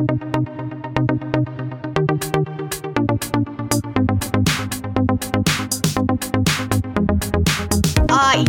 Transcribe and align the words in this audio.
Uh, 0.00 0.06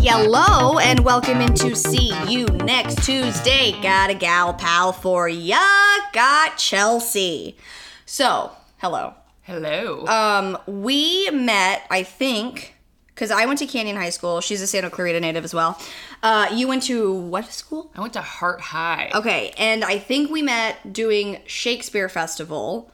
yellow, 0.01 0.79
and 0.79 1.01
welcome 1.01 1.41
into 1.41 1.75
See 1.75 2.13
You 2.25 2.45
Next 2.45 3.05
Tuesday. 3.05 3.73
Got 3.81 4.09
a 4.11 4.13
gal 4.13 4.53
pal 4.53 4.93
for 4.93 5.27
ya. 5.27 5.59
Got 6.13 6.57
Chelsea. 6.57 7.57
So, 8.05 8.51
hello. 8.77 9.15
Hello. 9.41 10.07
Um, 10.07 10.57
we 10.65 11.29
met, 11.31 11.81
I 11.91 12.03
think, 12.03 12.70
because 13.21 13.29
I 13.29 13.45
went 13.45 13.59
to 13.59 13.67
Canyon 13.67 13.97
High 13.97 14.09
School. 14.09 14.41
She's 14.41 14.63
a 14.63 14.67
Santa 14.67 14.89
Clarita 14.89 15.19
native 15.19 15.43
as 15.43 15.53
well. 15.53 15.79
Uh, 16.23 16.47
you 16.51 16.67
went 16.67 16.81
to 16.83 17.13
what 17.13 17.45
school? 17.53 17.91
I 17.95 18.01
went 18.01 18.13
to 18.13 18.21
Hart 18.21 18.59
High. 18.61 19.11
Okay, 19.13 19.53
and 19.59 19.83
I 19.83 19.99
think 19.99 20.31
we 20.31 20.41
met 20.41 20.91
doing 20.91 21.37
Shakespeare 21.45 22.09
Festival, 22.09 22.89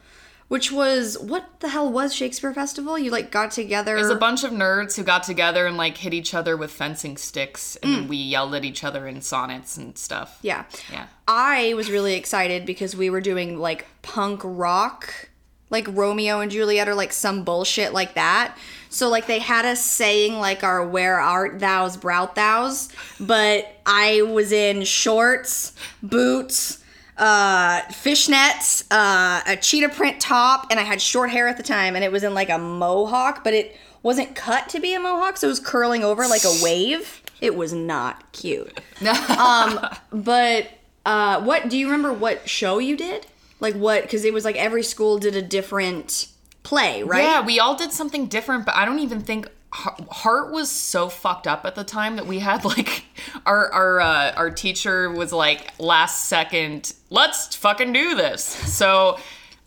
which 0.50 0.70
was 0.70 1.18
what 1.18 1.62
the 1.62 1.70
hell 1.70 1.90
was 1.90 2.14
Shakespeare 2.14 2.54
Festival? 2.54 3.00
You 3.00 3.10
like 3.10 3.32
got 3.32 3.52
together. 3.52 3.96
There's 3.96 4.10
a 4.10 4.16
bunch 4.18 4.44
of 4.44 4.52
nerds 4.52 4.98
who 4.98 5.04
got 5.04 5.24
together 5.24 5.66
and 5.66 5.78
like 5.78 5.96
hit 5.96 6.14
each 6.14 6.34
other 6.34 6.58
with 6.58 6.72
fencing 6.72 7.16
sticks, 7.16 7.78
and 7.78 8.06
Mm. 8.06 8.08
we 8.10 8.18
yelled 8.18 8.54
at 8.54 8.66
each 8.66 8.84
other 8.84 9.08
in 9.08 9.22
sonnets 9.22 9.78
and 9.78 9.98
stuff. 9.98 10.40
yeah. 10.42 10.66
Yeah. 10.92 11.06
I 11.26 11.74
was 11.74 11.90
really 11.90 12.16
excited 12.16 12.66
because 12.66 12.98
we 12.98 13.10
were 13.10 13.22
doing 13.22 13.60
like 13.60 13.86
punk 14.02 14.42
rock, 14.44 15.27
like 15.70 15.88
Romeo 15.90 16.40
and 16.40 16.52
Juliet 16.52 16.88
or 16.88 16.96
like 16.96 17.12
some 17.12 17.44
bullshit 17.44 17.94
like 17.94 18.16
that. 18.16 18.58
So 18.90 19.10
like 19.10 19.28
they 19.28 19.40
had 19.40 19.66
us 19.66 19.84
saying 19.84 20.40
like 20.40 20.64
our 20.64 20.86
where 20.86 21.20
art 21.20 21.60
thou's 21.60 21.98
brout 21.98 22.36
thou's, 22.36 22.90
but 23.20 23.68
I 23.86 24.22
was 24.22 24.52
in 24.52 24.84
shorts, 24.84 25.74
boots, 26.02 26.84
uh 27.18 27.82
fishnets, 27.84 28.86
uh 28.92 29.42
a 29.46 29.58
cheetah 29.58 29.90
print 29.90 30.22
top, 30.22 30.68
and 30.70 30.80
I 30.80 30.84
had 30.84 31.02
short 31.02 31.30
hair 31.32 31.48
at 31.48 31.58
the 31.58 31.64
time 31.64 31.96
and 31.96 32.04
it 32.04 32.12
was 32.12 32.24
in 32.24 32.34
like 32.34 32.50
a 32.50 32.58
mohawk, 32.58 33.44
but 33.44 33.54
it 33.54 33.76
wasn't 34.04 34.36
cut 34.36 34.70
to 34.70 34.80
be 34.80 34.94
a 34.94 35.00
mohawk, 35.00 35.38
so 35.38 35.48
it 35.48 35.50
was 35.50 35.60
curling 35.60 36.04
over 36.04 36.28
like 36.28 36.44
a 36.46 36.60
wave. 36.64 37.22
It 37.42 37.56
was 37.56 37.74
not 37.74 38.32
cute. 38.32 38.80
um 39.38 39.80
but 40.12 40.70
uh, 41.08 41.42
what 41.42 41.70
do 41.70 41.78
you 41.78 41.86
remember? 41.86 42.12
What 42.12 42.50
show 42.50 42.80
you 42.80 42.98
did? 42.98 43.26
Like 43.60 43.76
what? 43.76 44.04
Because 44.04 44.26
it 44.26 44.34
was 44.34 44.46
like 44.46 44.56
every 44.56 44.84
school 44.84 45.18
did 45.18 45.36
a 45.36 45.42
different 45.42 46.28
play, 46.64 47.04
right? 47.04 47.24
Yeah, 47.24 47.46
we 47.46 47.60
all 47.60 47.76
did 47.76 47.92
something 47.92 48.28
different, 48.28 48.66
but 48.66 48.76
I 48.76 48.86
don't 48.86 49.00
even 49.00 49.22
think 49.22 49.50
Hart 49.72 50.52
was 50.52 50.72
so 50.72 51.10
fucked 51.10 51.48
up 51.48 51.66
at 51.66 51.76
the 51.76 51.84
time 51.84 52.16
that 52.16 52.26
we 52.26 52.40
had 52.40 52.66
like 52.78 53.06
our 53.46 53.72
our 53.72 54.00
uh, 54.00 54.32
our 54.34 54.50
teacher 54.52 55.12
was 55.12 55.32
like 55.34 55.72
last 55.80 56.26
second, 56.26 56.94
let's 57.10 57.56
fucking 57.56 57.94
do 57.94 58.16
this. 58.16 58.44
So 58.44 59.18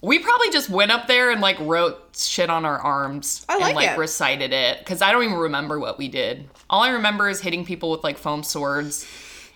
we 0.02 0.18
probably 0.18 0.50
just 0.50 0.70
went 0.70 0.90
up 0.90 1.06
there 1.06 1.30
and 1.30 1.40
like 1.40 1.58
wrote 1.60 2.16
shit 2.16 2.48
on 2.48 2.64
our 2.64 2.78
arms 2.78 3.44
like 3.48 3.60
and 3.60 3.74
like 3.74 3.90
it. 3.90 3.98
recited 3.98 4.52
it 4.52 4.78
because 4.78 5.02
I 5.02 5.12
don't 5.12 5.24
even 5.24 5.36
remember 5.36 5.78
what 5.78 5.98
we 5.98 6.08
did. 6.08 6.48
All 6.70 6.82
I 6.82 6.90
remember 6.90 7.28
is 7.28 7.40
hitting 7.40 7.64
people 7.64 7.90
with 7.90 8.02
like 8.02 8.16
foam 8.16 8.42
swords. 8.42 9.06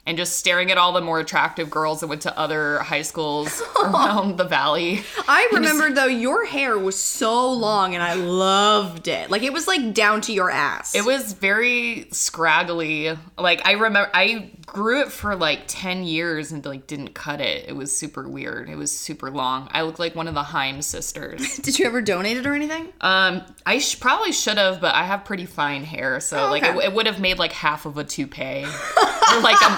And 0.07 0.19
just 0.19 0.39
staring 0.39 0.71
at 0.71 0.77
all 0.77 0.93
the 0.93 1.01
more 1.01 1.19
attractive 1.19 1.71
girls 1.71 2.01
that 2.01 2.09
went 2.09 2.21
to 2.23 2.39
other 2.39 2.81
high 2.81 3.01
schools 3.01 3.63
around 3.83 4.37
the 4.37 4.45
valley. 4.45 5.03
I 5.27 5.49
remember 5.55 5.91
though 5.93 6.05
your 6.05 6.45
hair 6.45 6.79
was 6.79 6.99
so 6.99 7.51
long 7.51 7.95
and 7.95 8.03
I 8.03 8.13
loved 8.13 9.09
it. 9.09 9.31
Like 9.31 9.43
it 9.43 9.53
was 9.55 9.67
like 9.67 9.95
down 9.95 10.21
to 10.23 10.33
your 10.35 10.51
ass. 10.51 10.95
It 10.95 11.07
was 11.07 11.33
very 11.33 12.07
scraggly. 12.13 13.17
Like 13.39 13.67
I 13.67 13.73
remember 13.73 14.11
I 14.13 14.51
grew 14.67 15.01
it 15.01 15.11
for 15.11 15.35
like 15.37 15.63
10 15.69 16.05
years 16.05 16.53
and 16.53 16.65
like 16.67 16.87
didn't 16.87 17.15
cut 17.15 17.41
it. 17.41 17.67
It 17.69 17.73
was 17.75 17.97
super 17.97 18.29
weird. 18.29 18.69
It 18.69 18.77
was 18.77 18.91
super 18.97 19.31
long. 19.31 19.69
I 19.73 19.83
looked 19.83 19.99
like 19.99 20.15
one 20.15 20.29
of 20.29 20.35
the 20.35 20.43
Haim 20.43 20.83
sisters. 20.83 21.57
Did 21.63 21.79
you 21.79 21.87
ever 21.87 22.03
donate 22.03 22.37
it 22.37 22.45
or 22.47 22.53
anything? 22.53 22.93
um 23.01 23.41
I 23.65 23.79
sh- 23.79 23.99
probably 24.01 24.33
should 24.33 24.59
have, 24.59 24.83
but 24.83 24.95
I 24.95 25.05
have 25.05 25.25
pretty 25.25 25.47
fine 25.47 25.85
hair, 25.85 26.21
so 26.21 26.47
Oh, 26.47 26.51
like 26.51 26.63
okay. 26.63 26.77
it, 26.77 26.85
it 26.87 26.93
would 26.93 27.07
have 27.07 27.21
made 27.21 27.39
like 27.39 27.53
half 27.53 27.87
of 27.87 27.97
a 27.97 28.05
toupee. 28.05 28.65
or 28.65 29.41
like 29.41 29.57
a 29.63 29.71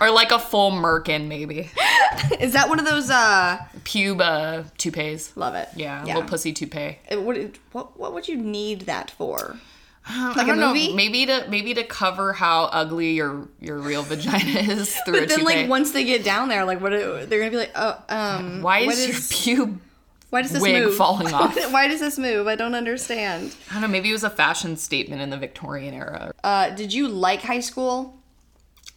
or 0.00 0.10
like 0.10 0.30
a 0.32 0.38
full 0.38 0.70
merkin 0.72 1.26
maybe. 1.28 1.70
Is 2.40 2.52
that 2.52 2.68
one 2.68 2.78
of 2.78 2.84
those? 2.84 3.10
uh 3.10 3.58
Pube 3.84 4.20
uh, 4.20 4.62
toupees. 4.78 5.32
Love 5.36 5.54
it. 5.54 5.68
Yeah, 5.74 6.04
little 6.04 6.22
pussy 6.22 6.52
toupee. 6.52 6.98
It 7.08 7.22
would, 7.22 7.58
what 7.72 7.98
what 7.98 8.12
would 8.14 8.28
you 8.28 8.36
need 8.36 8.82
that 8.82 9.10
for? 9.10 9.56
I 10.06 10.28
Like 10.34 10.44
a 10.44 10.46
don't 10.46 10.58
know, 10.60 10.68
movie? 10.68 10.92
maybe 10.94 11.26
to 11.26 11.46
maybe 11.48 11.74
to 11.74 11.84
cover 11.84 12.32
how 12.32 12.64
ugly 12.64 13.12
your 13.12 13.48
your 13.60 13.78
real 13.78 14.02
vagina 14.02 14.60
is 14.60 14.96
through 15.04 15.16
a 15.16 15.20
But 15.20 15.28
then 15.28 15.38
toupee. 15.40 15.54
like 15.60 15.68
once 15.68 15.92
they 15.92 16.04
get 16.04 16.24
down 16.24 16.48
there, 16.48 16.64
like 16.64 16.80
what? 16.80 16.92
are, 16.92 17.24
They're 17.26 17.38
gonna 17.38 17.50
be 17.50 17.56
like, 17.56 17.72
oh, 17.74 18.02
um, 18.08 18.62
Why 18.62 18.86
what 18.86 18.96
is, 18.96 19.46
your 19.46 19.66
pube? 19.66 19.78
why 20.30 20.42
does 20.42 20.50
this 20.52 20.62
wig 20.62 20.82
move? 20.84 20.96
falling 20.96 21.32
off? 21.34 21.54
why 21.72 21.88
does 21.88 22.00
this 22.00 22.18
move? 22.18 22.46
I 22.46 22.56
don't 22.56 22.74
understand. 22.74 23.54
I 23.70 23.74
don't 23.74 23.82
know. 23.82 23.88
Maybe 23.88 24.08
it 24.08 24.12
was 24.12 24.24
a 24.24 24.30
fashion 24.30 24.76
statement 24.76 25.22
in 25.22 25.30
the 25.30 25.36
Victorian 25.38 25.92
era. 25.94 26.32
Uh, 26.42 26.70
did 26.70 26.92
you 26.92 27.06
like 27.08 27.42
high 27.42 27.60
school? 27.60 28.18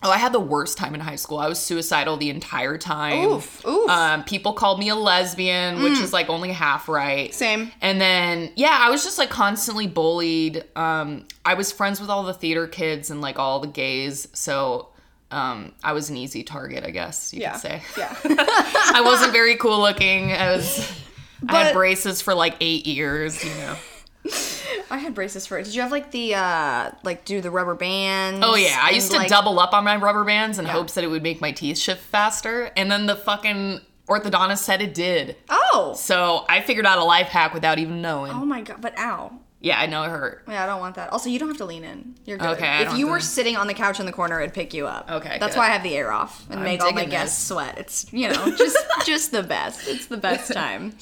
Oh, 0.03 0.11
I 0.11 0.17
had 0.17 0.33
the 0.33 0.39
worst 0.39 0.77
time 0.77 0.93
in 0.93 0.99
high 1.01 1.15
school. 1.15 1.39
I 1.39 1.47
was 1.47 1.57
suicidal 1.57 2.15
the 2.17 2.29
entire 2.29 2.77
time. 2.77 3.27
Oof, 3.27 3.65
oof. 3.65 3.89
Um, 3.89 4.23
people 4.23 4.53
called 4.53 4.77
me 4.77 4.89
a 4.89 4.95
lesbian, 4.95 5.81
which 5.81 5.97
is 5.99 6.13
like 6.13 6.29
only 6.29 6.51
half 6.51 6.87
right. 6.87 7.33
Same. 7.33 7.71
And 7.81 7.99
then, 7.99 8.51
yeah, 8.55 8.77
I 8.79 8.91
was 8.91 9.03
just 9.03 9.17
like 9.17 9.29
constantly 9.31 9.87
bullied. 9.87 10.63
Um, 10.75 11.25
I 11.43 11.55
was 11.55 11.71
friends 11.71 11.99
with 11.99 12.09
all 12.11 12.21
the 12.23 12.33
theater 12.35 12.67
kids 12.67 13.09
and 13.09 13.19
like 13.19 13.39
all 13.39 13.59
the 13.61 13.67
gays, 13.67 14.27
so 14.33 14.89
um, 15.31 15.71
I 15.83 15.93
was 15.93 16.11
an 16.11 16.17
easy 16.17 16.43
target, 16.43 16.83
I 16.85 16.91
guess 16.91 17.33
you 17.33 17.41
Yeah. 17.41 17.53
could 17.53 17.61
say. 17.61 17.81
Yeah. 17.97 18.15
I 18.25 19.01
wasn't 19.03 19.31
very 19.31 19.55
cool 19.55 19.79
looking. 19.79 20.31
I 20.33 20.51
was. 20.55 21.01
I 21.49 21.63
had 21.63 21.73
braces 21.73 22.21
for 22.21 22.33
like 22.33 22.55
eight 22.59 22.85
years, 22.85 23.43
you 23.43 23.49
know. 23.55 23.75
I 24.91 24.97
had 24.97 25.13
braces 25.15 25.45
for 25.47 25.57
it. 25.57 25.65
Did 25.65 25.75
you 25.75 25.81
have 25.81 25.91
like 25.91 26.11
the 26.11 26.35
uh 26.35 26.91
like 27.03 27.25
do 27.25 27.41
the 27.41 27.51
rubber 27.51 27.75
bands? 27.75 28.39
Oh 28.43 28.55
yeah, 28.55 28.79
I 28.81 28.91
used 28.91 29.11
to 29.11 29.17
like- 29.17 29.29
double 29.29 29.59
up 29.59 29.73
on 29.73 29.83
my 29.83 29.95
rubber 29.95 30.23
bands 30.23 30.59
in 30.59 30.65
hopes 30.65 30.93
that 30.95 31.03
it 31.03 31.07
would 31.07 31.23
make 31.23 31.41
my 31.41 31.51
teeth 31.51 31.77
shift 31.77 32.01
faster, 32.01 32.71
and 32.75 32.91
then 32.91 33.05
the 33.05 33.15
fucking 33.15 33.79
orthodontist 34.07 34.59
said 34.59 34.81
it 34.81 34.93
did. 34.93 35.35
Oh. 35.49 35.93
So 35.97 36.45
I 36.47 36.61
figured 36.61 36.85
out 36.85 36.97
a 36.99 37.03
life 37.03 37.27
hack 37.27 37.53
without 37.53 37.79
even 37.79 38.01
knowing. 38.01 38.31
Oh 38.31 38.45
my 38.45 38.61
god! 38.61 38.81
But 38.81 38.97
ow. 38.99 39.39
Yeah, 39.61 39.79
I 39.79 39.87
know 39.87 40.03
it 40.03 40.09
hurt. 40.09 40.43
Yeah, 40.47 40.63
I 40.63 40.67
don't 40.67 40.79
want 40.79 40.95
that. 40.95 41.11
Also, 41.11 41.27
you 41.27 41.39
don't 41.39 41.47
have 41.47 41.57
to 41.57 41.65
lean 41.65 41.83
in. 41.83 42.13
You're 42.25 42.37
good. 42.37 42.49
Okay, 42.57 42.83
if 42.83 42.95
you 42.97 43.07
were 43.07 43.17
to- 43.17 43.25
sitting 43.25 43.55
on 43.57 43.65
the 43.65 43.73
couch 43.73 43.99
in 43.99 44.05
the 44.05 44.11
corner, 44.11 44.39
it'd 44.39 44.53
pick 44.53 44.75
you 44.75 44.85
up. 44.85 45.09
Okay, 45.09 45.37
That's 45.39 45.55
good. 45.55 45.59
why 45.61 45.67
I 45.69 45.71
have 45.71 45.81
the 45.81 45.95
air 45.95 46.11
off 46.11 46.45
and 46.51 46.59
I'm 46.59 46.63
make 46.65 46.81
all 46.83 46.91
my 46.91 47.05
guests 47.05 47.37
this. 47.39 47.47
sweat. 47.47 47.77
It's 47.79 48.05
you 48.13 48.29
know 48.29 48.55
just 48.55 48.77
just 49.05 49.31
the 49.31 49.41
best. 49.41 49.87
It's 49.87 50.05
the 50.05 50.17
best 50.17 50.51
time. 50.53 50.95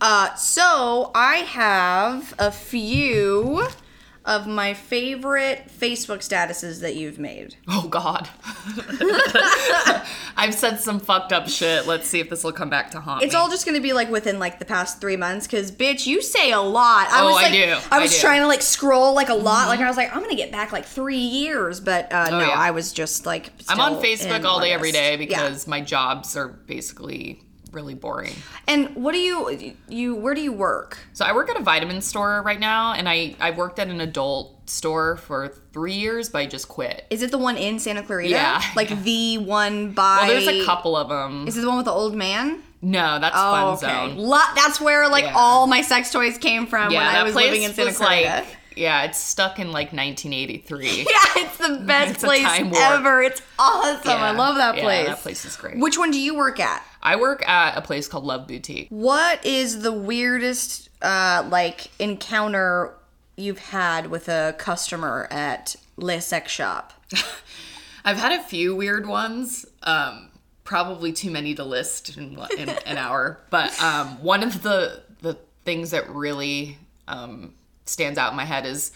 Uh, 0.00 0.34
so 0.34 1.10
I 1.14 1.36
have 1.36 2.34
a 2.38 2.50
few 2.50 3.66
of 4.24 4.46
my 4.46 4.74
favorite 4.74 5.64
Facebook 5.68 6.18
statuses 6.18 6.80
that 6.82 6.94
you've 6.94 7.18
made. 7.18 7.56
Oh 7.68 7.88
God. 7.88 8.28
I've 10.36 10.54
said 10.54 10.78
some 10.78 11.00
fucked 11.00 11.32
up 11.32 11.48
shit. 11.48 11.86
Let's 11.86 12.06
see 12.06 12.20
if 12.20 12.28
this 12.30 12.44
will 12.44 12.52
come 12.52 12.70
back 12.70 12.90
to 12.92 13.00
haunt 13.00 13.20
me. 13.20 13.26
It's 13.26 13.34
me. 13.34 13.38
all 13.40 13.48
just 13.48 13.64
gonna 13.66 13.80
be 13.80 13.92
like 13.92 14.10
within 14.10 14.38
like 14.38 14.58
the 14.58 14.64
past 14.64 15.00
three 15.00 15.16
months, 15.16 15.46
cause 15.46 15.72
bitch, 15.72 16.06
you 16.06 16.22
say 16.22 16.52
a 16.52 16.60
lot. 16.60 17.08
I 17.10 17.22
Oh, 17.22 17.26
was 17.32 17.36
I 17.44 17.50
do. 17.50 17.64
I 17.90 17.98
I 17.98 17.98
was 18.00 18.12
do. 18.12 18.18
trying 18.20 18.40
to 18.42 18.46
like 18.46 18.62
scroll 18.62 19.14
like 19.14 19.28
a 19.30 19.34
lot. 19.34 19.68
Like 19.68 19.80
I 19.80 19.88
was 19.88 19.96
like, 19.96 20.14
I'm 20.14 20.22
gonna 20.22 20.34
get 20.36 20.52
back 20.52 20.70
like 20.72 20.84
three 20.84 21.16
years, 21.18 21.80
but 21.80 22.12
uh, 22.12 22.30
no, 22.30 22.36
Oh, 22.38 22.40
yeah. 22.40 22.48
I 22.50 22.70
was 22.72 22.92
just 22.92 23.26
like. 23.26 23.50
I'm 23.68 23.80
on 23.80 24.02
Facebook 24.02 24.44
all 24.44 24.60
day 24.60 24.72
every 24.72 24.92
day 24.92 25.12
Yeah. 25.12 25.16
because 25.16 25.66
my 25.66 25.80
jobs 25.80 26.36
are 26.36 26.48
basically 26.48 27.42
really 27.72 27.94
boring. 27.94 28.34
And 28.66 28.94
what 28.96 29.12
do 29.12 29.18
you 29.18 29.74
you 29.88 30.14
where 30.16 30.34
do 30.34 30.40
you 30.40 30.52
work? 30.52 30.98
So 31.12 31.24
I 31.24 31.32
work 31.32 31.48
at 31.50 31.56
a 31.58 31.62
vitamin 31.62 32.00
store 32.00 32.42
right 32.44 32.60
now, 32.60 32.92
and 32.94 33.08
I 33.08 33.36
I 33.40 33.50
worked 33.52 33.78
at 33.78 33.88
an 33.88 34.00
adult 34.00 34.68
store 34.70 35.16
for 35.16 35.48
three 35.72 35.94
years, 35.94 36.28
but 36.28 36.38
I 36.38 36.46
just 36.46 36.68
quit. 36.68 37.06
Is 37.10 37.22
it 37.22 37.30
the 37.30 37.38
one 37.38 37.56
in 37.56 37.78
Santa 37.78 38.02
Clarita? 38.02 38.30
Yeah. 38.30 38.62
Like 38.76 39.02
the 39.02 39.38
one 39.38 39.92
by. 39.92 40.18
Well, 40.22 40.28
there's 40.28 40.48
a 40.48 40.64
couple 40.64 40.96
of 40.96 41.08
them. 41.08 41.46
Is 41.48 41.56
it 41.56 41.62
the 41.62 41.68
one 41.68 41.76
with 41.76 41.86
the 41.86 41.92
old 41.92 42.14
man? 42.14 42.62
No, 42.82 43.18
that's 43.20 43.36
Oh, 43.36 43.76
Fun 43.76 43.90
okay. 43.90 44.08
Zone. 44.14 44.16
Lo- 44.16 44.38
that's 44.54 44.80
where 44.80 45.08
like 45.08 45.24
Yeah. 45.24 45.34
all 45.36 45.66
my 45.66 45.82
sex 45.82 46.10
toys 46.10 46.38
came 46.38 46.66
from 46.66 46.90
Yeah, 46.92 47.06
when 47.06 47.16
I 47.16 47.22
was 47.24 47.34
living 47.34 47.62
in 47.62 47.74
Santa 47.74 47.92
Clarita. 47.92 48.28
like, 48.28 48.56
yeah, 48.76 49.02
it's 49.02 49.18
stuck 49.18 49.58
in 49.58 49.66
like 49.72 49.92
1983. 49.92 50.86
yeah, 50.98 51.04
it's 51.36 51.58
the 51.58 51.82
best 51.86 52.14
It's 52.14 52.24
place 52.24 52.46
ever. 52.46 53.20
It's 53.22 53.42
awesome. 53.58 54.10
I 54.12 54.30
love 54.30 54.56
that 54.56 54.76
place. 54.76 54.82
Yeah, 54.82 54.84
place. 54.84 55.06
that 55.08 55.18
place 55.22 55.44
is 55.44 55.56
great. 55.56 55.76
Which 55.78 55.98
one 55.98 56.10
do 56.10 56.18
you 56.18 56.34
work 56.34 56.58
at? 56.60 56.82
I 57.02 57.16
work 57.16 57.46
at 57.48 57.76
a 57.76 57.82
place 57.82 58.08
called 58.08 58.24
Love 58.24 58.46
Boutique. 58.46 58.88
What 58.90 59.44
is 59.44 59.82
the 59.82 59.92
weirdest 59.92 60.88
uh 61.02 61.46
like 61.48 61.90
encounter 61.98 62.94
you've 63.36 63.58
had 63.58 64.08
with 64.08 64.28
a 64.28 64.54
customer 64.58 65.28
at 65.30 65.76
Le 65.96 66.20
Sex 66.20 66.52
Shop? 66.52 66.92
I've 68.04 68.18
had 68.18 68.32
a 68.32 68.42
few 68.42 68.74
weird 68.74 69.06
ones. 69.06 69.66
Um, 69.82 70.30
probably 70.70 71.12
too 71.12 71.32
many 71.32 71.52
to 71.52 71.64
list 71.64 72.16
in, 72.16 72.38
in 72.56 72.68
an 72.68 72.96
hour. 72.96 73.40
But 73.50 73.80
um, 73.82 74.22
one 74.22 74.42
of 74.42 74.62
the 74.62 75.02
the 75.20 75.36
things 75.64 75.90
that 75.90 76.08
really 76.08 76.78
um, 77.08 77.54
stands 77.86 78.18
out 78.18 78.30
in 78.30 78.36
my 78.36 78.44
head 78.44 78.64
is 78.64 78.92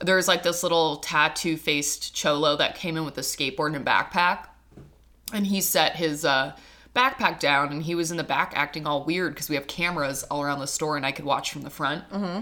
there's 0.00 0.26
like 0.26 0.42
this 0.42 0.62
little 0.62 0.96
tattoo 0.96 1.56
faced 1.56 2.14
cholo 2.14 2.56
that 2.56 2.74
came 2.74 2.96
in 2.96 3.04
with 3.04 3.18
a 3.18 3.20
skateboard 3.20 3.76
and 3.76 3.86
a 3.86 3.90
backpack, 3.90 4.46
and 5.32 5.46
he 5.46 5.60
set 5.60 5.96
his 5.96 6.24
uh, 6.24 6.56
backpack 6.94 7.38
down 7.40 7.70
and 7.72 7.82
he 7.82 7.94
was 7.94 8.10
in 8.10 8.16
the 8.16 8.24
back 8.24 8.52
acting 8.56 8.86
all 8.86 9.04
weird 9.04 9.34
because 9.34 9.48
we 9.48 9.54
have 9.54 9.66
cameras 9.66 10.22
all 10.24 10.42
around 10.42 10.58
the 10.60 10.66
store 10.66 10.96
and 10.96 11.06
I 11.06 11.12
could 11.12 11.24
watch 11.24 11.52
from 11.52 11.62
the 11.62 11.70
front. 11.70 12.08
Mm-hmm. 12.10 12.40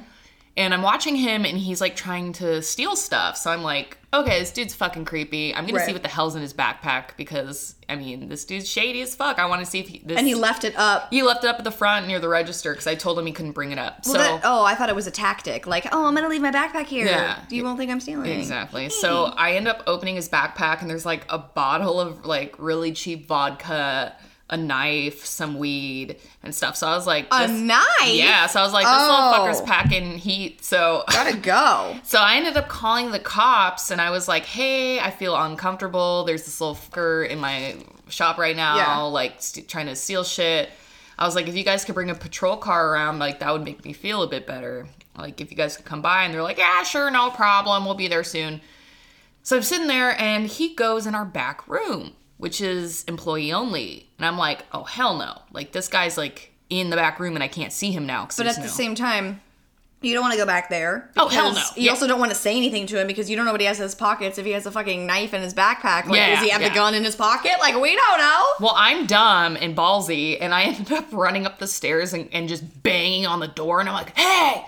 And 0.57 0.75
I'm 0.75 0.83
watching 0.83 1.15
him 1.15 1.45
and 1.45 1.57
he's 1.57 1.81
like 1.81 1.95
trying 1.95 2.33
to 2.35 2.63
steal 2.63 2.97
stuff. 2.97 3.37
So 3.37 3.49
I'm 3.53 3.63
like, 3.63 3.97
okay, 4.13 4.41
this 4.41 4.51
dude's 4.51 4.75
fucking 4.75 5.05
creepy. 5.05 5.55
I'm 5.55 5.67
gonna 5.67 5.79
Right. 5.79 5.87
see 5.87 5.93
what 5.93 6.03
the 6.03 6.09
hell's 6.09 6.35
in 6.35 6.43
his 6.43 6.53
backpack 6.53 7.11
because 7.17 7.77
I 7.89 7.95
mean, 7.95 8.29
this 8.29 8.45
dude's 8.45 8.69
shady 8.69 9.01
as 9.03 9.15
fuck. 9.15 9.39
I 9.39 9.47
want 9.47 9.61
to 9.65 9.67
see 9.71 9.79
if 9.79 9.87
he, 9.87 10.03
this. 10.05 10.19
And 10.19 10.27
he 10.27 10.35
left 10.35 10.65
it 10.65 10.75
up. 10.77 11.11
He 11.11 11.23
left 11.23 11.45
it 11.45 11.49
up 11.49 11.59
at 11.59 11.65
the 11.65 11.71
front 11.71 12.09
near 12.09 12.19
the 12.19 12.29
register 12.29 12.73
because 12.73 12.89
I 12.89 12.97
told 12.97 13.21
him 13.21 13.27
he 13.27 13.33
couldn't 13.33 13.53
bring 13.53 13.71
it 13.71 13.79
up. 13.79 14.01
Well, 14.05 14.15
so 14.15 14.19
that- 14.21 14.41
oh, 14.43 14.65
I 14.65 14.75
thought 14.75 14.89
it 14.89 14.97
was 14.97 15.07
a 15.07 15.13
tactic. 15.13 15.69
Like, 15.69 15.87
oh, 15.93 16.07
I'm 16.07 16.15
gonna 16.17 16.29
leave 16.29 16.43
my 16.43 16.51
backpack 16.51 16.87
here. 16.87 17.07
Yeah. 17.07 17.39
You 17.51 17.63
won't 17.63 17.79
think 17.79 17.93
I'm 17.93 18.01
stealing. 18.01 18.27
Exactly. 18.33 18.89
So 18.89 19.27
I 19.37 19.53
end 19.53 19.69
up 19.69 19.85
opening 19.87 20.17
his 20.17 20.29
backpack, 20.29 20.81
and 20.81 20.91
there's 20.91 21.07
like 21.07 21.25
a 21.29 21.39
bottle 21.39 22.01
of 22.01 22.27
like 22.27 22.57
really 22.59 22.91
cheap 22.91 23.29
vodka, 23.29 24.17
a 24.51 24.57
knife, 24.57 25.25
some 25.25 25.59
weed, 25.59 26.17
and 26.43 26.55
stuff. 26.55 26.77
So 26.77 26.87
I 26.87 26.95
was 26.95 27.07
like, 27.07 27.27
A 27.31 27.49
knife? 27.49 27.85
Yeah. 28.07 28.47
So 28.47 28.61
I 28.61 28.63
was 28.63 28.73
like, 28.73 28.85
this 28.87 28.95
Oh. 28.97 29.31
little 29.31 29.47
fucker's 29.47 29.61
oh. 29.61 29.65
packing 29.67 30.19
heat. 30.19 30.65
So. 30.65 31.05
Gotta 31.11 31.37
go. 31.37 31.99
So 32.03 32.19
I 32.19 32.37
ended 32.37 32.57
up 32.57 32.69
calling 32.69 33.11
the 33.11 33.19
cops 33.19 33.91
and 33.91 34.01
I 34.01 34.11
was 34.11 34.27
like, 34.29 34.45
hey, 34.45 35.01
I 35.01 35.11
feel 35.11 35.37
uncomfortable. 35.37 36.25
There's 36.25 36.45
this 36.45 36.61
little 36.61 36.75
fucker 36.77 37.29
in 37.29 37.39
my 37.41 37.77
shop 38.09 38.39
right 38.39 38.57
now, 38.57 38.77
Yeah. 38.77 38.99
like 39.03 39.35
st- 39.43 39.69
trying 39.69 39.87
to 39.87 39.97
steal 39.97 40.25
shit. 40.25 40.71
I 41.19 41.27
was 41.27 41.35
like, 41.35 41.49
if 41.49 41.57
you 41.57 41.65
guys 41.65 41.85
could 41.85 41.95
bring 41.95 42.11
a 42.11 42.15
patrol 42.15 42.57
car 42.57 42.93
around, 42.93 43.19
like 43.19 43.41
that 43.41 43.53
would 43.53 43.65
make 43.65 43.85
me 43.85 43.93
feel 43.93 44.23
a 44.23 44.29
bit 44.29 44.47
better. 44.47 44.87
Like 45.17 45.41
if 45.41 45.51
you 45.51 45.57
guys 45.57 45.77
could 45.77 45.85
come 45.85 46.01
by 46.01 46.25
and 46.25 46.33
they're 46.33 46.43
like, 46.43 46.59
yeah, 46.59 46.83
sure, 46.85 47.11
no 47.11 47.31
problem. 47.31 47.85
We'll 47.85 47.95
be 47.97 48.09
there 48.09 48.25
soon. 48.25 48.61
So 49.43 49.57
I'm 49.57 49.63
sitting 49.63 49.89
there 49.89 50.19
and 50.21 50.47
he 50.47 50.75
goes 50.75 51.07
in 51.07 51.15
our 51.15 51.25
back 51.25 51.67
room, 51.67 52.13
which 52.39 52.61
is 52.61 53.05
employee 53.05 53.53
only. 53.53 54.09
And 54.19 54.27
I'm 54.27 54.39
like, 54.39 54.65
oh, 54.73 54.85
hell 54.85 55.17
no. 55.19 55.43
Like 55.53 55.73
this 55.73 55.89
guy's 55.89 56.17
like 56.17 56.53
in 56.71 56.91
the 56.91 56.97
back 56.97 57.21
room 57.21 57.35
and 57.35 57.43
I 57.43 57.49
can't 57.49 57.73
see 57.73 57.91
him 57.93 58.07
now. 58.07 58.29
But 58.37 58.47
at 58.47 58.57
the 58.57 58.69
same 58.69 58.95
time, 58.95 59.41
you 60.01 60.15
don't 60.15 60.23
want 60.23 60.33
to 60.35 60.39
go 60.39 60.47
back 60.47 60.71
there. 60.71 61.11
Oh, 61.17 61.27
hell 61.29 61.53
no. 61.53 61.59
You 61.75 61.85
Yeah. 61.87 61.91
also 61.91 62.07
don't 62.07 62.21
want 62.21 62.31
to 62.31 62.37
say 62.37 62.57
anything 62.57 62.87
to 62.87 63.01
him 63.01 63.09
because 63.09 63.29
you 63.29 63.35
don't 63.35 63.45
know 63.47 63.51
what 63.51 63.61
he 63.61 63.67
has 63.67 63.79
in 63.81 63.83
his 63.83 63.97
pockets. 63.97 64.39
If 64.39 64.47
he 64.47 64.53
has 64.53 64.65
a 64.65 64.71
fucking 64.71 65.05
knife 65.07 65.35
in 65.35 65.43
his 65.43 65.55
backpack, 65.55 66.07
like, 66.07 66.15
Yeah, 66.17 66.35
does 66.37 66.45
he 66.45 66.51
have 66.51 66.61
yeah. 66.63 66.69
the 66.69 66.75
gun 66.77 66.95
in 66.95 67.03
his 67.03 67.17
pocket? 67.17 67.51
Like, 67.59 67.75
we 67.75 67.97
don't 67.97 68.19
know. 68.19 68.45
Well, 68.61 68.75
I'm 68.77 69.07
dumb 69.07 69.57
and 69.61 69.77
ballsy, 69.77 70.39
and 70.41 70.55
I 70.55 70.63
ended 70.67 70.93
up 70.93 71.07
running 71.11 71.47
up 71.47 71.59
the 71.59 71.67
stairs 71.67 72.13
and, 72.13 72.29
and 72.33 72.49
just 72.49 72.83
banging 72.85 73.27
on 73.27 73.41
the 73.41 73.49
door, 73.49 73.81
and 73.81 73.89
I'm 73.89 73.95
like, 73.97 74.17
hey, 74.17 74.65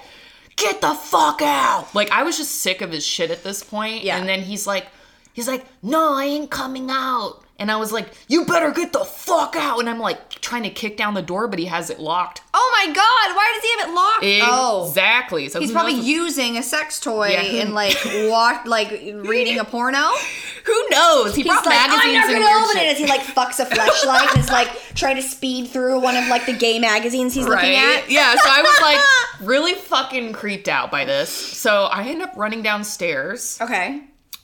get 0.57 0.81
the 0.81 0.95
fuck 0.95 1.43
out. 1.43 1.95
Like, 1.95 2.11
I 2.11 2.25
was 2.25 2.37
just 2.37 2.57
sick 2.63 2.81
of 2.81 2.91
his 2.91 3.07
shit 3.07 3.31
at 3.31 3.45
this 3.45 3.63
point. 3.63 4.03
Yeah. 4.03 4.17
And 4.19 4.29
then 4.29 4.41
he's 4.43 4.67
like, 4.67 4.87
he's 5.33 5.47
like, 5.47 5.65
no, 5.81 6.15
I 6.15 6.25
ain't 6.25 6.51
coming 6.51 6.89
out. 6.91 7.45
And 7.61 7.71
I 7.71 7.77
was 7.77 7.93
like, 7.93 8.09
you 8.27 8.47
better 8.47 8.71
get 8.73 8.93
the 8.93 9.05
fuck 9.05 9.55
out. 9.55 9.79
And 9.81 9.89
I'm 9.89 9.99
like 9.99 10.31
trying 10.41 10.63
to 10.65 10.71
kick 10.71 10.97
down 10.97 11.13
the 11.15 11.23
door, 11.23 11.47
but 11.47 11.59
he 11.59 11.67
has 11.67 11.91
it 11.91 12.01
locked. 12.01 12.41
Oh 12.55 12.71
my 12.87 12.87
god, 12.87 13.37
why 13.37 13.53
does 13.55 13.63
he 13.63 13.79
have 13.79 13.89
it 13.89 13.95
locked? 13.95 14.51
Oh. 14.51 14.87
Exactly. 14.89 15.49
So 15.51 15.59
oh. 15.59 15.63
He's 15.63 15.71
probably 15.71 15.95
knows- 15.97 16.07
using 16.07 16.57
a 16.57 16.63
sex 16.63 16.99
toy 16.99 17.29
Yeah, 17.29 17.63
and 17.63 17.75
like 17.75 17.97
walk 18.31 18.65
like 18.67 18.91
reading 18.91 19.59
a 19.59 19.65
porno. 19.65 19.99
Who 20.65 20.89
knows? 20.91 21.35
He 21.35 21.43
He's 21.43 21.53
brought 21.53 21.67
like, 21.67 21.79
I'm 21.79 21.91
magazines 21.91 22.15
not 22.41 22.49
gonna 22.49 22.65
open 22.65 22.77
it 22.79 22.93
as 22.93 22.99
he 22.99 23.07
like 23.07 23.21
fucks 23.21 23.61
a 23.61 23.67
flashlight 23.67 24.31
and 24.31 24.39
is 24.41 24.51
like 24.51 24.69
trying 24.95 25.17
to 25.17 25.23
speed 25.23 25.69
through 25.69 26.01
one 26.01 26.17
of 26.17 26.27
like 26.29 26.47
the 26.47 26.53
gay 26.55 26.79
magazines 26.79 27.35
he's 27.35 27.47
looking 27.47 27.75
at. 27.77 28.11
Yeah, 28.11 28.35
so 28.37 28.49
I 28.49 28.63
was 28.63 28.81
like 28.81 29.47
really 29.49 29.75
fucking 29.75 30.33
creeped 30.33 30.69
out 30.69 30.91
by 30.91 31.05
this. 31.05 31.29
So 31.31 31.85
I 31.85 32.05
end 32.09 32.23
up 32.23 32.33
running 32.37 32.63
downstairs, 32.63 33.59
Okay. 33.61 34.03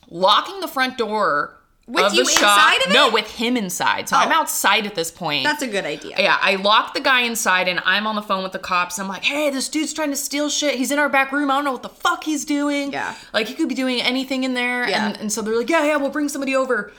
locking 0.09 0.59
the 0.59 0.67
front 0.67 0.97
door 0.97 1.56
With 1.87 2.13
you 2.13 2.21
inside 2.21 2.81
of 2.85 2.91
it? 2.91 2.93
No, 2.93 3.09
with 3.09 3.31
him 3.31 3.55
inside. 3.55 4.09
So 4.09 4.17
I'm 4.17 4.29
Oh. 4.31 4.35
outside 4.35 4.85
at 4.85 4.93
this 4.93 5.09
point. 5.09 5.45
That's 5.45 5.61
a 5.63 5.67
good 5.67 5.85
idea. 5.85 6.15
yeah, 6.19 6.37
I 6.41 6.55
locked 6.55 6.93
the 6.95 6.99
guy 6.99 7.21
inside 7.21 7.69
and 7.69 7.81
I'm 7.85 8.05
on 8.05 8.15
the 8.15 8.21
phone 8.21 8.43
with 8.43 8.51
the 8.51 8.59
cops. 8.59 8.99
I'm 8.99 9.07
like, 9.07 9.23
hey, 9.23 9.49
this 9.49 9.69
dude's 9.69 9.93
trying 9.93 10.09
to 10.09 10.17
steal 10.17 10.49
shit. 10.49 10.75
He's 10.75 10.91
in 10.91 10.99
our 10.99 11.07
back 11.07 11.31
room. 11.31 11.49
I 11.49 11.55
don't 11.55 11.63
know 11.63 11.71
what 11.71 11.83
the 11.83 11.89
fuck 11.89 12.25
he's 12.25 12.43
doing. 12.43 12.91
Yeah. 12.91 13.15
Like, 13.33 13.47
he 13.47 13.53
could 13.53 13.69
be 13.69 13.75
doing 13.75 14.01
anything 14.01 14.43
in 14.43 14.53
there. 14.53 14.87
Yeah. 14.89 15.07
And, 15.07 15.17
and 15.17 15.31
so 15.31 15.41
they're 15.41 15.55
like, 15.57 15.69
yeah, 15.69 15.85
yeah, 15.85 15.95
we'll 15.95 16.09
bring 16.09 16.27
somebody 16.27 16.53
over. 16.55 16.91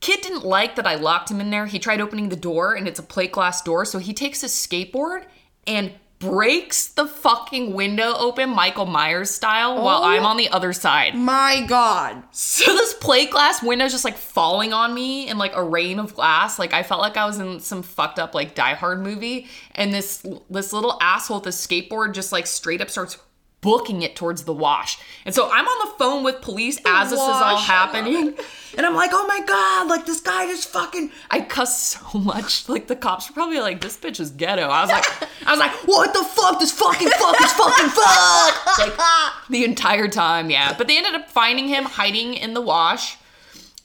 Kid 0.00 0.20
didn't 0.20 0.44
like 0.44 0.76
that 0.76 0.86
I 0.86 0.94
locked 0.94 1.28
him 1.30 1.40
in 1.40 1.50
there. 1.50 1.66
He 1.66 1.78
tried 1.80 2.00
opening 2.00 2.28
the 2.28 2.36
door 2.36 2.74
and 2.74 2.86
it's 2.86 3.00
a 3.00 3.02
plate 3.02 3.32
glass 3.32 3.62
door. 3.62 3.84
So 3.84 3.98
he 3.98 4.14
takes 4.14 4.42
his 4.42 4.52
skateboard 4.52 5.24
and 5.66 5.92
breaks 6.18 6.88
the 6.88 7.06
fucking 7.06 7.74
window 7.74 8.14
open, 8.16 8.50
Michael 8.50 8.86
Myers 8.86 9.30
style, 9.30 9.82
while 9.82 10.00
Oh. 10.02 10.04
I'm 10.08 10.24
on 10.24 10.36
the 10.36 10.48
other 10.48 10.72
side. 10.72 11.14
My 11.14 11.64
god. 11.68 12.22
So 12.30 12.64
this 12.74 12.94
plate 12.94 13.30
glass 13.30 13.62
window's 13.62 13.92
just 13.92 14.04
like 14.04 14.16
falling 14.16 14.72
on 14.72 14.94
me 14.94 15.28
in 15.28 15.36
like 15.38 15.54
a 15.54 15.62
rain 15.62 15.98
of 15.98 16.14
glass. 16.14 16.58
Like 16.58 16.72
I 16.72 16.82
felt 16.82 17.00
like 17.00 17.16
I 17.16 17.26
was 17.26 17.38
in 17.38 17.60
some 17.60 17.82
fucked 17.82 18.18
up 18.18 18.34
like 18.34 18.54
Die 18.54 18.74
Hard 18.74 19.02
movie, 19.02 19.46
and 19.74 19.92
this 19.92 20.24
this 20.48 20.72
little 20.72 20.98
asshole 21.00 21.38
with 21.40 21.46
a 21.48 21.50
skateboard 21.50 22.14
just 22.14 22.32
like 22.32 22.46
straight 22.46 22.80
up 22.80 22.88
starts 22.90 23.18
booking 23.60 24.02
it 24.02 24.14
towards 24.14 24.44
the 24.44 24.52
wash. 24.52 24.98
And 25.24 25.34
so 25.34 25.50
I'm 25.50 25.66
on 25.66 25.88
the 25.88 25.94
phone 25.98 26.24
with 26.24 26.40
police 26.40 26.78
as 26.86 27.10
this 27.10 27.18
is 27.18 27.24
all 27.24 27.54
wash, 27.54 27.66
happening. 27.66 28.34
And 28.76 28.84
I'm 28.84 28.94
like, 28.94 29.08
oh 29.14 29.26
my 29.26 29.40
god, 29.46 29.88
like 29.88 30.04
this 30.04 30.20
guy 30.20 30.46
just 30.48 30.68
fucking 30.68 31.10
I 31.30 31.40
cuss 31.40 31.80
so 31.96 32.18
much. 32.18 32.68
Like 32.76 32.88
the 32.88 32.96
cops 32.96 33.30
were 33.30 33.32
probably 33.32 33.58
like, 33.58 33.80
this 33.80 33.96
bitch 33.96 34.20
is 34.20 34.30
ghetto. 34.30 34.68
I 34.68 34.82
was 34.82 34.90
like 34.90 35.06
I 35.46 35.50
was 35.50 35.58
like, 35.58 35.70
what 35.86 36.12
the 36.12 36.22
fuck? 36.22 36.60
This 36.60 36.72
fucking 36.72 37.08
fuck 37.08 37.40
is 37.40 37.52
fucking 37.52 37.88
fuck. 37.88 38.78
Like 38.78 39.48
the 39.48 39.64
entire 39.64 40.08
time, 40.08 40.50
yeah. 40.50 40.74
But 40.76 40.88
they 40.88 40.98
ended 40.98 41.14
up 41.14 41.30
finding 41.30 41.68
him 41.68 41.84
hiding 41.84 42.34
in 42.34 42.52
the 42.52 42.60
wash. 42.60 43.16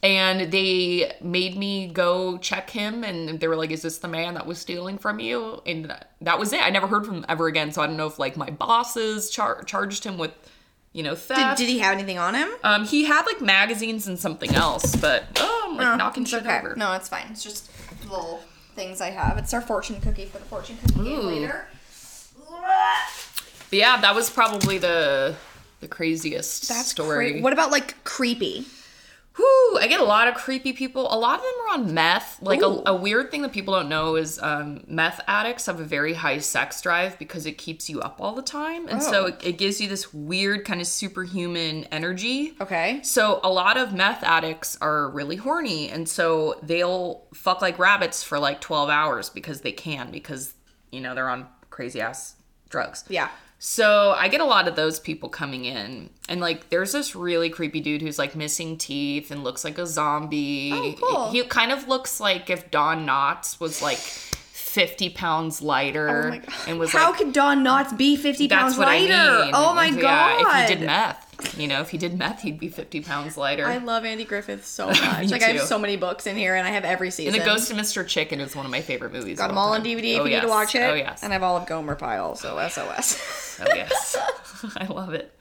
And 0.04 0.52
they 0.52 1.16
made 1.22 1.56
me 1.56 1.86
go 1.88 2.40
check 2.40 2.72
him, 2.72 3.04
and 3.04 3.40
they 3.40 3.48
were 3.48 3.56
like, 3.56 3.70
"Is 3.70 3.84
this 3.84 4.00
the 4.00 4.08
man 4.08 4.34
that 4.34 4.48
was 4.48 4.58
stealing 4.58 4.98
from 4.98 5.20
you?" 5.20 5.62
And 5.68 5.96
that 6.22 6.40
was 6.40 6.54
it. 6.54 6.62
I 6.66 6.72
never 6.72 6.88
heard 6.88 7.06
from 7.06 7.18
him 7.18 7.26
ever 7.30 7.46
again. 7.48 7.72
So 7.72 7.84
I 7.84 7.88
don't 7.88 7.98
know 7.98 8.08
if 8.08 8.18
like 8.18 8.36
my 8.36 8.50
bosses 8.50 9.30
char- 9.30 9.62
charged 9.64 10.04
him 10.04 10.18
with, 10.18 10.32
you 10.92 11.04
know, 11.04 11.12
Did, 11.12 11.20
theft. 11.20 11.58
did 11.60 11.70
he 11.70 11.78
have 11.80 11.94
anything 11.94 12.18
on 12.18 12.34
him? 12.34 12.50
um, 12.64 12.86
he 12.86 13.06
had 13.06 13.26
like 13.28 13.42
magazines 13.42 14.08
and 14.08 14.18
something 14.18 14.56
else, 14.56 14.96
but 14.96 15.26
oh, 15.40 15.68
I'm 15.70 15.78
like 15.78 15.86
No, 15.86 15.96
knocking 15.98 16.24
it's 16.24 16.32
shit 16.32 16.48
okay. 16.48 16.58
over. 16.58 16.76
No, 16.76 16.94
it's 16.94 17.08
fine. 17.08 17.28
It's 17.30 17.44
just 17.44 17.70
little 18.10 18.42
things 18.74 19.02
I 19.02 19.12
have. 19.12 19.38
It's 19.38 19.54
our 19.54 19.62
fortune 19.62 20.02
cookie 20.02 20.26
for 20.26 20.40
the 20.40 20.46
fortune 20.46 20.78
cookie 20.84 21.04
game 21.04 21.26
later. 21.28 21.68
But 23.70 23.78
yeah, 23.78 24.02
that 24.02 24.16
was 24.16 24.30
probably 24.32 24.78
the 24.78 25.36
the 25.80 25.88
craziest 25.88 26.68
That's 26.70 26.90
story. 26.90 27.34
cra- 27.34 27.42
What 27.42 27.54
about 27.54 27.70
like 27.72 28.04
creepy? 28.04 28.66
Whew, 29.38 29.78
I 29.80 29.88
get 29.88 30.02
a 30.02 30.04
lot 30.04 30.28
of 30.28 30.34
creepy 30.36 30.74
people. 30.74 31.08
A 31.12 31.16
lot 31.18 31.36
of 31.40 31.42
them 31.42 31.54
are 31.66 31.74
on 31.76 31.94
meth. 31.94 32.42
Like 32.42 32.62
a, 32.62 32.82
a 32.86 32.94
weird 32.94 33.32
thing 33.32 33.44
that 33.44 33.54
people 33.54 33.74
don't 33.74 33.88
know 33.88 34.18
is 34.18 34.38
um, 34.42 34.84
meth 34.88 35.22
addicts 35.26 35.68
have 35.68 35.80
a 35.80 35.86
very 35.86 36.14
high 36.14 36.40
sex 36.40 36.82
drive 36.82 37.18
because 37.18 37.46
it 37.46 37.54
keeps 37.58 37.90
you 37.90 38.02
up 38.02 38.18
all 38.20 38.36
the 38.36 38.42
time, 38.42 38.90
and 38.90 39.02
so 39.02 39.24
Oh. 39.24 39.26
it, 39.28 39.40
it 39.42 39.58
gives 39.58 39.80
you 39.80 39.88
this 39.88 40.14
weird 40.14 40.66
kind 40.66 40.82
of 40.82 40.88
superhuman 40.88 41.86
energy. 41.86 42.54
Okay. 42.60 43.00
So 43.04 43.40
a 43.44 43.50
lot 43.50 43.78
of 43.78 43.94
meth 43.94 44.22
addicts 44.24 44.78
are 44.82 45.10
really 45.10 45.38
horny, 45.38 45.90
and 45.90 46.10
so 46.10 46.60
they'll 46.62 47.24
fuck 47.34 47.62
like 47.62 47.80
rabbits 47.80 48.24
for 48.24 48.38
like 48.38 48.60
twelve 48.60 48.90
hours 48.90 49.30
because 49.30 49.62
they 49.62 49.72
can 49.72 50.12
because 50.12 50.54
you 50.92 51.00
know 51.00 51.16
they're 51.16 51.30
on 51.30 51.48
crazy 51.70 52.02
ass 52.02 52.36
drugs. 52.70 53.06
Yeah. 53.08 53.30
So 53.64 54.16
I 54.18 54.28
get 54.28 54.42
a 54.42 54.46
lot 54.46 54.68
of 54.68 54.76
those 54.76 55.00
people 55.00 55.30
coming 55.30 55.66
in, 55.66 56.10
and 56.28 56.42
like 56.42 56.72
there's 56.72 56.94
this 56.94 57.16
really 57.16 57.48
creepy 57.52 57.80
dude 57.80 58.02
who's 58.02 58.18
like 58.18 58.36
missing 58.36 58.76
teeth 58.76 59.30
and 59.30 59.44
looks 59.44 59.64
like 59.64 59.78
a 59.78 59.86
zombie. 59.86 60.72
Oh, 60.74 60.96
cool. 61.00 61.30
He 61.30 61.44
kind 61.44 61.72
of 61.72 61.88
looks 61.88 62.20
like 62.20 62.50
if 62.50 62.72
Don 62.72 63.06
Knotts 63.06 63.60
was 63.60 63.80
like 63.84 64.00
50 64.72 65.10
pounds 65.10 65.62
lighter 65.62 66.08
Oh 66.08 66.30
my 66.30 66.38
god. 66.38 66.56
and 66.68 66.80
was 66.80 66.92
How 66.94 67.10
like 67.10 67.18
could 67.20 67.34
Don 67.34 67.62
Knotts 67.64 67.96
be 67.98 68.16
50 68.16 68.48
that's 68.48 68.62
pounds 68.62 68.78
what 68.78 68.88
lighter? 68.88 69.14
I 69.14 69.46
mean. 69.46 69.52
Oh 69.54 69.74
my 69.74 69.88
If- 69.88 70.00
god. 70.00 70.40
Yeah, 70.42 70.64
if 70.64 70.70
he 70.70 70.76
did 70.76 70.86
meth, 70.86 71.58
you 71.60 71.68
know, 71.68 71.82
if 71.82 71.90
he 71.90 71.98
did 71.98 72.18
meth, 72.18 72.42
he'd 72.42 72.58
be 72.58 72.70
50 72.70 73.02
pounds 73.02 73.36
lighter. 73.36 73.66
I 73.66 73.78
love 73.80 74.06
Andy 74.06 74.24
Griffith 74.24 74.66
so 74.66 74.88
much. 74.88 75.30
Like 75.30 75.44
I 75.44 75.48
have 75.50 75.62
so 75.68 75.78
many 75.78 75.98
books 75.98 76.26
in 76.26 76.38
here 76.38 76.56
and 76.56 76.66
I 76.66 76.72
have 76.72 76.86
every 76.86 77.12
season. 77.12 77.34
and 77.34 77.42
The 77.42 77.46
Ghost 77.46 77.70
of 77.70 77.76
Mr. 77.78 78.08
Chicken 78.08 78.40
is 78.40 78.56
one 78.56 78.66
of 78.66 78.72
my 78.72 78.80
favorite 78.82 79.12
movies. 79.12 79.40
Got 79.40 79.50
them 79.50 79.58
all 79.58 79.74
on. 79.74 79.84
DVD 79.84 80.16
if 80.16 80.22
Oh, 80.22 80.24
you 80.26 80.36
need 80.36 80.42
to 80.42 80.48
watch 80.48 80.74
oh, 80.76 80.80
it. 80.80 80.90
Oh 80.90 80.94
yes. 80.94 81.22
And 81.22 81.34
I 81.34 81.36
have 81.36 81.44
all 81.44 81.58
of 81.58 81.66
Gomer 81.68 81.96
Pyle, 81.96 82.36
so 82.36 82.58
SOS. 82.70 83.60
Oh 83.62 83.66
yes, 83.76 84.16
I 84.78 84.86
love 84.86 85.14
it. 85.14 85.38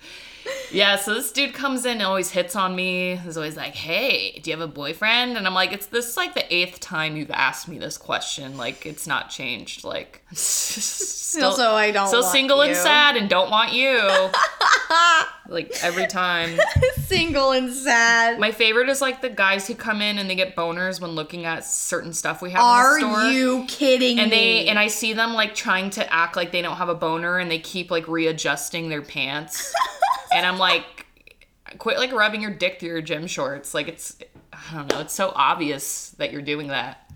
Yeah, 0.73 0.97
so 0.97 1.15
this 1.15 1.33
dude 1.33 1.53
comes 1.53 1.85
in 1.85 1.95
and 1.95 2.03
always 2.03 2.31
hits 2.31 2.55
on 2.55 2.77
me. 2.77 3.17
He's 3.17 3.37
always 3.37 3.57
like, 3.57 3.75
"Hey, 3.75 4.39
do 4.43 4.51
you 4.51 4.57
have 4.57 4.69
a 4.69 4.73
boyfriend?" 4.73 5.37
And 5.37 5.47
I'm 5.47 5.55
like, 5.55 5.73
"It's 5.73 5.87
this 5.87 6.17
like 6.17 6.35
the 6.35 6.55
eighth 6.55 6.79
time 6.81 7.17
you've 7.17 7.31
asked 7.31 7.67
me 7.69 7.79
this 7.79 7.99
question. 7.99 8.57
Like, 8.57 8.87
it's 8.87 9.07
not 9.07 9.31
changed. 9.31 9.83
Like, 9.85 10.20
still, 10.33 11.47
Also, 11.51 11.71
I 11.73 11.91
don't 11.91 12.09
still 12.09 12.23
single 12.23 12.61
and 12.63 12.75
sad 12.77 13.17
and 13.17 13.29
don't 13.29 13.51
want 13.51 13.73
you. 13.73 13.99
like 15.49 15.73
every 15.83 16.07
time. 16.07 16.59
Single 17.01 17.51
and 17.51 17.73
sad. 17.73 18.39
My 18.39 18.53
favorite 18.53 18.89
is 18.89 19.01
like 19.01 19.21
the 19.21 19.29
guys 19.31 19.67
who 19.67 19.75
come 19.75 20.01
in 20.01 20.19
and 20.19 20.31
they 20.31 20.37
get 20.37 20.55
boners 20.55 21.01
when 21.01 21.11
looking 21.13 21.45
at 21.45 21.65
certain 21.65 22.13
stuff 22.13 22.41
we 22.41 22.51
have 22.53 22.63
Are 22.63 22.99
in 22.99 23.05
the 23.05 23.15
store. 23.15 23.31
you 23.33 23.65
kidding 23.67 24.17
me? 24.17 24.23
and 24.23 24.31
me? 24.31 24.37
they 24.37 24.69
and 24.69 24.79
I 24.79 24.87
see 24.87 25.13
them 25.13 25.35
like 25.35 25.55
trying 25.57 25.91
to 25.91 26.13
act 26.13 26.37
like 26.37 26.53
they 26.53 26.63
don't 26.63 26.77
have 26.77 26.89
a 26.89 26.95
boner 26.95 27.39
and 27.39 27.51
they 27.51 27.59
keep 27.59 27.91
like 27.91 28.07
readjusting 28.07 28.89
their 28.89 29.03
pants. 29.03 29.75
and 30.33 30.47
I'm 30.47 30.59
like 30.59 31.07
quit 31.79 31.99
like 31.99 32.13
rubbing 32.13 32.41
your 32.43 32.53
dick 32.55 32.79
through 32.79 32.91
your 32.91 33.03
gym 33.03 33.27
shorts. 33.27 33.75
Like 33.75 33.89
it's 33.89 34.17
I 34.53 34.75
don't 34.77 34.89
know, 34.93 35.01
it's 35.01 35.15
so 35.15 35.33
obvious 35.35 36.11
that 36.19 36.31
you're 36.33 36.43
doing 36.43 36.69
that. 36.69 37.10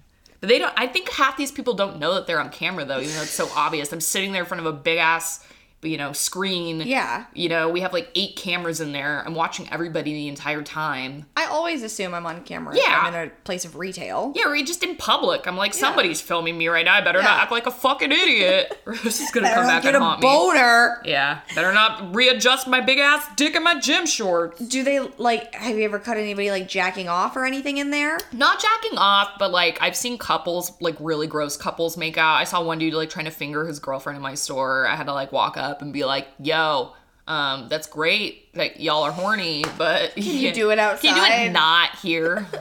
They 0.44 0.58
don't. 0.58 0.72
I 0.76 0.86
think 0.86 1.10
half 1.10 1.36
these 1.36 1.52
people 1.52 1.74
don't 1.74 1.98
know 1.98 2.14
that 2.14 2.26
they're 2.26 2.40
on 2.40 2.50
camera 2.50 2.84
though, 2.84 3.00
even 3.00 3.14
though 3.14 3.22
it's 3.22 3.30
so 3.30 3.48
obvious. 3.54 3.92
I'm 3.92 4.00
sitting 4.00 4.32
there 4.32 4.42
in 4.42 4.48
front 4.48 4.60
of 4.60 4.66
a 4.66 4.76
big 4.76 4.98
ass, 4.98 5.44
you 5.84 5.96
know, 5.96 6.12
screen. 6.12 6.80
Yeah. 6.80 7.26
You 7.34 7.48
know, 7.48 7.68
we 7.68 7.80
have 7.80 7.92
like 7.92 8.08
eight 8.14 8.36
cameras 8.36 8.80
in 8.80 8.92
there. 8.92 9.22
I'm 9.26 9.34
watching 9.34 9.68
everybody 9.70 10.12
the 10.14 10.28
entire 10.28 10.62
time. 10.62 11.26
I 11.36 11.46
always 11.46 11.82
assume 11.82 12.14
I'm 12.14 12.26
on 12.26 12.42
camera. 12.44 12.74
Yeah. 12.76 13.02
I'm 13.04 13.14
in 13.14 13.28
a 13.28 13.30
place 13.44 13.64
of 13.64 13.76
retail. 13.76 14.32
Yeah, 14.34 14.48
or 14.48 14.56
just 14.64 14.82
in 14.82 14.96
public. 14.96 15.46
I'm 15.46 15.56
like, 15.56 15.74
somebody's 15.74 16.20
filming 16.20 16.56
me 16.58 16.68
right 16.68 16.84
now. 16.84 16.94
I 16.94 17.00
better 17.00 17.18
Yeah. 17.18 17.24
not 17.26 17.40
act 17.42 17.52
like 17.52 17.66
a 17.66 17.70
fucking 17.70 18.12
idiot. 18.12 18.78
or 18.86 18.94
this 19.04 19.20
is 19.20 19.30
gonna 19.30 19.52
come 19.52 19.66
back 19.66 19.82
get 19.82 19.94
and 19.94 20.02
a 20.02 20.06
haunt 20.06 20.20
me. 20.20 20.26
boner. 20.26 21.02
Yeah, 21.04 21.40
better 21.54 21.72
not 21.72 22.14
readjust 22.14 22.66
my 22.66 22.80
big 22.80 22.98
ass 22.98 23.26
dick 23.36 23.54
in 23.54 23.62
my 23.62 23.78
gym 23.78 24.06
shorts. 24.06 24.58
Do 24.60 24.82
they 24.82 25.00
like? 25.00 25.54
Have 25.54 25.76
you 25.76 25.84
ever 25.84 25.98
cut 25.98 26.16
anybody 26.16 26.50
like 26.50 26.68
jacking 26.68 27.08
off 27.08 27.36
or 27.36 27.44
anything 27.44 27.78
in 27.78 27.90
there? 27.90 28.18
Not 28.32 28.60
jacking 28.60 28.98
off, 28.98 29.32
but 29.38 29.50
like 29.50 29.78
I've 29.80 29.96
seen 29.96 30.18
couples, 30.18 30.72
like 30.80 30.96
really 31.00 31.26
gross 31.26 31.56
couples, 31.56 31.96
make 31.96 32.16
out. 32.18 32.34
I 32.36 32.44
saw 32.44 32.62
one 32.62 32.78
dude 32.78 32.94
like 32.94 33.10
trying 33.10 33.24
to 33.26 33.30
finger 33.30 33.66
his 33.66 33.78
girlfriend 33.78 34.16
in 34.16 34.22
my 34.22 34.34
store. 34.34 34.86
I 34.86 34.94
had 34.96 35.06
to 35.06 35.12
like 35.12 35.32
walk 35.32 35.56
up 35.56 35.73
and 35.82 35.92
be 35.92 36.04
like, 36.04 36.28
"Yo, 36.38 36.92
um, 37.26 37.68
that's 37.68 37.86
great. 37.86 38.48
Like 38.54 38.76
y'all 38.78 39.02
are 39.04 39.12
horny, 39.12 39.64
but 39.78 40.14
can 40.14 40.22
you 40.24 40.52
do 40.52 40.70
it 40.70 40.78
Can 40.78 40.94
you 41.02 41.14
do 41.14 41.20
outside? 41.20 41.46
it 41.46 41.52
not 41.52 41.96
here?" 41.96 42.46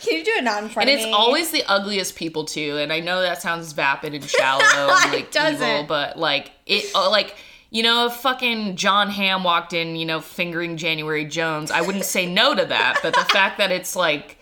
Can 0.00 0.18
you 0.18 0.24
do 0.24 0.30
it 0.36 0.44
not 0.44 0.62
in 0.62 0.68
front 0.68 0.88
and 0.88 0.96
of 0.96 1.00
it's 1.02 1.06
me? 1.06 1.12
always 1.12 1.50
the 1.50 1.64
ugliest 1.66 2.14
people 2.14 2.44
too. 2.44 2.76
And 2.78 2.92
I 2.92 3.00
know 3.00 3.20
that 3.20 3.42
sounds 3.42 3.72
vapid 3.72 4.14
and 4.14 4.24
shallow 4.24 4.62
and 5.02 5.12
like 5.12 5.34
evil, 5.34 5.84
but 5.88 6.18
like 6.18 6.52
it, 6.66 6.90
uh, 6.94 7.10
like. 7.10 7.36
You 7.68 7.82
know, 7.82 8.06
if 8.06 8.12
fucking 8.14 8.76
Jon 8.76 9.10
Hamm 9.10 9.42
walked 9.42 9.72
in, 9.72 9.96
you 9.96 10.06
know, 10.06 10.20
fingering 10.20 10.76
January 10.76 11.24
Jones, 11.24 11.72
I 11.72 11.80
wouldn't 11.80 12.04
say 12.04 12.24
no 12.24 12.54
to 12.54 12.64
that. 12.64 13.00
But 13.02 13.12
the 13.12 13.24
fact 13.24 13.58
that 13.58 13.72
it's 13.72 13.96
like 13.96 14.38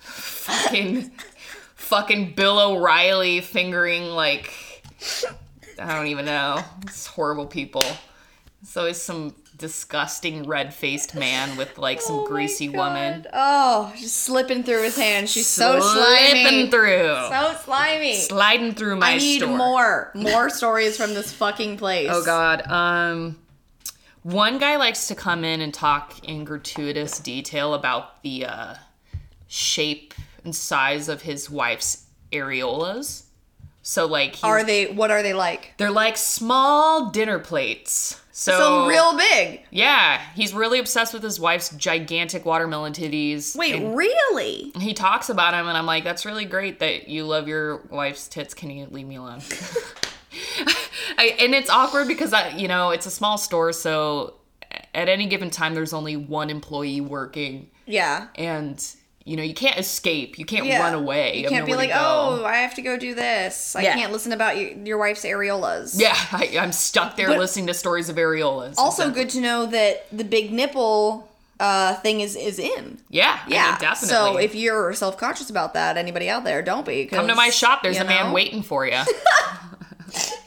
fucking 0.00 1.10
fucking 1.74 2.32
Bill 2.34 2.58
O'Reilly 2.58 3.42
fingering 3.42 4.06
like 4.06 4.52
I 5.78 5.94
don't 5.94 6.06
even 6.08 6.24
know. 6.24 6.62
It's 6.82 7.06
horrible 7.06 7.46
people. 7.46 7.84
It's 8.62 8.76
always 8.76 9.00
some 9.00 9.34
disgusting 9.56 10.42
red 10.46 10.74
faced 10.74 11.14
man 11.14 11.56
with 11.56 11.78
like 11.78 12.00
some 12.00 12.16
Oh 12.20 12.26
greasy 12.26 12.68
woman. 12.68 13.26
Oh, 13.32 13.92
just 13.96 14.18
slipping 14.18 14.62
through 14.62 14.82
his 14.82 14.96
hand. 14.96 15.28
She's 15.28 15.46
so 15.46 15.80
slimy. 15.80 16.40
Slipping 16.42 16.70
through. 16.70 17.14
So 17.28 17.56
slimy. 17.64 18.16
sliding 18.16 18.72
through 18.74 18.96
my 18.96 19.12
I 19.12 19.18
need 19.18 19.40
store. 19.40 19.56
more, 19.56 20.10
more 20.14 20.50
stories 20.50 20.96
from 20.96 21.14
this 21.14 21.32
fucking 21.32 21.76
place. 21.76 22.08
Oh 22.10 22.24
god. 22.24 22.66
Um 22.70 23.38
one 24.22 24.58
guy 24.58 24.76
likes 24.76 25.06
to 25.08 25.14
come 25.14 25.44
in 25.44 25.60
and 25.60 25.72
talk 25.72 26.24
in 26.24 26.44
gratuitous 26.44 27.20
detail 27.20 27.74
about 27.74 28.22
the 28.22 28.46
uh 28.46 28.74
shape 29.46 30.12
and 30.44 30.54
size 30.54 31.08
of 31.08 31.22
his 31.22 31.48
wife's 31.48 32.06
areolas. 32.32 33.25
So 33.88 34.06
like 34.06 34.36
Are 34.42 34.64
they? 34.64 34.86
What 34.86 35.12
are 35.12 35.22
they 35.22 35.32
like? 35.32 35.72
they're 35.76 35.92
like 35.92 36.16
small 36.16 37.10
dinner 37.10 37.38
plates. 37.38 38.20
So, 38.32 38.58
So 38.58 38.86
real 38.88 39.16
big. 39.16 39.62
Yeah, 39.70 40.20
he's 40.34 40.52
really 40.52 40.80
obsessed 40.80 41.14
with 41.14 41.22
his 41.22 41.38
wife's 41.38 41.70
gigantic 41.70 42.44
watermelon 42.44 42.92
titties. 42.92 43.54
Wait, 43.56 43.76
and 43.76 43.96
really? 43.96 44.72
he 44.80 44.92
talks 44.92 45.30
about 45.30 45.54
him, 45.54 45.68
and 45.68 45.78
I'm 45.78 45.86
like, 45.86 46.02
that's 46.04 46.26
really 46.26 46.44
great 46.44 46.80
that 46.80 47.08
you 47.08 47.24
love 47.24 47.46
your 47.48 47.76
wife's 47.88 48.26
tits. 48.28 48.52
Can 48.54 48.70
you 48.70 48.86
leave 48.90 49.06
me 49.06 49.14
alone? 49.16 49.40
I, 51.16 51.36
and 51.40 51.54
it's 51.54 51.70
awkward 51.70 52.08
because 52.08 52.32
I, 52.32 52.48
you 52.56 52.68
know, 52.68 52.90
it's 52.90 53.06
a 53.06 53.10
small 53.10 53.38
store, 53.38 53.72
so 53.72 54.34
at 54.94 55.08
any 55.08 55.26
given 55.26 55.48
time, 55.48 55.74
there's 55.74 55.92
only 55.92 56.16
one 56.16 56.50
employee 56.50 57.00
working, 57.00 57.70
Yeah. 57.86 58.26
and 58.34 58.84
you 59.26 59.36
know, 59.36 59.42
you 59.42 59.54
can't 59.54 59.76
escape. 59.76 60.38
You 60.38 60.44
can't 60.46 60.64
Yeah. 60.64 60.78
run 60.80 60.94
away. 60.94 61.36
You 61.38 61.42
have 61.42 61.50
can't 61.52 61.66
be 61.66 61.74
like, 61.74 61.90
oh, 61.92 62.44
I 62.44 62.58
have 62.58 62.74
to 62.76 62.82
go 62.82 62.96
do 62.96 63.12
this. 63.14 63.74
I 63.76 63.82
Yeah. 63.82 63.94
can't 63.94 64.12
listen 64.12 64.32
about 64.32 64.56
your, 64.56 64.70
your 64.70 64.98
wife's 64.98 65.24
areolas. 65.24 66.00
Yeah, 66.00 66.14
I, 66.32 66.56
I'm 66.60 66.70
stuck 66.72 67.16
there 67.16 67.26
But- 67.26 67.38
listening 67.38 67.66
to 67.66 67.74
stories 67.74 68.08
of 68.08 68.16
areolas. 68.16 68.74
Also, 68.78 69.02
So- 69.04 69.10
good 69.10 69.28
to 69.30 69.40
know 69.40 69.66
that 69.66 70.06
the 70.16 70.24
big 70.24 70.52
nipple 70.52 71.28
uh, 71.58 71.94
thing 71.96 72.20
is 72.20 72.36
is 72.36 72.58
in. 72.58 72.98
Yeah, 73.08 73.38
I 73.42 73.48
mean, 73.48 73.54
Yeah, 73.56 73.78
definitely. 73.78 74.08
So 74.08 74.36
if 74.36 74.54
you're 74.54 74.92
self 74.92 75.16
conscious 75.16 75.48
about 75.48 75.72
that, 75.74 75.96
anybody 75.96 76.28
out 76.28 76.44
there, 76.44 76.60
don't 76.62 76.84
be 76.86 77.06
come 77.06 77.26
to 77.28 77.34
my 77.34 77.48
shop, 77.48 77.82
there's 77.82 77.96
you 77.96 78.02
a 78.02 78.06
man 78.06 78.32
waiting 78.32 78.62
for 78.62 78.86
you. 78.86 79.00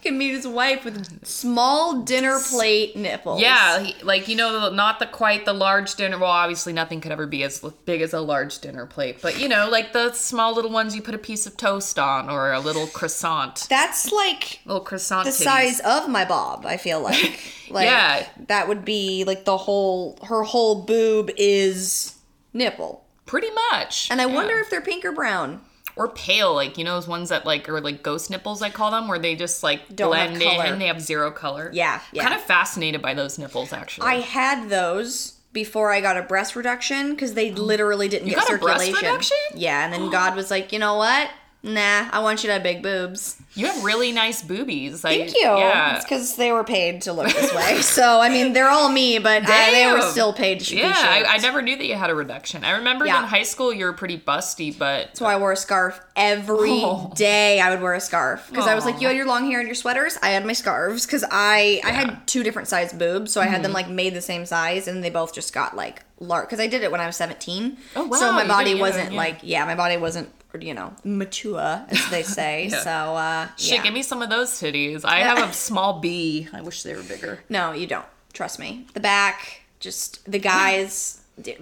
Can 0.01 0.17
meet 0.17 0.31
his 0.31 0.47
wife 0.47 0.85
with 0.85 1.25
small 1.25 2.01
dinner 2.01 2.39
plate 2.39 2.95
nipples. 2.95 3.41
Yeah, 3.41 3.79
he, 3.79 4.01
like 4.03 4.27
you 4.27 4.35
know, 4.35 4.69
not 4.71 4.99
the 4.99 5.05
quite 5.05 5.45
the 5.45 5.53
large 5.53 5.95
dinner. 5.95 6.17
Well, 6.17 6.29
obviously, 6.31 6.73
nothing 6.73 7.01
could 7.01 7.11
ever 7.11 7.27
be 7.27 7.43
as 7.43 7.59
big 7.85 8.01
as 8.01 8.13
a 8.13 8.21
large 8.21 8.59
dinner 8.59 8.85
plate, 8.85 9.17
but 9.21 9.39
you 9.39 9.47
know, 9.49 9.69
like 9.69 9.93
the 9.93 10.13
small 10.13 10.53
little 10.55 10.71
ones 10.71 10.95
you 10.95 11.01
put 11.01 11.15
a 11.15 11.19
piece 11.19 11.45
of 11.45 11.57
toast 11.57 11.99
on 11.99 12.29
or 12.29 12.51
a 12.53 12.59
little 12.59 12.87
croissant, 12.87 13.67
That's 13.69 14.11
like 14.11 14.59
little 14.65 14.81
croissant. 14.83 15.25
the 15.25 15.31
titties. 15.31 15.43
size 15.43 15.79
of 15.81 16.07
my 16.09 16.25
bob. 16.25 16.65
I 16.65 16.77
feel 16.77 17.01
like, 17.01 17.41
like 17.69 17.85
Yeah. 17.85 18.25
that 18.47 18.67
would 18.67 18.85
be 18.85 19.23
like 19.25 19.45
the 19.45 19.57
whole 19.57 20.17
her 20.27 20.43
whole 20.43 20.83
boob 20.83 21.29
is 21.37 22.15
nipple, 22.53 23.05
pretty 23.25 23.49
much. 23.71 24.09
and 24.11 24.21
I 24.21 24.27
yeah. 24.27 24.33
wonder 24.35 24.57
if 24.59 24.69
they're 24.69 24.81
pink 24.81 25.03
or 25.05 25.11
brown. 25.11 25.61
Or 25.99 26.07
pale, 26.07 26.55
like 26.55 26.77
you 26.77 26.85
know, 26.85 26.95
those 26.95 27.09
ones 27.09 27.27
that 27.27 27.45
like 27.45 27.67
are 27.67 27.81
like 27.81 28.01
ghost 28.01 28.29
nipples, 28.29 28.61
I 28.61 28.69
call 28.69 28.89
them, 28.89 29.09
where 29.09 29.19
they 29.19 29.35
just 29.35 29.61
like 29.61 29.93
Don't 29.93 30.07
blend 30.07 30.41
in 30.41 30.61
and 30.61 30.81
they 30.81 30.87
have 30.87 31.01
zero 31.01 31.29
color. 31.29 31.69
Yeah, 31.73 31.99
yeah. 32.13 32.23
Kind 32.23 32.33
of 32.33 32.41
fascinated 32.41 33.01
by 33.01 33.13
those 33.13 33.37
nipples, 33.37 33.73
actually. 33.73 34.07
I 34.07 34.15
had 34.21 34.69
those 34.69 35.33
before 35.51 35.91
I 35.91 35.99
got 35.99 36.15
a 36.15 36.21
breast 36.21 36.55
reduction 36.55 37.11
because 37.11 37.33
they 37.33 37.51
literally 37.51 38.07
didn't 38.07 38.29
get 38.29 38.37
got 38.37 38.53
a 38.53 38.57
breast 38.57 38.85
circulation. 38.85 39.09
reduction? 39.09 39.37
Yeah, 39.55 39.83
and 39.83 39.93
then 39.93 40.09
God 40.09 40.37
was 40.37 40.49
like, 40.49 40.71
you 40.71 40.79
know 40.79 40.95
what? 40.95 41.29
Nah, 41.61 42.07
I 42.13 42.19
want 42.19 42.41
you 42.41 42.47
to 42.47 42.53
have 42.53 42.63
big 42.63 42.81
boobs. 42.81 43.35
you 43.53 43.65
have 43.65 43.83
really 43.83 44.13
nice 44.13 44.41
boobies. 44.41 45.01
Thank 45.01 45.33
you. 45.35 45.41
Yeah. 45.41 45.95
It's 45.97 46.05
because 46.05 46.37
they 46.37 46.53
were 46.53 46.63
paid 46.63 47.01
to 47.01 47.11
look 47.11 47.27
this 47.27 47.53
way. 47.53 47.81
so 47.81 48.21
I 48.21 48.29
mean, 48.29 48.53
they're 48.53 48.69
all 48.69 48.87
me, 48.87 49.19
but 49.19 49.43
I, 49.45 49.71
they 49.71 49.91
were 49.91 49.99
still 50.01 50.31
paid 50.31 50.61
to 50.61 50.77
Yeah, 50.77 50.93
I. 50.95 51.25
I 51.27 51.37
never 51.39 51.61
knew 51.61 51.75
that 51.75 51.85
you 51.85 51.95
had 51.95 52.09
a 52.09 52.15
reduction. 52.15 52.63
I 52.63 52.71
remember 52.77 53.05
Yeah. 53.05 53.19
in 53.23 53.27
high 53.27 53.43
school 53.43 53.73
you 53.73 53.83
were 53.83 53.91
pretty 53.93 54.17
busty, 54.17 54.71
but 54.77 55.07
That's 55.07 55.19
why 55.19 55.33
I 55.33 55.37
wore 55.37 55.51
a 55.51 55.57
scarf 55.57 55.99
every 56.15 56.79
day. 57.15 57.59
Oh. 57.59 57.65
I 57.65 57.69
would 57.71 57.81
wear 57.81 57.93
a 57.93 57.99
scarf 57.99 58.47
because 58.49 58.65
I 58.65 58.73
was 58.73 58.85
like, 58.85 59.01
you 59.01 59.07
had 59.07 59.17
your 59.17 59.25
long 59.27 59.49
hair 59.51 59.59
and 59.59 59.67
your 59.67 59.75
sweaters. 59.75 60.17
I 60.23 60.29
had 60.29 60.45
my 60.45 60.53
scarves 60.53 61.05
because 61.05 61.25
I 61.29 61.81
I 61.83 61.91
had 61.91 62.25
two 62.25 62.41
different 62.43 62.69
size 62.69 62.93
boobs, 62.93 63.33
so 63.33 63.41
I 63.41 63.45
Mm-hmm. 63.45 63.53
had 63.53 63.63
them 63.63 63.73
like 63.73 63.89
made 63.89 64.13
the 64.13 64.21
same 64.21 64.45
size, 64.45 64.87
and 64.87 65.03
they 65.03 65.09
both 65.09 65.33
just 65.33 65.53
got 65.53 65.75
like 65.75 66.03
large. 66.21 66.45
Because 66.45 66.61
I 66.61 66.67
did 66.67 66.83
it 66.83 66.91
when 66.91 67.01
I 67.01 67.05
was 67.05 67.17
seventeen. 67.17 67.77
Oh, 67.97 68.05
wow, 68.07 68.17
So 68.17 68.31
my 68.31 68.47
body 68.47 68.71
did 68.71 68.77
it, 68.77 68.81
wasn't 68.81 69.11
yeah. 69.11 69.17
like 69.17 69.39
yeah, 69.43 69.65
my 69.65 69.75
body 69.75 69.97
wasn't 69.97 70.29
you 70.59 70.73
know 70.73 70.93
mature 71.03 71.85
as 71.89 72.09
they 72.09 72.23
say. 72.23 72.67
Yeah. 72.71 72.79
So 72.81 72.89
uh, 72.91 73.47
Shit, 73.57 73.77
yeah. 73.77 73.83
give 73.83 73.93
me 73.93 74.01
some 74.03 74.21
of 74.21 74.29
those 74.29 74.49
titties. 74.51 75.05
I 75.05 75.19
have 75.19 75.49
a 75.49 75.53
small 75.69 75.99
B. 75.99 76.47
I 76.53 76.61
wish 76.61 76.83
they 76.83 76.95
were 76.95 77.03
bigger. 77.03 77.39
No, 77.49 77.71
you 77.73 77.87
don't. 77.87 78.05
Trust 78.33 78.59
me. 78.59 78.85
The 78.93 78.99
back, 78.99 79.61
just 79.79 80.29
the 80.31 80.39
guys. 80.39 81.21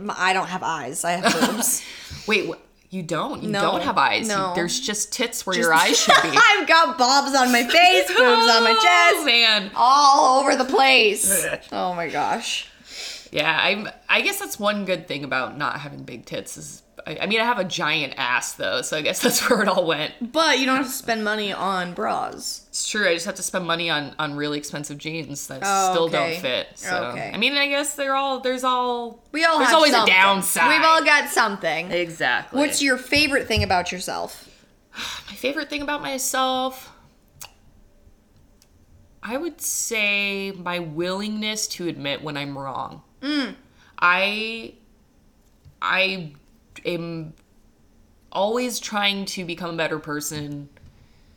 I 0.09 0.33
don't 0.33 0.47
have 0.47 0.63
eyes. 0.63 1.03
I 1.03 1.11
have 1.11 1.33
boobs. 1.51 1.83
Wait, 2.27 2.47
what? 2.47 2.61
You 2.89 3.03
don't? 3.03 3.43
You 3.43 3.49
No, 3.49 3.61
don't 3.61 3.83
have 3.83 3.97
eyes. 3.97 4.27
no. 4.29 4.53
There's 4.55 4.79
just 4.79 5.11
tits 5.11 5.45
where 5.45 5.57
your 5.57 5.73
eyes 5.73 5.99
should 5.99 6.15
be. 6.23 6.29
I've 6.33 6.65
got 6.67 6.97
bobs 6.97 7.35
on 7.35 7.51
my 7.51 7.63
face, 7.67 8.07
boobs 8.07 8.19
on 8.19 8.63
my 8.63 8.73
Oh, 8.77 9.13
chest, 9.13 9.25
man. 9.25 9.71
all 9.75 10.39
over 10.39 10.55
the 10.55 10.63
place. 10.65 11.45
Oh 11.71 11.93
my 11.93 12.07
gosh. 12.07 12.69
Yeah, 13.31 13.59
I'm. 13.61 13.89
I 14.07 14.21
guess 14.21 14.39
that's 14.39 14.57
one 14.57 14.85
good 14.85 15.05
thing 15.07 15.25
about 15.25 15.57
not 15.57 15.81
having 15.81 16.03
big 16.03 16.25
tits 16.25 16.55
is. 16.55 16.81
I, 17.07 17.17
I 17.21 17.25
mean, 17.25 17.39
I 17.39 17.45
have 17.45 17.57
a 17.57 17.63
giant 17.63 18.13
ass 18.17 18.53
though, 18.53 18.81
so 18.81 18.97
I 18.97 19.01
guess 19.01 19.19
that's 19.23 19.49
where 19.49 19.61
it 19.61 19.67
all 19.67 19.85
went. 19.85 20.31
But 20.33 20.59
you 20.59 20.65
don't 20.65 20.77
have 20.77 20.85
to 20.87 20.91
spend 20.91 21.23
money 21.23 21.53
on 21.53 21.93
bras. 21.93 22.65
It's 22.69 22.87
true. 22.87 23.07
I 23.07 23.13
just 23.13 23.25
have 23.25 23.35
to 23.35 23.43
spend 23.43 23.65
money 23.65 23.89
on 23.89 24.13
on 24.19 24.35
really 24.35 24.57
expensive 24.57 24.97
jeans 24.97 25.47
that 25.47 25.61
Oh, 25.63 25.91
still 25.93 26.03
okay. 26.05 26.33
don't 26.33 26.41
fit. 26.41 26.67
So 26.75 26.95
Okay. 27.13 27.31
I 27.33 27.37
mean, 27.37 27.53
I 27.53 27.67
guess 27.69 27.95
they're 27.95 28.15
all. 28.15 28.41
There's 28.41 28.63
all. 28.63 29.23
We 29.31 29.45
all 29.45 29.57
There's 29.57 29.69
have 29.69 29.75
always 29.77 29.93
a 29.93 29.95
something. 29.97 30.13
downside. 30.13 30.69
We've 30.77 30.85
all 30.85 31.03
got 31.03 31.29
something. 31.29 31.91
Exactly. 31.91 32.59
What's 32.59 32.81
your 32.81 32.97
favorite 32.97 33.47
thing 33.47 33.63
about 33.63 33.91
yourself? 33.91 34.43
my 34.93 35.33
favorite 35.35 35.69
thing 35.69 35.81
about 35.81 36.01
myself? 36.01 36.91
I 39.23 39.35
would 39.37 39.59
say 39.61 40.51
my 40.51 40.79
willingness 40.79 41.67
to 41.69 41.87
admit 41.87 42.21
when 42.23 42.37
I'm 42.37 42.57
wrong. 42.57 43.01
Mm. 43.21 43.55
I 43.99 44.73
I 45.81 46.33
am 46.85 47.33
always 48.31 48.79
trying 48.79 49.25
to 49.25 49.45
become 49.45 49.73
a 49.73 49.77
better 49.77 49.99
person 49.99 50.69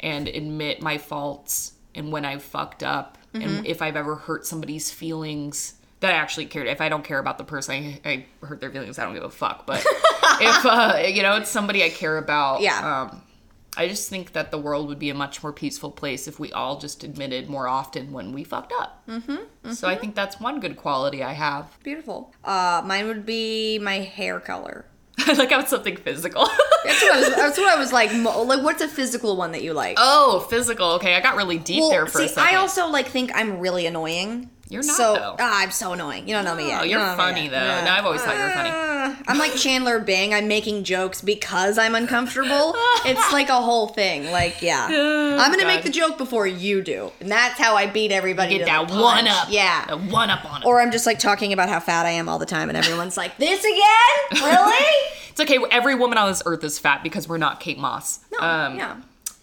and 0.01 0.29
admit 0.29 0.83
my 0.83 0.99
faults 0.99 1.75
and 1.95 2.11
when 2.13 2.25
I've 2.25 2.43
fucked 2.43 2.83
up 2.83 3.19
and 3.33 3.65
if 3.65 3.81
I've 3.81 3.95
ever 3.95 4.17
hurt 4.17 4.45
somebody's 4.45 4.91
feelings 4.91 5.75
that 6.01 6.13
I 6.13 6.17
actually 6.17 6.47
cared. 6.47 6.67
If 6.67 6.81
I 6.81 6.89
don't 6.89 7.05
care 7.05 7.19
about 7.19 7.39
the 7.39 7.45
person, 7.45 8.01
I, 8.05 8.09
I 8.09 8.27
hurt 8.45 8.61
their 8.61 8.71
feelings. 8.71 8.99
I 8.99 9.05
don't 9.05 9.15
give 9.15 9.23
a 9.23 9.31
fuck. 9.31 9.67
But 9.67 9.81
if 10.41 10.67
uh, 10.67 11.03
you 11.07 11.23
know 11.23 11.37
it's 11.37 11.51
somebody 11.51 11.85
I 11.85 11.91
care 11.91 12.19
about, 12.19 12.61
Yeah. 12.61 13.03
Um, 13.03 13.23
I 13.77 13.87
just 13.87 14.09
think 14.09 14.33
that 14.33 14.51
the 14.51 14.59
world 14.59 14.89
would 14.89 14.99
be 14.99 15.11
a 15.11 15.15
much 15.15 15.45
more 15.45 15.53
peaceful 15.53 15.93
place 15.93 16.27
if 16.27 16.41
we 16.41 16.51
all 16.53 16.79
just 16.81 17.05
admitted 17.05 17.49
more 17.49 17.69
often 17.69 18.13
when 18.13 18.33
we 18.33 18.43
fucked 18.43 18.73
up. 18.73 19.07
Mm-hmm, 19.07 19.73
So 19.73 19.87
I 19.87 19.95
think 19.95 20.17
that's 20.17 20.41
one 20.41 20.59
good 20.59 20.77
quality 20.77 21.23
I 21.23 21.35
have. 21.35 21.79
Beautiful. 21.85 22.35
Uh, 22.43 22.83
mine 22.85 23.07
would 23.07 23.25
be 23.25 23.79
my 23.79 23.99
hair 24.01 24.41
color. 24.41 24.87
I 25.29 25.33
like 25.35 25.51
it's 25.53 25.71
something 25.71 25.97
physical. 25.97 26.47
That's 26.85 27.03
what 27.03 27.13
I 27.15 27.21
was. 27.21 27.29
That's 27.37 27.59
what 27.59 27.69
I 27.69 27.79
was 27.79 27.93
like. 27.93 28.15
mo- 28.15 28.43
Like, 28.43 28.63
what's 28.63 28.83
a 28.83 28.89
physical 28.89 29.37
one 29.37 29.53
that 29.53 29.63
you 29.63 29.73
like? 29.73 29.97
Oh, 29.99 30.47
physical. 30.51 30.93
Okay, 30.93 31.15
I 31.15 31.21
got 31.21 31.37
really 31.37 31.59
deep 31.59 31.83
there 31.91 32.07
for 32.07 32.19
see, 32.19 32.25
a 32.25 32.29
second. 32.29 32.55
I 32.55 32.59
also 32.59 32.89
like 32.89 33.09
think 33.09 33.31
I'm 33.35 33.59
really 33.59 33.87
annoying. 33.87 34.51
You're 34.71 34.85
not, 34.85 34.97
so, 34.97 35.15
though. 35.15 35.37
Ah, 35.41 35.63
I'm 35.63 35.73
so 35.73 35.93
annoying. 35.93 36.29
You 36.29 36.35
don't 36.35 36.45
know 36.45 36.55
me 36.55 36.69
yet. 36.69 36.81
Oh, 36.81 36.85
You 36.85 36.93
you're 36.93 37.01
know 37.01 37.11
me 37.11 37.17
funny 37.17 37.49
though. 37.49 37.57
Yeah. 37.57 37.85
No, 37.85 37.91
I've 37.91 38.07
always 38.07 38.23
thought 38.23 38.37
you 38.37 38.43
were 38.43 38.51
funny. 38.51 38.71
Uh, 38.71 39.17
I'm 39.27 39.37
like 39.37 39.55
Chandler 39.57 39.99
Bing. 39.99 40.33
I'm 40.33 40.47
making 40.47 40.85
jokes 40.85 41.21
because 41.21 41.77
I'm 41.77 41.97
uncomfortable. 41.97 42.75
it's 43.05 43.33
like 43.33 43.49
a 43.49 43.61
whole 43.61 43.89
thing. 43.89 44.31
Like, 44.31 44.63
yeah, 44.63 44.87
I'm 45.41 45.51
gonna 45.51 45.67
make 45.67 45.83
the 45.83 45.91
joke 45.91 46.17
before 46.19 46.47
you 46.47 46.83
do, 46.83 47.11
and 47.21 47.29
that's 47.31 47.59
how 47.59 47.75
I 47.75 47.87
beat 47.89 48.13
everybody. 48.13 48.59
Get 48.59 48.61
to 48.61 48.65
that 48.67 48.91
one 48.91 49.27
up. 49.27 49.49
Yeah. 49.51 49.87
The 49.87 49.97
one 49.99 50.31
up 50.31 50.45
on 50.45 50.63
it. 50.63 50.67
Or 50.67 50.81
I'm 50.81 50.93
just 50.93 51.05
like 51.05 51.19
talking 51.19 51.53
about 51.53 51.69
how 51.69 51.81
fat 51.81 52.07
I 52.07 52.11
am 52.11 52.29
all 52.29 52.39
the 52.39 52.47
time, 52.47 52.69
and 52.69 52.79
everyone's 52.79 53.17
like, 53.17 53.37
"This 53.39 53.65
again? 53.65 54.43
Really?" 54.45 54.87
It's 55.31 55.39
okay. 55.41 55.59
Every 55.71 55.95
woman 55.95 56.19
on 56.19 56.29
this 56.29 56.43
earth 56.45 56.65
is 56.65 56.79
fat 56.79 57.05
because 57.05 57.29
we're 57.29 57.39
not 57.39 57.61
Kate 57.61 57.79
Moss. 57.79 58.19
No. 58.33 58.39
Um, 58.41 58.77
yeah. 58.77 58.97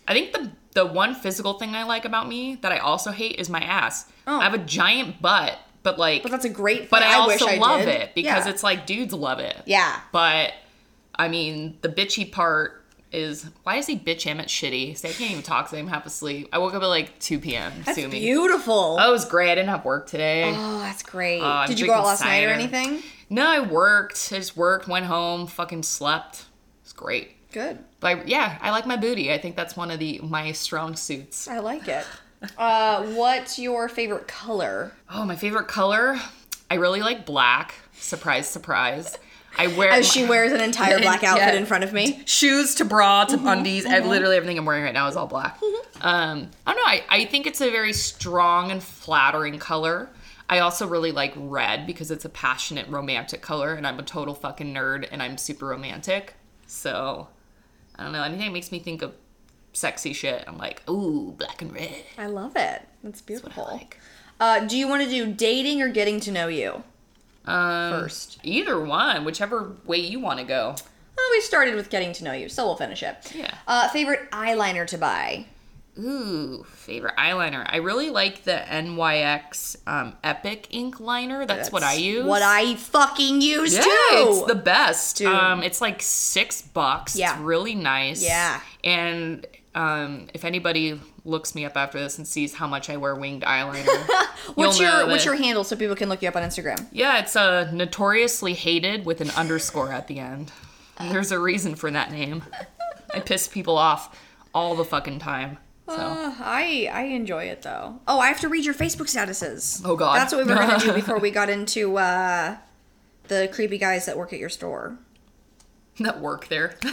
I 0.06 0.14
think 0.14 0.34
the 0.34 0.52
the 0.78 0.86
one 0.86 1.16
physical 1.16 1.54
thing 1.54 1.74
I 1.76 1.84
like 1.84 2.06
about 2.06 2.28
me 2.30 2.54
that 2.62 2.72
I 2.72 2.78
also 2.78 3.10
hate 3.10 3.38
is 3.40 3.50
my 3.50 3.62
ass. 3.62 4.06
Oh. 4.28 4.40
I 4.40 4.44
have 4.44 4.54
a 4.54 4.60
giant 4.60 5.20
butt, 5.24 5.58
but 5.82 5.98
like, 5.98 6.22
But 6.22 6.32
that's 6.32 6.46
a 6.46 6.50
great. 6.50 6.82
Thing. 6.82 6.88
but 6.92 7.02
I, 7.02 7.26
wish 7.26 7.42
also 7.42 7.52
I 7.54 7.58
love 7.58 7.80
did. 7.80 7.90
it 7.90 8.14
because 8.14 8.46
Yeah. 8.46 8.52
it's 8.52 8.62
like 8.62 8.86
dudes 8.86 9.12
love 9.12 9.40
it. 9.40 9.58
Yeah. 9.66 10.00
But 10.12 10.54
I 11.16 11.30
mean, 11.30 11.80
the 11.82 11.90
bitchy 11.90 12.32
part 12.32 12.84
is 13.12 13.50
why 13.64 13.78
is 13.78 13.88
he 13.88 13.98
bitch 13.98 14.22
him? 14.22 14.40
It's 14.40 14.54
shitty. 14.54 14.96
See, 14.98 15.08
I 15.10 15.14
can't 15.14 15.32
even 15.32 15.42
talk. 15.44 15.70
So 15.70 15.78
I'm 15.78 15.88
half 15.88 16.06
asleep. 16.06 16.50
I 16.54 16.60
woke 16.60 16.76
up 16.76 16.84
at 16.84 16.88
like 16.88 17.18
2 17.20 17.40
p.m. 17.40 17.72
That's 17.86 17.98
Sue 17.98 18.08
me. 18.08 18.20
beautiful. 18.20 18.98
Oh, 19.00 19.10
it 19.10 19.12
was 19.12 19.26
great. 19.26 19.52
I 19.52 19.56
didn't 19.56 19.70
have 19.70 19.84
work 19.84 20.06
today. 20.08 20.54
Oh, 20.56 20.80
that's 20.80 21.02
great. 21.02 21.42
Uh, 21.42 21.46
I'm 21.48 21.68
Did 21.70 21.80
you 21.80 21.88
go 21.88 21.94
out 21.94 22.06
last 22.06 22.22
night 22.22 22.44
or 22.44 22.50
anything? 22.50 23.02
No, 23.32 23.48
I 23.50 23.62
worked. 23.62 24.30
I 24.32 24.36
just 24.38 24.56
worked, 24.56 24.88
went 24.88 25.06
home, 25.08 25.48
fucking 25.48 25.82
slept. 25.84 26.46
It's 26.84 26.94
great. 26.94 27.37
Good. 27.52 27.80
But 28.00 28.28
yeah, 28.28 28.58
I 28.62 28.72
like 28.72 28.86
my 28.86 28.98
booty. 28.98 29.32
I 29.34 29.38
think 29.38 29.56
that's 29.56 29.76
one 29.76 29.90
of 29.92 30.00
the 30.00 30.20
my 30.22 30.52
strong 30.52 30.96
suits. 30.96 31.48
I 31.48 31.60
like 31.60 31.88
it. 31.88 32.06
Uh, 32.58 33.04
what's 33.14 33.58
your 33.58 33.90
favorite 33.90 34.28
color? 34.28 34.92
Oh, 35.10 35.26
my 35.26 35.36
favorite 35.36 35.68
color. 35.68 36.18
I 36.70 36.76
really 36.76 37.02
like 37.02 37.26
black. 37.26 37.74
Surprise, 37.94 38.48
surprise. 38.48 39.18
I 39.58 39.68
wear 39.68 39.90
As 39.90 40.08
she 40.08 40.24
wears 40.24 40.52
an 40.52 40.62
entire 40.62 41.00
black 41.00 41.22
Yeah. 41.24 41.34
outfit 41.34 41.56
in 41.56 41.66
front 41.66 41.84
of 41.84 41.94
me. 41.94 42.22
shoes 42.26 42.76
to 42.76 42.86
bra 42.86 43.26
to 43.26 43.38
Mm-hmm, 43.38 43.48
undies. 43.48 43.86
I 43.88 44.00
literally 44.00 44.36
everything 44.38 44.60
I'm 44.60 44.66
wearing 44.66 44.84
right 44.84 44.94
now 44.94 45.08
is 45.08 45.16
all 45.16 45.26
black. 45.26 45.58
Um, 46.02 46.52
I 46.68 46.74
don't 46.74 46.78
know. 46.78 46.84
I, 46.86 47.04
I 47.10 47.26
think 47.26 47.48
it's 47.48 47.60
a 47.62 47.72
very 47.72 47.94
strong 47.94 48.70
and 48.70 48.84
flattering 48.84 49.58
color. 49.58 50.10
I 50.48 50.60
also 50.60 50.86
really 50.88 51.12
like 51.12 51.34
red 51.36 51.88
because 51.88 52.12
it's 52.12 52.24
a 52.24 52.30
passionate, 52.30 52.88
romantic 52.88 53.42
color, 53.42 53.74
and 53.74 53.88
I'm 53.88 53.98
a 53.98 54.04
total 54.04 54.36
fucking 54.36 54.72
nerd, 54.74 55.08
and 55.12 55.24
I'm 55.24 55.38
super 55.40 55.66
romantic. 55.66 56.36
So 56.68 57.28
I 57.98 58.04
don't 58.04 58.12
know. 58.14 58.24
Anything 58.24 58.46
that 58.48 58.54
makes 58.54 58.72
me 58.72 58.80
think 58.80 59.02
of 59.02 59.14
sexy 59.74 60.14
shit, 60.14 60.44
I'm 60.48 60.58
like, 60.58 60.88
ooh, 60.90 61.34
black 61.38 61.62
and 61.62 61.74
red. 61.74 62.04
I 62.18 62.28
love 62.28 62.54
it. 62.56 62.82
That's 63.04 63.22
What 63.22 63.24
I 63.24 63.26
beautiful. 63.28 63.64
like. 63.72 64.00
Uh, 64.40 64.66
do 64.66 64.78
you 64.78 64.88
want 64.88 65.04
to 65.04 65.10
do 65.10 65.32
dating 65.34 65.82
or 65.82 65.88
getting 65.90 66.20
to 66.22 66.32
know 66.32 66.48
you 66.48 66.84
Um, 67.46 67.92
first? 67.92 68.40
Either 68.44 68.80
one, 68.80 69.26
whichever 69.26 69.74
way 69.86 69.98
you 69.98 70.20
want 70.20 70.40
to 70.40 70.46
go. 70.46 70.76
Well, 71.18 71.26
we 71.32 71.42
started 71.42 71.74
with 71.76 71.90
getting 71.90 72.14
to 72.14 72.24
know 72.24 72.34
you, 72.34 72.48
so 72.50 72.66
we'll 72.66 72.76
finish 72.76 73.02
it. 73.02 73.32
Yeah. 73.36 73.52
Uh, 73.68 73.88
favorite 73.90 74.30
eyeliner 74.32 74.86
to 74.88 74.98
buy? 75.00 75.46
Ooh, 76.00 76.64
favorite 76.64 77.16
eyeliner. 77.18 77.66
I 77.68 77.78
really 77.78 78.10
like 78.10 78.44
the 78.44 78.64
NYX 78.68 79.78
um, 79.88 80.16
Epic 80.24 80.68
ink 80.70 81.00
liner. 81.00 81.46
That's, 81.46 81.72
what 81.72 81.84
I 81.84 81.94
use. 81.94 82.26
What 82.26 82.42
I 82.42 82.76
fucking 82.76 83.42
use 83.42 83.74
yeah, 83.74 83.82
too. 83.82 83.90
it's 83.92 84.44
the 84.44 84.56
best. 84.56 85.18
Dude. 85.18 85.28
Um, 85.28 85.64
it's 85.64 85.82
like 85.82 86.02
six 86.02 86.62
bucks. 86.62 87.16
Yeah. 87.16 87.34
It's 87.34 87.42
really 87.42 87.76
nice. 87.76 88.24
Yeah. 88.24 88.62
And 88.84 89.46
um, 89.74 90.28
if 90.34 90.46
anybody 90.46 91.00
looks 91.26 91.56
me 91.56 91.66
up 91.66 91.76
after 91.76 92.00
this 92.00 92.18
and 92.18 92.28
sees 92.28 92.54
how 92.54 92.68
much 92.68 92.90
I 92.90 92.98
wear 92.98 93.16
winged 93.16 93.44
eyeliner, 93.44 93.86
what's 94.56 94.80
your 94.80 95.08
What's 95.08 95.26
your 95.26 95.36
handle 95.36 95.64
so 95.64 95.76
people 95.76 95.96
can 95.96 96.10
look 96.10 96.22
you 96.22 96.28
up 96.28 96.36
on 96.36 96.44
Instagram? 96.44 96.86
Yeah, 96.92 97.20
it's 97.20 97.36
uh, 97.36 97.72
notoriously 97.72 98.54
hated 98.54 99.06
with 99.06 99.22
an 99.22 99.32
underscore 99.32 99.92
at 99.92 100.08
the 100.08 100.20
end. 100.20 100.52
There's 101.00 101.32
a 101.32 101.40
reason 101.40 101.76
for 101.76 101.92
that 101.92 102.12
name. 102.12 102.44
I 103.14 103.20
piss 103.20 103.48
people 103.48 103.78
off 103.78 104.18
all 104.54 104.76
the 104.76 104.86
fucking 104.86 105.20
time. 105.20 105.58
So. 105.88 105.94
Uh, 105.96 106.34
I 106.40 106.90
I 106.92 107.02
enjoy 107.04 107.46
it 107.46 107.62
though. 107.62 108.00
Oh, 108.08 108.20
I 108.20 108.28
have 108.28 108.42
to 108.42 108.50
read 108.50 108.66
your 108.66 108.74
Facebook 108.74 109.08
statuses. 109.08 109.82
Oh, 109.86 109.96
God. 109.96 110.18
That's 110.18 110.34
what 110.34 110.46
we 110.46 110.52
were 110.54 110.60
gonna 110.60 110.80
do 110.80 110.94
before 111.02 111.18
we 111.18 111.32
got 111.32 111.50
into 111.50 111.98
uh, 111.98 112.58
the 113.30 113.50
creepy 113.54 113.78
guys 113.78 114.06
that 114.06 114.18
work 114.18 114.34
at 114.34 114.40
your 114.40 114.50
store 114.50 114.98
that 116.00 116.20
work 116.20 116.48
there. 116.50 116.76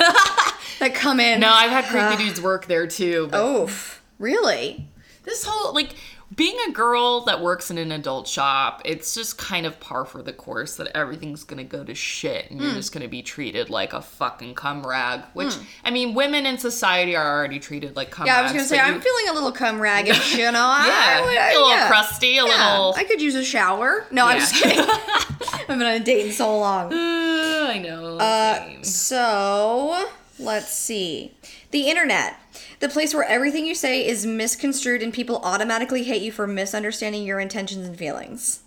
that 0.79 0.93
come 0.95 1.21
in. 1.21 1.41
no, 1.41 1.51
I've 1.53 1.71
had 1.71 1.85
creepy 1.87 2.25
dudes 2.25 2.41
work 2.41 2.67
there 2.67 2.87
too. 2.87 3.29
But 3.31 3.41
Oh, 3.41 3.71
really? 4.19 4.89
this 5.25 5.45
whole 5.45 5.75
like 5.75 5.91
being 6.35 6.57
a 6.69 6.73
girl 6.73 7.21
that 7.27 7.41
works 7.41 7.71
in 7.71 7.79
an 7.79 7.93
adult 7.93 8.27
shop, 8.27 8.83
it's 8.85 9.15
just 9.15 9.39
kind 9.39 9.67
of 9.67 9.79
par 9.79 10.05
for 10.05 10.23
the 10.23 10.33
course 10.33 10.77
that 10.77 10.89
everything's 10.97 11.45
gonna 11.45 11.65
go 11.65 11.85
to 11.85 11.95
shit 11.95 12.51
and 12.51 12.61
you're 12.61 12.71
Hmm. 12.71 12.77
just 12.77 12.93
gonna 12.93 13.09
be 13.09 13.23
treated 13.23 13.71
like 13.71 13.93
a 13.93 14.01
fucking 14.01 14.55
cum 14.55 14.87
rag. 14.87 15.21
Which 15.35 15.55
I 15.85 15.91
mean, 15.91 16.15
women 16.15 16.47
in 16.47 16.59
society 16.59 17.15
are 17.15 17.39
already 17.39 17.59
treated 17.59 17.95
like 17.97 18.11
cum 18.11 18.27
Yeah, 18.27 18.39
I 18.39 18.43
was 18.43 18.53
gonna 18.53 18.65
say 18.65 18.79
I'm 18.81 18.95
you- 18.95 19.01
feeling 19.01 19.29
a 19.29 19.33
little 19.33 19.53
cum 19.53 19.79
raggish. 19.79 20.37
You 20.45 20.51
know, 20.51 20.65
I- 20.67 20.87
Yeah, 20.87 20.95
I, 20.95 21.47
I- 21.49 21.51
a 21.51 21.55
little 21.55 21.71
yeah. 21.71 21.89
crusty, 21.89 22.39
a 22.39 22.45
Yeah, 22.47 22.73
little. 22.73 22.95
I 22.97 23.05
could 23.05 23.21
use 23.21 23.35
a 23.35 23.45
shower. 23.45 24.07
No, 24.11 24.27
I'm 24.27 24.39
just 24.41 24.55
kidding. 24.55 24.81
I've 25.53 25.67
been 25.69 25.83
on 25.83 25.87
a 25.95 26.01
date 26.01 26.27
in 26.27 26.33
so 26.33 26.59
long. 26.59 26.93
Uh, 26.93 27.67
I 27.71 27.79
know. 27.79 28.17
Uh, 28.19 28.83
so 28.83 30.09
let's 30.39 30.73
see. 30.73 31.33
The 31.71 31.89
internet, 31.89 32.37
the 32.85 32.91
place 32.91 33.15
where 33.15 33.25
everything 33.25 33.65
you 33.65 33.75
say 33.75 34.07
is 34.07 34.27
misconstrued 34.27 35.03
and 35.03 35.11
people 35.11 35.41
automatically 35.43 36.05
hate 36.05 36.21
you 36.21 36.31
for 36.31 36.47
misunderstanding 36.47 37.25
your 37.25 37.41
intentions 37.41 37.89
and 37.89 37.97
feelings. 37.99 38.61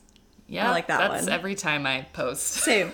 yeah, 0.47 0.71
like 0.71 0.87
that 0.87 1.11
That's 1.11 1.25
one. 1.25 1.33
every 1.33 1.53
time 1.53 1.85
I 1.85 2.01
post. 2.13 2.43
Same. 2.47 2.93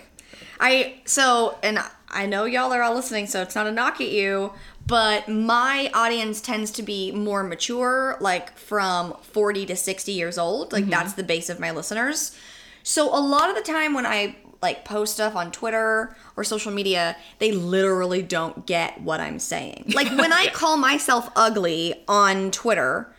I 0.60 0.96
so 1.06 1.58
and 1.64 1.80
I 2.10 2.26
know 2.26 2.44
y'all 2.44 2.74
are 2.74 2.82
all 2.82 2.94
listening, 2.94 3.28
so 3.28 3.42
it's 3.42 3.56
not 3.56 3.68
a 3.68 3.72
knock 3.72 4.02
at 4.02 4.10
you, 4.10 4.52
but 4.86 5.30
my 5.30 5.90
audience 5.94 6.42
tends 6.42 6.72
to 6.72 6.84
be 6.84 7.14
more 7.14 7.42
mature, 7.42 8.18
like 8.20 8.58
from 8.58 9.14
40 9.22 9.66
to 9.68 9.78
60 9.78 10.12
years 10.12 10.38
old. 10.38 10.68
Mm-hmm. 10.68 10.76
Like 10.76 10.86
that's 10.88 11.14
the 11.14 11.24
base 11.24 11.50
of 11.50 11.58
my 11.58 11.72
listeners. 11.72 12.38
So 12.84 13.08
a 13.18 13.22
lot 13.22 13.50
of 13.50 13.56
the 13.56 13.62
time 13.62 13.94
when 13.94 14.06
I 14.06 14.36
like 14.64 14.84
post 14.86 15.14
stuff 15.14 15.36
on 15.36 15.52
Twitter 15.52 16.16
or 16.36 16.44
social 16.44 16.72
media, 16.72 17.16
they 17.38 17.52
literally 17.52 18.24
don't 18.24 18.66
get 18.66 19.00
what 19.02 19.20
I'm 19.20 19.38
saying. 19.38 19.92
Like 19.94 20.10
when 20.18 20.34
I 20.42 20.48
call 20.48 20.78
myself 20.78 21.30
ugly 21.36 21.94
on 22.08 22.50
Twitter, 22.50 23.14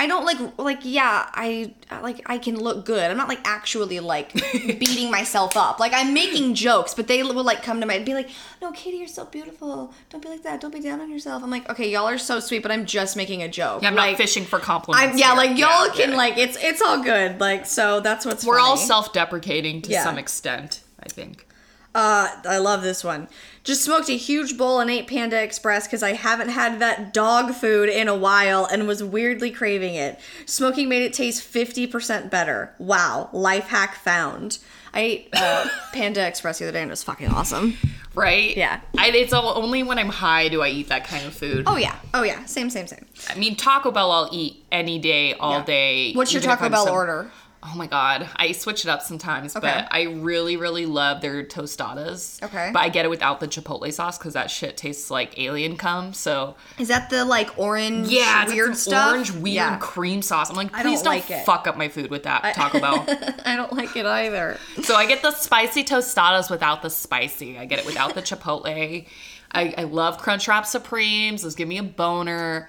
I 0.00 0.06
don't 0.06 0.24
like 0.24 0.38
like 0.58 0.78
yeah, 0.84 1.28
I 1.34 1.74
like 2.02 2.22
I 2.26 2.38
can 2.38 2.56
look 2.56 2.84
good. 2.84 3.10
I'm 3.10 3.16
not 3.16 3.26
like 3.26 3.40
actually 3.44 3.98
like 3.98 4.32
beating 4.52 5.10
myself 5.10 5.56
up. 5.56 5.80
Like 5.80 5.92
I'm 5.92 6.14
making 6.14 6.54
jokes, 6.54 6.94
but 6.94 7.08
they 7.08 7.20
will 7.24 7.42
like 7.42 7.64
come 7.64 7.80
to 7.80 7.86
my 7.86 7.94
and 7.94 8.06
be 8.06 8.14
like, 8.14 8.30
"No, 8.62 8.70
Katie, 8.70 8.98
you're 8.98 9.08
so 9.08 9.24
beautiful. 9.24 9.92
Don't 10.10 10.22
be 10.22 10.28
like 10.28 10.44
that. 10.44 10.60
Don't 10.60 10.72
be 10.72 10.78
down 10.78 11.00
on 11.00 11.10
yourself." 11.10 11.42
I'm 11.42 11.50
like, 11.50 11.68
"Okay, 11.68 11.90
y'all 11.90 12.06
are 12.08 12.16
so 12.16 12.38
sweet, 12.38 12.62
but 12.62 12.70
I'm 12.70 12.86
just 12.86 13.16
making 13.16 13.42
a 13.42 13.48
joke." 13.48 13.82
Yeah, 13.82 13.88
I'm 13.88 13.96
like, 13.96 14.12
not 14.12 14.18
fishing 14.18 14.44
for 14.44 14.60
compliments. 14.60 15.14
I'm 15.14 15.18
yeah, 15.18 15.26
here. 15.30 15.36
like 15.36 15.58
y'all 15.58 15.88
Yeah, 15.88 15.92
can 15.94 16.10
yeah. 16.10 16.16
like 16.16 16.38
it's 16.38 16.56
it's 16.60 16.80
all 16.80 17.02
good. 17.02 17.40
Like 17.40 17.66
so 17.66 17.98
that's 17.98 18.24
what's 18.24 18.44
We're 18.44 18.60
all 18.60 18.76
self-deprecating 18.76 19.82
to 19.82 19.90
Yeah. 19.90 20.04
some 20.04 20.16
extent, 20.16 20.80
I 21.02 21.08
think. 21.08 21.46
Uh, 21.94 22.28
I 22.46 22.58
love 22.58 22.82
this 22.82 23.02
one. 23.02 23.28
Just 23.64 23.82
smoked 23.82 24.08
a 24.08 24.16
huge 24.16 24.56
bowl 24.58 24.78
and 24.78 24.90
ate 24.90 25.08
Panda 25.08 25.42
Express 25.42 25.86
because 25.86 26.02
I 26.02 26.12
haven't 26.12 26.50
had 26.50 26.80
that 26.80 27.12
dog 27.12 27.54
food 27.54 27.88
in 27.88 28.08
a 28.08 28.14
while 28.14 28.66
and 28.66 28.86
was 28.86 29.02
weirdly 29.02 29.50
craving 29.50 29.94
it. 29.94 30.20
Smoking 30.46 30.88
made 30.88 31.02
it 31.02 31.12
taste 31.12 31.42
50% 31.52 32.30
better. 32.30 32.74
Wow. 32.78 33.30
Life 33.32 33.64
hack 33.68 33.94
found. 33.96 34.58
I 34.92 35.00
ate 35.00 35.28
uh, 35.32 35.66
Panda 35.92 36.24
Express 36.26 36.58
the 36.58 36.66
other 36.66 36.72
day 36.72 36.82
and 36.82 36.90
it 36.90 36.92
was 36.92 37.02
fucking 37.02 37.28
awesome. 37.28 37.76
Right? 38.14 38.56
Yeah. 38.56 38.80
I, 38.96 39.08
it's 39.10 39.32
all, 39.32 39.56
only 39.60 39.82
when 39.82 39.98
I'm 39.98 40.08
high 40.08 40.48
do 40.48 40.60
I 40.62 40.68
eat 40.68 40.88
that 40.88 41.04
kind 41.06 41.24
of 41.26 41.34
food. 41.34 41.64
Oh, 41.66 41.76
yeah. 41.76 41.96
Oh, 42.14 42.22
yeah. 42.22 42.44
Same, 42.44 42.68
same, 42.68 42.86
same. 42.86 43.06
I 43.30 43.34
mean, 43.36 43.56
Taco 43.56 43.90
Bell 43.90 44.10
I'll 44.12 44.28
eat 44.32 44.62
any 44.70 44.98
day, 44.98 45.34
all 45.34 45.58
Yeah. 45.60 45.64
day. 45.64 46.12
What's 46.12 46.32
your 46.32 46.42
Taco 46.42 46.68
Bell 46.68 46.84
some- 46.84 46.94
order? 46.94 47.30
Oh 47.70 47.76
my 47.76 47.86
god, 47.86 48.28
I 48.36 48.52
switch 48.52 48.84
it 48.84 48.88
up 48.88 49.02
sometimes, 49.02 49.54
Okay. 49.54 49.66
but 49.66 49.88
I 49.90 50.04
really, 50.04 50.56
really 50.56 50.86
love 50.86 51.20
their 51.20 51.44
tostadas. 51.44 52.42
Okay. 52.42 52.70
But 52.72 52.80
I 52.80 52.88
get 52.88 53.04
it 53.04 53.08
without 53.08 53.40
the 53.40 53.48
chipotle 53.48 53.92
sauce 53.92 54.16
because 54.16 54.32
that 54.34 54.50
shit 54.50 54.76
tastes 54.76 55.10
like 55.10 55.38
alien 55.38 55.76
cum. 55.76 56.12
So 56.14 56.56
Is 56.78 56.88
that 56.88 57.10
the 57.10 57.24
like 57.24 57.58
orange 57.58 58.08
yeah, 58.08 58.46
weird 58.46 58.76
stuff? 58.76 59.10
orange 59.12 59.32
weird 59.32 59.54
Yeah. 59.56 59.78
cream 59.78 60.22
sauce. 60.22 60.48
I'm 60.50 60.56
like, 60.56 60.74
I 60.74 60.82
please 60.82 61.02
don't 61.02 61.12
don't, 61.14 61.28
like 61.28 61.30
it. 61.30 61.44
fuck 61.44 61.66
up 61.66 61.76
my 61.76 61.88
food 61.88 62.10
with 62.10 62.22
that 62.22 62.54
Taco 62.54 62.80
Bell. 62.80 63.04
I 63.44 63.56
don't 63.56 63.72
like 63.72 63.96
it 63.96 64.06
either. 64.06 64.56
So 64.82 64.94
I 64.94 65.06
get 65.06 65.22
the 65.22 65.32
spicy 65.32 65.84
tostadas 65.84 66.50
without 66.50 66.82
the 66.82 66.90
spicy. 66.90 67.58
I 67.58 67.64
get 67.66 67.78
it 67.80 67.86
without 67.86 68.14
the 68.14 68.22
chipotle. 68.22 69.06
I, 69.50 69.74
I 69.78 69.84
love 69.84 70.18
Crunchwrap 70.18 70.66
Supremes. 70.66 71.42
Those 71.42 71.54
give 71.54 71.68
me 71.68 71.78
a 71.78 71.82
boner. 71.82 72.68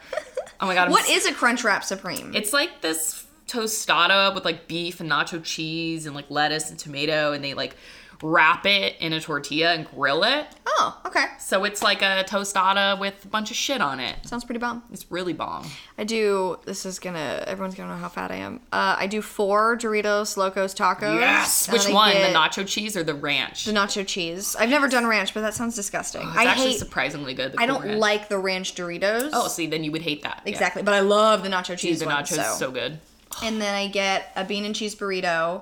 Oh 0.61 0.65
my 0.67 0.73
god! 0.75 0.85
I'm 0.87 0.91
What 0.91 1.03
s- 1.09 1.09
is 1.09 1.25
a 1.25 1.31
Crunchwrap 1.33 1.83
Supreme? 1.83 2.33
It's 2.35 2.51
like 2.53 2.81
this 2.81 3.25
tostada 3.49 4.33
with 4.33 4.45
like 4.45 4.67
beef 4.67 4.99
and 4.99 5.09
nacho 5.09 5.43
cheese 5.43 6.05
and 6.05 6.15
like 6.15 6.29
lettuce 6.29 6.69
and 6.69 6.77
tomato, 6.79 7.33
and 7.33 7.43
they 7.43 7.53
like 7.53 7.75
wrap 8.21 8.65
it 8.65 8.97
in 8.99 9.13
a 9.13 9.21
tortilla 9.21 9.73
and 9.73 9.89
grill 9.89 10.25
it. 10.25 10.45
Oh, 10.65 11.01
okay. 11.05 11.25
So 11.39 11.63
it's 11.63 11.81
like 11.81 12.01
a 12.01 12.25
tostada 12.27 12.99
with 12.99 13.23
a 13.23 13.27
bunch 13.29 13.49
of 13.49 13.55
shit 13.55 13.79
on 13.81 13.99
it. 14.01 14.15
Sounds 14.27 14.43
pretty 14.43 14.59
bomb. 14.59 14.83
It's 14.91 15.09
really 15.09 15.31
bomb. 15.31 15.65
I 15.97 16.03
do. 16.03 16.57
This 16.65 16.85
is 16.85 16.99
gonna. 16.99 17.43
Everyone's 17.47 17.75
gonna 17.75 17.93
know 17.93 17.97
how 17.97 18.09
fat 18.09 18.29
I 18.31 18.35
am. 18.35 18.59
Uh, 18.73 18.95
I 18.99 19.07
do 19.07 19.21
four 19.21 19.77
Doritos 19.77 20.35
Locos 20.37 20.73
Tacos. 20.75 21.19
Yes. 21.19 21.71
Which 21.71 21.87
one? 21.89 22.13
The 22.13 22.33
nacho 22.37 22.67
cheese 22.67 22.97
or 22.97 23.03
the 23.03 23.15
ranch? 23.15 23.65
The 23.65 23.71
nacho 23.71 24.05
cheese. 24.05 24.55
I've 24.59 24.69
never 24.69 24.87
done 24.89 25.05
ranch, 25.07 25.33
but 25.33 25.41
that 25.41 25.53
sounds 25.53 25.75
disgusting. 25.75 26.21
it's 26.27 26.37
I 26.37 26.45
actually 26.45 26.71
hate. 26.71 26.79
surprisingly 26.79 27.33
good. 27.33 27.55
I 27.57 27.65
don't 27.65 27.83
ranch. 27.83 27.99
like 27.99 28.29
the 28.29 28.37
ranch 28.37 28.75
Doritos. 28.75 29.29
Oh, 29.33 29.47
see, 29.47 29.67
then 29.67 29.83
you 29.83 29.91
would 29.93 30.01
hate 30.01 30.23
that. 30.23 30.41
Yeah. 30.45 30.51
exactly. 30.51 30.83
But 30.83 30.93
I 30.93 30.99
love 30.99 31.43
the 31.43 31.49
nacho 31.49 31.77
cheese 31.77 31.99
The 31.99 32.05
one. 32.05 32.15
nachos 32.23 32.35
so. 32.35 32.41
is 32.41 32.57
so 32.57 32.71
good. 32.71 32.99
And 33.43 33.61
then 33.61 33.73
I 33.75 33.87
get 33.87 34.31
a 34.35 34.43
bean 34.43 34.65
and 34.65 34.75
cheese 34.75 34.95
burrito, 34.95 35.61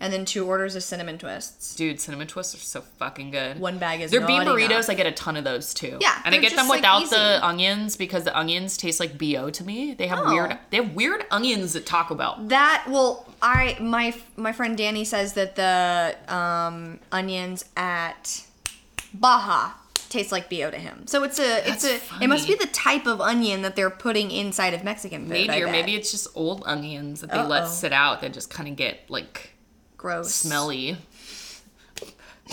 and 0.00 0.12
then 0.12 0.24
two 0.24 0.46
orders 0.46 0.76
of 0.76 0.82
cinnamon 0.84 1.18
twists. 1.18 1.74
Dude, 1.74 2.00
cinnamon 2.00 2.26
twists 2.28 2.54
are 2.54 2.58
so 2.58 2.80
fucking 2.82 3.30
good. 3.32 3.58
One 3.58 3.78
bag 3.78 4.00
is 4.00 4.10
They're 4.12 4.26
bean 4.26 4.42
burritos, 4.42 4.66
enough. 4.70 4.90
I 4.90 4.94
get 4.94 5.06
a 5.06 5.12
ton 5.12 5.36
of 5.36 5.42
those 5.44 5.74
too. 5.74 5.98
Yeah, 6.00 6.20
and 6.24 6.34
I 6.34 6.38
get 6.38 6.50
them 6.50 6.58
just, 6.66 6.68
like, 6.68 6.78
without 6.78 7.10
the 7.10 7.44
onions 7.44 7.96
because 7.96 8.22
the 8.24 8.36
onions 8.38 8.76
taste 8.76 9.00
like 9.00 9.18
bo 9.18 9.50
to 9.50 9.64
me. 9.64 9.94
They 9.94 10.06
have 10.06 10.20
Oh. 10.22 10.32
weird, 10.32 10.56
they 10.70 10.76
have 10.76 10.94
weird 10.94 11.24
onions 11.30 11.74
at 11.74 11.84
Taco 11.84 12.14
Bell. 12.14 12.36
That 12.42 12.84
well, 12.88 13.26
I 13.42 13.76
my 13.80 14.14
my 14.36 14.52
friend 14.52 14.76
Danny 14.78 15.04
says 15.04 15.32
that 15.34 15.56
the 15.56 16.16
um, 16.32 17.00
onions 17.10 17.64
at 17.76 18.44
Baja 19.12 19.72
taste 20.08 20.32
like 20.32 20.48
bo 20.50 20.70
to 20.70 20.78
him. 20.78 21.06
So 21.06 21.22
it's 21.24 21.38
a 21.38 21.58
it's 21.68 21.82
That's 21.82 22.20
a 22.20 22.24
it 22.24 22.28
must 22.28 22.46
be 22.48 22.54
the 22.54 22.66
type 22.66 23.06
of 23.06 23.20
onion 23.20 23.62
that 23.62 23.76
they're 23.76 23.90
putting 23.90 24.30
inside 24.30 24.74
of 24.74 24.82
Mexican 24.84 25.22
food. 25.22 25.30
Maybe 25.32 25.50
I 25.50 25.58
or 25.58 25.64
bet. 25.66 25.72
maybe 25.72 25.94
it's 25.94 26.10
just 26.10 26.28
old 26.34 26.62
onions 26.66 27.20
that 27.20 27.30
they 27.30 27.42
let 27.42 27.64
Uh-oh. 27.64 27.70
sit 27.70 27.92
out 27.92 28.20
that 28.22 28.32
just 28.32 28.50
kind 28.50 28.68
of 28.68 28.76
get 28.76 29.00
like 29.08 29.50
gross, 29.96 30.34
smelly, 30.34 30.96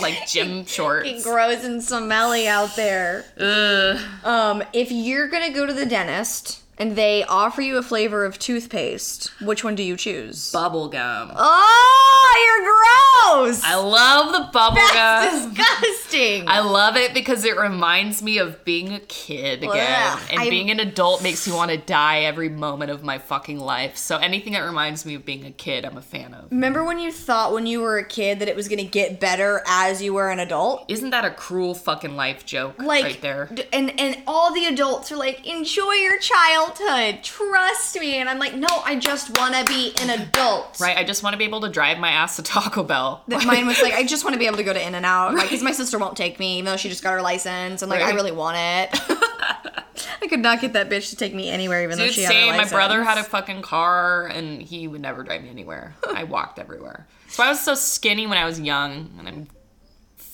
like 0.00 0.26
gym 0.26 0.66
shorts. 0.66 1.08
Fucking 1.08 1.22
grows 1.22 1.64
and 1.64 1.82
smelly 1.82 2.46
out 2.48 2.76
there. 2.76 3.24
Ugh. 3.38 3.98
Um, 4.24 4.62
if 4.72 4.90
you're 4.92 5.28
gonna 5.28 5.52
go 5.52 5.64
to 5.66 5.72
the 5.72 5.86
dentist 5.86 6.62
and 6.78 6.94
they 6.94 7.24
offer 7.24 7.62
you 7.62 7.78
a 7.78 7.82
flavor 7.82 8.26
of 8.26 8.38
toothpaste, 8.38 9.28
which 9.40 9.64
one 9.64 9.74
do 9.74 9.82
you 9.82 9.96
choose? 9.96 10.52
Bubble 10.52 10.88
gum. 10.88 11.32
Oh, 11.34 12.34
you're 12.44 13.46
gross. 13.46 13.62
I 13.64 13.76
love 13.76 14.32
the 14.32 14.50
bubble 14.52 14.76
That's 14.76 15.46
gum. 15.46 15.54
disgusting. 15.54 16.05
I 16.14 16.60
love 16.60 16.96
it 16.96 17.12
because 17.14 17.44
it 17.44 17.56
reminds 17.56 18.22
me 18.22 18.38
of 18.38 18.64
being 18.64 18.92
a 18.92 19.00
kid 19.00 19.62
again. 19.62 20.12
Ugh, 20.12 20.20
and 20.30 20.40
I'm- 20.40 20.50
being 20.50 20.70
an 20.70 20.80
adult 20.80 21.22
makes 21.22 21.46
me 21.46 21.52
want 21.54 21.70
to 21.70 21.76
die 21.76 22.20
every 22.20 22.48
moment 22.48 22.90
of 22.90 23.02
my 23.02 23.18
fucking 23.18 23.58
life. 23.58 23.96
So 23.96 24.16
anything 24.18 24.52
that 24.54 24.60
reminds 24.60 25.04
me 25.04 25.14
of 25.14 25.24
being 25.24 25.44
a 25.44 25.50
kid, 25.50 25.84
I'm 25.84 25.96
a 25.96 26.02
fan 26.02 26.34
of. 26.34 26.50
Remember 26.50 26.84
when 26.84 26.98
you 26.98 27.10
thought 27.12 27.52
when 27.52 27.66
you 27.66 27.80
were 27.80 27.98
a 27.98 28.04
kid 28.04 28.38
that 28.40 28.48
it 28.48 28.56
was 28.56 28.68
gonna 28.68 28.84
get 28.84 29.20
better 29.20 29.62
as 29.66 30.00
you 30.02 30.14
were 30.14 30.30
an 30.30 30.38
adult? 30.38 30.84
Isn't 30.88 31.10
that 31.10 31.24
a 31.24 31.30
cruel 31.30 31.74
fucking 31.74 32.16
life 32.16 32.44
joke 32.46 32.80
Like, 32.80 33.04
right 33.04 33.20
there? 33.20 33.50
and 33.72 33.98
and 34.00 34.18
all 34.26 34.52
the 34.54 34.66
adults 34.66 35.10
are 35.12 35.16
like, 35.16 35.46
enjoy 35.46 35.92
your 35.92 36.18
childhood, 36.18 37.22
trust 37.22 37.98
me. 37.98 38.16
And 38.16 38.28
I'm 38.28 38.38
like, 38.38 38.54
no, 38.54 38.68
I 38.84 38.96
just 38.96 39.36
want 39.38 39.54
to 39.54 39.64
be 39.64 39.92
an 40.00 40.10
adult. 40.10 40.78
Right? 40.80 40.96
I 40.96 41.04
just 41.04 41.22
want 41.22 41.34
to 41.34 41.38
be 41.38 41.44
able 41.44 41.60
to 41.62 41.68
drive 41.68 41.98
my 41.98 42.10
ass 42.10 42.36
to 42.36 42.42
Taco 42.42 42.82
Bell. 42.82 43.22
That 43.28 43.44
mine 43.44 43.66
was 43.66 43.80
like, 43.82 43.94
I 43.94 44.04
just 44.04 44.24
want 44.24 44.34
to 44.34 44.38
be 44.38 44.46
able 44.46 44.56
to 44.58 44.64
go 44.64 44.72
to 44.72 44.86
In 44.86 44.94
and 44.94 45.04
Out, 45.06 45.34
like, 45.34 45.44
because 45.44 45.62
my 45.62 45.72
sister 45.72 45.95
won't 45.98 46.16
take 46.16 46.38
me, 46.38 46.58
even 46.58 46.66
though 46.66 46.76
she 46.76 46.88
just 46.88 47.02
got 47.02 47.12
her 47.12 47.22
license, 47.22 47.82
and 47.82 47.90
like, 47.90 48.02
I 48.02 48.10
really 48.12 48.32
want 48.32 48.56
it. 48.58 49.00
I 50.22 50.28
could 50.28 50.40
not 50.40 50.60
get 50.60 50.72
that 50.72 50.88
bitch 50.88 51.10
to 51.10 51.16
take 51.16 51.34
me 51.34 51.48
anywhere, 51.50 51.82
even 51.82 51.98
though 51.98 52.06
Dude, 52.06 52.14
she 52.14 52.22
had 52.22 52.34
her 52.34 52.40
same. 52.40 52.56
My 52.56 52.68
brother 52.68 53.02
had 53.04 53.18
a 53.18 53.24
fucking 53.24 53.62
car 53.62 54.26
and 54.26 54.60
he 54.60 54.88
would 54.88 55.00
never 55.00 55.22
drive 55.22 55.42
me 55.42 55.50
anywhere. 55.50 55.94
I 56.12 56.24
walked 56.24 56.58
everywhere. 56.58 57.06
So 57.28 57.44
I 57.44 57.48
was 57.48 57.60
so 57.60 57.74
skinny 57.74 58.26
when 58.26 58.38
I 58.38 58.44
was 58.44 58.60
young 58.60 59.10
and 59.18 59.28
I'm 59.28 59.48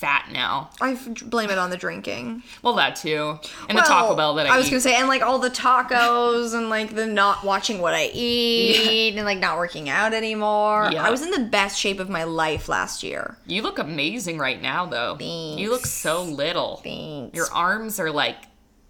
fat 0.03 0.31
now. 0.33 0.69
I 0.81 0.99
blame 1.27 1.49
it 1.49 1.59
on 1.59 1.71
the 1.71 1.77
drinking. 1.77 2.43
Well, 2.61 2.75
that 2.75 2.97
too. 2.97 3.39
And 3.69 3.79
the 3.79 3.83
Taco 3.83 4.17
Bell 4.17 4.35
that 4.35 4.49
I, 4.49 4.55
I 4.55 4.57
was 4.59 4.67
eat. 4.67 4.71
gonna 4.71 4.81
say, 4.81 4.97
and 4.97 5.07
like 5.07 5.23
all 5.23 5.39
the 5.39 5.49
tacos, 5.49 6.55
and 6.55 6.69
like 6.69 6.97
the 6.97 7.07
not 7.07 7.45
watching 7.45 7.81
what 7.81 7.95
I 7.95 8.11
eat, 8.13 9.15
and 9.17 9.25
like 9.25 9.39
not 9.39 9.59
working 9.59 9.89
out 9.89 10.13
anymore. 10.13 10.91
Yeah. 10.93 11.05
I 11.05 11.11
was 11.11 11.23
in 11.23 11.31
the 11.31 11.49
best 11.49 11.79
shape 11.79 12.01
of 12.01 12.11
my 12.11 12.25
life 12.25 12.69
last 12.69 13.05
year. 13.05 13.37
You 13.47 13.63
look 13.63 13.79
amazing 13.79 14.39
right 14.39 14.61
now, 14.61 14.87
though. 14.87 15.17
You 15.21 15.71
look 15.71 15.87
so 15.87 16.25
little. 16.25 16.81
Thanks. 16.83 17.37
Your 17.37 17.47
arms 17.53 18.01
are 18.01 18.11
like 18.11 18.37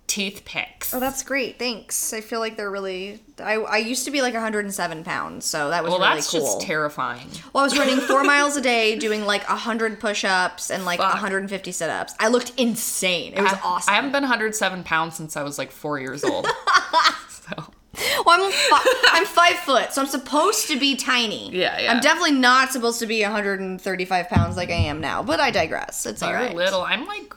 toothpicks. 0.07 0.93
Oh, 0.93 1.01
that's 1.01 1.23
great. 1.23 1.59
Thanks. 1.59 2.13
I 2.13 2.21
feel 2.21 2.41
like 2.41 2.57
they're 2.57 2.71
really. 2.71 3.21
I, 3.39 3.55
I 3.55 3.77
used 3.79 4.05
to 4.05 4.11
be 4.11 4.21
like 4.21 4.35
107 4.35 5.05
pounds, 5.05 5.45
so 5.47 5.71
that 5.71 5.83
was 5.83 5.91
well, 5.91 6.01
really 6.01 6.15
that's 6.17 6.31
cool. 6.31 6.41
just 6.41 6.61
terrifying. 6.61 7.29
well, 7.53 7.63
I 7.63 7.67
was 7.67 7.79
running 7.79 7.99
four 7.99 8.23
miles 8.35 8.57
a 8.57 8.61
day, 8.61 8.97
doing 8.97 9.25
like 9.25 9.49
100 9.49 9.99
push-ups 10.01 10.71
and 10.71 10.85
like 10.85 10.99
Fuck. 10.99 11.15
150 11.15 11.73
sit-ups. 11.73 12.15
I 12.21 12.29
looked 12.29 12.53
insane. 12.59 13.33
It 13.35 13.43
was 13.43 13.53
I, 13.53 13.61
awesome. 13.65 13.93
I 13.93 13.97
haven't 13.97 14.13
been 14.13 14.23
107 14.23 14.85
pounds 14.85 15.17
since 15.17 15.37
I 15.37 15.43
was 15.43 15.59
like 15.59 15.73
four 15.73 15.99
years 15.99 16.25
old. 16.25 16.47
so 17.29 17.73
Well, 18.27 18.43
I'm 18.45 18.53
fi- 18.53 19.09
I'm 19.13 19.25
five 19.27 19.57
foot, 19.57 19.93
so 19.93 20.03
I'm 20.03 20.09
supposed 20.09 20.69
to 20.69 20.79
be 20.79 20.95
tiny. 20.97 21.51
Yeah, 21.53 21.79
yeah. 21.81 21.93
I'm 21.93 22.01
definitely 22.01 22.33
not 22.33 22.71
supposed 22.71 23.01
to 23.01 23.07
be 23.07 23.23
135 23.23 24.29
pounds 24.29 24.57
like 24.57 24.69
I 24.71 24.75
am 24.75 25.01
now, 25.01 25.23
but 25.23 25.41
I 25.41 25.51
digress. 25.51 26.07
It's 26.07 26.23
all 26.23 26.31
you're 26.31 26.39
right. 26.39 26.55
little. 26.55 26.83
I'm 26.83 27.07
like, 27.07 27.35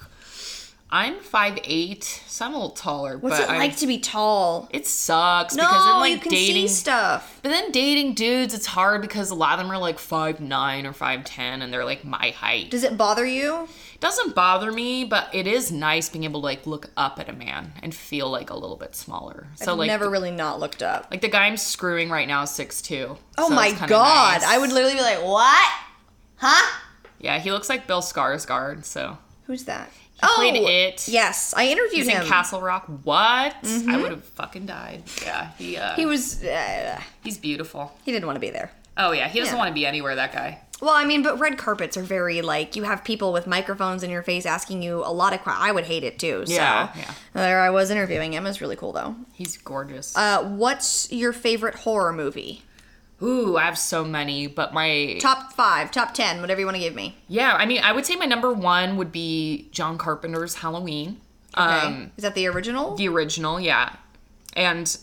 I'm 0.91 1.15
5'8", 1.19 2.03
so 2.03 2.45
I'm 2.45 2.53
a 2.53 2.57
little 2.57 2.69
taller. 2.69 3.17
What's 3.17 3.39
it 3.39 3.49
I'm- 3.49 3.57
like 3.57 3.75
to 3.77 3.87
be 3.87 3.97
tall? 3.97 4.69
It 4.71 4.85
sucks 4.85 5.55
No, 5.55 5.63
because 5.63 5.85
then 5.85 5.99
like 5.99 6.11
you 6.13 6.19
can 6.19 6.31
dating. 6.31 6.67
see 6.67 6.73
stuff. 6.73 7.39
But 7.41 7.49
then 7.49 7.71
dating 7.71 8.13
dudes, 8.13 8.53
it's 8.53 8.67
hard 8.67 9.01
because 9.01 9.29
a 9.31 9.35
lot 9.35 9.53
of 9.59 9.65
them 9.65 9.71
are 9.71 9.79
like 9.79 9.97
5'9 9.97 10.85
or 10.85 10.93
5'10 10.93 11.61
and 11.63 11.73
they're 11.73 11.83
like 11.83 12.05
my 12.05 12.29
height. 12.29 12.69
Does 12.69 12.83
it 12.83 12.97
bother 12.97 13.25
you? 13.25 13.67
It 13.95 13.99
doesn't 13.99 14.35
bother 14.35 14.71
me, 14.71 15.03
but 15.05 15.33
it 15.33 15.47
is 15.47 15.71
nice 15.71 16.07
being 16.07 16.23
able 16.23 16.41
to 16.41 16.45
like 16.45 16.67
look 16.67 16.91
up 16.95 17.19
at 17.19 17.29
a 17.29 17.33
man 17.33 17.73
and 17.81 17.93
feel 17.93 18.29
like 18.29 18.51
a 18.51 18.55
little 18.55 18.77
bit 18.77 18.95
smaller. 18.95 19.47
So 19.55 19.71
I've 19.73 19.79
like 19.79 19.87
never 19.87 20.09
really 20.09 20.31
not 20.31 20.59
looked 20.59 20.83
up. 20.83 21.07
like 21.09 21.21
the 21.21 21.29
guy 21.29 21.45
I'm 21.47 21.57
screwing 21.57 22.09
right 22.11 22.27
now 22.27 22.43
is 22.43 22.51
6'2. 22.51 23.17
Oh 23.39 23.49
so 23.49 23.55
my 23.55 23.71
god! 23.71 24.41
nice. 24.41 24.43
I 24.43 24.59
would 24.59 24.71
literally 24.71 24.95
be 24.95 25.01
like, 25.01 25.23
"What? 25.23 25.71
Huh? 26.37 26.79
Yeah, 27.19 27.39
he 27.39 27.51
looks 27.51 27.69
like 27.69 27.87
Bill 27.87 28.01
Skarsgård, 28.01 28.85
so 28.85 29.17
Who's 29.47 29.63
that?" 29.65 29.89
Played 30.35 30.55
It. 30.55 31.07
Yes, 31.07 31.53
I 31.55 31.67
interviewed 31.67 32.05
he's 32.05 32.07
him. 32.07 32.21
in 32.23 32.27
Castle 32.27 32.61
Rock. 32.61 32.85
What? 33.03 33.55
I 33.88 33.97
would 34.01 34.11
have 34.11 34.23
fucking 34.23 34.65
died. 34.65 35.03
Yeah, 35.23 35.51
he 35.57 35.77
uh, 35.77 35.93
he 35.95 36.05
was. 36.05 36.43
Uh, 36.43 36.99
he's 37.23 37.38
beautiful. 37.38 37.91
he 38.03 38.11
didn't 38.11 38.25
want 38.25 38.35
to 38.38 38.41
be 38.41 38.49
there. 38.49 38.71
Oh 38.97 39.11
yeah, 39.11 39.27
he 39.27 39.39
doesn't 39.39 39.53
Yeah. 39.55 39.59
want 39.59 39.69
to 39.69 39.73
be 39.73 39.85
anywhere. 39.85 40.15
That 40.15 40.31
guy. 40.31 40.61
Well, 40.81 40.93
I 40.93 41.05
mean, 41.05 41.23
but 41.23 41.39
red 41.39 41.57
carpets 41.57 41.95
are 41.95 42.01
very 42.03 42.41
like 42.41 42.75
you 42.75 42.83
have 42.83 43.03
people 43.03 43.31
with 43.31 43.47
microphones 43.47 44.03
in 44.03 44.09
your 44.09 44.23
face 44.23 44.45
asking 44.45 44.83
you 44.83 45.03
a 45.05 45.11
lot 45.13 45.31
of 45.33 45.41
questions. 45.41 45.65
I 45.65 45.71
would 45.71 45.85
hate 45.85 46.03
it 46.03 46.19
too. 46.19 46.45
So 46.45 46.53
Yeah, 46.53 46.91
yeah. 46.97 47.13
there 47.33 47.61
I 47.61 47.69
was 47.69 47.89
interviewing 47.89 48.33
him. 48.33 48.45
It 48.45 48.49
was 48.49 48.59
really 48.61 48.75
cool 48.75 48.91
though. 48.91 49.15
He's 49.33 49.57
gorgeous. 49.57 50.15
Uh, 50.17 50.43
what's 50.43 51.09
your 51.13 51.31
favorite 51.31 51.75
horror 51.75 52.11
movie? 52.11 52.63
Ooh, 53.21 53.56
I 53.58 53.63
have 53.63 53.78
so 53.78 54.04
many, 54.04 54.45
but 54.47 54.73
my 54.73 55.17
Top 55.21 55.54
five, 55.54 55.89
top 55.91 56.13
ten, 56.13 56.41
whatever 56.41 56.60
you 56.60 56.65
want 56.65 56.75
to 56.75 56.82
give 56.84 56.95
me. 56.95 57.17
yeah, 57.28 57.54
I 57.54 57.65
mean, 57.65 57.82
I 57.82 57.91
would 57.93 58.06
say 58.06 58.15
my 58.15 58.25
number 58.25 58.51
one 58.51 58.97
would 58.97 59.12
be 59.12 59.69
John 59.71 59.97
Carpenter's 59.97 60.56
Halloween. 60.56 61.21
Okay, 61.58 61.63
Um, 61.88 62.12
is 62.17 62.23
that 62.23 62.36
the 62.36 62.47
original? 62.47 62.95
the 62.95 63.08
original, 63.08 63.60
yeah, 63.60 63.95
and 64.54 64.97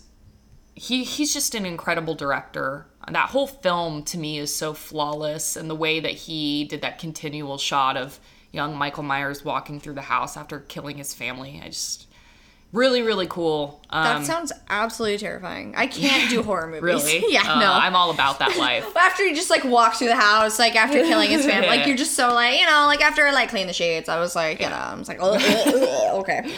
he 0.75 1.05
he's 1.05 1.33
just 1.33 1.55
an 1.55 1.65
incredible 1.65 2.15
director. 2.15 2.87
That 3.11 3.31
whole 3.31 3.47
film 3.47 4.03
to 4.05 4.19
me 4.19 4.39
is 4.39 4.55
so 4.55 4.75
flawless, 4.75 5.57
and 5.57 5.69
the 5.71 5.75
way 5.75 5.99
that 5.99 6.13
he 6.13 6.65
did 6.65 6.83
that 6.83 6.99
continual 6.99 7.57
shot 7.59 7.97
of 7.97 8.21
young 8.53 8.77
Michael 8.77 9.03
Myers 9.03 9.43
walking 9.45 9.81
through 9.81 9.95
the 9.95 10.03
house 10.03 10.37
after 10.37 10.61
killing 10.61 10.99
his 10.99 11.15
family, 11.15 11.61
I 11.65 11.69
just 11.69 12.07
really 12.73 13.03
really 13.03 13.27
cool. 13.27 13.81
Um, 13.91 14.05
that 14.05 14.27
sounds 14.27 14.53
absolutely 14.69 15.19
terrifying. 15.19 15.75
I 15.77 15.87
can't 15.87 16.31
do 16.31 16.43
horror 16.49 16.67
movies. 16.67 16.83
really, 16.83 17.25
yeah, 17.33 17.43
Uh, 17.55 17.61
no. 17.61 17.73
I'm 17.73 17.95
all 17.95 18.11
about 18.11 18.39
that 18.39 18.57
life. 18.59 18.97
after 18.97 19.25
you 19.25 19.35
just 19.35 19.51
like 19.51 19.65
walk 19.65 19.95
through 19.97 20.09
the 20.09 20.17
house, 20.17 20.59
like 20.59 20.75
after 20.77 20.99
killing 21.01 21.31
his 21.31 21.45
family, 21.47 21.69
like 21.69 21.87
you're 21.87 21.97
just 21.97 22.15
so 22.15 22.33
like 22.35 22.59
you 22.59 22.67
know, 22.67 22.85
like 22.87 23.03
after 23.03 23.27
I 23.27 23.33
like 23.33 23.51
clean 23.51 23.67
the 23.67 23.73
shades, 23.73 24.09
I 24.09 24.19
was 24.19 24.35
like, 24.35 24.61
you 24.61 24.69
know, 24.69 24.75
I 24.77 24.95
was 24.95 25.09
like, 25.09 25.19
"Ugh, 25.21 25.41
ugh, 25.41 25.67
ugh." 25.77 26.21
okay. 26.21 26.55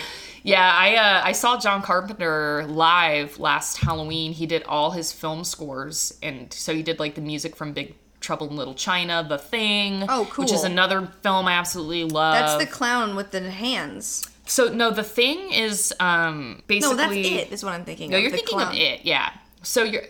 Yeah, 0.47 0.71
I 0.75 0.97
uh, 0.97 1.23
I 1.25 1.33
saw 1.33 1.59
John 1.59 1.81
Carpenter 1.81 2.67
live 2.69 3.39
last 3.39 3.79
Halloween. 3.79 4.33
He 4.33 4.45
did 4.47 4.63
all 4.65 4.91
his 4.91 5.11
film 5.11 5.43
scores, 5.43 6.19
and 6.23 6.53
so 6.53 6.75
he 6.75 6.83
did 6.83 6.99
like 6.99 7.15
the 7.15 7.23
music 7.23 7.57
from 7.57 7.73
Big 7.73 7.95
Trouble 8.21 8.51
in 8.51 8.57
Little 8.57 8.75
China, 8.75 9.25
The 9.27 9.39
Thing. 9.39 10.05
Oh, 10.07 10.29
cool. 10.31 10.45
Which 10.45 10.53
is 10.53 10.63
another 10.65 11.09
film 11.23 11.47
I 11.49 11.53
absolutely 11.53 12.05
love. 12.05 12.35
That's 12.35 12.63
the 12.63 12.71
clown 12.71 13.17
with 13.17 13.31
the 13.31 13.51
hands. 13.51 14.29
So 14.47 14.69
no, 14.73 14.91
The 14.91 15.03
Thing 15.05 15.53
is 15.53 15.93
um 16.01 16.57
No, 16.57 16.63
basically 16.67 17.23
that's 17.23 17.49
it. 17.49 17.53
Is 17.53 17.65
what 17.65 17.75
I'm 17.75 17.85
thinking. 17.85 18.11
No, 18.11 18.17
of, 18.17 18.23
you're 18.23 18.31
thinking 18.33 18.59
clown. 18.59 18.73
of 18.73 18.79
it. 18.79 19.05
Yeah. 19.05 19.31
So 19.63 19.83
you're 19.85 20.05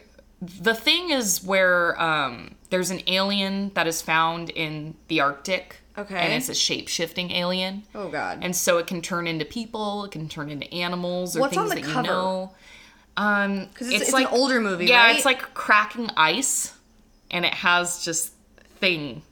the 0.61 0.75
thing 0.75 1.11
is 1.11 1.43
where 1.43 2.01
um 2.01 2.55
there's 2.71 2.91
an 2.91 3.01
alien 3.07 3.71
that 3.75 3.87
is 3.87 4.03
found 4.03 4.51
in 4.51 4.95
the 5.09 5.21
Arctic. 5.21 5.77
Okay. 5.97 6.17
And 6.17 6.33
it's 6.33 6.49
a 6.49 6.55
shape 6.55 6.89
shifting 6.89 7.31
alien. 7.31 7.85
Oh 7.95 8.09
God. 8.09 8.41
And 8.43 8.55
so 8.57 8.79
it 8.79 8.87
can 8.89 9.01
turn 9.01 9.27
into 9.29 9.45
people, 9.45 10.05
it 10.05 10.11
can 10.11 10.29
turn 10.29 10.51
into 10.51 10.73
animals 10.75 11.37
or 11.37 11.41
What's 11.41 11.55
things 11.57 11.71
that 11.73 11.83
cover? 11.85 11.97
you 12.03 12.03
know. 12.09 12.53
Um, 13.17 13.69
'Cause 13.75 13.87
it's- 13.89 14.09
it's 14.09 14.13
an 14.13 14.27
older 14.27 14.61
movie, 14.61 14.87
Yeah, 14.87 15.05
right? 15.05 15.15
it's 15.17 15.25
like 15.25 15.55
cracking 15.55 16.11
ice, 16.17 16.73
and 17.31 17.45
it 17.45 17.55
has 17.55 18.05
just 18.05 18.33
thing. 18.81 19.23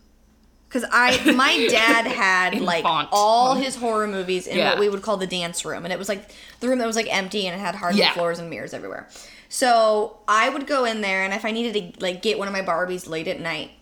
Because 0.72 0.88
I, 0.90 1.32
my 1.32 1.66
dad 1.70 2.06
had 2.06 2.58
like 2.60 2.82
font. 2.82 3.08
all 3.12 3.54
his 3.54 3.76
horror 3.76 4.06
movies 4.06 4.46
in 4.46 4.56
Yeah. 4.56 4.70
what 4.70 4.78
we 4.78 4.88
would 4.88 5.02
call 5.02 5.18
the 5.18 5.26
dance 5.26 5.64
room, 5.66 5.84
and 5.84 5.92
it 5.92 5.98
was 5.98 6.08
like 6.08 6.30
the 6.60 6.68
room 6.68 6.78
that 6.78 6.86
was 6.86 6.96
like 6.96 7.12
empty 7.14 7.46
and 7.46 7.54
it 7.54 7.62
had 7.62 7.74
hardwood 7.74 7.98
Yeah. 8.00 8.14
floors 8.14 8.38
and 8.38 8.48
mirrors 8.48 8.72
everywhere. 8.72 9.08
So 9.50 10.16
I 10.26 10.48
would 10.48 10.66
go 10.66 10.84
in 10.86 11.02
there, 11.02 11.24
and 11.24 11.34
if 11.34 11.44
I 11.44 11.50
needed 11.50 11.94
to 11.94 12.00
like 12.02 12.22
get 12.22 12.38
one 12.38 12.48
of 12.48 12.52
my 12.52 12.62
Barbies 12.62 13.06
late 13.06 13.28
at 13.28 13.38
night, 13.38 13.72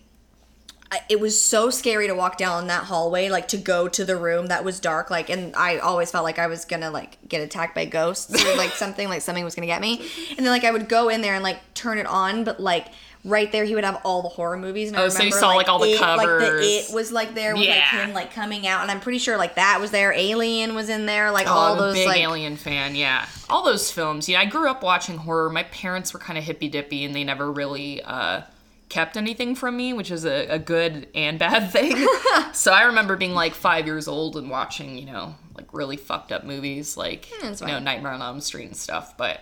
I- 0.91 0.99
it 1.07 1.21
was 1.21 1.41
so 1.41 1.69
scary 1.69 2.07
to 2.07 2.13
walk 2.13 2.37
down 2.37 2.67
that 2.67 2.83
hallway, 2.83 3.29
like 3.29 3.47
to 3.49 3.57
go 3.57 3.87
to 3.87 4.03
the 4.03 4.17
room 4.17 4.47
that 4.47 4.65
was 4.65 4.81
dark, 4.81 5.09
like, 5.09 5.29
and 5.29 5.55
I 5.55 5.77
always 5.77 6.11
felt 6.11 6.25
like 6.25 6.37
I 6.39 6.47
was 6.47 6.65
gonna 6.65 6.91
like 6.91 7.17
get 7.29 7.39
attacked 7.41 7.73
by 7.73 7.85
ghosts 7.85 8.43
or 8.43 8.55
like 8.57 8.71
something, 8.83 9.07
like 9.07 9.21
something 9.21 9.45
was 9.45 9.55
gonna 9.55 9.67
get 9.67 9.79
me. 9.79 10.05
And 10.31 10.39
then 10.45 10.47
like 10.51 10.65
I 10.65 10.71
would 10.71 10.89
go 10.89 11.07
in 11.07 11.21
there 11.21 11.35
and 11.35 11.43
like 11.43 11.59
turn 11.73 11.97
it 11.97 12.05
on, 12.05 12.43
but 12.43 12.59
like 12.59 12.87
right 13.23 13.51
there 13.51 13.63
he 13.65 13.75
would 13.75 13.83
have 13.83 14.01
all 14.03 14.21
the 14.21 14.29
horror 14.29 14.57
movies. 14.57 14.89
And 14.89 14.97
I 14.97 15.03
Oh, 15.03 15.09
so 15.09 15.23
you 15.23 15.31
saw, 15.31 15.49
like, 15.55 15.67
all 15.67 15.79
the 15.79 15.91
it, 15.93 16.01
Like 16.01 16.19
the 16.19 16.23
covers. 16.25 16.65
It 16.65 16.93
was 16.93 17.11
like 17.11 17.33
there 17.35 17.53
with 17.55 17.67
like 17.67 17.75
Yeah. 17.77 18.05
him 18.05 18.13
like 18.13 18.33
coming 18.33 18.65
out, 18.67 18.81
and 18.81 18.89
I'm 18.91 18.99
pretty 18.99 19.19
sure 19.19 19.37
like 19.37 19.55
that 19.55 19.79
was 19.79 19.91
there. 19.91 20.11
Alien 20.13 20.73
was 20.75 20.89
in 20.89 21.05
there, 21.05 21.31
like 21.31 21.47
Oh, 21.47 21.51
all 21.51 21.73
I'm 21.73 21.77
a 21.77 21.81
those 21.81 21.93
big 21.95 22.07
like 22.07 22.19
Alien 22.21 22.55
fan, 22.57 22.95
yeah. 22.95 23.25
All 23.49 23.63
those 23.63 23.91
films. 23.91 24.27
Yeah, 24.27 24.39
I 24.39 24.45
grew 24.45 24.69
up 24.69 24.81
watching 24.83 25.17
horror. 25.17 25.49
My 25.49 25.63
parents 25.63 26.13
were 26.13 26.19
kind 26.19 26.37
of 26.37 26.43
hippy 26.45 26.67
dippy, 26.69 27.05
and 27.05 27.13
they 27.15 27.23
never 27.23 27.51
really 27.51 28.01
uh, 28.01 28.41
kept 28.89 29.17
anything 29.17 29.55
from 29.55 29.77
me, 29.77 29.93
which 29.93 30.09
is 30.11 30.25
a, 30.25 30.47
a 30.47 30.59
good 30.59 31.07
and 31.15 31.37
bad 31.37 31.71
thing. 31.71 31.95
so 32.53 32.71
I 32.73 32.83
remember 32.83 33.15
being 33.17 33.33
like 33.33 33.53
five 33.53 33.85
years 33.85 34.07
old 34.07 34.35
and 34.37 34.49
watching, 34.49 34.97
you 34.97 35.05
know, 35.05 35.35
like 35.55 35.67
really 35.73 35.97
fucked 35.97 36.31
up 36.31 36.43
movies, 36.43 36.97
like 36.97 37.27
that's 37.41 37.61
you 37.61 37.67
know. 37.67 37.79
Nightmare 37.79 38.13
on 38.13 38.21
Elm 38.21 38.41
Street 38.41 38.65
and 38.65 38.75
stuff. 38.75 39.15
But 39.17 39.41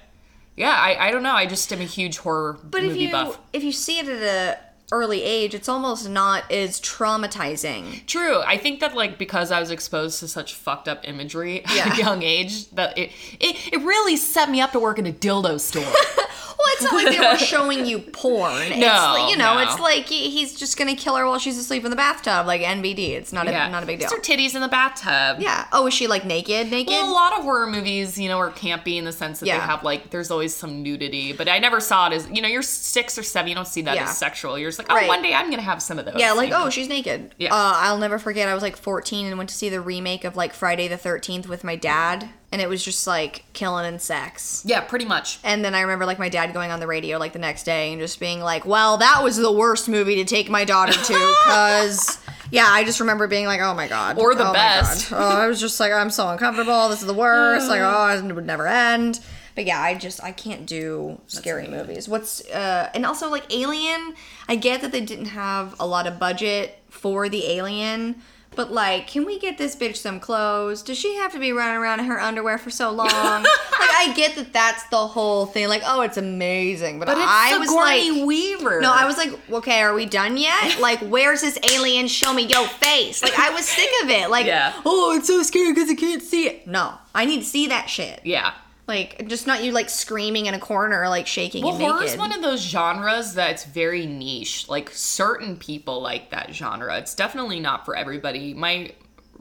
yeah, 0.59 0.75
I, 0.77 1.07
I 1.07 1.11
don't 1.11 1.23
know. 1.23 1.31
I 1.33 1.45
just 1.45 1.71
am 1.71 1.79
a 1.81 1.85
huge 1.85 2.17
horror 2.17 2.59
But 2.63 2.83
if 2.83 2.95
you 2.97 3.11
buff. 3.11 3.39
if 3.53 3.63
you 3.63 3.71
see 3.71 3.97
it 3.99 4.07
at 4.09 4.21
a 4.21 4.59
early 4.91 5.21
age, 5.23 5.53
it's 5.53 5.69
almost 5.69 6.09
not 6.09 6.49
as 6.51 6.79
traumatizing. 6.81 8.05
True. 8.05 8.41
I 8.41 8.57
think 8.57 8.79
that 8.79 8.95
like 8.95 9.17
because 9.17 9.51
I 9.51 9.59
was 9.59 9.71
exposed 9.71 10.19
to 10.21 10.27
such 10.27 10.53
fucked 10.53 10.87
up 10.87 11.07
imagery 11.07 11.63
at 11.65 11.97
a 11.97 11.97
young 12.01 12.23
age, 12.23 12.69
that 12.71 12.97
it, 12.97 13.11
it 13.39 13.73
it 13.73 13.81
really 13.81 14.17
set 14.17 14.49
me 14.49 14.61
up 14.61 14.71
to 14.73 14.79
work 14.79 14.99
in 14.99 15.05
a 15.05 15.13
dildo 15.13 15.59
store. 15.59 15.83
Well, 16.61 16.67
it's 16.73 16.83
not 16.83 16.93
like 16.93 17.17
they 17.17 17.19
were 17.25 17.37
showing 17.45 17.85
you 17.85 17.99
porn. 17.99 18.69
No, 18.81 19.15
like, 19.17 19.31
you 19.31 19.37
know, 19.37 19.53
no. 19.53 19.59
it's 19.61 19.79
like 19.79 20.07
he- 20.07 20.29
he's 20.29 20.59
just 20.59 20.75
gonna 20.77 20.93
kill 20.93 21.15
her 21.15 21.25
while 21.25 21.39
she's 21.39 21.57
asleep 21.57 21.85
in 21.85 21.89
the 21.89 21.95
bathtub, 21.95 22.45
like 22.47 22.59
NBD. 22.59 23.11
It's 23.11 23.31
not 23.31 23.47
a 23.47 23.51
yeah, 23.51 23.69
not 23.69 23.81
a 23.81 23.85
big 23.85 23.99
deal. 23.99 24.09
Just 24.09 24.27
her 24.27 24.33
titties 24.33 24.55
in 24.55 24.59
the 24.61 24.67
bathtub. 24.67 25.41
Yeah. 25.41 25.67
Oh, 25.71 25.87
is 25.87 25.93
she 25.93 26.07
like 26.07 26.25
naked? 26.25 26.69
Naked? 26.69 26.91
Well, 26.91 27.09
a 27.09 27.13
lot 27.13 27.31
of 27.39 27.45
horror 27.45 27.65
movies, 27.65 28.17
you 28.19 28.27
know, 28.27 28.37
are 28.39 28.51
campy 28.51 28.97
in 28.97 29.05
the 29.05 29.13
sense 29.13 29.39
that 29.39 29.45
Yeah. 29.45 29.57
they 29.57 29.65
have 29.67 29.83
like 29.83 30.09
there's 30.09 30.31
always 30.31 30.53
some 30.53 30.83
nudity, 30.83 31.31
but 31.31 31.47
I 31.47 31.59
never 31.59 31.79
saw 31.79 32.07
it 32.07 32.13
as 32.13 32.27
you 32.29 32.41
know 32.41 32.49
you're 32.49 32.61
six 32.61 33.17
or 33.17 33.23
seven, 33.23 33.47
you 33.47 33.55
don't 33.55 33.65
see 33.65 33.83
that 33.83 33.95
Yeah. 33.95 34.03
as 34.09 34.17
sexual. 34.17 34.59
You're 34.59 34.73
like, 34.79 34.87
oh, 34.89 34.95
Right. 34.95 35.07
one 35.07 35.21
day 35.21 35.33
I'm 35.33 35.49
gonna 35.49 35.61
have 35.61 35.81
some 35.81 35.99
of 35.99 36.05
those. 36.05 36.15
yeah, 36.17 36.31
like 36.31 36.47
you 36.49 36.53
know? 36.53 36.65
oh, 36.65 36.69
she's 36.69 36.87
naked. 36.89 37.35
Yeah. 37.37 37.53
Uh, 37.53 37.73
I'll 37.75 37.97
never 37.99 38.17
forget. 38.17 38.47
I 38.49 38.53
was 38.53 38.63
like 38.63 38.75
14 38.75 39.27
and 39.27 39.37
went 39.37 39.49
to 39.49 39.55
see 39.55 39.69
the 39.69 39.79
remake 39.81 40.23
of 40.23 40.35
like 40.35 40.53
Friday 40.53 40.87
the 40.87 40.95
13th 40.97 41.47
with 41.47 41.63
my 41.63 41.75
dad, 41.75 42.29
and 42.51 42.61
it 42.61 42.67
was 42.69 42.83
just 42.83 43.05
like 43.05 43.43
killing 43.53 43.85
and 43.85 44.01
sex. 44.01 44.63
yeah, 44.65 44.81
pretty 44.81 45.05
much. 45.05 45.39
And 45.43 45.63
then 45.63 45.75
I 45.75 45.81
remember 45.81 46.05
like 46.05 46.17
my 46.19 46.29
dad 46.29 46.53
going 46.53 46.71
on 46.71 46.79
the 46.79 46.87
radio 46.87 47.17
like 47.19 47.33
the 47.33 47.39
next 47.39 47.63
day 47.63 47.91
and 47.91 48.01
just 48.01 48.19
being 48.19 48.39
like, 48.41 48.65
"Well, 48.65 48.97
that 48.97 49.23
was 49.23 49.37
the 49.37 49.51
worst 49.51 49.87
movie 49.87 50.15
to 50.15 50.25
take 50.25 50.49
my 50.49 50.65
daughter 50.65 50.93
to," 50.93 51.35
because 51.45 52.17
yeah, 52.51 52.65
I 52.67 52.83
just 52.83 52.99
remember 52.99 53.27
being 53.27 53.45
like, 53.45 53.61
"Oh 53.61 53.73
my 53.75 53.87
god," 53.87 54.17
Or 54.17 54.33
the 54.33 54.49
oh 54.49 54.53
best. 54.53 55.11
Oh, 55.11 55.17
I 55.17 55.47
was 55.47 55.59
just 55.59 55.79
like, 55.79 55.91
I'm 55.91 56.09
so 56.09 56.27
uncomfortable. 56.29 56.89
This 56.89 57.01
is 57.01 57.07
the 57.07 57.13
worst. 57.13 57.67
like, 57.69 57.81
oh, 57.83 58.07
it 58.27 58.33
would 58.33 58.45
never 58.45 58.67
end. 58.67 59.19
But 59.55 59.65
yeah, 59.65 59.81
I 59.81 59.95
just 59.95 60.23
I 60.23 60.31
can't 60.31 60.65
do 60.65 61.19
scary 61.27 61.67
movies. 61.67 62.07
What's 62.07 62.41
uh 62.49 62.89
and 62.93 63.05
also 63.05 63.29
like 63.29 63.45
Alien, 63.53 64.15
I 64.47 64.55
get 64.55 64.81
that 64.81 64.91
they 64.91 65.01
didn't 65.01 65.25
have 65.25 65.75
a 65.79 65.85
lot 65.87 66.07
of 66.07 66.19
budget 66.19 66.79
for 66.89 67.29
the 67.29 67.45
Alien. 67.45 68.15
But 68.55 68.71
like, 68.71 69.07
can 69.07 69.25
we 69.25 69.37
get 69.39 69.57
this 69.59 69.75
bitch 69.75 69.95
some 69.97 70.19
clothes? 70.19 70.81
Does 70.81 70.97
she 70.97 71.15
have 71.17 71.31
to 71.33 71.39
be 71.39 71.51
running 71.51 71.77
around 71.77 71.99
in 71.99 72.07
her 72.07 72.19
underwear 72.19 72.57
for 72.57 72.71
so 72.71 72.89
long? 72.89 73.07
like, 73.07 73.45
I 73.79 74.11
get 74.15 74.35
that 74.37 74.51
that's 74.51 74.83
the 74.89 74.97
whole 74.97 75.45
thing. 75.45 75.67
Like, 75.69 75.83
oh, 75.85 76.01
it's 76.01 76.17
amazing, 76.17 76.97
but, 76.99 77.05
But 77.05 77.17
I 77.19 77.57
was 77.59 77.69
like, 77.71 78.25
Weaver. 78.25 78.81
no, 78.81 78.91
I 78.91 79.05
was 79.05 79.17
like, 79.17 79.29
okay, 79.51 79.81
are 79.81 79.93
we 79.93 80.05
done 80.07 80.35
yet? 80.35 80.79
Like, 80.79 80.99
where's 80.99 81.41
this 81.41 81.59
alien? 81.71 82.07
Show 82.07 82.33
me 82.33 82.43
your 82.47 82.65
face. 82.67 83.21
Like, 83.21 83.37
I 83.37 83.51
was 83.51 83.65
sick 83.67 83.89
of 84.03 84.09
it. 84.09 84.29
Like, 84.31 84.47
Yeah. 84.47 84.73
oh, 84.83 85.15
it's 85.15 85.27
so 85.27 85.41
scary 85.43 85.71
because 85.71 85.89
I 85.89 85.93
can't 85.95 86.21
see 86.23 86.47
it. 86.47 86.65
No, 86.67 86.95
I 87.13 87.25
need 87.25 87.39
to 87.41 87.45
see 87.45 87.67
that 87.67 87.87
shit. 87.89 88.19
yeah. 88.25 88.53
Like, 88.89 89.27
just 89.27 89.45
not 89.47 89.63
you 89.63 89.71
like 89.71 89.87
screaming 89.87 90.47
in 90.47 90.55
a 90.55 90.59
corner, 90.59 91.07
like 91.09 91.27
shaking 91.27 91.63
Well, 91.63 91.77
horror 91.77 92.03
is 92.03 92.17
one 92.17 92.33
of 92.33 92.41
those 92.41 92.59
genres 92.61 93.35
that's 93.35 93.63
very 93.63 94.07
niche. 94.07 94.67
Like 94.67 94.89
certain 94.89 95.55
people 95.57 96.01
like 96.01 96.31
that 96.31 96.53
genre. 96.55 96.97
It's 96.97 97.13
definitely 97.13 97.59
not 97.59 97.85
for 97.85 97.95
everybody. 97.95 98.55
My 98.55 98.91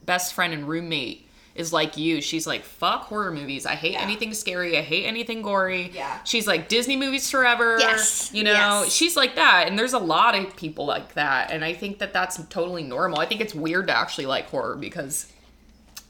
best 0.04 0.34
friend 0.34 0.52
and 0.52 0.68
roommate 0.68 1.26
is 1.54 1.72
like 1.72 1.96
you. 1.96 2.20
She's 2.20 2.46
like, 2.46 2.62
fuck 2.62 3.04
horror 3.04 3.32
movies. 3.32 3.64
I 3.64 3.74
hate 3.74 3.92
Yeah. 3.94 4.02
anything 4.02 4.34
scary. 4.34 4.76
I 4.76 4.82
hate 4.82 5.06
anything 5.06 5.40
gory. 5.40 5.90
Yeah. 5.94 6.18
She's 6.24 6.46
like 6.46 6.68
Disney 6.68 6.96
movies 6.96 7.30
forever. 7.30 7.78
Yes. 7.80 8.30
You 8.34 8.44
know, 8.44 8.52
Yes. 8.52 8.92
she's 8.92 9.16
like 9.16 9.34
that. 9.36 9.64
And 9.66 9.78
there's 9.78 9.94
a 9.94 9.98
lot 9.98 10.34
of 10.36 10.54
people 10.56 10.84
like 10.84 11.14
that. 11.14 11.50
And 11.50 11.64
I 11.64 11.72
think 11.72 11.98
that 12.00 12.12
that's 12.12 12.36
totally 12.48 12.82
normal. 12.84 13.18
I 13.18 13.24
think 13.26 13.40
it's 13.40 13.54
weird 13.54 13.86
to 13.88 13.96
actually 13.96 14.26
like 14.26 14.50
horror 14.50 14.76
because 14.76 15.32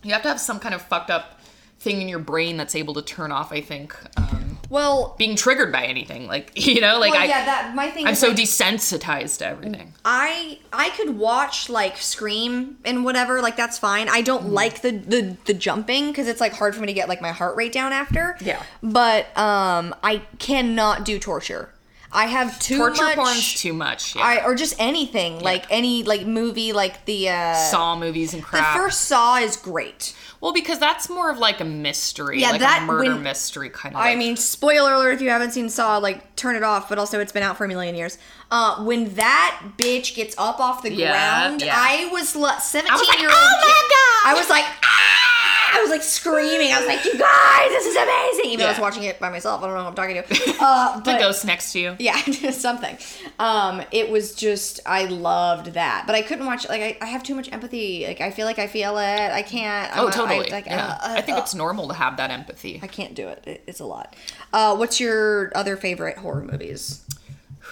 you 0.03 0.13
have 0.13 0.23
to 0.23 0.29
have 0.29 0.41
some 0.41 0.59
kind 0.59 0.75
of 0.75 0.83
fucked 0.83 1.11
up 1.11 1.38
thing 1.81 2.03
in 2.03 2.09
your 2.09 2.19
brain 2.19 2.57
that's 2.57 2.75
able 2.75 2.95
to 2.95 3.03
turn 3.03 3.31
off, 3.33 3.53
I 3.53 3.61
think. 3.61 3.97
Um, 4.17 4.59
well, 4.69 5.15
being 5.17 5.37
triggered 5.37 5.73
by 5.73 5.85
anything. 5.85 6.27
Like 6.27 6.53
you 6.67 6.81
know, 6.81 6.99
like 6.99 7.13
well, 7.13 7.23
I, 7.23 7.27
yeah, 7.27 7.45
that 7.45 7.75
my 7.75 7.91
thing. 7.91 8.07
I'm 8.07 8.15
so 8.15 8.29
like, 8.29 8.37
desensitized 8.39 9.39
to 9.39 9.47
everything. 9.47 9.95
I 10.05 10.59
I 10.73 10.91
could 10.91 11.17
watch 11.17 11.69
like 11.69 11.97
Scream 11.97 12.79
and 12.85 13.05
whatever, 13.05 13.41
like 13.41 13.57
that's 13.57 13.79
fine. 13.79 14.09
I 14.09 14.23
Mm. 14.23 14.25
don't 14.25 14.49
like 14.51 14.83
the 14.83 14.91
the 14.93 15.37
the 15.47 15.55
jumping 15.55 16.09
because 16.09 16.29
it's 16.29 16.41
like 16.41 16.53
hard 16.53 16.75
for 16.75 16.81
me 16.83 16.89
to 16.89 16.93
get 16.93 17.09
like 17.09 17.23
my 17.23 17.33
heart 17.33 17.57
rate 17.57 17.73
down 17.73 17.93
after. 17.93 18.37
Yeah. 18.41 18.63
But 18.83 19.27
um, 19.39 19.95
I 20.03 20.23
cannot 20.39 21.05
do 21.05 21.19
torture. 21.19 21.73
I 22.11 22.27
have 22.27 22.59
too 22.59 22.79
Torture 22.79 23.03
much. 23.03 23.17
porn's 23.17 23.55
too 23.61 23.73
much. 23.75 24.17
Yeah. 24.17 24.23
I 24.23 24.45
or 24.45 24.55
just 24.55 24.75
anything 24.79 25.41
like 25.41 25.67
any 25.71 26.03
like 26.05 26.27
movie 26.27 26.73
like 26.73 27.05
the 27.05 27.29
uh 27.29 27.55
Saw 27.55 27.97
movies 27.97 28.33
and 28.35 28.43
crap. 28.43 28.75
the 28.75 28.79
first 28.81 29.03
Saw 29.03 29.37
is 29.39 29.57
great. 29.57 30.15
well, 30.41 30.53
because 30.53 30.79
that's 30.79 31.11
more 31.11 31.31
of 31.31 31.39
like 31.39 31.61
a 31.61 31.65
mystery, 31.65 32.41
Yeah, 32.41 32.53
like 32.53 32.61
that- 32.61 32.83
a 32.83 32.87
murder 32.87 33.11
when- 33.15 33.23
mystery 33.25 33.69
kind 33.71 33.95
of. 33.95 34.01
I 34.01 34.11
like- 34.11 34.19
mean, 34.19 34.37
spoiler 34.37 34.95
alert 34.95 35.13
if 35.13 35.21
you 35.21 35.29
haven't 35.31 35.51
seen 35.53 35.69
Saw, 35.69 35.99
like 35.99 36.35
turn 36.37 36.57
it 36.57 36.63
off, 36.63 36.89
but 36.89 36.99
also 36.99 37.21
it's 37.21 37.33
been 37.33 37.43
out 37.43 37.57
for 37.59 37.65
a 37.65 37.69
million 37.69 37.95
years. 37.95 38.17
Uh, 38.51 38.83
when 38.85 39.15
that 39.17 39.61
bitch 39.77 40.15
gets 40.15 40.35
up 40.39 40.61
off 40.61 40.83
the 40.83 40.93
Yeah, 40.93 41.11
ground, 41.11 41.61
yeah. 41.63 41.75
I 41.77 42.09
was 42.11 42.31
17 42.31 42.87
like, 42.89 43.19
year 43.21 43.29
old. 43.29 43.39
"Oh 43.39 43.59
my 43.61 43.83
God!" 43.91 44.31
I 44.31 44.35
was 44.35 44.49
like, 44.49 44.65
ah! 44.83 45.25
I 45.71 45.81
was 45.81 45.91
like 45.91 46.03
screaming. 46.03 46.73
I 46.73 46.79
was 46.79 46.87
like, 46.87 47.05
you 47.05 47.19
guys, 47.19 47.69
this 47.71 47.87
is 47.87 47.97
amazing. 47.97 48.45
Even 48.47 48.59
though 48.61 48.67
I 48.67 48.71
was 48.73 48.81
watching 48.81 49.05
it 49.05 49.19
by 49.21 49.29
myself. 49.31 49.63
I 49.63 49.67
don't 49.67 49.75
know 49.75 49.83
who 49.83 49.89
I'm 49.89 49.95
talking 49.95 50.17
to. 50.23 50.55
Uh, 50.61 50.99
the 51.01 51.13
ghost 51.19 51.45
next 51.45 51.73
to 51.73 51.79
you. 51.81 51.97
yeah, 51.99 52.17
something. 52.51 52.97
Um, 53.39 53.83
it 53.93 54.11
was 54.11 54.35
just 54.35 54.81
I 54.87 55.05
loved 55.05 55.75
that, 55.75 56.05
but 56.07 56.15
I 56.17 56.23
couldn't 56.23 56.47
watch. 56.47 56.69
Like 56.69 56.81
I, 56.83 56.99
I 57.01 57.07
have 57.07 57.23
too 57.23 57.35
much 57.35 57.51
empathy. 57.53 58.07
Like 58.07 58.21
I 58.21 58.31
feel 58.31 58.45
like 58.47 58.59
I 58.59 58.67
feel 58.67 58.99
it. 58.99 59.31
I 59.31 59.43
can't. 59.43 59.93
I'm 59.97 60.01
Oh, 60.01 60.07
a- 60.07 60.09
I- 60.09 60.13
totally. 60.13 60.51
like, 60.51 60.67
yeah. 60.67 60.99
uh, 61.01 61.13
I 61.13 61.21
think 61.21 61.39
uh, 61.39 61.43
it's 61.43 61.55
normal 61.55 61.89
to 61.89 61.95
have 61.95 62.17
that 62.17 62.31
empathy. 62.31 62.81
I 62.83 62.87
can't 62.89 63.15
do 63.15 63.29
it. 63.29 63.45
it. 63.47 63.63
It's 63.67 63.81
a 63.81 63.85
lot. 63.87 64.17
Uh, 64.53 64.77
what's 64.77 64.99
your 65.01 65.53
other 65.57 65.77
favorite 65.77 66.19
horror 66.19 66.43
movies? 66.43 67.05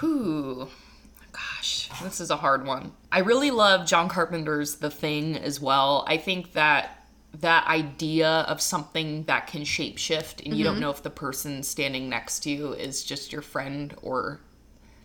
Whew. 0.00 0.68
Gosh, 1.32 1.90
this 2.02 2.20
is 2.20 2.30
a 2.30 2.36
hard 2.36 2.66
one. 2.66 2.92
I 3.12 3.18
really 3.20 3.50
love 3.50 3.86
John 3.86 4.08
Carpenter's 4.08 4.76
The 4.76 4.90
Thing 4.90 5.36
as 5.36 5.60
well. 5.60 6.04
I 6.08 6.16
think 6.16 6.52
that 6.52 6.95
that 7.40 7.66
idea 7.66 8.28
of 8.48 8.60
something 8.60 9.24
that 9.24 9.46
can 9.46 9.62
shapeshift 9.62 10.44
and 10.44 10.56
you 10.56 10.64
Mm-hmm. 10.64 10.74
don't 10.74 10.80
know 10.80 10.90
if 10.90 11.02
the 11.02 11.10
person 11.10 11.62
standing 11.62 12.08
next 12.08 12.40
to 12.40 12.50
you 12.50 12.72
is 12.72 13.04
just 13.04 13.32
your 13.32 13.42
friend 13.42 13.94
or 14.02 14.40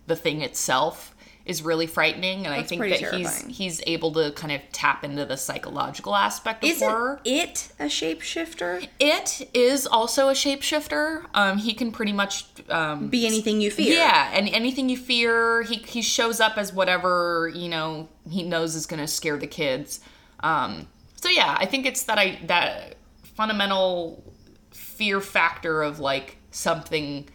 the 0.06 0.16
thing 0.16 0.40
itself 0.42 1.14
is 1.44 1.60
really 1.62 1.88
frightening 1.88 2.46
and 2.46 2.54
I 2.54 2.62
think 2.62 2.80
that 2.82 3.00
he's 3.12 3.42
he's 3.46 3.82
able 3.84 4.12
to 4.12 4.30
kind 4.30 4.52
of 4.52 4.60
tap 4.70 5.02
into 5.02 5.24
the 5.24 5.36
psychological 5.36 6.14
aspect 6.14 6.62
of 6.62 6.70
Isn't 6.70 6.88
horror. 6.88 7.20
it 7.24 7.72
a 7.80 7.86
shapeshifter? 7.86 8.86
It 9.00 9.48
is 9.52 9.84
also 9.84 10.28
a 10.28 10.34
shapeshifter. 10.34 11.24
Um, 11.34 11.58
he 11.58 11.74
can 11.74 11.90
pretty 11.90 12.12
much 12.12 12.44
um, 12.70 13.08
Be 13.08 13.26
anything 13.26 13.60
you 13.60 13.72
fear. 13.72 13.92
yeah, 13.96 14.30
and 14.32 14.48
anything 14.50 14.88
you 14.88 14.96
fear, 14.96 15.62
he 15.62 15.76
he 15.78 16.00
shows 16.00 16.38
up 16.40 16.56
as 16.56 16.72
whatever 16.72 17.50
you 17.52 17.68
know 17.68 18.08
he 18.30 18.44
knows 18.44 18.76
is 18.76 18.86
going 18.86 19.00
to 19.00 19.08
scare 19.08 19.36
the 19.36 19.48
kids. 19.48 19.98
Um, 20.40 20.86
so 21.22 21.28
yeah, 21.28 21.56
I 21.58 21.66
think 21.66 21.86
it's 21.86 22.02
that 22.04 22.18
I 22.18 22.40
that 22.46 22.96
fundamental 23.22 24.24
fear 24.72 25.20
factor 25.20 25.82
of 25.82 26.00
like 26.00 26.36
something 26.50 27.28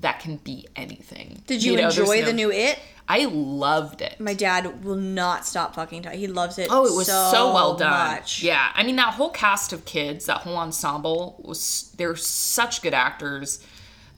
that 0.00 0.20
can 0.20 0.36
be 0.38 0.66
anything. 0.74 1.42
Did 1.46 1.62
you, 1.62 1.72
know, 1.72 1.82
there's 1.82 1.98
enjoy 1.98 2.20
no- 2.20 2.26
the 2.26 2.32
new 2.32 2.50
It? 2.50 2.78
I 3.08 3.26
loved 3.26 4.02
it. 4.02 4.18
My 4.18 4.34
dad 4.34 4.82
will 4.82 4.96
not 4.96 5.46
stop 5.46 5.76
fucking 5.76 6.02
talking. 6.02 6.18
He 6.18 6.26
loves 6.26 6.58
it. 6.58 6.68
Oh, 6.70 6.86
it 6.86 6.96
was 6.96 7.06
so, 7.06 7.52
well 7.54 7.76
done. 7.76 8.16
Much. 8.16 8.42
Yeah, 8.42 8.72
I 8.74 8.82
mean 8.82 8.96
that 8.96 9.14
whole 9.14 9.30
cast 9.30 9.72
of 9.72 9.84
kids, 9.84 10.26
that 10.26 10.38
whole 10.38 10.56
ensemble 10.56 11.40
was 11.44 11.92
they're 11.98 12.16
such 12.16 12.82
good 12.82 12.94
actors. 12.94 13.60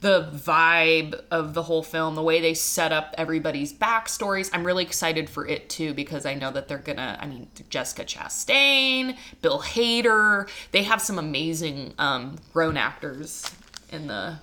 The 0.01 0.29
vibe 0.33 1.19
of 1.29 1.53
the 1.53 1.63
whole 1.63 1.83
film, 1.83 2.15
the 2.15 2.23
way 2.23 2.39
they 2.39 2.53
set 2.53 2.91
up 2.91 3.13
everybody's 3.17 3.73
backstories. 3.73 4.49
I'm 4.53 4.65
really 4.65 4.83
excited 4.83 5.29
for 5.29 5.47
it 5.47 5.69
too 5.69 5.93
because 5.93 6.25
I 6.25 6.35
know 6.35 6.51
that 6.51 6.67
they're 6.67 6.77
gonna. 6.77 7.17
I 7.19 7.25
mean, 7.25 7.47
Jessica 7.69 8.05
Chastain, 8.05 9.17
Bill 9.41 9.59
Hader, 9.59 10.49
they 10.71 10.83
have 10.83 11.01
some 11.01 11.19
amazing 11.19 11.93
um, 11.97 12.37
grown 12.53 12.77
actors 12.77 13.49
in 13.91 14.07
the 14.07 14.39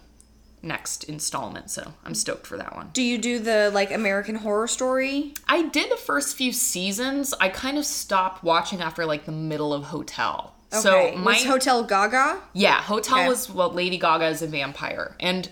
next 0.63 1.05
installment. 1.05 1.71
So 1.71 1.95
I'm 2.05 2.15
stoked 2.15 2.47
for 2.47 2.57
that 2.59 2.75
one. 2.75 2.91
Do 2.93 3.03
you 3.03 3.19
do 3.19 3.39
the 3.39 3.71
like 3.73 3.91
American 3.91 4.37
Horror 4.37 4.69
Story? 4.69 5.35
I 5.49 5.63
did 5.63 5.91
the 5.91 5.97
first 5.97 6.37
few 6.37 6.53
seasons. 6.53 7.33
I 7.41 7.49
kind 7.49 7.79
of 7.79 7.87
stopped 7.87 8.43
watching 8.45 8.83
after 8.83 9.07
like 9.07 9.25
the 9.25 9.33
middle 9.33 9.73
of 9.73 9.85
Hotel. 9.85 10.56
Okay. 10.73 10.81
So 10.81 11.17
my 11.19 11.33
was 11.33 11.45
Hotel 11.45 11.85
Gaga? 11.85 12.41
yeah, 12.53 12.81
Hotel 12.83 13.19
Okay. 13.19 13.29
was 13.29 13.49
well, 13.51 13.73
Lady 13.73 13.99
Gaga 13.99 14.27
is 14.29 14.43
a 14.43 14.47
vampire, 14.47 15.15
and 15.21 15.49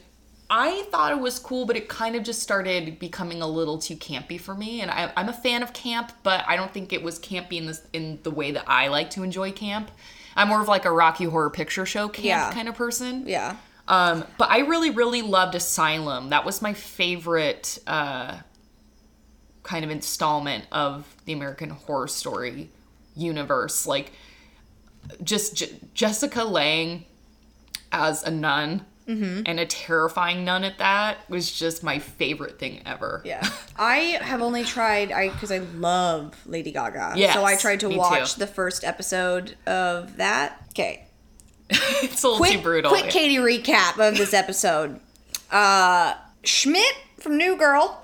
I 0.50 0.82
thought 0.90 1.10
it 1.12 1.18
was 1.20 1.38
cool, 1.38 1.64
but 1.66 1.76
it 1.76 1.88
kind 1.88 2.14
of 2.16 2.22
just 2.22 2.42
started 2.42 2.98
becoming 2.98 3.40
a 3.40 3.46
little 3.46 3.78
too 3.78 3.96
campy 3.96 4.38
for 4.38 4.54
me. 4.54 4.82
And 4.82 4.90
I, 4.90 5.10
I'm 5.16 5.28
a 5.28 5.32
fan 5.32 5.62
of 5.62 5.72
camp, 5.72 6.12
but 6.22 6.44
I 6.46 6.54
don't 6.56 6.72
think 6.72 6.92
it 6.92 7.02
was 7.02 7.18
campy 7.18 7.54
in 7.54 7.66
this 7.66 7.80
in 7.92 8.18
the 8.24 8.30
way 8.30 8.50
that 8.52 8.64
I 8.68 8.88
like 8.88 9.08
to 9.10 9.22
enjoy 9.22 9.52
camp. 9.52 9.90
I'm 10.36 10.48
more 10.48 10.60
of 10.60 10.68
like 10.68 10.84
a 10.84 10.90
Rocky 10.92 11.24
Horror 11.24 11.48
Picture 11.50 11.86
Show 11.86 12.08
camp 12.08 12.26
Yeah. 12.26 12.52
kind 12.52 12.68
of 12.68 12.74
person. 12.74 13.26
Yeah. 13.26 13.56
Um, 13.88 14.24
but 14.36 14.50
I 14.50 14.58
really, 14.60 14.90
really 14.90 15.22
loved 15.22 15.54
Asylum. 15.54 16.28
That 16.30 16.44
was 16.44 16.60
my 16.60 16.74
favorite 16.74 17.78
uh, 17.86 18.38
kind 19.62 19.84
of 19.84 19.90
installment 19.90 20.66
of 20.72 21.06
the 21.24 21.32
American 21.32 21.70
Horror 21.70 22.08
Story 22.08 22.70
universe. 23.16 23.86
Like, 23.86 24.12
just 25.22 25.56
J- 25.56 25.78
Jessica 25.94 26.44
Lange 26.44 27.04
as 27.92 28.22
a 28.22 28.30
nun 28.30 28.84
and 29.06 29.60
a 29.60 29.66
terrifying 29.66 30.44
nun 30.44 30.64
at 30.64 30.78
that 30.78 31.18
was 31.28 31.52
just 31.52 31.82
my 31.82 31.98
favorite 31.98 32.58
thing 32.58 32.80
ever. 32.86 33.20
Yeah. 33.24 33.46
I 33.78 34.18
have 34.22 34.40
only 34.40 34.64
tried 34.64 35.12
I 35.12 35.28
because 35.28 35.52
I 35.52 35.58
love 35.58 36.34
Lady 36.46 36.72
Gaga. 36.72 37.12
Yes, 37.16 37.34
so 37.34 37.44
I 37.44 37.56
tried 37.56 37.80
to 37.80 37.90
watch 37.90 38.34
too. 38.34 38.40
the 38.40 38.46
first 38.46 38.82
episode 38.82 39.56
of 39.66 40.16
that. 40.16 40.64
Okay. 40.70 41.04
it's 41.70 42.22
a 42.22 42.28
little 42.28 42.38
quick, 42.38 42.52
too 42.52 42.62
brutal. 42.62 42.90
quick 42.90 43.10
Katie 43.10 43.36
recap 43.36 43.98
of 43.98 44.16
this 44.16 44.32
episode. 44.32 45.00
Uh, 45.50 46.14
Schmidt 46.42 46.94
from 47.18 47.36
New 47.36 47.56
Girl, 47.56 48.02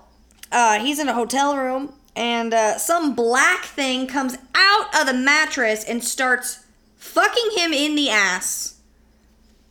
uh, 0.53 0.81
he's 0.81 0.99
in 0.99 1.09
a 1.09 1.15
hotel 1.15 1.57
room, 1.57 1.95
and 2.15 2.53
uh, 2.53 2.79
some 2.79 3.15
black 3.15 3.65
thing 3.65 4.07
comes 4.07 4.37
out 4.55 4.95
of 5.01 5.07
the 5.07 5.15
mattress 5.15 5.85
and 5.85 6.03
starts 6.05 6.65
fucking 7.01 7.51
him 7.57 7.73
in 7.73 7.97
the 7.97 8.11
ass. 8.11 8.77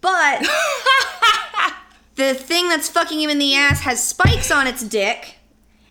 But 0.01 0.41
the 2.15 2.33
thing 2.33 2.67
that's 2.69 2.89
fucking 2.89 3.21
him 3.21 3.29
in 3.29 3.39
the 3.39 3.55
ass 3.55 3.81
has 3.81 4.03
spikes 4.03 4.51
on 4.51 4.67
its 4.67 4.83
dick, 4.83 5.35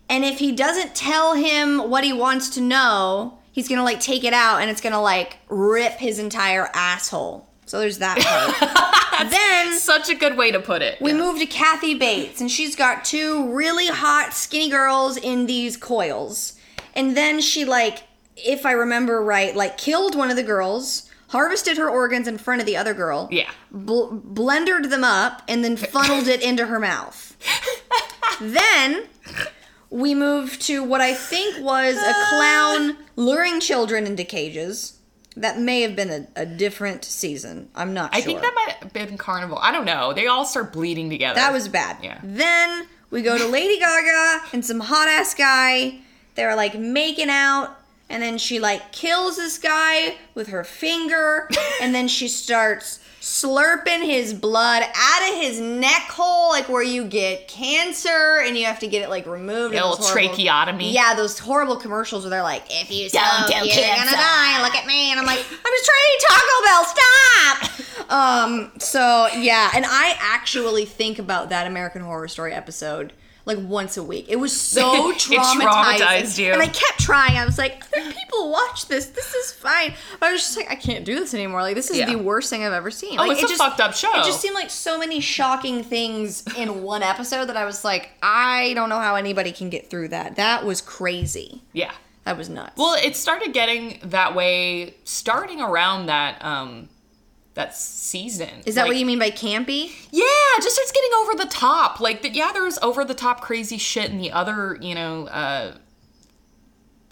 and 0.07 0.23
if 0.25 0.39
he 0.39 0.51
doesn't 0.51 0.95
tell 0.95 1.33
him 1.33 1.89
what 1.89 2.03
he 2.03 2.13
wants 2.13 2.49
to 2.51 2.61
know, 2.61 3.39
he's 3.51 3.67
gonna 3.67 3.83
like 3.83 3.99
take 3.99 4.23
it 4.23 4.33
out 4.33 4.61
and 4.61 4.69
it's 4.69 4.81
gonna 4.81 5.01
like 5.01 5.37
rip 5.49 5.93
his 5.93 6.19
entire 6.19 6.69
asshole. 6.73 7.47
So 7.65 7.79
there's 7.79 7.99
that 7.99 8.17
part. 9.19 9.29
then 9.29 9.77
Such 9.77 10.09
a 10.09 10.15
good 10.15 10.35
way 10.37 10.49
to 10.51 10.59
put 10.59 10.81
it. 10.81 10.99
we 10.99 11.11
Yeah. 11.11 11.17
move 11.17 11.37
to 11.39 11.45
Kathy 11.45 11.93
Bates, 11.93 12.41
and 12.41 12.49
she's 12.49 12.75
got 12.75 13.05
two 13.05 13.53
really 13.53 13.87
hot, 13.87 14.33
skinny 14.33 14.69
girls 14.69 15.17
in 15.17 15.45
these 15.45 15.77
coils. 15.77 16.53
And 16.95 17.15
then 17.15 17.39
she, 17.39 17.63
like, 17.65 17.99
if 18.35 18.65
I 18.65 18.71
remember 18.71 19.21
right, 19.23 19.55
like 19.55 19.77
killed 19.77 20.15
one 20.15 20.31
of 20.31 20.35
the 20.35 20.41
girls, 20.43 21.07
harvested 21.29 21.77
her 21.77 21.89
organs 21.89 22.27
in 22.27 22.37
front 22.37 22.59
of 22.61 22.65
the 22.67 22.75
other 22.77 22.93
girl, 22.93 23.27
Yeah. 23.31 23.49
bl- 23.71 24.09
blendered 24.11 24.89
them 24.89 25.03
up, 25.03 25.41
and 25.47 25.63
then 25.63 25.77
funneled 25.77 26.27
it 26.27 26.41
into 26.41 26.65
her 26.67 26.79
mouth. 26.79 27.35
then 28.41 29.05
we 29.89 30.13
move 30.13 30.59
to 30.59 30.83
what 30.83 31.01
I 31.01 31.13
think 31.13 31.63
was 31.63 31.95
a 31.97 32.13
clown 32.29 32.97
luring 33.15 33.59
children 33.59 34.05
into 34.05 34.23
cages. 34.23 34.95
That 35.35 35.57
may 35.59 35.81
have 35.81 35.95
been 35.95 36.09
a, 36.35 36.41
a 36.41 36.45
different 36.45 37.05
season. 37.05 37.69
I'm 37.73 37.93
not 37.93 38.13
I 38.13 38.17
sure. 38.19 38.25
think 38.25 38.41
that 38.41 38.53
might 38.55 38.75
have 38.83 38.91
been 38.91 39.17
Carnival. 39.17 39.57
I 39.61 39.71
don't 39.71 39.85
know. 39.85 40.11
They 40.11 40.27
all 40.27 40.43
start 40.43 40.73
bleeding 40.73 41.09
together. 41.09 41.35
That 41.35 41.53
was 41.53 41.67
bad. 41.69 41.97
Yeah. 42.03 42.19
Then 42.23 42.87
we 43.09 43.21
go 43.21 43.37
to 43.37 43.45
Lady 43.45 43.79
Gaga 43.79 44.41
and 44.51 44.65
some 44.65 44.79
hot 44.81 45.07
ass 45.07 45.33
guy. 45.35 45.99
They're 46.35 46.55
like 46.55 46.77
making 46.77 47.29
out, 47.29 47.78
and 48.09 48.21
then 48.21 48.37
she 48.37 48.59
like 48.59 48.91
kills 48.91 49.37
this 49.37 49.57
guy 49.57 50.15
with 50.35 50.47
her 50.47 50.63
finger, 50.63 51.49
and 51.81 51.93
then 51.93 52.07
she 52.07 52.27
starts 52.27 52.99
slurping 53.21 54.03
his 54.03 54.33
blood 54.33 54.81
out 54.81 55.29
of 55.29 55.35
his 55.35 55.59
neck 55.59 56.03
hole, 56.09 56.49
like 56.49 56.69
where 56.69 56.81
you 56.81 57.03
get 57.03 57.47
cancer 57.47 58.41
and 58.43 58.57
you 58.57 58.65
have 58.65 58.79
to 58.79 58.87
get 58.87 59.01
it 59.01 59.09
like 59.09 59.25
removed. 59.25 59.75
A 59.75 59.85
little 59.87 60.05
tracheotomy. 60.05 60.91
Yeah, 60.91 61.13
those 61.15 61.37
horrible 61.37 61.75
commercials 61.75 62.23
where 62.23 62.29
they're 62.29 62.43
like, 62.43 62.63
"If 62.69 62.89
you 62.91 63.09
Don't 63.09 63.47
smoke, 63.47 63.47
do 63.47 63.67
you're 63.67 63.75
cancer." 63.75 64.05
gonna 64.05 64.17
die. 64.17 64.63
Look 64.63 64.75
at 64.75 64.85
me," 64.87 65.11
and 65.11 65.19
I'm 65.19 65.25
like, 65.25 65.39
"I'm 65.39 65.43
just 65.45 65.85
trying 65.85 66.05
to 66.05 66.11
eat 66.13 66.21
Taco 66.27 66.63
Bell. 66.65 66.85
Stop." 68.05 68.09
um. 68.11 68.71
So 68.79 69.27
yeah, 69.37 69.71
and 69.75 69.85
I 69.85 70.15
actually 70.19 70.85
think 70.85 71.19
about 71.19 71.49
that 71.49 71.67
American 71.67 72.01
Horror 72.01 72.27
Story 72.27 72.53
episode 72.53 73.13
like 73.49 73.57
once 73.67 73.97
a 73.97 74.03
week. 74.03 74.27
It 74.29 74.37
was 74.37 74.55
so 74.75 75.09
It 75.11 75.17
traumatizing. 75.17 75.59
traumatized 75.67 76.37
you. 76.39 76.53
And 76.53 76.61
I 76.61 76.67
kept 76.67 76.99
trying. 76.99 77.35
I 77.37 77.43
was 77.45 77.57
like, 77.57 77.83
"Other 77.97 78.13
people 78.13 78.49
watch 78.51 78.87
this. 78.87 79.07
This 79.07 79.33
is 79.33 79.51
fine." 79.51 79.93
But 80.19 80.27
I 80.29 80.31
was 80.31 80.41
just 80.41 80.55
like, 80.55 80.71
"I 80.71 80.75
can't 80.75 81.03
do 81.03 81.15
this 81.15 81.33
anymore. 81.33 81.61
Like 81.61 81.75
this 81.75 81.89
is 81.91 81.97
Yeah. 81.97 82.05
the 82.05 82.17
worst 82.17 82.49
thing 82.49 82.63
I've 82.65 82.71
ever 82.73 82.91
seen." 82.91 83.19
Oh, 83.19 83.25
like, 83.25 83.41
it's 83.43 83.51
a 83.51 83.55
fucked 83.57 83.81
up 83.81 83.93
show. 83.93 84.09
It 84.21 84.25
just 84.25 84.39
seemed 84.39 84.55
like 84.55 84.69
so 84.69 84.97
many 84.97 85.19
shocking 85.19 85.83
things 85.83 86.43
in 86.55 86.83
one 86.83 87.03
episode 87.03 87.45
that 87.45 87.57
I 87.57 87.65
was 87.65 87.83
like, 87.83 88.11
I 88.23 88.73
don't 88.75 88.89
know 88.89 88.99
how 88.99 89.15
anybody 89.15 89.51
can 89.51 89.69
get 89.69 89.89
through 89.89 90.09
that. 90.09 90.37
That 90.37 90.65
was 90.65 90.79
crazy. 90.81 91.61
Yeah. 91.73 91.91
That 92.25 92.37
was 92.37 92.47
nuts. 92.49 92.73
Well, 92.77 92.95
it 92.95 93.15
started 93.15 93.53
getting 93.53 93.99
that 94.03 94.35
way 94.35 94.93
starting 95.03 95.61
around 95.61 96.05
that 96.07 96.43
um 96.45 96.89
that 97.59 97.75
season. 97.75 98.49
is 98.65 98.75
that 98.75 98.83
Like, 98.83 98.91
what 98.91 98.97
you 98.97 99.05
mean 99.05 99.19
by 99.19 99.31
campy? 99.31 99.91
Yeah, 100.11 100.25
just 100.61 100.75
starts 100.75 100.91
getting 100.93 101.11
over 101.21 101.35
the 101.35 101.49
top. 101.49 101.99
Like 101.99 102.21
the, 102.21 102.29
yeah, 102.29 102.51
there's 102.53 102.77
over 102.79 103.03
the 103.03 103.13
top 103.13 103.41
crazy 103.41 103.77
shit 103.77 104.09
in 104.09 104.17
the 104.17 104.31
other, 104.31 104.77
you 104.81 104.95
know, 104.95 105.27
uh 105.27 105.75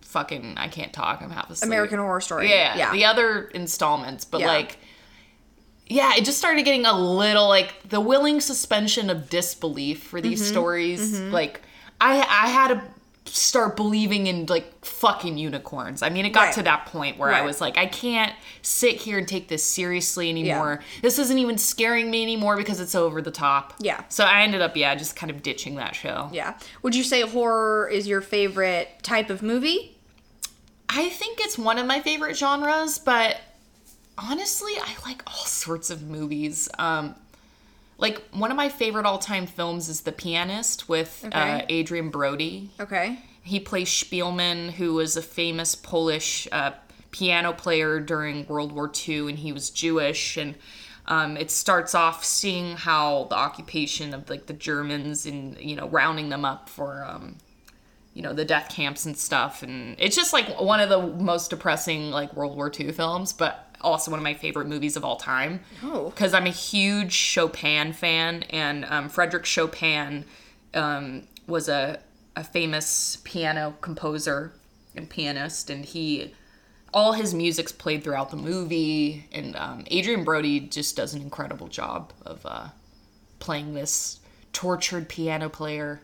fucking 0.02 0.58
I 0.58 0.68
can't 0.70 0.94
talk. 0.94 1.22
I'm 1.22 1.30
half 1.32 1.50
asleep. 1.50 1.68
American 1.68 2.00
Horror 2.00 2.22
Story. 2.22 2.50
Yeah, 2.50 2.78
Yeah. 2.78 2.92
the 2.92 3.06
other 3.06 3.48
installments, 3.50 4.26
but 4.26 4.42
Yeah. 4.42 4.48
like 4.48 4.78
yeah, 5.90 6.16
it 6.16 6.26
just 6.26 6.38
started 6.38 6.64
getting 6.66 6.86
a 6.86 6.98
little 6.98 7.48
like 7.48 7.74
the 7.88 8.00
willing 8.02 8.42
suspension 8.42 9.10
of 9.10 9.30
disbelief 9.30 10.04
for 10.04 10.20
these 10.22 10.42
Mm-hmm. 10.42 10.52
stories. 10.52 11.20
Like 11.20 11.62
I 12.00 12.18
I 12.20 12.48
had 12.50 12.68
to 12.70 12.82
start 13.28 13.76
believing 13.76 14.28
in 14.28 14.46
like 14.48 14.86
fucking 14.86 15.38
unicorns. 15.38 16.02
I 16.02 16.10
mean, 16.10 16.26
it 16.26 16.30
got 16.30 16.46
Right. 16.46 16.54
to 16.56 16.64
that 16.64 16.86
point 16.88 17.18
where 17.18 17.32
I 17.34 17.42
was 17.42 17.60
like, 17.62 17.78
I 17.78 17.86
can't 17.86 18.34
sit 18.62 18.96
here 18.98 19.18
and 19.18 19.28
take 19.28 19.48
this 19.48 19.64
seriously 19.64 20.30
anymore. 20.30 20.82
This 21.02 21.20
isn't 21.20 21.38
even 21.38 21.58
scaring 21.58 22.10
me 22.10 22.24
anymore 22.24 22.58
because 22.58 22.80
it's 22.80 22.96
over 22.96 23.22
the 23.22 23.32
top. 23.32 23.74
Yeah. 23.80 24.04
So 24.10 24.24
I 24.24 24.42
ended 24.44 24.62
up, 24.62 24.76
yeah, 24.78 24.96
just 24.96 25.16
kind 25.16 25.30
of 25.30 25.44
ditching 25.44 25.76
that 25.76 25.96
show. 25.96 26.30
Yeah. 26.32 26.58
Would 26.84 26.96
you 26.96 27.04
say 27.04 27.22
horror 27.22 27.88
is 27.88 28.08
your 28.08 28.22
favorite 28.22 28.90
type 29.04 29.30
of 29.30 29.42
movie? 29.44 29.98
I 30.90 31.10
think 31.10 31.40
it's 31.42 31.58
one 31.58 31.78
of 31.78 31.86
my 31.86 32.00
favorite 32.00 32.38
genres, 32.38 32.98
but 32.98 33.38
honestly, 34.18 34.74
I 34.82 34.96
like 35.06 35.22
all 35.28 35.46
sorts 35.46 35.90
of 35.90 36.04
movies. 36.04 36.70
Um, 36.80 37.16
like 37.98 38.22
one 38.32 38.52
of 38.52 38.58
my 38.58 38.70
favorite 38.70 39.06
all-time 39.06 39.48
films 39.48 39.90
is 39.90 40.02
The 40.02 40.12
Pianist 40.12 40.88
with 40.88 41.28
uh, 41.32 41.62
Adrien 41.70 42.10
Brody. 42.10 42.72
Okay. 42.80 43.20
He 43.42 43.60
plays 43.60 43.90
Szpilman, 43.90 44.72
who 44.72 44.94
was 44.94 45.16
a 45.18 45.22
famous 45.22 45.74
Polish 45.74 46.48
uh, 46.52 46.72
piano 47.12 47.54
player 47.54 48.00
during 48.00 48.46
World 48.48 48.72
War 48.72 48.92
II, 49.08 49.30
and 49.30 49.40
he 49.40 49.52
was 49.52 49.70
Jewish. 49.70 50.38
And 50.38 50.56
um, 51.08 51.38
it 51.38 51.50
starts 51.50 51.96
off 51.96 52.24
seeing 52.24 52.76
how 52.76 53.26
the 53.30 53.36
occupation 53.36 54.14
of 54.14 54.30
like 54.30 54.46
the 54.46 54.54
Germans 54.54 55.26
and 55.26 55.58
you 55.58 55.76
know 55.76 55.88
rounding 55.88 56.30
them 56.30 56.44
up 56.46 56.70
for 56.70 57.06
um, 57.06 57.38
you 58.14 58.22
know 58.22 58.34
the 58.34 58.46
death 58.46 58.70
camps 58.70 59.06
and 59.06 59.18
stuff. 59.18 59.64
And 59.64 59.96
it's 59.98 60.16
just 60.16 60.34
like 60.34 60.60
one 60.60 60.80
of 60.80 60.90
the 60.90 61.02
most 61.24 61.50
depressing 61.50 62.12
like 62.12 62.36
World 62.36 62.56
War 62.56 62.72
II 62.78 62.92
films, 62.92 63.32
but 63.34 63.67
also 63.82 64.12
one 64.12 64.20
of 64.20 64.24
my 64.24 64.34
favorite 64.34 64.68
movies 64.68 64.96
of 64.96 65.04
all 65.04 65.18
time. 65.18 65.62
Oh. 65.84 66.10
because 66.10 66.34
I'm 66.34 66.46
a 66.46 66.52
huge 66.52 67.12
Chopin 67.12 67.94
fan, 67.94 68.44
and 68.50 68.86
um, 68.86 69.10
Frederick 69.10 69.46
Chopin 69.46 70.26
um, 70.74 71.28
was 71.48 71.70
a, 71.70 72.00
a 72.36 72.44
famous 72.44 73.18
piano 73.24 73.76
composer 73.82 74.54
and 74.96 75.10
pianist, 75.10 75.70
and 75.70 75.86
he 75.86 76.34
all 76.94 77.14
his 77.14 77.34
music's 77.34 77.72
played 77.72 78.04
throughout 78.04 78.32
the 78.32 78.38
movie, 78.38 79.28
and 79.32 79.56
um, 79.56 79.84
Adrien 79.92 80.24
Brody 80.24 80.60
just 80.62 80.96
does 80.96 81.14
an 81.14 81.22
incredible 81.22 81.68
job 81.68 82.14
of 82.26 82.46
uh, 82.46 82.68
playing 83.40 83.74
this 83.74 84.20
tortured 84.54 85.10
piano 85.10 85.50
player, 85.50 86.00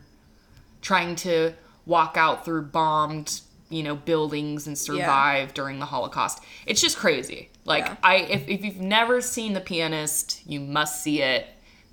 trying 0.82 1.16
to 1.16 1.54
walk 1.86 2.16
out 2.18 2.46
through 2.46 2.64
bombed 2.64 3.42
you 3.70 3.82
know 3.82 3.96
buildings 3.96 4.68
and 4.68 4.78
survive 4.78 5.54
during 5.54 5.80
the 5.80 5.86
holocaust. 5.86 6.44
It's 6.66 6.82
just 6.82 6.98
crazy 6.98 7.50
like 7.66 7.86
Yeah. 7.86 7.96
i 8.04 8.16
if, 8.18 8.48
if 8.48 8.64
you've 8.66 8.80
never 8.82 9.22
seen 9.22 9.54
the 9.54 9.62
pianist 9.62 10.42
you 10.46 10.60
must 10.60 11.02
see 11.04 11.22
it 11.22 11.48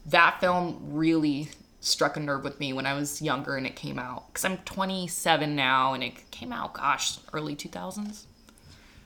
that 0.07 0.41
film 0.41 0.79
really 0.91 1.49
struck 1.81 2.17
a 2.17 2.21
nerve 2.21 2.45
with 2.45 2.59
me 2.61 2.73
when 2.75 2.85
I 2.85 2.93
was 2.95 3.23
younger 3.23 3.57
and 3.57 3.67
it 3.67 3.75
came 3.75 3.99
out. 3.99 4.27
Because 4.29 4.45
I'm 4.45 4.59
27 4.59 5.57
now 5.57 5.95
and 5.95 6.03
it 6.03 6.31
came 6.31 6.53
out, 6.53 6.75
gosh, 6.75 7.19
early 7.33 7.57
2000s. 7.57 8.25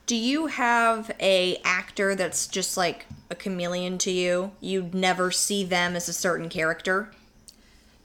Do 0.06 0.16
you 0.16 0.46
have 0.46 1.10
a 1.20 1.56
actor 1.64 2.14
that's 2.16 2.46
just 2.48 2.76
like 2.76 3.06
a 3.30 3.34
chameleon 3.36 3.98
to 3.98 4.10
you? 4.10 4.52
You'd 4.60 4.92
never 4.94 5.30
see 5.30 5.64
them 5.64 5.94
as 5.94 6.08
a 6.08 6.12
certain 6.12 6.48
character? 6.48 7.10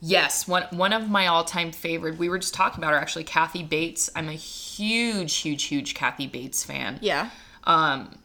Yes, 0.00 0.46
one 0.48 0.64
one 0.70 0.92
of 0.92 1.10
my 1.10 1.26
all 1.26 1.44
time 1.44 1.72
favorite. 1.72 2.16
We 2.16 2.28
were 2.28 2.38
just 2.38 2.54
talking 2.54 2.78
about 2.82 2.92
her 2.92 2.98
actually, 2.98 3.24
Kathy 3.24 3.62
Bates. 3.62 4.08
I'm 4.16 4.28
a 4.28 4.32
huge, 4.32 5.36
huge, 5.36 5.64
huge 5.64 5.94
Kathy 5.94 6.26
Bates 6.26 6.64
fan. 6.64 6.98
Yeah. 7.02 7.30
Um, 7.64 8.16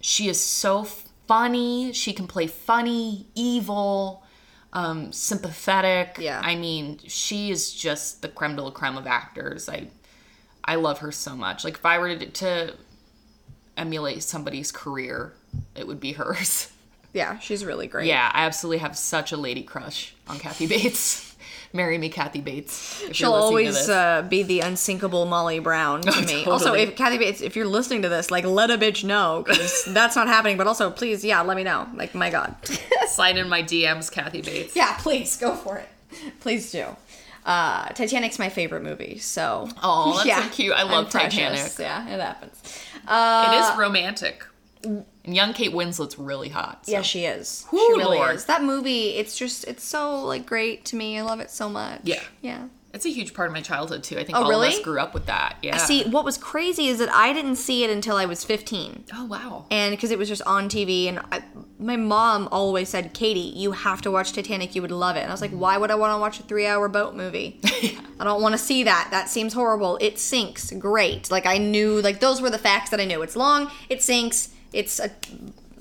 she 0.00 0.28
is 0.28 0.40
so 0.40 0.84
funny. 0.84 1.92
She 1.92 2.12
can 2.12 2.26
play 2.26 2.46
funny, 2.46 3.26
evil, 3.34 4.24
um, 4.72 5.12
sympathetic. 5.12 6.16
Yeah. 6.18 6.40
I 6.42 6.56
mean, 6.56 6.98
she 7.06 7.50
is 7.50 7.72
just 7.72 8.22
the 8.22 8.28
creme 8.28 8.56
de 8.56 8.62
la 8.62 8.70
creme 8.70 8.96
of 8.96 9.06
actors. 9.06 9.68
I 9.68 9.88
I 10.64 10.76
love 10.76 10.98
her 10.98 11.12
so 11.12 11.34
much. 11.36 11.64
Like 11.64 11.74
if 11.74 11.86
I 11.86 11.98
were 11.98 12.16
to, 12.16 12.26
to 12.26 12.74
emulate 13.76 14.22
somebody's 14.22 14.70
career, 14.70 15.32
it 15.74 15.86
would 15.86 16.00
be 16.00 16.12
hers. 16.12 16.72
Yeah, 17.12 17.40
she's 17.40 17.64
really 17.64 17.88
great. 17.88 18.06
Yeah, 18.06 18.30
I 18.32 18.44
absolutely 18.44 18.78
have 18.78 18.96
such 18.96 19.32
a 19.32 19.36
lady 19.36 19.64
crush 19.64 20.14
on 20.28 20.38
Kathy 20.38 20.68
Bates. 20.68 21.29
Marry 21.72 21.98
me, 21.98 22.08
Kathy 22.08 22.40
Bates. 22.40 23.04
She'll 23.12 23.30
you're 23.30 23.40
listening 23.40 23.72
to 23.72 23.78
always 23.78 23.88
uh, 23.88 24.22
be 24.28 24.42
the 24.42 24.60
unsinkable 24.60 25.24
Molly 25.26 25.60
Brown 25.60 26.02
to 26.02 26.10
Oh, 26.14 26.22
me. 26.22 26.44
Also, 26.44 26.74
if 26.74 26.96
Kathy 26.96 27.16
Bates, 27.18 27.40
if 27.40 27.54
you're 27.54 27.66
listening 27.66 28.02
to 28.02 28.08
this, 28.08 28.30
like, 28.30 28.44
let 28.44 28.70
a 28.70 28.76
bitch 28.78 29.04
know 29.04 29.44
because 29.46 29.84
that's 29.88 30.16
not 30.16 30.26
happening. 30.26 30.56
But 30.56 30.66
also, 30.66 30.90
please, 30.90 31.24
yeah, 31.24 31.40
let 31.42 31.56
me 31.56 31.62
know. 31.62 31.88
Like, 31.94 32.12
my 32.14 32.28
God. 32.30 32.56
slide 33.08 33.36
in 33.38 33.48
my 33.48 33.62
DMs, 33.62 34.10
Kathy 34.10 34.42
Bates. 34.42 34.74
yeah, 34.74 34.96
please 34.98 35.36
go 35.36 35.54
for 35.54 35.78
it. 35.78 35.88
Please 36.40 36.72
do. 36.72 36.86
Uh, 37.46 37.86
Titanic's 37.90 38.38
my 38.38 38.48
favorite 38.48 38.82
movie, 38.82 39.18
so. 39.18 39.68
oh, 39.82 40.22
that's 40.24 40.46
so 40.48 40.54
cute. 40.54 40.72
I 40.74 40.82
love 40.82 41.06
I'm 41.06 41.10
precious. 41.10 41.34
Titanic. 41.38 41.78
Yeah, 41.78 42.14
it 42.14 42.20
happens. 42.20 42.84
Uh, 43.06 43.52
It 43.52 43.72
is 43.72 43.78
romantic. 43.78 44.44
And 45.24 45.34
young 45.36 45.52
Kate 45.52 45.72
Winslet's 45.72 46.18
really 46.18 46.48
hot. 46.48 46.86
so. 46.86 46.92
Yeah, 46.92 47.02
she 47.02 47.24
is. 47.24 47.66
Whew, 47.70 47.94
she 47.94 47.98
really 48.02 48.16
Lord. 48.18 48.36
is. 48.36 48.46
That 48.46 48.62
movie, 48.62 49.10
it's 49.10 49.36
just, 49.36 49.64
it's 49.64 49.84
so 49.84 50.22
like 50.24 50.46
great 50.46 50.84
to 50.86 50.96
me. 50.96 51.18
I 51.18 51.22
love 51.22 51.40
it 51.40 51.50
so 51.50 51.68
much. 51.68 52.00
Yeah. 52.04 52.22
Yeah. 52.40 52.68
It's 52.92 53.06
a 53.06 53.10
huge 53.10 53.34
part 53.34 53.46
of 53.46 53.52
my 53.54 53.60
childhood 53.60 54.02
too. 54.02 54.18
I 54.18 54.24
think 54.24 54.36
Oh, 54.36 54.42
all 54.42 54.48
really? 54.50 54.66
of 54.66 54.74
us 54.74 54.80
grew 54.80 54.98
up 54.98 55.14
with 55.14 55.26
that. 55.26 55.58
Yeah. 55.62 55.76
See, 55.76 56.02
what 56.10 56.24
was 56.24 56.36
crazy 56.36 56.88
is 56.88 56.98
that 56.98 57.08
I 57.14 57.32
didn't 57.32 57.54
see 57.54 57.84
it 57.84 57.90
until 57.90 58.16
I 58.16 58.24
was 58.24 58.42
15. 58.42 59.04
Oh 59.14 59.26
wow. 59.26 59.66
and 59.70 59.92
because 59.92 60.10
it 60.10 60.18
was 60.18 60.26
just 60.26 60.42
on 60.42 60.68
TV, 60.68 61.06
and 61.06 61.20
I, 61.30 61.44
my 61.78 61.94
mom 61.96 62.48
always 62.50 62.88
said, 62.88 63.14
"Katie, 63.14 63.38
you 63.56 63.70
have 63.70 64.02
to 64.02 64.10
watch 64.10 64.32
Titanic. 64.32 64.74
You 64.74 64.82
would 64.82 64.90
love 64.90 65.14
it." 65.14 65.20
And 65.20 65.28
I 65.28 65.32
was 65.32 65.40
like, 65.40 65.52
"Why 65.52 65.78
would 65.78 65.92
I 65.92 65.94
want 65.94 66.12
to 66.14 66.18
watch 66.18 66.40
a 66.40 66.42
three-hour 66.42 66.88
boat 66.88 67.14
movie? 67.14 67.60
I 68.18 68.24
don't 68.24 68.42
want 68.42 68.54
to 68.54 68.58
see 68.58 68.82
that. 68.82 69.06
That 69.12 69.28
seems 69.28 69.52
horrible. 69.52 69.96
It 70.00 70.18
sinks. 70.18 70.72
Great. 70.72 71.30
Like 71.30 71.46
I 71.46 71.58
knew, 71.58 72.00
like 72.02 72.18
those 72.18 72.40
were 72.42 72.50
the 72.50 72.58
facts 72.58 72.90
that 72.90 72.98
I 72.98 73.04
knew. 73.04 73.22
It's 73.22 73.36
long. 73.36 73.70
It 73.88 74.02
sinks. 74.02 74.48
It's 74.72 74.98
a, 75.00 75.10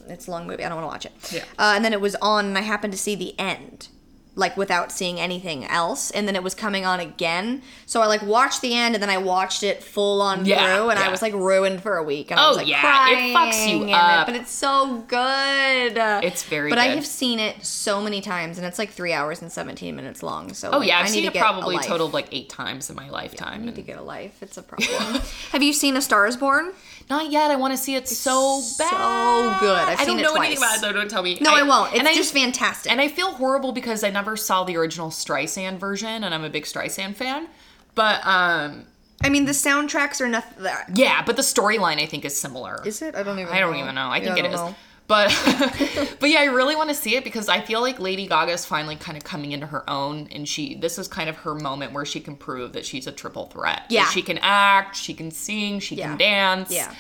it's 0.07 0.27
a 0.27 0.31
long 0.31 0.47
movie. 0.47 0.63
I 0.63 0.69
don't 0.69 0.81
want 0.81 1.01
to 1.03 1.07
watch 1.09 1.15
it. 1.15 1.33
Yeah. 1.33 1.43
Uh, 1.57 1.73
and 1.75 1.85
then 1.85 1.93
it 1.93 2.01
was 2.01 2.15
on, 2.21 2.45
and 2.47 2.57
I 2.57 2.61
happened 2.61 2.93
to 2.93 2.99
see 2.99 3.15
the 3.15 3.37
end. 3.39 3.89
Like 4.35 4.55
without 4.55 4.89
seeing 4.89 5.19
anything 5.19 5.65
else, 5.65 6.11
and 6.11 6.25
then 6.25 6.33
it 6.33 6.43
was 6.43 6.55
coming 6.55 6.85
on 6.85 7.01
again. 7.01 7.61
So 7.85 7.99
I 8.01 8.05
like 8.05 8.21
watched 8.21 8.61
the 8.61 8.73
end, 8.73 8.95
and 8.95 9.01
then 9.01 9.09
I 9.09 9.17
watched 9.17 9.63
it 9.63 9.83
full 9.83 10.21
on 10.21 10.45
Yeah, 10.45 10.77
through, 10.77 10.91
and 10.91 10.99
I 10.99 11.09
was 11.09 11.21
like 11.21 11.33
ruined 11.33 11.81
for 11.81 11.97
a 11.97 12.03
week. 12.03 12.31
And 12.31 12.39
I 12.39 12.45
Oh, 12.45 12.47
was 12.49 12.57
like 12.57 12.67
yeah, 12.67 13.09
it 13.09 13.35
fucks 13.35 13.67
you 13.69 13.81
and 13.81 13.89
it- 13.89 13.93
up. 13.95 14.27
but 14.27 14.35
it's 14.37 14.51
so 14.51 14.99
good. 15.09 15.97
It's 16.23 16.43
very 16.43 16.69
good. 16.69 16.75
But 16.75 16.79
I 16.81 16.87
good. 16.89 16.95
have 16.95 17.05
seen 17.05 17.39
it 17.39 17.65
so 17.65 18.01
many 18.01 18.21
times, 18.21 18.57
and 18.57 18.65
it's 18.65 18.79
like 18.79 18.91
three 18.91 19.11
hours 19.11 19.41
and 19.41 19.51
seventeen 19.51 19.95
minutes 19.97 20.23
long. 20.23 20.53
So 20.53 20.69
Oh 20.71 20.77
like, 20.77 20.87
yeah, 20.87 20.97
I 20.97 20.99
I've 20.99 21.05
need 21.07 21.11
seen 21.11 21.21
to 21.23 21.27
it 21.29 21.33
get 21.33 21.39
a 21.41 21.43
probably 21.43 21.75
life. 21.75 21.85
total 21.85 22.07
of 22.07 22.13
like 22.13 22.27
eight 22.31 22.47
times 22.47 22.89
in 22.89 22.95
my 22.95 23.09
lifetime. 23.09 23.63
I 23.63 23.65
need 23.65 23.71
to 23.75 23.81
and- 23.81 23.87
get 23.87 23.97
a 23.97 24.03
life. 24.03 24.37
It's 24.41 24.57
a 24.57 24.61
problem. 24.63 25.21
have 25.51 25.63
you 25.63 25.73
seen 25.73 25.97
A 25.97 26.01
Star 26.01 26.25
Is 26.27 26.37
Born? 26.37 26.71
Not 27.09 27.31
yet. 27.31 27.49
I 27.49 27.55
want 27.55 27.73
to 27.73 27.77
see 27.77 27.95
it 27.95 28.07
so 28.07 28.59
so 28.61 28.83
bad. 28.83 28.91
So 28.91 29.59
good. 29.59 29.79
I've 29.79 29.99
I 29.99 30.05
seen 30.05 30.17
don't 30.17 30.35
know 30.35 30.41
anything 30.41 30.57
twice. 30.57 30.77
about 30.77 30.77
it 30.77 30.81
though. 30.81 30.99
Don't 30.99 31.09
tell 31.09 31.23
me. 31.23 31.37
No, 31.41 31.55
I, 31.55 31.63
won't. 31.63 31.91
It's 31.91 31.99
and 31.99 32.07
I 32.07 32.13
just 32.13 32.33
fantastic. 32.33 32.91
And 32.91 33.01
I 33.01 33.07
feel 33.07 33.31
horrible 33.31 33.71
because 33.71 34.03
I 34.03 34.11
never 34.11 34.37
saw 34.37 34.63
the 34.63 34.77
original 34.77 35.09
Streisand 35.09 35.77
version, 35.79 36.23
and 36.23 36.33
I'm 36.33 36.43
a 36.43 36.49
big 36.49 36.65
Streisand 36.65 37.15
fan. 37.15 37.47
But 37.95 38.25
um, 38.25 38.85
I 39.23 39.29
mean, 39.29 39.45
the 39.45 39.53
soundtracks 39.53 40.21
are 40.21 40.27
nothing. 40.27 40.65
yeah, 40.93 41.23
but 41.25 41.35
the 41.35 41.41
storyline 41.41 41.99
I 42.01 42.05
think 42.05 42.25
is 42.25 42.39
similar. 42.39 42.81
Is 42.85 43.01
it? 43.01 43.15
I 43.15 43.23
don't 43.23 43.39
even. 43.39 43.51
I 43.51 43.59
don't 43.59 43.73
know. 43.73 43.79
even 43.79 43.95
know. 43.95 44.09
I 44.09 44.19
think 44.21 44.37
it 44.37 44.43
don't 44.43 44.51
know. 44.51 44.75
But 45.09 45.35
but 46.21 46.29
yeah, 46.29 46.39
I 46.39 46.45
really 46.45 46.75
want 46.75 46.89
to 46.89 46.95
see 46.95 47.15
it 47.15 47.23
because 47.25 47.49
I 47.49 47.59
feel 47.59 47.81
like 47.81 47.99
Lady 47.99 48.27
Gaga 48.27 48.53
is 48.53 48.65
finally 48.65 48.95
kind 48.95 49.17
of 49.17 49.25
coming 49.25 49.51
into 49.51 49.65
her 49.65 49.89
own, 49.89 50.29
and 50.31 50.47
she 50.47 50.75
this 50.75 50.97
is 50.97 51.09
kind 51.09 51.27
of 51.29 51.35
her 51.37 51.55
moment 51.55 51.91
where 51.91 52.05
she 52.05 52.21
can 52.21 52.37
prove 52.37 52.73
that 52.73 52.85
she's 52.85 53.07
a 53.07 53.11
triple 53.11 53.47
threat. 53.47 53.81
Yeah. 53.89 54.05
she 54.05 54.21
can 54.21 54.37
act, 54.37 54.95
she 54.95 55.13
can 55.13 55.31
sing, 55.31 55.79
she 55.79 55.95
Yeah. 55.95 56.09
can 56.09 56.17
dance. 56.17 56.71
Yeah. 56.71 56.93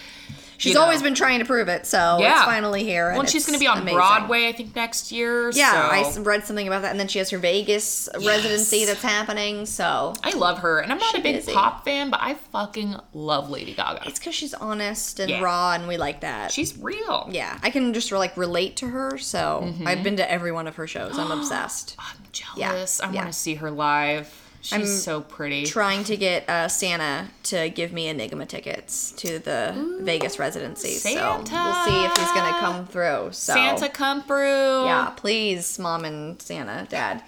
She's 0.59 0.75
know. 0.75 0.81
always 0.81 1.01
been 1.01 1.15
trying 1.15 1.39
to 1.39 1.45
prove 1.45 1.67
it, 1.69 1.87
so 1.87 2.17
Yeah. 2.19 2.35
it's 2.35 2.45
finally 2.45 2.83
here. 2.83 3.13
Well, 3.13 3.25
she's 3.25 3.45
going 3.45 3.57
to 3.57 3.59
be 3.59 3.65
on 3.67 3.79
amazing. 3.79 3.95
Broadway, 3.97 4.47
I 4.47 4.51
think, 4.51 4.75
next 4.75 5.11
year. 5.11 5.49
Yeah, 5.51 5.71
so. 6.03 6.19
I 6.19 6.21
read 6.21 6.45
something 6.45 6.67
about 6.67 6.81
that, 6.83 6.91
and 6.91 6.99
then 6.99 7.07
she 7.07 7.17
has 7.19 7.29
her 7.31 7.37
Vegas 7.37 8.07
residency 8.23 8.85
that's 8.85 9.01
happening. 9.01 9.65
So 9.65 10.13
I 10.23 10.31
love 10.35 10.59
her, 10.59 10.79
and 10.79 10.91
I'm 10.91 10.97
not 10.99 11.11
She 11.13 11.19
a 11.19 11.23
big 11.23 11.35
busy. 11.37 11.53
pop 11.53 11.85
fan, 11.85 12.09
but 12.11 12.19
I 12.21 12.33
fucking 12.35 12.95
love 13.13 13.49
Lady 13.49 13.73
Gaga. 13.73 14.01
it's 14.05 14.19
because 14.19 14.35
she's 14.35 14.53
honest 14.53 15.19
and 15.19 15.29
Yeah. 15.29 15.41
raw, 15.41 15.71
and 15.71 15.87
we 15.87 15.97
like 15.97 16.19
that. 16.21 16.51
She's 16.51 16.77
real. 16.77 17.27
yeah, 17.31 17.57
I 17.63 17.69
can 17.71 17.93
just 17.93 18.11
like 18.11 18.35
relate 18.37 18.75
to 18.77 18.87
her. 18.89 19.17
So 19.17 19.61
Mm-hmm. 19.63 19.87
I've 19.87 20.03
been 20.03 20.17
to 20.17 20.29
every 20.29 20.51
one 20.51 20.67
of 20.67 20.75
her 20.75 20.85
shows. 20.87 21.17
I'm 21.17 21.31
obsessed. 21.39 21.95
I'm 21.97 22.17
jealous. 22.33 22.99
Yeah. 23.01 23.07
I 23.09 23.11
want 23.13 23.27
to 23.27 23.33
see 23.33 23.55
her 23.55 23.71
live. 23.71 24.29
She's 24.61 24.73
I'm 24.73 24.85
so 24.85 25.21
pretty. 25.21 25.65
Trying 25.65 26.03
to 26.05 26.17
get 26.17 26.49
uh, 26.49 26.67
Santa 26.67 27.27
to 27.43 27.69
give 27.69 27.93
me 27.93 28.07
Enigma 28.07 28.45
tickets 28.45 29.11
to 29.13 29.39
the 29.39 29.99
Vegas 30.01 30.37
residency. 30.37 30.95
So 30.95 31.09
we'll 31.11 31.85
see 31.85 32.05
if 32.05 32.17
he's 32.17 32.31
gonna 32.33 32.57
come 32.59 32.85
through. 32.85 33.29
So 33.31 33.53
Santa 33.53 33.89
come 33.89 34.21
through. 34.23 34.85
Yeah, 34.85 35.13
please, 35.15 35.79
mom 35.79 36.05
and 36.05 36.41
Santa, 36.41 36.85
dad. 36.89 37.23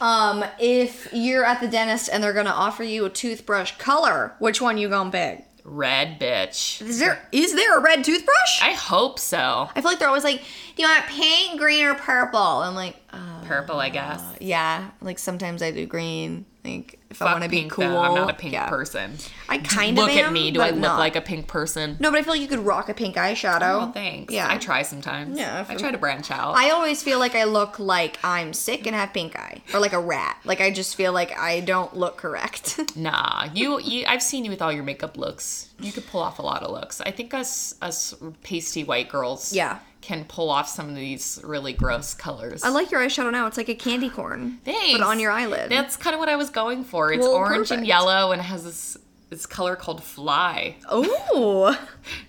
Um, 0.00 0.44
if 0.60 1.08
you're 1.12 1.44
at 1.44 1.60
the 1.60 1.68
dentist 1.68 2.10
and 2.12 2.22
they're 2.22 2.32
gonna 2.32 2.50
offer 2.50 2.84
you 2.84 3.04
a 3.06 3.10
toothbrush 3.10 3.72
color, 3.78 4.34
which 4.38 4.60
one 4.60 4.78
you 4.78 4.88
gonna 4.88 5.10
pick? 5.10 5.44
Red 5.64 6.18
bitch. 6.18 6.80
Is 6.80 6.98
there 6.98 7.26
is 7.30 7.54
there 7.54 7.76
a 7.78 7.82
red 7.82 8.02
toothbrush? 8.02 8.62
I 8.62 8.72
hope 8.72 9.18
so. 9.18 9.68
I 9.74 9.80
feel 9.80 9.90
like 9.90 9.98
they're 9.98 10.08
always 10.08 10.24
like, 10.24 10.40
"Do 10.76 10.82
you 10.82 10.88
want 10.88 11.04
pink, 11.06 11.60
green, 11.60 11.84
or 11.84 11.94
purple?" 11.94 12.38
I'm 12.40 12.74
like, 12.74 12.96
uh, 13.12 13.42
Purple, 13.44 13.78
I 13.78 13.90
guess. 13.90 14.22
"Yeah." 14.40 14.88
Like 15.02 15.18
sometimes 15.18 15.62
I 15.62 15.70
do 15.70 15.84
green. 15.84 16.46
Like 16.68 16.98
if 17.10 17.22
I 17.22 17.32
want 17.32 17.44
to 17.44 17.48
be 17.50 17.68
cool. 17.68 17.88
though. 17.88 18.00
I'm 18.00 18.14
not 18.14 18.30
a 18.30 18.34
pink 18.34 18.52
yeah. 18.52 18.68
person. 18.68 19.16
I 19.48 19.58
kind 19.58 19.98
of 19.98 20.04
Look 20.04 20.14
at 20.14 20.30
me. 20.32 20.50
Do 20.50 20.60
I 20.60 20.70
look 20.70 20.80
not. 20.80 20.98
like 20.98 21.16
a 21.16 21.20
pink 21.20 21.46
person? 21.46 21.96
No, 22.00 22.10
but 22.10 22.18
I 22.18 22.22
feel 22.22 22.34
like 22.34 22.42
you 22.42 22.48
could 22.48 22.58
rock 22.60 22.88
a 22.88 22.94
pink 22.94 23.16
eyeshadow. 23.16 23.88
Oh, 23.88 23.92
thanks. 23.92 24.32
Yeah. 24.32 24.46
I 24.50 24.58
try 24.58 24.82
sometimes. 24.82 25.38
Yeah, 25.38 25.64
I 25.68 25.74
try 25.76 25.90
to 25.90 25.98
branch 25.98 26.30
out. 26.30 26.54
I 26.54 26.70
always 26.70 27.02
feel 27.02 27.18
like 27.18 27.34
I 27.34 27.44
look 27.44 27.78
like 27.78 28.18
I'm 28.22 28.52
sick 28.52 28.86
and 28.86 28.94
have 28.94 29.12
pink 29.14 29.38
eye, 29.38 29.62
or 29.72 29.80
like 29.80 29.94
a 29.94 30.00
rat. 30.00 30.38
Like 30.44 30.60
I 30.60 30.70
just 30.70 30.96
feel 30.96 31.12
like 31.12 31.36
I 31.38 31.60
don't 31.60 31.96
look 31.96 32.16
correct. 32.18 32.80
Nah, 32.98 33.48
you, 33.54 33.80
you. 33.80 34.04
I've 34.08 34.22
seen 34.22 34.44
you 34.44 34.50
with 34.50 34.60
all 34.60 34.72
your 34.72 34.82
makeup 34.82 35.16
looks. 35.16 35.70
You 35.78 35.92
could 35.92 36.06
pull 36.08 36.20
off 36.20 36.40
a 36.40 36.42
lot 36.42 36.62
of 36.64 36.72
looks. 36.72 37.00
I 37.00 37.12
think 37.12 37.32
us, 37.32 37.74
us 37.80 38.12
pasty 38.42 38.82
white 38.82 39.08
girls, 39.08 39.52
Yeah. 39.52 39.78
Can 40.00 40.24
pull 40.24 40.50
off 40.50 40.68
some 40.68 40.88
of 40.88 40.94
these 40.94 41.40
really 41.44 41.72
gross 41.72 42.14
colors. 42.14 42.62
I 42.62 42.68
like 42.68 42.90
your 42.90 43.00
eyeshadow 43.00 43.32
now. 43.32 43.46
It's 43.46 43.56
like 43.56 43.68
a 43.68 43.74
candy 43.74 44.08
corn. 44.08 44.58
Thanks. 44.64 44.98
But 44.98 45.06
on 45.06 45.20
your 45.20 45.30
eyelid. 45.30 45.70
That's 45.70 45.96
kind 45.96 46.14
of 46.14 46.20
what 46.20 46.28
I 46.28 46.36
was 46.36 46.50
going 46.50 46.84
for. 46.84 47.12
It's 47.12 47.20
Well, 47.22 47.32
orange 47.32 47.70
and 47.70 47.86
yellow, 47.86 48.32
and 48.32 48.40
it 48.40 48.44
has 48.44 48.64
this 48.64 48.96
this 49.30 49.44
color 49.44 49.76
called 49.76 50.02
Fly. 50.02 50.76
Ooh. 50.92 51.74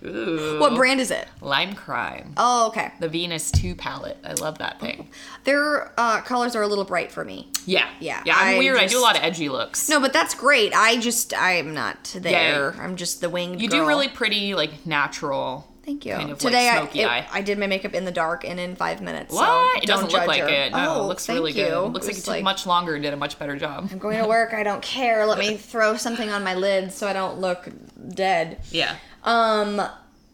Ooh. 0.05 0.59
What 0.59 0.75
brand 0.75 0.99
is 0.99 1.11
it? 1.11 1.27
Lime 1.39 1.73
Crime. 1.73 2.33
Oh, 2.35 2.67
okay. 2.67 2.91
The 2.99 3.07
Venus 3.07 3.51
2 3.51 3.75
palette. 3.75 4.17
I 4.23 4.33
love 4.33 4.57
that 4.57 4.81
thing. 4.81 5.09
Their 5.45 5.93
uh, 5.97 6.19
colors 6.21 6.57
are 6.57 6.61
a 6.61 6.67
little 6.67 6.83
bright 6.83 7.09
for 7.09 7.23
me. 7.23 7.51
Yeah. 7.65 7.87
Yeah, 8.01 8.21
Yeah, 8.25 8.35
I'm 8.37 8.55
I 8.55 8.57
weird. 8.57 8.77
I 8.77 8.87
do 8.87 8.99
a 8.99 9.01
lot 9.01 9.15
of 9.17 9.23
edgy 9.23 9.47
looks. 9.47 9.87
No, 9.87 10.01
but 10.01 10.11
that's 10.11 10.35
great. 10.35 10.73
I 10.75 10.97
just 10.97 11.33
I'm 11.33 11.73
not 11.73 12.15
there. 12.19 12.73
Yeah. 12.75 12.83
I'm 12.83 12.97
just 12.97 13.21
the 13.21 13.29
winged. 13.29 13.61
You 13.61 13.69
girl. 13.69 13.79
do 13.81 13.87
really 13.87 14.09
pretty, 14.09 14.53
like, 14.53 14.85
natural. 14.85 15.68
Thank 15.85 16.05
you. 16.05 16.13
kind 16.13 16.23
of, 16.31 16.43
like, 16.43 16.51
Today 16.53 16.69
smoky 16.71 17.03
I 17.05 17.19
it- 17.19 17.25
I 17.31 17.41
did 17.41 17.57
my 17.57 17.67
makeup 17.67 17.93
in 17.93 18.05
the 18.05 18.11
dark 18.11 18.45
and 18.45 18.59
in 18.59 18.75
five 18.75 19.01
minutes. 19.01 19.33
so 19.33 19.39
What? 19.41 19.83
it 19.83 19.87
don't 19.87 20.01
doesn't 20.03 20.11
look 20.19 20.27
like 20.27 20.41
her. 20.41 20.47
it. 20.47 20.71
No, 20.71 20.95
oh, 20.95 21.03
it 21.03 21.07
looks 21.07 21.27
really 21.29 21.51
you. 21.51 21.63
good. 21.65 21.73
It 21.85 21.89
looks 21.89 22.07
like 22.07 22.17
it 22.17 22.23
took 22.23 22.43
much 22.43 22.65
longer 22.65 22.93
and 22.95 23.03
did 23.03 23.13
a 23.13 23.17
much 23.17 23.39
better 23.39 23.55
job. 23.57 23.89
I'm 23.91 23.97
going 23.97 24.17
to 24.21 24.27
work. 24.27 24.53
I 24.53 24.63
don't 24.63 24.81
care. 24.83 25.25
Let 25.25 25.39
me 25.39 25.57
throw 25.71 25.97
something 25.97 26.29
on 26.29 26.43
my 26.43 26.53
lid 26.55 26.91
so 26.93 27.07
I 27.07 27.13
don't 27.13 27.39
look 27.39 27.67
dead. 28.13 28.59
Yeah. 28.71 28.95
Um, 29.23 29.81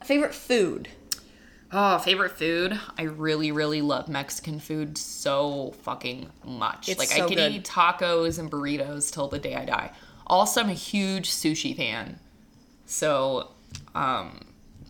favorite 0.03 0.33
food. 0.35 0.89
Oh, 1.71 1.97
favorite 1.99 2.37
food? 2.37 2.79
I 2.97 3.03
really, 3.03 3.51
really 3.51 3.81
love 3.81 4.07
Mexican 4.07 4.59
food 4.59 4.97
so 4.97 5.73
fucking 5.81 6.29
much. 6.45 6.87
It's 6.87 6.99
like 6.99 7.09
so 7.09 7.25
I 7.25 7.27
can 7.27 7.35
good. 7.37 7.51
eat 7.51 7.63
tacos 7.65 8.39
and 8.39 8.49
burritos 8.49 9.11
till 9.11 9.27
the 9.27 9.39
day 9.39 9.55
I 9.55 9.65
die. 9.65 9.91
Also, 10.27 10.61
I'm 10.61 10.69
a 10.69 10.73
huge 10.73 11.29
sushi 11.31 11.75
fan. 11.75 12.19
So, 12.85 13.49
um, 13.93 14.39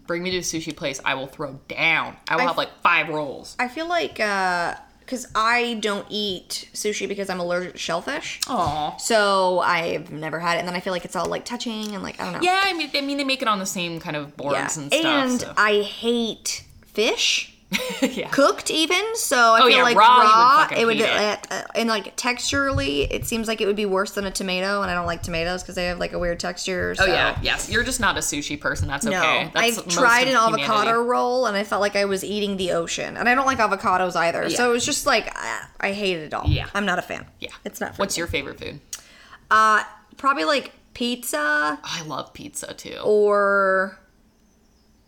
bring 0.08 0.24
me 0.24 0.32
to 0.32 0.38
a 0.38 0.42
sushi 0.42 0.76
place, 0.76 1.00
I 1.04 1.16
will 1.16 1.28
throw 1.28 1.60
down. 1.68 2.16
I 2.28 2.36
will 2.36 2.44
I- 2.44 2.46
have 2.48 2.58
like 2.58 2.70
five 2.82 3.10
rolls. 3.10 3.56
I 3.60 3.68
feel 3.68 3.88
like 3.88 4.20
uh, 4.20 4.76
because 5.00 5.28
I 5.36 5.76
don't 5.82 6.06
eat 6.10 6.68
sushi 6.74 7.08
because 7.08 7.30
I'm 7.30 7.40
allergic 7.40 7.74
to 7.74 7.78
shellfish. 7.78 8.40
Oh. 8.48 8.96
So 9.00 9.60
I've 9.60 10.12
never 10.12 10.40
had 10.40 10.56
it, 10.56 10.60
and 10.60 10.68
then 10.68 10.76
I 10.76 10.80
feel 10.80 10.94
like 10.94 11.06
it's 11.06 11.16
all 11.16 11.28
like 11.28 11.46
touching 11.46 11.94
and 11.94 12.02
like 12.04 12.20
I 12.20 12.24
don't 12.24 12.34
know. 12.34 12.40
Yeah, 12.42 12.62
I 12.64 12.74
mean, 12.74 12.90
I 12.94 13.02
mean, 13.02 13.18
they 13.18 13.24
make 13.24 13.42
it 13.42 13.48
on 13.48 13.60
the 13.60 13.66
same 13.66 14.00
kind 14.00 14.16
of 14.16 14.36
boards 14.36 14.56
Yeah. 14.78 14.84
and 14.84 14.94
stuff. 14.94 15.06
And 15.06 15.42
so. 15.42 15.54
I 15.58 15.82
hate 15.82 16.64
fish. 16.88 17.55
yeah. 18.02 18.30
cooked 18.30 18.70
even 18.70 19.04
so 19.16 19.36
i 19.54 19.60
Oh, 19.60 19.68
feel 19.68 19.78
yeah, 19.78 19.84
like 19.84 19.98
raw, 19.98 20.16
you 20.18 20.20
would 20.20 20.26
raw, 20.30 20.68
it 20.80 20.86
would 20.86 20.98
it. 21.02 21.10
uh, 21.10 21.38
uh, 21.50 21.64
and 21.74 21.90
like 21.90 22.16
texturally 22.16 23.08
it 23.10 23.26
seems 23.26 23.48
like 23.48 23.60
it 23.60 23.66
would 23.66 23.76
be 23.76 23.88
worse 23.88 24.12
than 24.12 24.26
a 24.26 24.32
tomato 24.32 24.84
and 24.84 24.92
i 24.92 24.94
don't 24.94 25.08
like 25.08 25.24
tomatoes 25.24 25.64
because 25.64 25.74
they 25.74 25.86
have 25.86 25.98
like 26.00 26.14
a 26.14 26.20
weird 26.20 26.40
texture 26.40 26.92
Oh 27.00 27.06
so. 27.06 27.12
yeah, 27.12 27.38
yes. 27.42 27.68
You're 27.70 27.84
just 27.84 28.00
not 28.00 28.18
a 28.18 28.20
sushi 28.20 28.60
person. 28.62 28.88
That's 28.88 29.04
no 29.06 29.18
okay. 29.18 29.50
That's 29.54 29.80
i've 29.80 29.88
tried 29.88 30.28
an 30.28 30.36
avocado 30.36 31.02
roll 31.02 31.48
and 31.48 31.58
i 31.58 31.64
felt 31.64 31.82
like 31.82 31.96
i 31.96 32.06
was 32.06 32.24
eating 32.24 32.56
the 32.58 32.72
ocean 32.72 33.18
and 33.18 33.28
i 33.28 33.34
don't 33.34 33.48
like 33.48 33.58
avocados 33.58 34.16
either 34.16 34.48
so 34.52 34.64
Yeah. 34.66 34.70
it 34.70 34.74
was 34.74 34.86
just 34.86 35.08
like 35.08 35.32
ah, 35.36 35.70
i 35.80 35.92
hated 35.92 36.24
it 36.28 36.34
all 36.36 36.46
Yeah. 36.48 36.68
i'm 36.76 36.86
not 36.86 37.00
a 37.00 37.02
fan 37.02 37.26
Yeah. 37.40 37.50
it's 37.66 37.82
not 37.82 37.96
for 37.96 38.02
What's 38.02 38.16
me. 38.16 38.20
your 38.22 38.28
favorite 38.28 38.60
food? 38.60 38.80
uh 39.50 39.84
probably 40.18 40.46
like 40.46 40.72
pizza 40.94 41.80
I 41.84 42.04
love 42.04 42.32
pizza 42.34 42.74
too. 42.76 42.98
or 43.04 43.98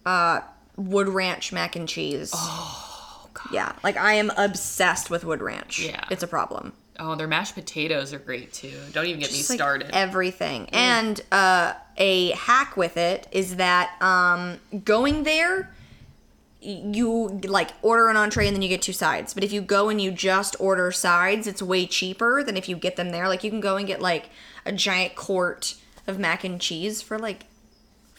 uh 0.06 0.42
wood 0.78 1.10
ranch 1.10 1.52
mac 1.52 1.76
and 1.76 1.90
cheese 1.90 2.32
Oh 2.34 3.30
god. 3.34 3.48
yeah 3.52 3.72
like 3.84 3.98
i 3.98 4.14
am 4.14 4.32
obsessed 4.38 5.10
with 5.10 5.26
wood 5.26 5.42
ranch 5.42 5.80
Yeah. 5.86 6.04
it's 6.10 6.24
a 6.24 6.28
problem 6.28 6.72
Oh, 7.00 7.14
their 7.14 7.28
mashed 7.28 7.54
potatoes 7.54 8.12
are 8.12 8.18
great 8.18 8.52
too. 8.52 8.74
Don't 8.92 9.06
even 9.06 9.20
get 9.20 9.30
Just, 9.30 9.48
me 9.52 9.54
like, 9.54 9.58
started. 9.60 9.92
everything. 9.96 10.68
And 10.74 11.22
uh, 11.32 11.74
a 11.96 12.32
hack 12.32 12.76
with 12.76 12.98
it 12.98 13.28
is 13.32 13.58
that 13.58 13.92
um, 14.02 14.58
going 14.84 15.22
there, 15.22 15.70
you 16.60 17.40
like 17.44 17.70
order 17.84 18.08
an 18.10 18.18
entree 18.18 18.48
and 18.48 18.56
then 18.56 18.64
you 18.64 18.68
get 18.68 18.82
two 18.82 18.94
sides. 18.94 19.36
But 19.36 19.44
if 19.44 19.54
you 19.54 19.62
go 19.62 19.90
and 19.90 20.02
you 20.02 20.10
just 20.12 20.56
order 20.60 20.92
sides, 20.92 21.46
it's 21.46 21.62
way 21.62 21.86
cheaper 21.86 22.42
than 22.44 22.58
if 22.58 22.68
you 22.68 22.76
get 22.76 22.96
them 22.96 23.12
there. 23.12 23.28
Like 23.28 23.44
you 23.44 23.52
can 23.52 23.60
go 23.62 23.78
and 23.78 23.86
get 23.86 24.02
like 24.02 24.32
a 24.66 24.72
giant 24.72 25.16
quart 25.16 25.76
of 26.08 26.18
mac 26.18 26.44
and 26.44 26.60
cheese 26.60 27.04
for 27.04 27.20
like 27.20 27.46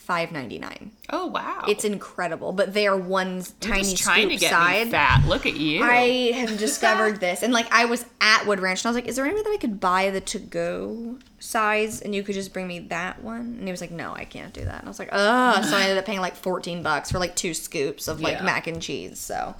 five 0.08 0.32
ninety 0.32 0.58
nine. 0.58 0.90
oh 1.10 1.26
wow. 1.26 1.64
It's 1.68 1.84
incredible, 1.84 2.52
but 2.52 2.72
they 2.72 2.86
are 2.86 2.96
one 2.96 3.34
You're 3.36 3.44
tiny 3.60 3.82
just 3.82 3.98
trying 3.98 4.22
scoop 4.22 4.32
to 4.32 4.36
get 4.38 4.50
side. 4.50 4.86
me 4.86 4.90
fat. 4.92 5.24
Look 5.28 5.44
at 5.44 5.54
you. 5.54 5.84
I 5.84 6.32
have 6.32 6.56
discovered 6.66 7.20
this, 7.20 7.42
and 7.42 7.52
like 7.52 7.70
I 7.70 7.84
was 7.84 8.06
at 8.22 8.46
Wood 8.46 8.58
Ranch, 8.58 8.80
and 8.80 8.86
I 8.86 8.90
was 8.90 8.94
like, 8.96 9.06
"Is 9.06 9.16
there 9.16 9.26
any 9.26 9.34
way 9.34 9.42
that 9.42 9.50
I 9.50 9.58
could 9.58 9.78
buy 9.78 10.08
the 10.08 10.22
to-go 10.22 11.18
size, 11.38 12.00
and 12.00 12.14
you 12.14 12.22
could 12.22 12.34
just 12.34 12.54
bring 12.54 12.66
me 12.66 12.78
that 12.88 13.22
one?" 13.22 13.56
And 13.58 13.64
he 13.64 13.70
was 13.70 13.82
like, 13.82 13.90
"No, 13.90 14.14
I 14.14 14.24
can't 14.24 14.54
do 14.54 14.64
that." 14.64 14.78
And 14.78 14.86
I 14.86 14.88
was 14.88 14.98
like, 14.98 15.10
"Ugh!" 15.12 15.62
so 15.64 15.76
I 15.76 15.82
ended 15.82 15.98
up 15.98 16.06
paying 16.06 16.20
like 16.22 16.36
fourteen 16.36 16.82
bucks 16.82 17.10
for 17.12 17.18
like 17.18 17.36
two 17.36 17.52
scoops 17.52 18.08
of 18.08 18.22
like 18.22 18.38
Yeah. 18.38 18.44
mac 18.44 18.66
and 18.66 18.80
cheese. 18.80 19.18
So 19.20 19.54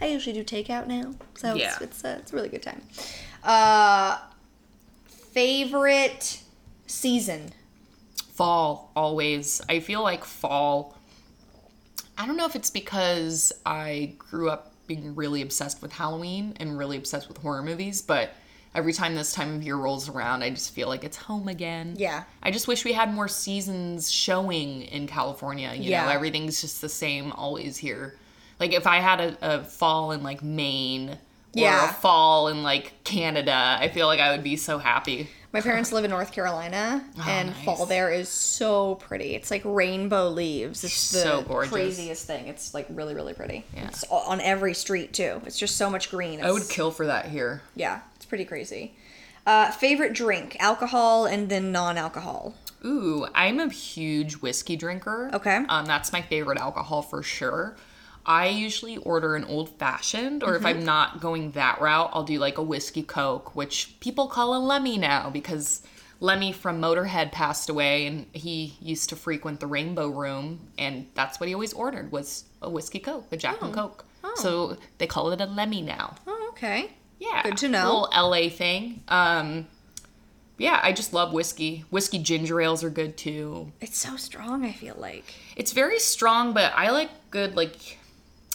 I 0.00 0.06
usually 0.06 0.32
do 0.40 0.44
takeout 0.44 0.86
now, 0.86 1.12
so 1.34 1.54
Yeah. 1.54 1.72
it's 1.72 1.80
it's, 1.82 2.04
uh, 2.04 2.16
it's 2.20 2.32
a 2.32 2.36
really 2.36 2.48
good 2.50 2.62
time. 2.62 2.82
Uh, 3.42 4.18
favorite 5.32 6.40
season? 6.86 7.52
Fall 8.38 8.92
always. 8.94 9.60
I 9.68 9.80
feel 9.80 10.00
like 10.02 10.24
fall. 10.24 10.96
I 12.16 12.24
don't 12.24 12.36
know 12.36 12.46
if 12.46 12.54
it's 12.54 12.70
because 12.70 13.52
I 13.66 14.14
grew 14.16 14.48
up 14.48 14.72
being 14.86 15.14
really 15.16 15.42
obsessed 15.42 15.82
with 15.82 15.92
Halloween 15.92 16.54
and 16.60 16.78
really 16.78 16.96
obsessed 16.96 17.26
with 17.28 17.36
horror 17.38 17.62
movies, 17.62 18.00
but 18.00 18.30
every 18.76 18.92
time 18.92 19.16
this 19.16 19.32
time 19.32 19.56
of 19.56 19.62
year 19.64 19.74
rolls 19.76 20.08
around, 20.08 20.42
I 20.44 20.50
just 20.50 20.72
feel 20.72 20.86
like 20.86 21.02
it's 21.02 21.16
home 21.16 21.48
again. 21.48 21.94
Yeah. 21.98 22.22
I 22.42 22.52
just 22.52 22.68
wish 22.68 22.84
we 22.84 22.92
had 22.92 23.12
more 23.12 23.26
seasons 23.28 24.08
showing 24.10 24.82
in 24.82 25.08
California. 25.08 25.72
You 25.74 25.90
Yeah. 25.90 26.04
know, 26.04 26.10
everything's 26.12 26.60
just 26.60 26.80
the 26.80 26.88
same 26.88 27.32
always 27.32 27.76
here. 27.76 28.16
Like 28.60 28.72
if 28.72 28.86
I 28.86 28.98
had 28.98 29.20
a, 29.20 29.36
a 29.56 29.64
fall 29.64 30.12
in 30.12 30.22
like 30.22 30.42
Maine 30.44 31.10
or 31.10 31.16
Yeah. 31.54 31.90
a 31.90 31.92
fall 31.92 32.48
in 32.48 32.62
like 32.62 33.02
Canada, 33.04 33.76
I 33.80 33.88
feel 33.88 34.06
like 34.06 34.20
I 34.20 34.30
would 34.30 34.44
be 34.44 34.56
so 34.56 34.78
happy. 34.78 35.28
My 35.50 35.62
parents 35.62 35.92
live 35.92 36.04
in 36.04 36.10
North 36.10 36.32
Carolina, 36.32 37.02
and 37.26 37.48
Oh, 37.48 37.52
nice. 37.52 37.64
fall 37.64 37.86
there 37.86 38.12
is 38.12 38.28
so 38.28 38.96
pretty. 38.96 39.34
It's 39.34 39.50
like 39.50 39.62
rainbow 39.64 40.28
leaves. 40.28 40.84
It's 40.84 41.10
the 41.10 41.20
So 41.20 41.42
gorgeous. 41.42 41.72
craziest 41.72 42.26
thing. 42.26 42.48
It's 42.48 42.74
like 42.74 42.86
really, 42.90 43.14
really 43.14 43.32
pretty. 43.32 43.64
Yeah. 43.74 43.88
It's 43.88 44.04
on 44.10 44.42
every 44.42 44.74
street 44.74 45.14
too. 45.14 45.40
It's 45.46 45.58
just 45.58 45.76
so 45.76 45.88
much 45.88 46.10
green. 46.10 46.44
I 46.44 46.52
would 46.52 46.68
kill 46.68 46.90
for 46.90 47.06
that 47.06 47.26
here. 47.26 47.62
Yeah, 47.74 48.00
it's 48.16 48.26
pretty 48.26 48.44
crazy. 48.44 48.94
Uh, 49.46 49.70
favorite 49.70 50.12
drink: 50.12 50.56
alcohol 50.60 51.24
and 51.24 51.48
then 51.48 51.72
non-alcohol. 51.72 52.52
Ooh, 52.84 53.26
I'm 53.34 53.58
a 53.58 53.70
huge 53.70 54.34
whiskey 54.34 54.76
drinker. 54.76 55.30
Okay. 55.32 55.64
Um, 55.70 55.86
that's 55.86 56.12
my 56.12 56.20
favorite 56.20 56.58
alcohol 56.58 57.00
for 57.00 57.22
sure. 57.22 57.74
I 58.28 58.48
usually 58.48 58.98
order 58.98 59.34
an 59.36 59.44
old 59.44 59.70
fashioned, 59.78 60.42
or 60.44 60.54
if 60.54 60.62
Mm-hmm. 60.62 60.66
I'm 60.80 60.84
not 60.84 61.20
going 61.20 61.52
that 61.52 61.80
route, 61.80 62.10
I'll 62.12 62.24
do 62.24 62.38
like 62.38 62.58
a 62.58 62.62
whiskey 62.62 63.02
coke, 63.02 63.56
which 63.56 63.96
people 64.00 64.28
call 64.28 64.54
a 64.54 64.60
Lemmy 64.60 64.98
now 64.98 65.30
because 65.30 65.82
Lemmy 66.20 66.52
from 66.52 66.80
Motorhead 66.80 67.32
passed 67.32 67.70
away, 67.70 68.06
and 68.06 68.26
he 68.34 68.74
used 68.82 69.08
to 69.08 69.16
frequent 69.16 69.60
the 69.60 69.66
Rainbow 69.66 70.08
Room, 70.08 70.68
and 70.76 71.06
that's 71.14 71.40
what 71.40 71.48
he 71.48 71.54
always 71.54 71.72
ordered 71.72 72.12
was 72.12 72.44
a 72.60 72.68
whiskey 72.68 72.98
coke, 72.98 73.26
a 73.32 73.36
Jack 73.38 73.62
and 73.62 73.72
Coke. 73.72 74.04
Oh. 74.22 74.34
So 74.36 74.76
they 74.98 75.06
call 75.06 75.30
it 75.30 75.40
a 75.40 75.46
Lemmy 75.46 75.80
now. 75.80 76.16
Oh, 76.26 76.48
okay. 76.50 76.90
Yeah. 77.18 77.42
Good 77.44 77.56
to 77.58 77.68
know. 77.68 78.08
Little 78.10 78.30
LA 78.30 78.48
thing. 78.50 79.02
Um, 79.08 79.68
yeah, 80.58 80.80
I 80.82 80.92
just 80.92 81.12
love 81.14 81.32
whiskey. 81.32 81.84
Whiskey 81.90 82.18
ginger 82.18 82.60
ales 82.60 82.82
are 82.84 82.90
good 82.90 83.16
too. 83.16 83.72
It's 83.80 83.96
so 83.96 84.16
strong. 84.16 84.64
I 84.64 84.72
feel 84.72 84.96
like. 84.98 85.32
It's 85.56 85.72
very 85.72 85.98
strong, 86.00 86.52
but 86.52 86.72
I 86.74 86.90
like 86.90 87.10
good 87.30 87.56
like 87.56 87.98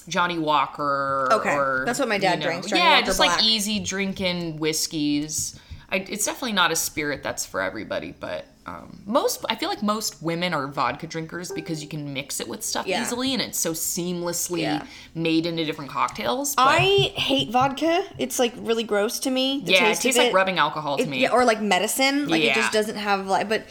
Johnnie 0.07 0.39
Walker. 0.39 1.27
Okay, 1.31 1.55
or, 1.55 1.83
that's 1.85 1.99
what 1.99 2.07
my 2.07 2.17
dad 2.17 2.33
you 2.35 2.39
know, 2.39 2.45
drinks, 2.45 2.67
Johnnie 2.69 2.81
yeah, 2.81 2.93
Walker 2.95 3.05
just 3.07 3.17
Black. 3.19 3.37
like 3.37 3.43
easy 3.45 3.79
drinking 3.79 4.57
whiskeys. 4.59 5.59
I, 5.89 5.97
it's 5.97 6.25
definitely 6.25 6.53
not 6.53 6.71
a 6.71 6.75
spirit 6.75 7.21
that's 7.21 7.45
for 7.45 7.61
everybody, 7.61 8.15
but 8.19 8.45
um, 8.65 9.01
most 9.05 9.43
I 9.49 9.55
feel 9.55 9.67
like 9.69 9.83
most 9.83 10.23
women 10.23 10.53
are 10.53 10.67
vodka 10.67 11.05
drinkers 11.05 11.51
because 11.51 11.83
you 11.83 11.89
can 11.89 12.13
mix 12.13 12.39
it 12.39 12.47
with 12.47 12.63
stuff 12.63 12.87
Yeah. 12.87 13.01
easily, 13.01 13.33
and 13.33 13.41
it's 13.41 13.59
so 13.59 13.73
seamlessly 13.73 14.61
Yeah. 14.61 14.85
made 15.13 15.45
into 15.45 15.65
different 15.65 15.91
cocktails. 15.91 16.55
But 16.55 16.67
I 16.67 16.79
hate 17.15 17.51
vodka. 17.51 18.05
It's 18.17 18.39
like 18.39 18.53
really 18.57 18.83
gross 18.83 19.19
to 19.19 19.29
me. 19.29 19.61
The 19.65 19.73
yeah, 19.73 19.89
it 19.91 19.99
tastes 19.99 20.17
like 20.17 20.33
rubbing 20.33 20.57
alcohol 20.57 20.97
to 20.97 21.03
It- 21.03 21.09
me. 21.09 21.19
Yeah, 21.19 21.31
or 21.31 21.45
like 21.45 21.61
medicine. 21.61 22.27
Like 22.27 22.41
it 22.41 22.55
just 22.55 22.71
doesn't 22.71 22.95
have 22.95 23.27
like, 23.27 23.49
but 23.49 23.63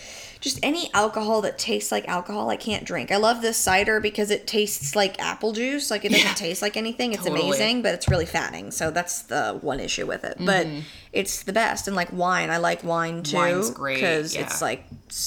just 0.42 0.58
any 0.62 0.90
alcohol 0.92 1.40
that 1.42 1.56
tastes 1.56 1.90
like 1.92 2.06
alcohol, 2.08 2.50
I 2.50 2.56
can't 2.56 2.84
drink. 2.84 3.10
I 3.12 3.16
love 3.16 3.40
this 3.40 3.56
cider 3.56 4.00
because 4.00 4.30
it 4.30 4.46
tastes 4.46 4.94
like 4.96 5.18
apple 5.20 5.52
juice. 5.52 5.88
Like 5.90 6.04
it 6.04 6.10
doesn't 6.10 6.26
Yeah. 6.26 6.34
taste 6.34 6.60
like 6.60 6.76
anything. 6.76 7.12
It's 7.14 7.22
Totally. 7.24 7.46
amazing, 7.48 7.82
but 7.82 7.94
it's 7.94 8.08
really 8.08 8.26
fattening. 8.26 8.72
So 8.72 8.90
that's 8.90 9.22
the 9.22 9.56
one 9.62 9.78
issue 9.80 10.04
with 10.04 10.24
it. 10.24 10.36
But 10.40 10.66
mm-hmm. 10.66 10.80
It's 11.12 11.42
the 11.42 11.52
best. 11.52 11.86
And 11.86 11.94
like 11.94 12.12
wine, 12.12 12.50
I 12.50 12.56
like 12.58 12.82
wine 12.82 13.22
too. 13.22 13.36
Wine's 13.36 13.70
great, 13.70 13.96
because 13.96 14.34
yeah. 14.34 14.42
it's 14.42 14.62
like 14.62 14.84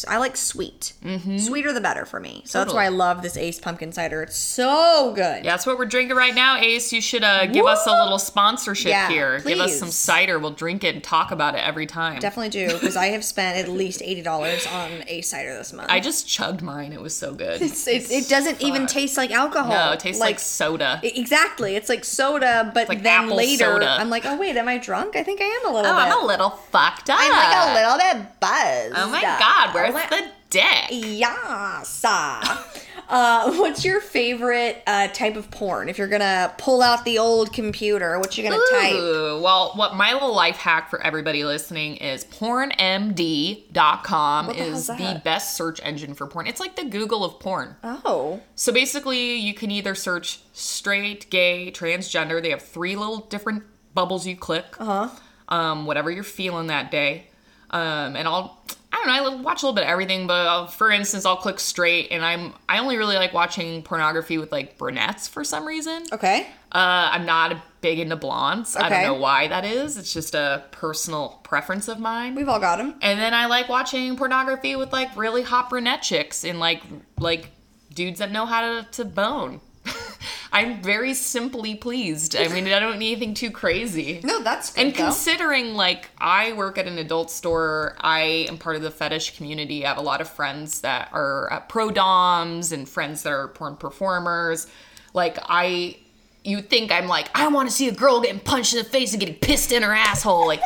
I 0.08 0.18
like 0.18 0.36
sweet. 0.36 0.94
Mm-hmm. 1.04 1.38
Sweeter 1.38 1.72
the 1.72 1.82
better 1.82 2.06
for 2.06 2.20
me. 2.20 2.42
So 2.46 2.58
that's 2.58 2.74
why 2.74 2.86
I 2.86 2.90
love 2.90 3.22
this 3.22 3.38
Ace 3.38 3.60
pumpkin 3.60 3.92
cider. 3.92 4.24
It's 4.24 4.36
so 4.36 5.14
good. 5.16 5.46
Yeah, 5.46 5.52
that's 5.52 5.68
what 5.68 5.78
we're 5.78 5.86
drinking 5.86 6.18
right 6.18 6.34
now, 6.34 6.58
Ace. 6.58 6.92
You 6.92 7.02
should 7.02 7.24
uh, 7.24 7.46
give 7.46 7.66
us 7.66 7.86
a 7.86 7.92
little 7.92 8.18
sponsorship 8.18 8.90
Yeah, 8.90 9.10
here. 9.10 9.40
Give 9.42 9.60
us 9.60 9.78
some 9.78 9.90
cider. 9.90 10.40
We'll 10.40 10.52
drink 10.52 10.84
it 10.84 10.96
and 10.96 11.04
talk 11.04 11.30
about 11.32 11.54
it 11.54 11.60
every 11.60 11.86
time. 11.86 12.20
Definitely 12.20 12.50
do 12.50 12.74
because 12.74 12.96
I 12.96 13.08
have 13.08 13.24
spent 13.36 13.58
at 13.58 13.68
least 13.68 14.02
eighty 14.02 14.24
dollars 14.24 14.66
on 14.66 15.04
Ace 15.08 15.30
cider 15.30 15.56
this 15.56 15.72
month. 15.72 15.92
I 15.92 16.00
just 16.00 16.28
chugged 16.28 16.64
mine. 16.64 16.92
It 16.92 17.02
was 17.02 17.16
so 17.16 17.34
good. 17.36 17.62
It's, 17.62 17.88
it's, 17.88 18.10
it 18.10 18.28
doesn't 18.28 18.62
even 18.62 18.88
taste 18.88 19.18
like 19.18 19.30
alcohol. 19.32 19.70
no, 19.72 19.92
it 19.92 20.00
tastes 20.00 20.20
like, 20.20 20.40
soda. 20.40 21.00
E- 21.04 21.12
Exactly. 21.16 21.76
It's 21.76 21.90
like 21.90 22.06
soda, 22.06 22.72
but 22.74 22.90
like 22.90 23.04
then 23.04 23.30
later 23.30 23.66
soda. 23.66 23.98
I'm 24.00 24.10
like, 24.10 24.26
oh 24.26 24.38
wait, 24.38 24.58
am 24.58 24.68
I 24.68 24.78
drunk? 24.80 25.16
I 25.16 25.24
think 25.24 25.42
I 25.42 25.46
am 25.46 25.72
a 25.72 25.75
little 25.76 25.92
oh, 25.92 25.96
bit. 25.96 26.04
I'm 26.14 26.24
a 26.24 26.26
little 26.26 26.50
fucked 26.50 27.10
up. 27.10 27.18
I'm 27.20 27.32
like 27.32 27.68
a 27.68 27.74
little 27.74 27.98
bit 28.24 28.40
buzzed. 28.40 28.94
Oh 28.98 29.10
my 29.10 29.22
god, 29.22 29.74
where's 29.74 29.94
Like- 29.94 30.10
the 30.10 30.26
dick? 30.50 30.88
Yes. 30.92 32.04
uh, 32.06 33.52
what's 33.58 33.84
your 33.84 34.00
favorite 34.00 34.82
uh, 34.88 35.08
type 35.10 35.36
of 35.36 35.52
porn? 35.52 35.90
If 35.90 35.98
you're 35.98 36.08
gonna 36.08 36.54
pull 36.58 36.82
out 36.82 37.04
the 37.06 37.18
old 37.20 37.52
computer, 37.54 38.18
what 38.20 38.38
you 38.38 38.44
gonna 38.50 38.62
type? 38.72 38.94
Ooh, 38.94 39.42
well, 39.44 39.72
what 39.76 39.96
my 39.96 40.14
little 40.14 40.34
life 40.34 40.56
hack 40.58 40.90
for 40.90 41.02
everybody 41.02 41.44
listening 41.44 41.98
is 41.98 42.24
pornmd.com 42.26 44.48
What 44.48 44.56
the 44.58 44.64
is 44.64 44.88
the 44.88 45.22
best 45.24 45.56
search 45.58 45.80
engine 45.84 46.14
for 46.14 46.28
porn. 46.28 46.48
It's 46.48 46.60
like 46.60 46.76
the 46.76 46.86
Google 46.86 47.24
of 47.26 47.40
porn. 47.40 47.76
Oh, 47.84 48.42
So 48.56 48.72
basically, 48.74 49.36
you 49.36 49.54
can 49.54 49.72
either 49.72 49.96
search 49.96 50.40
straight, 50.54 51.30
gay, 51.30 51.72
transgender. 51.72 52.42
They 52.42 52.50
have 52.52 52.62
three 52.62 52.96
little 52.96 53.20
different 53.20 53.64
bubbles 53.94 54.26
you 54.28 54.36
click. 54.38 54.66
uh 54.80 55.08
huh. 55.08 55.20
Um, 55.50 55.86
whatever 55.86 56.10
you're 56.10 56.24
feeling 56.24 56.68
that 56.68 56.91
day. 56.91 57.28
Um, 57.70 58.16
and 58.16 58.28
I'll, 58.28 58.62
I 58.91 58.98
don't 58.98 59.08
know, 59.08 59.39
I 59.39 59.41
watch 59.41 59.64
a 59.64 59.66
little 59.66 59.76
bit 59.76 59.84
of 59.84 59.89
everything, 59.89 60.28
but 60.28 60.48
I'll, 60.48 60.68
for 60.68 60.91
instance, 60.91 61.26
I'll 61.26 61.36
click 61.36 61.60
straight, 61.60 62.08
and 62.12 62.24
I'm, 62.24 62.54
I 62.70 62.80
only 62.80 62.98
really 62.98 63.16
like 63.16 63.34
watching 63.34 63.84
pornography 63.84 64.38
with 64.38 64.52
like 64.52 64.78
brunettes 64.78 65.28
for 65.28 65.43
some 65.43 65.66
reason. 65.66 66.04
Okay. 66.14 66.48
Uh, 66.72 67.10
I'm 67.12 67.26
not 67.26 67.58
big 67.82 68.00
into 68.00 68.16
blondes. 68.16 68.76
Okay. 68.76 68.86
I 68.86 68.89
don't 68.89 69.04
know 69.04 69.22
why 69.22 69.48
that 69.48 69.64
is. 69.64 69.98
It's 69.98 70.14
just 70.14 70.36
a 70.36 70.64
personal 70.72 71.39
preference 71.43 71.88
of 71.88 72.00
mine. 72.00 72.36
We've 72.36 72.50
all 72.50 72.60
got 72.60 72.78
them. 72.78 72.96
And 73.02 73.20
then 73.20 73.34
I 73.34 73.46
like 73.46 73.70
watching 73.70 74.16
pornography 74.18 74.76
with 74.76 74.91
like 74.91 75.16
really 75.16 75.43
hot 75.43 75.70
brunette 75.70 76.02
chicks 76.02 76.43
and 76.43 76.60
like 76.60 76.82
like 77.20 77.52
dudes 77.93 78.20
that 78.20 78.32
know 78.32 78.46
how 78.46 78.62
to, 78.62 78.88
to 78.91 79.06
bone. 79.06 79.62
I'm 80.56 80.82
very 80.82 81.14
simply 81.14 81.76
pleased. 81.76 82.36
I 82.36 82.47
mean, 82.47 82.66
I 82.68 82.80
don't 82.80 82.97
need 82.97 83.12
anything 83.12 83.34
too 83.34 83.51
crazy. 83.51 84.22
No, 84.24 84.41
that's 84.41 84.72
good, 84.72 84.86
And 84.86 84.95
though. 84.95 85.03
considering 85.03 85.74
like 85.74 86.10
I 86.18 86.53
work 86.53 86.78
at 86.78 86.88
an 86.88 86.97
adult 86.97 87.30
store, 87.30 87.97
I 87.99 88.47
am 88.47 88.58
part 88.58 88.78
of 88.78 88.82
the 88.82 88.89
fetish 88.89 89.36
community. 89.36 89.86
I 89.86 89.89
have 89.89 89.97
a 89.97 90.01
lot 90.01 90.22
of 90.22 90.30
friends 90.30 90.80
that 90.82 91.10
are 91.12 91.51
uh, 91.51 91.60
pro 91.60 91.91
doms 91.91 92.72
and 92.72 92.88
friends 92.88 93.24
that 93.24 93.34
are 93.34 93.49
porn 93.49 93.76
performers. 93.76 94.68
Like 95.14 95.38
I 95.43 95.97
you 96.45 96.62
think 96.62 96.91
I'm 96.91 97.08
like 97.08 97.28
I 97.36 97.47
want 97.49 97.68
to 97.70 97.76
see 97.76 97.89
a 97.89 97.93
girl 97.93 98.22
getting 98.22 98.39
punched 98.39 98.74
in 98.74 98.80
the 98.84 98.89
face 98.89 99.12
and 99.12 99.20
getting 99.20 99.36
pissed 99.36 99.72
in 99.72 99.82
her 99.84 99.93
asshole 99.93 100.45
like 100.45 100.62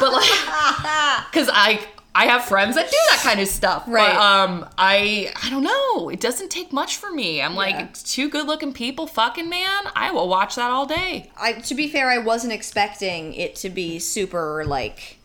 but 0.00 0.10
like 0.12 0.24
cuz 1.32 1.50
I 1.52 1.86
I 2.14 2.24
have 2.26 2.44
friends 2.46 2.74
that 2.74 2.90
do 2.90 2.96
that 3.10 3.20
kind 3.22 3.38
of 3.38 3.46
stuff. 3.48 3.84
Right. 3.86 4.12
But 4.12 4.20
um 4.20 4.68
I 4.76 5.32
I 5.42 5.50
don't 5.50 5.62
know. 5.62 6.08
It 6.08 6.20
doesn't 6.20 6.50
take 6.50 6.72
much 6.72 6.96
for 6.96 7.10
me. 7.12 7.40
I'm 7.40 7.54
like 7.54 7.74
Yeah. 7.76 7.88
two 7.92 8.28
good-looking 8.28 8.72
people 8.72 9.06
fucking 9.06 9.48
man. 9.48 9.82
I 9.94 10.10
will 10.10 10.28
watch 10.28 10.56
that 10.56 10.70
all 10.70 10.86
day. 10.86 11.30
I 11.36 11.52
to 11.52 11.74
be 11.74 11.88
fair, 11.88 12.08
I 12.10 12.18
wasn't 12.18 12.52
expecting 12.52 13.34
it 13.34 13.54
to 13.56 13.70
be 13.70 13.98
super 14.00 14.64
like, 14.64 15.18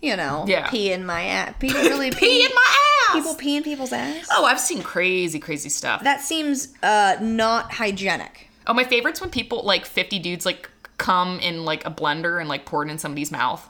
you 0.00 0.14
know, 0.16 0.44
Yeah. 0.46 0.68
pee 0.70 0.92
in 0.92 1.04
my 1.04 1.24
ass. 1.24 1.54
People 1.58 1.80
really 1.92 2.10
Pee 2.12 2.44
in 2.44 2.50
my 2.54 2.76
ass. 3.08 3.14
People 3.16 3.34
pee 3.34 3.56
in 3.56 3.62
people's 3.64 3.92
ass. 3.92 4.28
Oh, 4.30 4.44
I've 4.44 4.60
seen 4.60 4.82
crazy, 4.82 5.38
crazy 5.40 5.68
stuff. 5.68 6.04
That 6.04 6.20
seems 6.20 6.68
uh 6.82 7.16
not 7.20 7.72
hygienic. 7.72 8.50
oh, 8.68 8.74
my 8.74 8.84
favorite's 8.84 9.20
when 9.20 9.30
people 9.30 9.62
like 9.64 9.84
50 9.86 10.18
dudes 10.20 10.44
like 10.46 10.70
come 10.98 11.38
in 11.40 11.64
like 11.64 11.84
a 11.86 11.90
blender 11.90 12.38
and 12.40 12.48
like 12.48 12.64
pour 12.66 12.84
it 12.84 12.90
in 12.90 12.98
somebody's 12.98 13.30
mouth. 13.32 13.68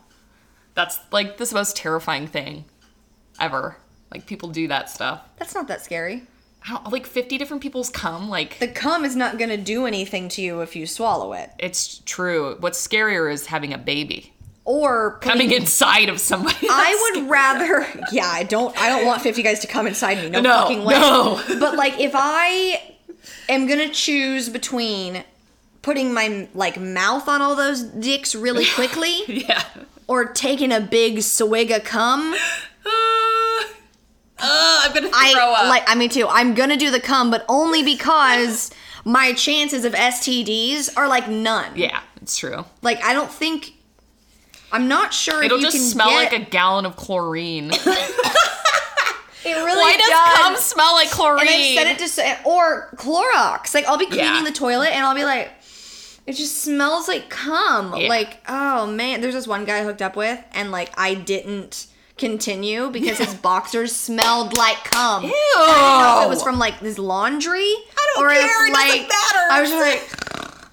That's 0.76 1.00
like 1.10 1.38
the 1.38 1.50
most 1.52 1.76
terrifying 1.76 2.28
thing 2.28 2.64
ever. 3.40 3.76
Like 4.12 4.26
people 4.26 4.48
do 4.50 4.68
that 4.68 4.88
stuff. 4.88 5.22
That's 5.38 5.54
not 5.54 5.66
that 5.68 5.82
scary. 5.82 6.22
I 6.68 6.70
don't, 6.70 6.92
like 6.92 7.06
50 7.06 7.38
different 7.38 7.62
people's 7.62 7.90
cum. 7.90 8.28
Like 8.28 8.58
The 8.60 8.68
cum 8.68 9.04
is 9.04 9.16
not 9.16 9.38
going 9.38 9.50
to 9.50 9.56
do 9.56 9.86
anything 9.86 10.28
to 10.30 10.42
you 10.42 10.60
if 10.60 10.76
you 10.76 10.86
swallow 10.86 11.32
it. 11.32 11.50
it's 11.58 11.98
true. 12.06 12.56
What's 12.60 12.84
scarier 12.86 13.32
is 13.32 13.46
having 13.46 13.72
a 13.72 13.78
baby 13.78 14.32
Or 14.64 15.18
coming 15.20 15.50
inside 15.52 16.08
of 16.08 16.20
somebody. 16.20 16.66
I 16.70 17.10
would 17.14 17.28
rather 17.30 17.86
yeah, 18.12 18.26
I 18.26 18.42
don't 18.44 18.76
I 18.80 18.88
don't 18.88 19.06
want 19.06 19.22
50 19.22 19.42
guys 19.42 19.60
to 19.60 19.66
come 19.66 19.86
inside 19.86 20.18
me. 20.18 20.28
No, 20.30 20.40
No, 20.40 20.62
fucking 20.62 20.84
way. 20.84 20.94
no. 20.94 21.40
But 21.60 21.76
like 21.76 21.98
if 22.00 22.12
I 22.14 22.94
am 23.48 23.66
going 23.66 23.78
to 23.80 23.88
choose 23.94 24.48
between 24.48 25.24
putting 25.82 26.12
my 26.12 26.48
like 26.54 26.80
mouth 26.80 27.28
on 27.28 27.40
all 27.42 27.54
those 27.56 27.82
dicks 27.82 28.34
really 28.34 28.66
quickly 28.74 29.22
yeah. 29.28 29.62
Or 30.08 30.24
taking 30.26 30.72
a 30.72 30.80
big 30.80 31.22
swig 31.22 31.70
of 31.70 31.84
cum, 31.84 32.34
Uh, 34.38 34.80
I'm 34.84 34.92
gonna 34.92 35.08
throw 35.08 35.18
I 35.18 35.54
up. 35.62 35.68
like 35.70 35.84
I 35.86 35.94
mean 35.94 36.10
too. 36.10 36.26
I'm 36.28 36.54
to 36.68 36.76
do 36.76 36.90
the 36.90 37.00
cum 37.00 37.30
but 37.30 37.44
only 37.48 37.82
because 37.82 38.70
my 39.04 39.32
chances 39.32 39.86
of 39.86 39.94
STDs 39.94 40.90
are 40.94 41.08
like 41.08 41.26
none. 41.26 41.72
yeah, 41.74 42.00
it's 42.20 42.36
true. 42.36 42.66
Like 42.82 43.02
I 43.02 43.14
don't 43.14 43.30
think 43.30 43.72
I'm 44.72 44.88
not 44.88 45.14
sure 45.14 45.42
It'll 45.42 45.56
if 45.56 45.64
you 45.64 45.70
just 45.70 45.90
smell 45.90 46.10
get, 46.10 46.32
like 46.32 46.42
a 46.48 46.50
gallon 46.50 46.84
of 46.86 46.96
chlorine. 46.96 47.70
It 49.48 49.50
really 49.54 49.80
Why 49.80 49.96
does 49.96 50.08
does. 50.08 50.38
cum 50.38 50.56
smell 50.56 50.92
like 50.94 51.08
chlorine? 51.08 51.42
and 51.42 51.48
I 51.48 51.74
set 51.76 51.86
it 51.86 51.98
to 52.00 52.08
or 52.44 52.90
Clorox. 52.96 53.74
Like 53.74 53.84
I'll 53.86 53.96
be 53.96 54.06
cleaning 54.06 54.24
Yeah. 54.24 54.42
the 54.42 54.50
toilet 54.50 54.88
and 54.88 55.04
I'll 55.06 55.14
be 55.14 55.22
like, 55.22 55.52
it 56.26 56.34
just 56.34 56.62
smells 56.62 57.08
like 57.08 57.28
cum. 57.30 57.94
Yeah. 57.96 58.08
Like 58.08 58.38
oh 58.48 58.86
man, 58.86 59.20
there's 59.20 59.34
this 59.34 59.46
one 59.46 59.64
guy 59.64 59.78
I 59.80 59.84
hooked 59.84 60.02
up 60.02 60.16
with 60.16 60.42
and 60.52 60.70
like 60.70 60.90
I 60.98 61.14
didn't 61.14 61.86
continue 62.18 62.90
because 62.90 63.18
his 63.18 63.34
boxers 63.42 63.94
smelled 63.94 64.56
like 64.56 64.82
cum. 64.84 65.24
Ew. 65.24 65.30
I 65.30 66.00
don't 66.00 66.16
know 66.16 66.20
if 66.20 66.26
it 66.26 66.30
was 66.30 66.42
from 66.42 66.58
like 66.58 66.74
his 66.78 66.98
laundry. 66.98 67.60
I 67.60 68.12
don't 68.14 68.24
or 68.24 68.30
care, 68.30 68.66
If, 68.66 68.72
it 68.72 68.74
doesn't 68.74 69.08
matter. 69.08 69.48
I 69.50 69.60
was 69.60 69.70
just 69.70 69.82
like. 69.82 70.22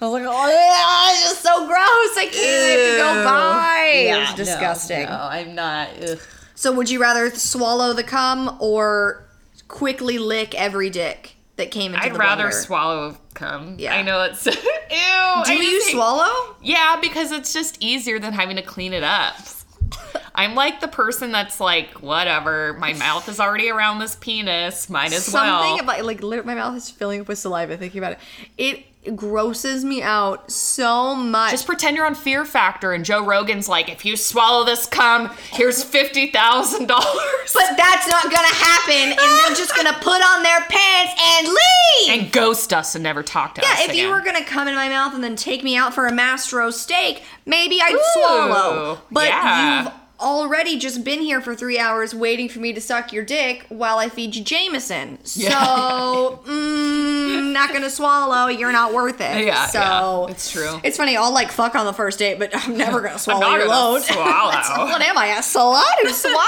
I 0.02 0.06
was 0.08 0.12
like, 0.12 0.24
oh 0.26 0.48
yeah, 0.48 1.12
it's 1.12 1.22
just 1.22 1.42
so 1.42 1.66
gross. 1.66 1.78
I 1.78 2.28
can't 2.30 2.36
I 2.36 2.68
have 2.68 2.90
to 2.90 2.96
go 2.98 3.24
buy. 3.24 3.90
it 3.94 4.18
was 4.20 4.34
disgusting. 4.34 5.04
No, 5.04 5.28
I'm 5.30 5.54
not. 5.54 5.88
Ugh. 6.02 6.18
So 6.54 6.72
would 6.72 6.90
you 6.90 7.00
rather 7.00 7.30
swallow 7.30 7.94
the 7.94 8.02
cum 8.02 8.56
or 8.60 9.24
quickly 9.68 10.18
lick 10.18 10.54
every 10.54 10.90
dick 10.90 11.33
that 11.56 11.70
came 11.70 11.94
into 11.94 12.04
I'd 12.04 12.14
the 12.14 12.18
rather 12.18 12.48
blender? 12.48 12.52
swallow 12.64 13.16
cum. 13.34 13.76
Yeah. 13.78 13.94
I 13.94 14.02
know 14.02 14.22
it's 14.22 14.44
ew. 14.46 14.52
Do 14.52 14.58
I 14.90 15.44
you 15.60 15.80
hate- 15.84 15.92
swallow? 15.92 16.56
Yeah, 16.62 16.96
because 17.00 17.30
it's 17.32 17.52
just 17.52 17.76
easier 17.80 18.18
than 18.18 18.32
having 18.32 18.56
to 18.56 18.62
clean 18.62 18.92
it 18.92 19.02
up. 19.04 19.34
I'm 20.34 20.54
like 20.56 20.80
the 20.80 20.88
person 20.88 21.30
that's 21.30 21.60
like, 21.60 21.90
whatever. 22.02 22.72
My 22.74 22.92
mouth 22.94 23.28
is 23.28 23.38
already 23.38 23.70
around 23.70 24.00
this 24.00 24.16
penis. 24.16 24.90
Might 24.90 25.12
as 25.12 25.24
Something 25.24 25.76
well. 25.76 25.80
about 25.80 26.04
like 26.04 26.44
my 26.44 26.54
mouth 26.56 26.76
is 26.76 26.90
filling 26.90 27.20
up 27.20 27.28
with 27.28 27.38
saliva 27.38 27.76
thinking 27.76 27.98
about 27.98 28.12
it. 28.12 28.18
It 28.58 28.84
grosses 29.16 29.84
me 29.84 30.02
out 30.02 30.50
so 30.50 31.14
much. 31.14 31.50
Just 31.50 31.66
pretend 31.66 31.96
you're 31.96 32.06
on 32.06 32.14
Fear 32.14 32.44
Factor, 32.44 32.92
and 32.92 33.04
Joe 33.04 33.24
Rogan's 33.24 33.68
like, 33.68 33.88
if 33.88 34.04
you 34.04 34.16
swallow 34.16 34.64
this 34.64 34.86
cum, 34.86 35.30
here's 35.50 35.82
fifty 35.82 36.30
thousand 36.30 36.86
dollars. 36.86 37.52
but 37.54 37.76
that's 37.76 38.08
not 38.08 38.24
gonna 38.24 38.54
happen, 38.54 39.10
and 39.10 39.18
they're 39.18 39.56
just 39.56 39.74
gonna 39.76 39.92
put 40.00 40.22
on 40.22 40.42
their 40.42 40.60
pants 40.62 41.12
and 41.22 41.48
leave. 41.48 42.20
And 42.22 42.32
ghost 42.32 42.72
us 42.72 42.94
and 42.94 43.02
never 43.02 43.22
talk 43.22 43.54
to 43.56 43.60
us. 43.60 43.66
yeah, 43.66 43.90
if 43.90 43.94
you 43.96 44.08
were 44.08 44.20
gonna 44.20 44.44
come 44.44 44.68
in 44.68 44.74
my 44.74 44.88
mouth 44.88 45.14
and 45.14 45.22
then 45.22 45.36
take 45.36 45.62
me 45.62 45.76
out 45.76 45.94
for 45.94 46.06
a 46.06 46.12
mastro 46.12 46.70
steak, 46.70 47.22
maybe 47.46 47.80
I'd 47.82 47.94
Ooh, 47.94 48.00
swallow. 48.14 48.98
But 49.10 49.28
yeah. 49.28 49.84
you've 49.84 49.92
already 50.20 50.78
just 50.78 51.04
been 51.04 51.20
here 51.20 51.40
for 51.40 51.54
three 51.54 51.78
hours 51.78 52.14
waiting 52.14 52.48
for 52.48 52.58
me 52.60 52.72
to 52.72 52.80
suck 52.80 53.12
your 53.12 53.24
dick 53.24 53.66
while 53.68 53.98
I 53.98 54.08
feed 54.08 54.36
you 54.36 54.44
Jameson. 54.44 55.18
Yeah. 55.34 55.50
So, 55.64 56.40
mm, 56.46 57.52
not 57.52 57.72
gonna 57.72 57.90
swallow. 57.90 58.46
You're 58.48 58.72
not 58.72 58.94
worth 58.94 59.20
it. 59.20 59.44
Yeah, 59.44 59.66
so 59.66 59.78
yeah, 59.80 60.30
it's 60.32 60.50
true. 60.50 60.80
It's 60.84 60.96
funny. 60.96 61.16
I'll 61.16 61.32
like 61.32 61.50
fuck 61.50 61.74
on 61.74 61.86
the 61.86 61.92
first 61.92 62.18
date, 62.20 62.38
but 62.38 62.50
I'm 62.54 62.76
never 62.76 63.00
gonna 63.00 63.18
swallow 63.18 63.40
not 63.40 63.58
your 63.58 63.66
gonna 63.66 63.90
load. 63.90 64.02
swallow. 64.02 64.86
What 64.86 65.02
am 65.02 65.18
I, 65.18 65.26
a 65.28 65.40
slut 65.40 65.82
who 66.02 66.08
swallows? 66.10 66.44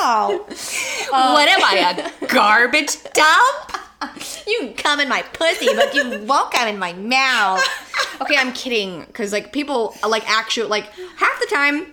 No. 0.00 0.44
what 1.10 1.48
am 1.48 1.60
I, 1.62 2.12
a 2.20 2.26
garbage 2.26 2.96
dump? 3.12 3.76
You 4.46 4.58
can 4.60 4.74
come 4.74 5.00
in 5.00 5.08
my 5.08 5.22
pussy, 5.22 5.68
but 5.74 5.94
you 5.94 6.22
won't 6.24 6.52
come 6.52 6.66
in 6.68 6.78
my 6.78 6.92
mouth. 6.94 7.62
Okay, 8.20 8.36
I'm 8.36 8.52
kidding. 8.52 9.04
Cause 9.12 9.32
like 9.32 9.52
people 9.52 9.94
like 10.06 10.28
actual 10.28 10.68
like 10.68 10.86
half 11.16 11.38
the 11.40 11.46
time, 11.46 11.86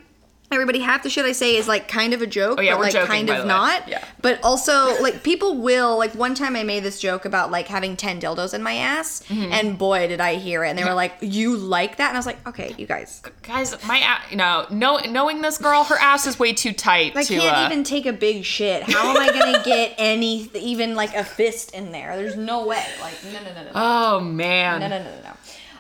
everybody 0.50 0.80
half 0.80 1.04
the 1.04 1.10
shit 1.10 1.26
I 1.26 1.34
say 1.34 1.58
is 1.58 1.68
like 1.68 1.88
kind 1.90 2.14
of 2.14 2.22
a 2.22 2.28
joke, 2.28 2.58
Oh, 2.58 2.62
yeah, 2.62 2.76
but 2.76 2.82
like 2.84 2.94
joking, 2.94 3.08
kind 3.08 3.30
of 3.30 3.46
not. 3.46 3.88
Yeah. 3.88 4.04
But 4.22 4.42
also 4.44 5.00
like 5.02 5.22
people 5.24 5.58
will 5.58 5.98
like 5.98 6.14
one 6.16 6.36
time 6.36 6.56
I 6.56 6.64
made 6.64 6.84
this 6.84 7.00
joke 7.02 7.26
about 7.26 7.52
like 7.52 7.68
having 7.68 7.98
ten 7.98 8.20
dildos 8.22 8.54
in 8.54 8.64
my 8.64 8.76
ass, 8.76 9.24
Mm-hmm. 9.28 9.52
and 9.52 9.78
boy 9.78 10.08
did 10.08 10.22
I 10.22 10.36
hear 10.36 10.64
it. 10.64 10.70
And 10.70 10.80
they 10.80 10.86
were 10.86 10.94
like, 10.94 11.16
"You 11.22 11.56
like 11.58 11.98
that?" 11.98 12.08
And 12.10 12.18
I 12.18 12.20
was 12.20 12.26
like, 12.26 12.48
"Okay, 12.48 12.74
you 12.78 12.88
guys." 12.88 13.22
Guys, 13.44 13.76
my 13.86 13.98
a- 13.98 14.32
you 14.32 14.38
know, 14.38 14.66
know, 14.72 14.98
knowing 15.10 15.42
this 15.42 15.58
girl, 15.58 15.84
her 15.86 15.98
ass 16.00 16.26
is 16.28 16.40
way 16.40 16.54
too 16.54 16.72
tight 16.74 17.16
I 17.16 17.24
to. 17.24 17.38
can't 17.38 17.58
uh, 17.58 17.66
even 17.70 17.84
take 17.84 18.06
a 18.06 18.14
big 18.14 18.44
shit. 18.46 18.84
How 18.84 19.10
am 19.12 19.18
I 19.18 19.28
gonna 19.38 19.64
get 19.66 19.96
any, 19.98 20.50
even 20.56 20.96
like 20.96 21.14
a 21.16 21.24
fist 21.24 21.74
in 21.76 21.92
there? 21.92 22.16
There's 22.16 22.38
no 22.38 22.66
way. 22.66 22.86
Like, 23.02 23.16
no, 23.26 23.32
no, 23.44 23.54
no, 23.54 23.64
no. 23.66 23.72
Oh 23.76 24.20
man. 24.22 24.80
No, 24.80 24.88
no, 24.88 24.98
no, 25.00 25.04
no, 25.04 25.22
no. 25.24 25.34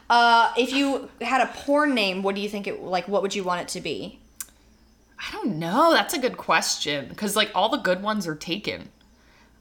Uh, 0.09 0.53
if 0.57 0.71
you 0.73 1.09
had 1.21 1.41
a 1.41 1.47
porn 1.51 1.93
name, 1.93 2.21
what 2.23 2.33
do 2.35 2.41
you 2.41 2.47
think 2.49 2.67
it 2.67 2.81
like? 2.81 3.07
What 3.07 3.21
would 3.21 3.35
you 3.35 3.43
want 3.43 3.61
it 3.61 3.67
to 3.69 3.81
be? 3.81 4.19
I 5.19 5.31
don't 5.31 5.57
know. 5.59 5.93
That's 5.93 6.13
a 6.13 6.19
good 6.19 6.37
question 6.37 7.07
because 7.09 7.35
like 7.35 7.51
all 7.55 7.69
the 7.69 7.77
good 7.77 8.01
ones 8.03 8.27
are 8.27 8.35
taken. 8.35 8.89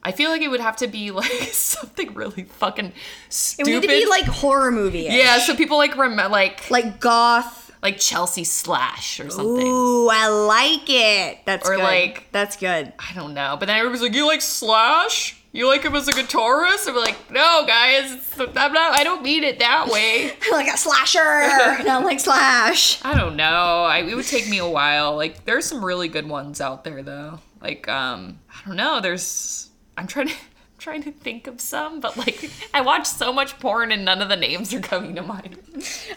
I 0.03 0.11
feel 0.11 0.29
like 0.29 0.41
it 0.41 0.49
would 0.49 0.59
have 0.59 0.77
to 0.77 0.87
be 0.87 1.11
like 1.11 1.31
something 1.51 2.13
really 2.13 2.43
fucking 2.43 2.93
stupid. 3.29 3.69
It 3.71 3.73
would 3.75 3.81
need 3.81 3.87
to 3.87 4.05
be 4.05 4.09
like 4.09 4.25
horror 4.25 4.71
movie. 4.71 5.07
yeah, 5.09 5.39
so 5.39 5.55
people 5.55 5.77
like 5.77 5.97
remember 5.97 6.29
like 6.31 6.69
like 6.69 6.99
goth. 6.99 7.71
like 7.81 7.99
Chelsea 7.99 8.43
Slash 8.43 9.19
or 9.19 9.29
something. 9.29 9.65
Ooh, 9.67 10.09
I 10.09 10.27
like 10.27 10.89
it. 10.89 11.39
That's 11.45 11.67
Or 11.67 11.75
good. 11.75 11.83
like- 11.83 12.27
that's 12.31 12.55
good. 12.57 12.93
I 12.99 13.13
don't 13.15 13.33
know. 13.33 13.55
But 13.59 13.65
then 13.67 13.77
everybody's 13.77 14.01
like, 14.01 14.13
"You 14.15 14.25
like 14.27 14.41
Slash? 14.41 15.36
You 15.57 15.67
like 15.67 15.81
him 15.81 15.95
as 15.95 16.07
a 16.07 16.11
guitarist?" 16.11 16.87
I'm 16.87 16.95
like, 16.95 17.31
"No, 17.31 17.65
guys, 17.65 18.11
I'm 18.37 18.73
not. 18.73 18.93
I 18.93 19.03
don't 19.03 19.23
mean 19.23 19.43
it 19.43 19.57
that 19.57 19.87
way." 19.87 20.31
like 20.51 20.67
a 20.67 20.77
slasher. 20.77 21.83
Not 21.83 22.03
like 22.03 22.19
slash. 22.19 23.03
I 23.03 23.17
don't 23.17 23.35
know. 23.35 23.83
I, 23.83 24.03
it 24.07 24.15
would 24.15 24.27
take 24.27 24.47
me 24.47 24.59
a 24.59 24.69
while. 24.69 25.15
Like, 25.15 25.45
there's 25.45 25.65
some 25.65 25.83
really 25.83 26.09
good 26.09 26.29
ones 26.29 26.61
out 26.61 26.83
there, 26.83 27.01
though. 27.01 27.39
Like, 27.59 27.87
um, 27.87 28.37
I 28.51 28.67
don't 28.67 28.77
know. 28.77 29.01
There's. 29.01 29.71
I'm 29.97 30.05
trying 30.05 30.27
to. 30.27 30.33
I'm 30.77 30.79
Trying 30.79 31.03
to 31.03 31.11
think 31.11 31.47
of 31.47 31.59
some, 31.59 31.99
but 32.01 32.17
like 32.17 32.51
I 32.71 32.81
watch 32.81 33.07
so 33.07 33.33
much 33.33 33.57
porn 33.59 33.91
and 33.91 34.05
none 34.05 34.21
of 34.21 34.29
the 34.29 34.35
names 34.35 34.71
are 34.75 34.79
coming 34.79 35.15
to 35.15 35.23
mind. 35.23 35.57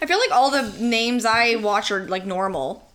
I 0.03 0.05
feel 0.05 0.19
like 0.19 0.31
all 0.33 0.51
the 0.51 0.71
names 0.79 1.25
I 1.25 1.55
watch 1.55 1.91
are 1.91 2.07
like 2.07 2.27
normal. 2.27 2.90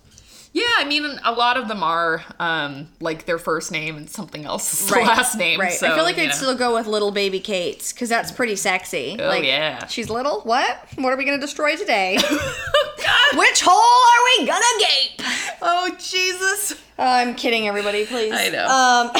Yeah, 0.55 0.63
I 0.77 0.85
mean 0.85 1.19
a 1.25 1.33
lot 1.33 1.57
of 1.57 1.67
them 1.67 1.83
are 1.83 2.23
um 2.39 2.87
like 3.01 3.25
their 3.25 3.37
first 3.37 3.73
name 3.73 3.97
and 3.97 4.09
something 4.09 4.45
else 4.45 4.85
the 4.89 4.95
last 5.01 5.35
name. 5.37 5.59
Right. 5.59 5.73
So, 5.73 5.91
I 5.91 5.95
feel 5.95 6.05
like 6.05 6.17
I'd 6.17 6.27
know. 6.29 6.33
still 6.33 6.55
go 6.55 6.75
with 6.75 6.87
little 6.87 7.11
baby 7.11 7.41
Kate's 7.41 7.91
because 7.91 8.07
that's 8.07 8.31
pretty 8.31 8.55
sexy. 8.55 9.17
Oh, 9.19 9.27
like, 9.27 9.43
yeah. 9.43 9.85
She's 9.87 10.09
little. 10.09 10.39
What? 10.41 10.79
What 10.95 11.11
are 11.11 11.17
we 11.17 11.25
gonna 11.25 11.39
destroy 11.41 11.75
today? 11.75 12.15
Which 13.35 13.61
hole 13.65 13.73
are 13.73 14.23
we 14.39 14.47
gonna 14.47 14.65
gape? 14.79 15.27
Oh 15.61 15.93
Jesus! 15.99 16.81
I'm 16.97 17.35
kidding, 17.35 17.67
everybody. 17.67 18.05
Please. 18.05 18.31
I 18.33 18.47
know. 18.47 18.65
Um, 18.67 19.11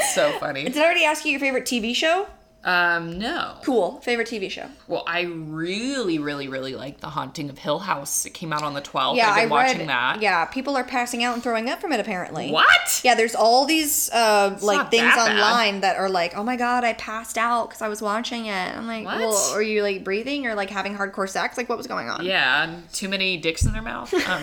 So 0.14 0.32
funny. 0.40 0.64
did 0.64 0.76
I 0.78 0.84
already 0.84 1.04
ask 1.04 1.24
you 1.24 1.30
your 1.30 1.40
favorite 1.40 1.66
TV 1.66 1.94
show? 1.94 2.26
Um, 2.64 3.18
no. 3.18 3.54
Cool. 3.64 4.00
Favorite 4.00 4.28
TV 4.28 4.50
show? 4.50 4.66
Well, 4.88 5.04
I 5.06 5.22
really, 5.22 6.18
really, 6.18 6.48
really 6.48 6.74
like 6.74 7.00
The 7.00 7.08
Haunting 7.08 7.48
of 7.50 7.58
Hill 7.58 7.78
House. 7.78 8.26
It 8.26 8.34
came 8.34 8.52
out 8.52 8.62
on 8.62 8.74
the 8.74 8.82
12th. 8.82 9.16
Yeah, 9.16 9.30
I've 9.30 9.34
been 9.34 9.38
I 9.38 9.42
read. 9.42 9.50
watching 9.50 9.86
that. 9.86 10.20
Yeah, 10.20 10.44
people 10.46 10.76
are 10.76 10.84
passing 10.84 11.22
out 11.22 11.34
and 11.34 11.42
throwing 11.42 11.70
up 11.70 11.80
from 11.80 11.92
it 11.92 12.00
apparently. 12.00 12.50
What? 12.50 13.00
Yeah, 13.04 13.14
there's 13.14 13.34
all 13.34 13.64
these 13.64 14.10
uh, 14.10 14.58
like 14.60 14.90
things 14.90 15.14
that 15.14 15.30
online 15.30 15.80
that 15.80 15.96
are 15.96 16.08
like, 16.10 16.36
oh 16.36 16.42
my 16.42 16.56
god, 16.56 16.84
I 16.84 16.94
passed 16.94 17.38
out 17.38 17.68
because 17.68 17.80
I 17.80 17.88
was 17.88 18.02
watching 18.02 18.46
it. 18.46 18.76
I'm 18.76 18.86
like, 18.86 19.04
What? 19.04 19.18
well, 19.18 19.52
are 19.54 19.62
you 19.62 19.82
like 19.82 20.02
breathing 20.04 20.46
or 20.46 20.54
like 20.54 20.68
having 20.70 20.96
hardcore 20.96 21.28
sex? 21.28 21.56
Like, 21.56 21.68
what 21.68 21.78
was 21.78 21.86
going 21.86 22.10
on? 22.10 22.24
Yeah, 22.24 22.74
too 22.92 23.08
many 23.08 23.36
dicks 23.36 23.64
in 23.64 23.72
their 23.72 23.82
mouth. 23.82 24.12
Um, 24.28 24.42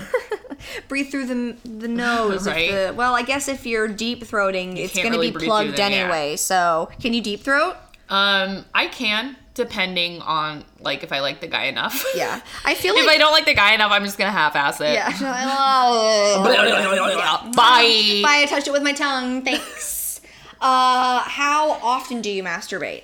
Breathe 0.88 1.12
through 1.12 1.26
the 1.28 1.58
the 1.68 1.88
nose. 1.90 2.48
Right. 2.48 2.72
The, 2.72 2.94
well, 2.96 3.14
I 3.14 3.22
guess 3.22 3.48
if 3.48 3.66
you're 3.68 3.88
deep 3.88 4.24
throating, 4.24 4.78
it's 4.78 4.96
going 4.96 5.12
to 5.12 5.18
really 5.20 5.30
be 5.32 5.46
plugged 5.46 5.70
through 5.70 5.76
them, 5.78 5.92
yeah. 5.92 5.98
anyway. 5.98 6.38
So, 6.38 6.90
can 7.00 7.14
you 7.14 7.22
deep 7.22 7.42
throat? 7.42 7.76
Um, 8.10 8.66
I 8.74 8.88
can, 8.88 9.36
depending 9.54 10.22
on 10.22 10.64
like 10.80 11.04
if 11.04 11.12
I 11.12 11.20
like 11.22 11.42
the 11.42 11.48
guy 11.48 11.66
enough. 11.66 12.04
Yeah, 12.16 12.42
I 12.64 12.76
feel 12.76 12.96
if 12.96 13.08
I 13.08 13.18
don't 13.18 13.32
like 13.32 13.46
the 13.46 13.54
guy 13.54 13.74
enough, 13.74 13.92
I'm 13.92 14.04
just 14.04 14.18
gonna 14.18 14.32
half-ass 14.32 14.82
it. 14.82 14.94
Yeah. 14.94 15.10
Bye. 17.56 18.22
Bye. 18.24 18.42
I 18.44 18.46
touched 18.48 18.68
it 18.68 18.72
with 18.72 18.84
my 18.84 18.94
tongue. 18.94 19.44
Thanks. 19.44 20.22
uh, 20.62 21.20
how 21.20 21.72
often 21.82 22.22
do 22.22 22.30
you 22.30 22.44
masturbate? 22.44 23.04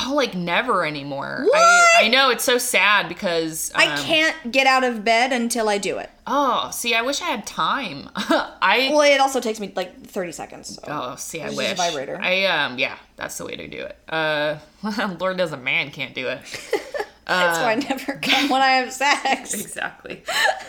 Oh, 0.00 0.14
like 0.14 0.34
never 0.34 0.86
anymore. 0.86 1.44
What? 1.44 1.56
I, 1.56 2.02
I 2.02 2.08
know 2.08 2.30
it's 2.30 2.44
so 2.44 2.58
sad 2.58 3.08
because 3.08 3.72
I 3.74 3.92
um, 3.92 3.98
can't 3.98 4.52
get 4.52 4.66
out 4.66 4.84
of 4.84 5.04
bed 5.04 5.32
until 5.32 5.68
I 5.68 5.78
do 5.78 5.98
it. 5.98 6.10
Oh, 6.26 6.70
see, 6.72 6.94
I 6.94 7.02
wish 7.02 7.20
I 7.20 7.26
had 7.26 7.46
time. 7.46 8.08
I 8.14 8.90
Well, 8.92 9.00
it 9.00 9.20
also 9.20 9.40
takes 9.40 9.58
me 9.58 9.72
like 9.74 10.06
30 10.06 10.32
seconds. 10.32 10.74
So. 10.76 10.82
Oh, 10.86 11.16
see, 11.16 11.40
I 11.40 11.50
wish. 11.50 11.72
a 11.72 11.74
vibrator. 11.74 12.18
I 12.20 12.44
um, 12.44 12.78
yeah, 12.78 12.96
that's 13.16 13.38
the 13.38 13.44
way 13.44 13.56
to 13.56 13.66
do 13.66 13.78
it. 13.78 13.96
Uh, 14.08 14.58
Lord 15.18 15.36
knows 15.36 15.52
a 15.52 15.56
man 15.56 15.90
can't 15.90 16.14
do 16.14 16.28
it. 16.28 16.40
That's 17.28 17.58
why 17.58 17.72
I 17.72 17.74
never 17.76 18.14
come 18.14 18.48
when 18.48 18.62
I 18.62 18.68
have 18.76 18.92
sex. 18.92 19.54
Exactly. 19.68 20.22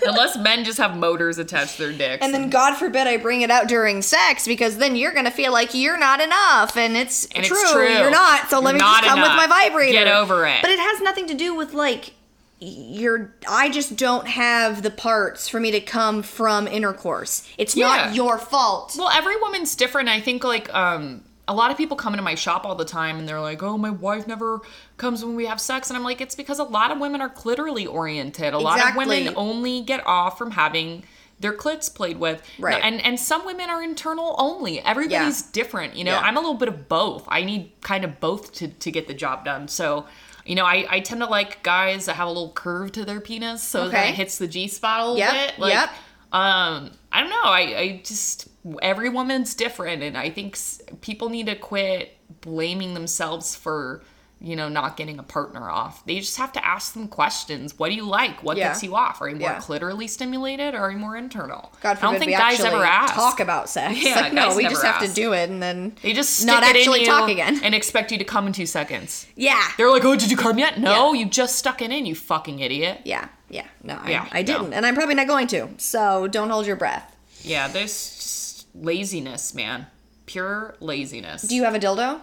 Unless 0.05 0.38
men 0.38 0.64
just 0.66 0.78
have 0.78 0.95
motors 0.97 1.38
attached 1.38 1.78
to 1.78 1.84
their 1.88 1.97
dicks. 1.97 2.24
And 2.24 2.34
then, 2.34 2.49
God 2.49 2.76
forbid, 2.76 3.07
I 3.07 3.18
bring 3.18 3.41
it 3.41 3.49
out 3.49 3.68
during 3.68 4.01
sex 4.01 4.45
because 4.45 4.78
then 4.78 4.95
you're 4.95 5.14
gonna 5.14 5.32
feel 5.32 5.51
like 5.53 5.74
you're 5.74 5.97
not 5.97 6.20
enough, 6.22 6.76
and 6.78 6.95
it's, 6.97 7.26
And 7.28 7.39
it's 7.39 7.47
true, 7.47 7.72
true. 7.72 7.88
You're 7.89 8.12
not. 8.12 8.49
So 8.49 8.60
let 8.60 8.72
You're 8.76 8.80
me 8.80 8.80
just 8.91 9.03
come 9.03 9.20
enough. 9.20 9.39
with 9.39 9.49
my 9.49 9.68
vibrator. 9.70 9.93
Get 9.93 10.07
over 10.07 10.45
it. 10.45 10.57
But 10.62 10.72
it 10.72 10.80
has 10.80 11.01
nothing 11.01 11.28
to 11.28 11.34
do 11.34 11.55
with 11.55 11.74
like 11.74 12.12
your. 12.60 13.34
I 13.47 13.70
just 13.70 13.95
don't 13.95 14.28
have 14.28 14.82
the 14.82 14.91
parts 14.91 15.47
for 15.47 15.60
me 15.62 15.72
to 15.72 15.80
come 15.80 16.22
from 16.24 16.68
intercourse. 16.68 17.47
It's 17.57 17.76
Yeah. 17.76 17.88
not 17.88 18.16
your 18.16 18.38
fault. 18.38 18.95
well, 18.97 19.10
every 19.10 19.38
woman's 19.38 19.76
different. 19.76 20.10
I 20.10 20.20
think 20.20 20.43
like 20.43 20.74
um, 20.76 21.24
a 21.49 21.53
lot 21.53 21.71
of 21.71 21.77
people 21.77 21.97
come 21.97 22.13
into 22.13 22.23
my 22.23 22.35
shop 22.35 22.63
all 22.63 22.75
the 22.75 22.85
time 22.85 23.17
and 23.19 23.27
they're 23.27 23.41
like, 23.41 23.61
"Oh, 23.63 23.77
my 23.77 23.89
wife 23.89 24.27
never 24.27 24.61
comes 24.97 25.25
when 25.25 25.35
we 25.35 25.47
have 25.47 25.59
sex," 25.59 25.89
and 25.89 25.97
I'm 25.97 26.03
like, 26.03 26.21
"It's 26.21 26.35
because 26.35 26.59
a 26.59 26.63
lot 26.63 26.91
of 26.91 26.99
women 26.99 27.19
are 27.19 27.29
clitorally 27.29 27.91
oriented. 27.91 28.53
A 28.53 28.59
lot 28.59 28.79
of 28.79 28.95
women 28.95 29.33
only 29.35 29.81
get 29.81 30.05
off 30.07 30.37
from 30.37 30.51
having." 30.51 31.03
Their 31.41 31.53
clits 31.53 31.93
played 31.93 32.17
with, 32.19 32.41
Right. 32.59 32.83
And 32.83 32.99
and 33.01 33.17
some 33.17 33.45
women 33.45 33.69
are 33.69 33.81
internal 33.81 34.35
only. 34.37 34.81
Everybody's 34.81 35.41
different, 35.41 35.95
you 35.95 36.03
know. 36.03 36.11
Yeah. 36.11 36.19
I'm 36.19 36.35
a 36.35 36.39
little 36.41 36.55
bit 36.63 36.67
of 36.67 36.89
both. 36.89 37.23
I 37.29 37.43
need 37.45 37.71
kind 37.79 38.03
of 38.03 38.19
both 38.19 38.51
to 38.55 38.67
to 38.67 38.91
get 38.91 39.07
the 39.07 39.13
job 39.13 39.45
done. 39.45 39.69
So, 39.69 40.05
you 40.45 40.55
know, 40.55 40.65
I, 40.65 40.85
I 40.89 40.99
tend 40.99 41.21
to 41.21 41.27
like 41.27 41.63
guys 41.63 42.07
that 42.07 42.15
have 42.17 42.27
a 42.27 42.31
little 42.31 42.51
curve 42.51 42.91
to 42.91 43.05
their 43.05 43.21
penis, 43.21 43.63
so 43.63 43.87
that 43.87 44.09
it 44.09 44.15
hits 44.15 44.37
the 44.37 44.49
G 44.49 44.67
spot 44.67 44.99
a 44.99 45.03
little 45.05 45.17
Yep, 45.17 45.33
bit. 45.33 45.59
Like, 45.59 45.73
yep. 45.75 45.89
um, 46.33 46.91
I 47.09 47.21
don't 47.21 47.29
know. 47.29 47.43
I, 47.43 47.61
I 47.79 48.01
just 48.03 48.49
every 48.81 49.07
woman's 49.07 49.53
different, 49.55 50.03
and 50.03 50.17
I 50.17 50.29
think 50.29 50.57
people 51.01 51.29
need 51.29 51.45
to 51.47 51.55
quit 51.55 52.15
blaming 52.41 52.93
themselves 52.93 53.55
for 53.55 54.01
you 54.41 54.55
know 54.55 54.69
not 54.69 54.95
getting 54.95 55.19
a 55.19 55.23
partner 55.23 55.69
off. 55.69 56.05
They 56.05 56.17
just 56.21 56.37
have 56.37 56.53
to 56.53 56.65
ask 56.65 56.93
them 56.93 57.09
questions. 57.09 57.77
What 57.77 57.89
do 57.89 57.95
you 57.95 58.05
like? 58.05 58.41
What 58.41 58.55
Yeah. 58.55 58.69
gets 58.69 58.81
you 58.83 58.95
off? 58.95 59.21
Are 59.21 59.27
you 59.27 59.35
more 59.35 59.49
Yeah. 59.49 59.57
clitorally 59.59 60.09
stimulated, 60.09 60.75
or 60.75 60.77
are 60.79 60.91
you 60.91 60.97
more 60.97 61.17
internal? 61.17 61.73
God 61.81 61.97
I 61.97 62.01
don't 62.01 62.19
think 62.19 62.31
guys 62.31 62.61
ever 62.61 62.85
ask. 62.85 63.15
talk 63.15 63.41
about 63.41 63.69
sex. 63.69 64.01
Yeah, 64.01 64.15
Like, 64.21 64.31
no, 64.41 64.55
we 64.55 64.63
just 64.63 64.81
have 64.81 65.01
to 65.05 65.09
do 65.13 65.33
it 65.33 65.49
and 65.49 65.61
then 65.61 65.93
They 66.01 66.13
just 66.13 66.35
stick 66.35 66.47
not 66.47 66.63
it 66.63 66.69
in 66.69 66.75
actually 66.77 67.05
talk 67.05 67.29
again. 67.29 67.59
and 67.61 67.75
expect 67.75 68.13
you 68.13 68.17
to 68.17 68.23
come 68.23 68.47
in 68.47 68.53
two 68.53 68.65
seconds. 68.65 69.27
yeah. 69.35 69.61
They're 69.75 69.91
like, 69.91 70.05
"Oh, 70.05 70.15
did 70.15 70.31
you 70.31 70.37
come 70.37 70.57
yet?" 70.57 70.79
No, 70.79 71.11
Yeah. 71.13 71.19
you 71.19 71.25
just 71.25 71.57
stuck 71.57 71.81
it 71.81 71.91
in. 71.91 72.05
You 72.05 72.15
fucking 72.15 72.59
idiot. 72.59 73.01
Yeah, 73.03 73.27
yeah, 73.49 73.65
no, 73.83 73.99
I, 74.01 74.09
Yeah, 74.11 74.25
I 74.31 74.41
didn't, 74.41 74.69
no. 74.69 74.75
and 74.77 74.85
I'm 74.85 74.95
probably 74.95 75.15
not 75.15 75.27
going 75.27 75.47
to. 75.47 75.67
So 75.79 76.27
don't 76.27 76.49
hold 76.49 76.65
your 76.65 76.77
breath. 76.77 77.13
Yeah, 77.41 77.67
there's 77.67 78.65
laziness, 78.73 79.53
man. 79.53 79.87
Pure 80.30 80.75
laziness. 80.80 81.41
Do 81.41 81.55
you 81.55 81.63
have 81.63 81.73
a 81.75 81.80
dildo? 81.80 82.19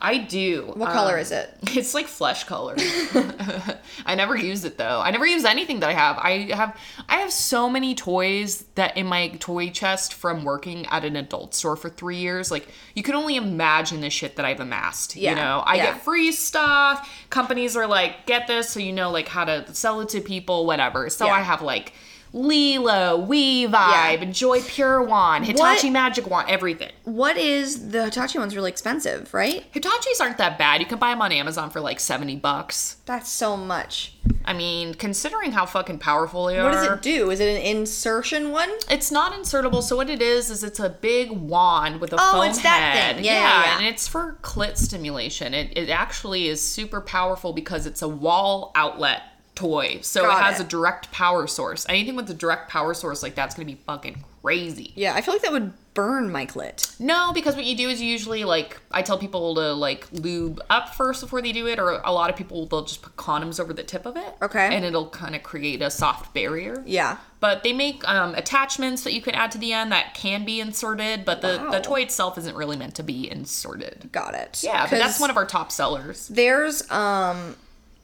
I 0.00 0.18
do. 0.18 0.70
What 0.76 0.92
color 0.92 1.14
Um, 1.14 1.20
is 1.20 1.32
it? 1.32 1.48
It's 1.76 1.92
like 1.92 2.06
flesh 2.06 2.44
color. 2.44 2.76
I 4.06 4.14
never 4.14 4.36
use 4.36 4.64
it 4.64 4.78
though. 4.78 5.00
I 5.00 5.10
never 5.10 5.26
use 5.26 5.44
anything 5.44 5.80
that 5.80 5.90
I 5.90 5.92
have. 5.94 6.18
I 6.18 6.54
have 6.54 6.78
I 7.08 7.16
have 7.16 7.32
so 7.32 7.68
many 7.68 7.94
toys 7.94 8.64
that 8.76 8.96
in 8.96 9.06
my 9.06 9.28
toy 9.40 9.70
chest 9.70 10.14
from 10.14 10.44
working 10.44 10.86
at 10.86 11.04
an 11.04 11.16
adult 11.16 11.54
store 11.54 11.74
for 11.76 11.88
three 11.88 12.18
years. 12.18 12.50
Like 12.50 12.68
you 12.94 13.02
can 13.02 13.14
only 13.16 13.36
imagine 13.36 14.00
the 14.00 14.10
shit 14.10 14.36
that 14.36 14.44
I've 14.44 14.60
amassed. 14.60 15.16
Yeah, 15.16 15.30
You 15.30 15.36
know, 15.36 15.62
I 15.66 15.74
yeah. 15.76 15.84
get 15.86 16.02
free 16.02 16.32
stuff. 16.32 17.10
Companies 17.30 17.76
are 17.76 17.86
like, 17.86 18.26
get 18.26 18.46
this 18.46 18.70
so 18.70 18.80
you 18.80 18.92
know 18.92 19.10
like 19.10 19.26
how 19.28 19.44
to 19.46 19.74
sell 19.74 20.00
it 20.00 20.10
to 20.10 20.20
people, 20.20 20.64
whatever. 20.66 21.10
So 21.10 21.26
Yeah. 21.26 21.32
I 21.32 21.40
have 21.40 21.60
like 21.62 21.92
LELO, 22.32 23.16
We 23.26 23.66
Vibe, 23.66 24.32
Joy 24.32 24.62
Pure 24.62 25.02
Wand, 25.04 25.46
Hitachi 25.46 25.86
What- 25.88 25.92
Magic 25.92 26.28
Wand, 26.28 26.48
everything. 26.50 26.92
What 27.04 27.36
is 27.36 27.90
the 27.90 28.04
Hitachi 28.06 28.38
one's 28.38 28.54
really 28.54 28.70
expensive, 28.70 29.32
right? 29.34 29.64
Hitachis 29.72 30.20
aren't 30.20 30.38
that 30.38 30.58
bad. 30.58 30.80
You 30.80 30.86
can 30.86 30.98
buy 30.98 31.10
them 31.10 31.22
on 31.22 31.32
Amazon 31.32 31.70
for 31.70 31.80
like 31.80 32.00
70 32.00 32.36
bucks. 32.36 32.96
That's 33.06 33.30
so 33.30 33.56
much. 33.56 34.14
I 34.44 34.52
mean, 34.54 34.94
considering 34.94 35.52
how 35.52 35.66
fucking 35.66 35.98
powerful 35.98 36.46
they 36.46 36.56
What 36.56 36.66
are. 36.66 36.72
does 36.72 36.84
it 36.98 37.02
do? 37.02 37.30
Is 37.30 37.40
it 37.40 37.48
an 37.56 37.62
insertion 37.62 38.50
one? 38.50 38.70
It's 38.90 39.10
not 39.10 39.32
insertable, 39.32 39.82
so 39.82 39.96
what 39.96 40.08
it 40.08 40.22
is 40.22 40.50
is 40.50 40.64
it's 40.64 40.80
a 40.80 40.88
big 40.88 41.30
wand 41.30 42.00
with 42.00 42.12
a 42.12 42.16
Oh, 42.18 42.32
foam 42.32 42.44
it's 42.44 42.62
that 42.62 42.94
head. 42.94 43.16
thing. 43.16 43.24
Yeah, 43.26 43.32
yeah, 43.32 43.64
yeah. 43.64 43.76
and 43.78 43.86
it's 43.86 44.08
for 44.08 44.38
clit 44.42 44.76
stimulation. 44.78 45.52
It 45.54 45.76
it 45.76 45.90
actually 45.90 46.48
is 46.48 46.62
super 46.66 47.00
powerful 47.00 47.52
because 47.52 47.84
it's 47.86 48.00
a 48.00 48.08
wall 48.08 48.72
outlet 48.74 49.22
toy. 49.58 49.98
So 50.02 50.22
Got 50.22 50.38
it 50.38 50.44
has 50.44 50.60
it. 50.60 50.64
a 50.64 50.68
direct 50.68 51.10
power 51.12 51.46
source. 51.46 51.84
Anything 51.88 52.16
with 52.16 52.30
a 52.30 52.34
direct 52.34 52.70
power 52.70 52.94
source 52.94 53.22
like 53.22 53.34
that's 53.34 53.54
gonna 53.54 53.66
be 53.66 53.78
fucking 53.86 54.24
crazy. 54.42 54.92
Yeah, 54.94 55.14
I 55.14 55.20
feel 55.20 55.34
like 55.34 55.42
that 55.42 55.52
would 55.52 55.72
burn 55.94 56.30
my 56.30 56.46
clit. 56.46 56.98
No, 57.00 57.32
because 57.32 57.56
what 57.56 57.64
you 57.64 57.76
do 57.76 57.88
is 57.88 58.00
you 58.00 58.08
usually 58.08 58.44
like 58.44 58.78
I 58.92 59.02
tell 59.02 59.18
people 59.18 59.56
to 59.56 59.72
like 59.72 60.06
lube 60.12 60.60
up 60.70 60.94
first 60.94 61.20
before 61.20 61.42
they 61.42 61.50
do 61.52 61.66
it, 61.66 61.78
or 61.80 61.90
a 61.90 62.12
lot 62.12 62.30
of 62.30 62.36
people 62.36 62.66
they'll 62.66 62.84
just 62.84 63.02
put 63.02 63.16
condoms 63.16 63.58
over 63.58 63.72
the 63.72 63.82
tip 63.82 64.06
of 64.06 64.16
it. 64.16 64.34
Okay. 64.40 64.74
And 64.74 64.84
it'll 64.84 65.08
kind 65.10 65.34
of 65.34 65.42
create 65.42 65.82
a 65.82 65.90
soft 65.90 66.32
barrier. 66.34 66.82
Yeah. 66.86 67.16
But 67.40 67.62
they 67.64 67.72
make 67.72 68.06
um, 68.08 68.34
attachments 68.34 69.02
that 69.04 69.12
you 69.12 69.20
can 69.22 69.34
add 69.34 69.50
to 69.52 69.58
the 69.58 69.72
end 69.72 69.90
that 69.92 70.14
can 70.14 70.44
be 70.44 70.60
inserted, 70.60 71.24
but 71.24 71.40
the, 71.40 71.56
Wow. 71.58 71.70
the 71.70 71.80
toy 71.80 72.00
itself 72.02 72.36
isn't 72.38 72.56
really 72.56 72.76
meant 72.76 72.94
to 72.96 73.02
be 73.04 73.30
inserted. 73.30 74.08
Got 74.12 74.34
it. 74.34 74.60
Yeah, 74.64 74.86
but 74.90 74.98
that's 74.98 75.20
one 75.20 75.30
of 75.30 75.36
our 75.36 75.46
top 75.46 75.70
sellers. 75.72 76.28
There's 76.28 76.88
um 76.90 77.56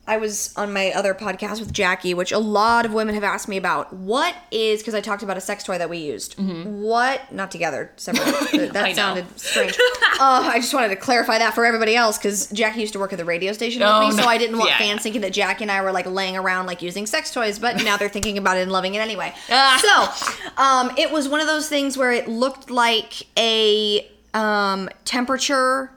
I 0.07 0.19
was 0.19 0.53
on 0.57 0.73
my 0.73 0.91
other 0.93 1.15
podcast 1.15 1.61
with 1.61 1.73
Jackie, 1.73 2.13
which 2.13 2.31
a 2.31 2.39
lot 2.39 2.85
of 2.85 2.93
women 2.93 3.15
have 3.15 3.25
asked 3.25 3.49
me 3.49 3.57
about. 3.57 3.93
What 3.93 4.35
is 4.51 4.81
because 4.81 4.95
I 4.95 5.01
talked 5.01 5.23
about 5.23 5.37
a 5.39 5.41
sex 5.41 5.65
toy 5.65 5.79
that 5.79 5.89
we 5.89 5.97
used. 5.99 6.35
What 6.39 7.33
not 7.33 7.51
together, 7.51 7.91
separate. 7.97 8.25
Mm-hmm. 8.55 8.73
That 8.73 8.95
sounded 8.95 9.39
strange. 9.41 9.73
uh, 10.21 10.51
I 10.53 10.59
just 10.61 10.75
wanted 10.75 10.89
to 10.89 10.97
clarify 10.97 11.39
that 11.39 11.55
for 11.55 11.65
everybody 11.65 11.97
else 11.97 12.19
because 12.19 12.47
Jackie 12.51 12.81
used 12.81 12.93
to 12.93 12.99
work 12.99 13.13
at 13.13 13.19
the 13.19 13.25
radio 13.25 13.53
station 13.53 13.81
with 13.81 13.89
Oh, 13.91 14.01
me, 14.01 14.11
no. 14.15 14.23
so 14.23 14.29
I 14.29 14.37
didn't 14.39 14.59
want 14.59 14.71
Yeah, 14.71 14.79
fans 14.79 14.91
yeah. 14.91 15.03
thinking 15.03 15.21
that 15.23 15.33
Jackie 15.33 15.65
and 15.65 15.71
I 15.73 15.83
were 15.83 15.91
like 15.93 16.07
laying 16.07 16.37
around 16.37 16.67
like 16.67 16.83
using 16.83 17.07
sex 17.07 17.33
toys. 17.33 17.59
But 17.59 17.83
now 17.83 17.97
they're 17.97 18.09
thinking 18.09 18.37
about 18.39 18.57
it 18.59 18.63
and 18.63 18.71
loving 18.73 18.95
it 18.95 18.99
anyway. 19.01 19.33
Ah. 19.51 19.81
So 20.47 20.63
um, 20.63 20.93
it 20.99 21.11
was 21.11 21.29
one 21.29 21.41
of 21.41 21.47
those 21.47 21.69
things 21.69 21.97
where 21.97 22.13
it 22.13 22.29
looked 22.29 22.71
like 22.71 23.27
a 23.39 24.07
um, 24.35 24.89
temperature. 25.05 25.91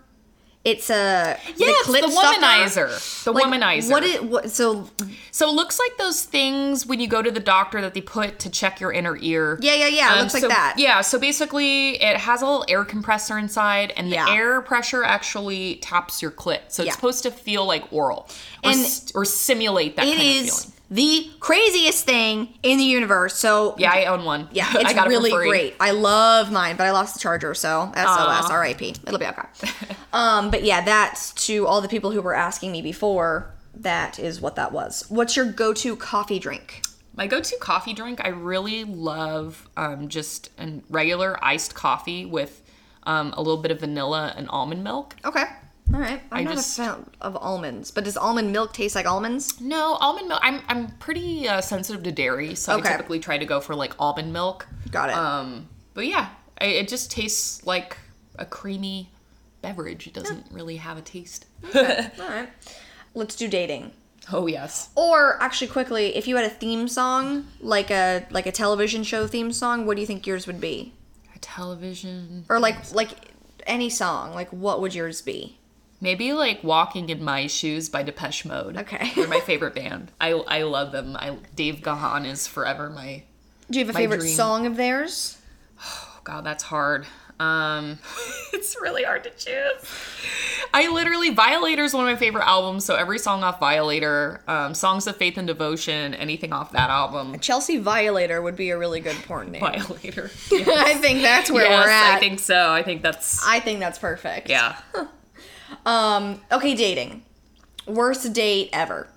It's 0.68 0.89
a 0.89 1.39
Yeah, 1.55 1.68
the 1.86 2.09
stuffer. 2.09 2.41
womanizer. 2.41 3.24
The 3.24 3.32
Like, 3.32 3.45
womanizer. 3.45 3.89
What 3.89 4.03
is 4.03 4.20
what? 4.22 4.51
So 4.51 4.89
so 5.32 5.47
it 5.49 5.53
looks 5.53 5.80
like 5.80 5.95
those 5.97 6.24
things 6.24 6.86
when 6.86 6.99
you 6.99 7.07
go 7.07 7.22
to 7.22 7.32
the 7.32 7.39
doctor 7.39 7.80
that 7.80 7.93
they 7.93 8.01
put 8.01 8.38
to 8.39 8.49
check 8.49 8.82
your 8.82 8.91
inner 8.91 9.18
ear. 9.22 9.57
yeah, 9.61 9.76
yeah, 9.76 9.88
yeah. 9.88 10.09
It 10.11 10.15
Um, 10.18 10.20
looks 10.24 10.34
like 10.34 10.47
that. 10.49 10.76
Yeah, 10.78 10.99
so 11.01 11.18
basically 11.18 12.01
it 12.03 12.18
has 12.18 12.41
a 12.41 12.45
little 12.45 12.65
air 12.68 12.84
compressor 12.84 13.38
inside 13.38 13.93
and 13.95 14.11
the 14.11 14.15
Yeah. 14.15 14.30
air 14.30 14.59
pressure 14.61 15.05
actually 15.05 15.76
taps 15.76 16.22
your 16.22 16.32
clit. 16.32 16.59
So 16.68 16.84
it's 16.84 16.88
Yeah. 16.88 16.93
supposed 16.95 17.24
to 17.24 17.32
feel 17.32 17.65
like 17.65 17.86
oral 17.91 18.28
or, 18.61 18.72
And 18.72 19.01
or 19.15 19.24
simulate 19.24 19.95
that 19.95 20.05
It 20.05 20.18
kind 20.18 20.30
of 20.49 20.59
feeling. 20.59 20.74
The 20.90 21.30
craziest 21.40 22.06
thing 22.06 22.50
in 22.64 22.78
the 22.78 22.84
universe. 22.84 23.36
So 23.36 23.76
Yeah, 23.78 23.92
I 23.92 24.06
own 24.06 24.24
one. 24.24 24.48
Yeah, 24.52 24.68
I 24.74 24.82
it's 24.82 24.92
it 24.94 25.08
really 25.08 25.32
free. 25.32 25.50
great. 25.50 25.76
I 25.80 25.92
love 25.92 26.52
mine, 26.52 26.78
but 26.78 26.86
I 26.88 26.92
lost 26.92 27.14
the 27.14 27.20
charger, 27.20 27.54
so 27.54 27.92
SOS, 27.96 28.52
RIP. 28.52 28.82
It'll 28.82 29.20
be 29.20 29.26
okay. 29.26 29.48
um, 30.14 30.50
but 30.50 30.64
yeah, 30.64 30.82
that's 30.82 31.34
to 31.46 31.68
all 31.68 31.82
the 31.82 31.90
people 31.90 32.12
who 32.12 32.22
were 32.22 32.36
asking 32.36 32.72
me 32.72 32.82
before. 32.82 33.54
That 33.76 34.18
is 34.18 34.42
what 34.42 34.56
that 34.56 34.72
was. 34.72 35.06
What's 35.10 35.36
your 35.36 35.46
go-to 35.46 35.96
coffee 35.96 36.40
drink? 36.40 36.82
My 37.16 37.28
go-to 37.28 37.58
coffee 37.60 37.94
drink, 37.94 38.22
I 38.24 38.30
really 38.30 38.84
love 38.84 39.68
um, 39.78 40.08
just 40.08 40.50
a 40.60 40.82
regular 40.90 41.38
iced 41.44 41.76
coffee 41.76 42.26
with 42.26 42.64
um, 43.04 43.34
a 43.38 43.42
little 43.42 43.62
bit 43.62 43.72
of 43.72 43.80
vanilla 43.82 44.34
and 44.36 44.48
almond 44.50 44.84
milk. 44.84 45.16
Okay, 45.26 45.46
All 45.94 46.00
right. 46.00 46.22
I'm 46.32 46.40
I 46.40 46.44
not 46.44 46.56
just- 46.56 46.78
a 46.80 46.82
fan 46.84 47.06
of 47.22 47.36
almonds, 47.38 47.92
but 47.92 48.04
does 48.04 48.18
almond 48.18 48.52
milk 48.52 48.74
taste 48.74 48.94
like 48.96 49.06
almonds? 49.06 49.60
No, 49.62 49.94
almond 50.02 50.28
milk. 50.28 50.40
I'm 50.44 50.62
I'm 50.68 50.90
pretty 50.98 51.48
uh, 51.48 51.62
sensitive 51.62 52.04
to 52.04 52.12
dairy, 52.12 52.56
so 52.56 52.78
Okay. 52.78 52.90
I 52.90 52.92
typically 52.94 53.20
try 53.20 53.38
to 53.38 53.46
go 53.46 53.62
for 53.62 53.74
like 53.76 53.94
almond 54.00 54.34
milk. 54.34 54.68
Got 54.92 55.10
it. 55.10 55.16
Um, 55.16 55.70
but 55.94 56.06
yeah, 56.08 56.30
I, 56.60 56.66
it 56.66 56.88
just 56.90 57.10
tastes 57.12 57.66
like 57.66 57.98
a 58.38 58.46
creamy 58.46 59.10
beverage. 59.62 60.08
It 60.08 60.14
doesn't 60.14 60.46
really 60.52 60.76
have 60.78 60.98
a 60.98 61.02
taste. 61.02 61.46
All 61.76 61.82
right. 62.20 62.50
Let's 63.14 63.36
do 63.36 63.48
dating. 63.48 63.92
oh 64.34 64.46
yes. 64.48 64.90
Or 64.96 65.42
actually, 65.42 65.68
quickly, 65.70 66.16
if 66.18 66.28
you 66.28 66.36
had 66.36 66.46
a 66.46 66.50
theme 66.50 66.88
song, 66.90 67.48
like 67.62 67.90
a 67.92 68.26
like 68.30 68.46
a 68.46 68.52
television 68.52 69.04
show 69.04 69.26
theme 69.26 69.54
song, 69.54 69.86
what 69.86 69.96
do 69.96 70.02
you 70.02 70.08
think 70.08 70.28
yours 70.28 70.48
would 70.48 70.60
be? 70.60 70.94
A 71.34 71.40
television. 71.40 72.44
Or 72.50 72.60
like 72.60 72.94
like 72.94 73.10
any 73.66 73.90
song, 73.90 74.34
like 74.36 74.50
what 74.52 74.82
would 74.82 74.94
yours 74.94 75.22
be? 75.22 75.58
Maybe 76.00 76.32
like 76.34 76.64
Walking 76.64 77.10
in 77.10 77.24
My 77.24 77.48
Shoes 77.48 77.89
by 77.89 78.04
Depeche 78.04 78.45
Mode. 78.45 78.78
Okay. 78.78 79.12
They're 79.16 79.28
my 79.28 79.39
favorite 79.39 79.74
band. 79.76 80.12
I 80.22 80.32
I 80.32 80.64
love 80.64 80.91
them. 80.91 81.16
I 81.16 81.38
Dave 81.56 81.82
Gahan 81.82 82.26
is 82.26 82.48
forever 82.48 82.89
my 82.89 83.24
Do 83.72 83.80
you 83.80 83.86
have 83.86 83.95
a 83.95 83.98
favorite 83.98 84.20
dream. 84.20 84.36
song 84.36 84.66
of 84.66 84.76
theirs? 84.78 85.38
Oh 85.84 86.20
god, 86.24 86.43
that's 86.45 86.64
hard. 86.64 87.08
Um 87.39 87.98
it's 88.54 88.76
really 88.82 89.04
hard 89.04 89.24
to 89.24 89.30
choose. 89.32 89.91
I 90.74 90.88
literally 90.91 91.30
Violator 91.32 91.84
is 91.84 91.93
one 91.93 92.04
of 92.08 92.12
my 92.12 92.18
favorite 92.20 92.45
albums, 92.45 92.84
so 92.86 92.95
every 92.95 93.18
song 93.20 93.43
off 93.43 93.60
Violator, 93.60 94.41
um, 94.48 94.74
Songs 94.74 95.08
of 95.08 95.16
Faith 95.16 95.38
and 95.38 95.48
Devotion, 95.48 96.14
anything 96.16 96.52
off 96.52 96.72
that 96.74 96.89
album. 96.89 97.39
Chelsea 97.39 97.78
Violator 97.78 98.41
would 98.41 98.56
be 98.56 98.70
a 98.72 98.78
really 98.78 99.00
good 99.00 99.16
porn 99.26 99.52
name. 99.52 99.62
Violator. 99.62 100.30
I 100.52 100.95
think 100.95 101.22
that's 101.22 101.50
where 101.50 101.64
yes, 101.66 101.86
we're 101.86 101.91
at. 101.91 102.16
I 102.18 102.20
think 102.20 102.39
so. 102.39 102.72
I 102.72 102.84
think 102.84 103.02
that's 103.02 103.43
I 103.48 103.60
think 103.60 103.80
that's 103.80 103.98
perfect. 103.98 104.50
yeah. 104.50 104.80
Um. 105.86 106.41
Okay, 106.51 106.76
dating. 106.76 107.24
Worst 107.86 108.34
date 108.34 108.70
ever. 108.74 109.07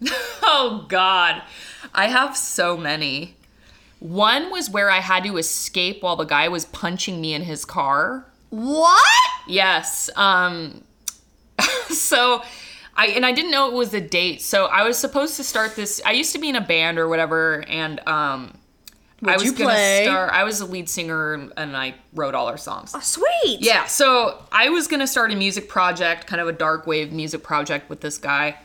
Oh 0.52 0.84
God, 0.88 1.42
I 1.94 2.08
have 2.08 2.36
so 2.36 2.76
many. 2.76 3.36
One 4.00 4.50
was 4.50 4.68
where 4.68 4.90
I 4.90 4.98
had 4.98 5.22
to 5.24 5.36
escape 5.36 6.02
while 6.02 6.16
the 6.16 6.24
guy 6.24 6.48
was 6.48 6.64
punching 6.64 7.20
me 7.20 7.34
in 7.34 7.42
his 7.42 7.64
car. 7.64 8.26
What? 8.48 9.06
Yes. 9.46 10.10
Um. 10.16 10.82
so, 11.88 12.42
I 12.96 13.08
and 13.08 13.24
I 13.24 13.32
didn't 13.32 13.52
know 13.52 13.68
it 13.68 13.74
was 13.74 13.94
a 13.94 14.00
date. 14.00 14.42
So 14.42 14.66
I 14.66 14.82
was 14.82 14.98
supposed 14.98 15.36
to 15.36 15.44
start 15.44 15.76
this. 15.76 16.00
I 16.04 16.12
used 16.12 16.32
to 16.32 16.38
be 16.38 16.48
in 16.48 16.56
a 16.56 16.60
band 16.60 16.98
or 16.98 17.08
whatever, 17.08 17.64
and 17.68 18.00
um. 18.08 18.58
I 19.26 19.36
was 19.36 19.52
gonna 19.52 20.04
start. 20.04 20.32
I 20.32 20.44
was 20.44 20.60
a 20.60 20.66
lead 20.66 20.88
singer, 20.88 21.34
and, 21.34 21.52
and 21.56 21.76
I 21.76 21.94
wrote 22.14 22.34
all 22.34 22.46
our 22.46 22.56
songs. 22.56 22.92
Oh, 22.94 23.00
sweet. 23.00 23.60
Yeah, 23.60 23.86
so 23.86 24.42
I 24.50 24.70
was 24.70 24.88
gonna 24.88 25.06
start 25.06 25.32
a 25.32 25.36
music 25.36 25.68
project, 25.68 26.26
kind 26.26 26.40
of 26.40 26.48
a 26.48 26.52
dark 26.52 26.86
wave 26.86 27.12
music 27.12 27.42
project 27.42 27.90
with 27.90 28.00
this 28.00 28.18
guy, 28.18 28.56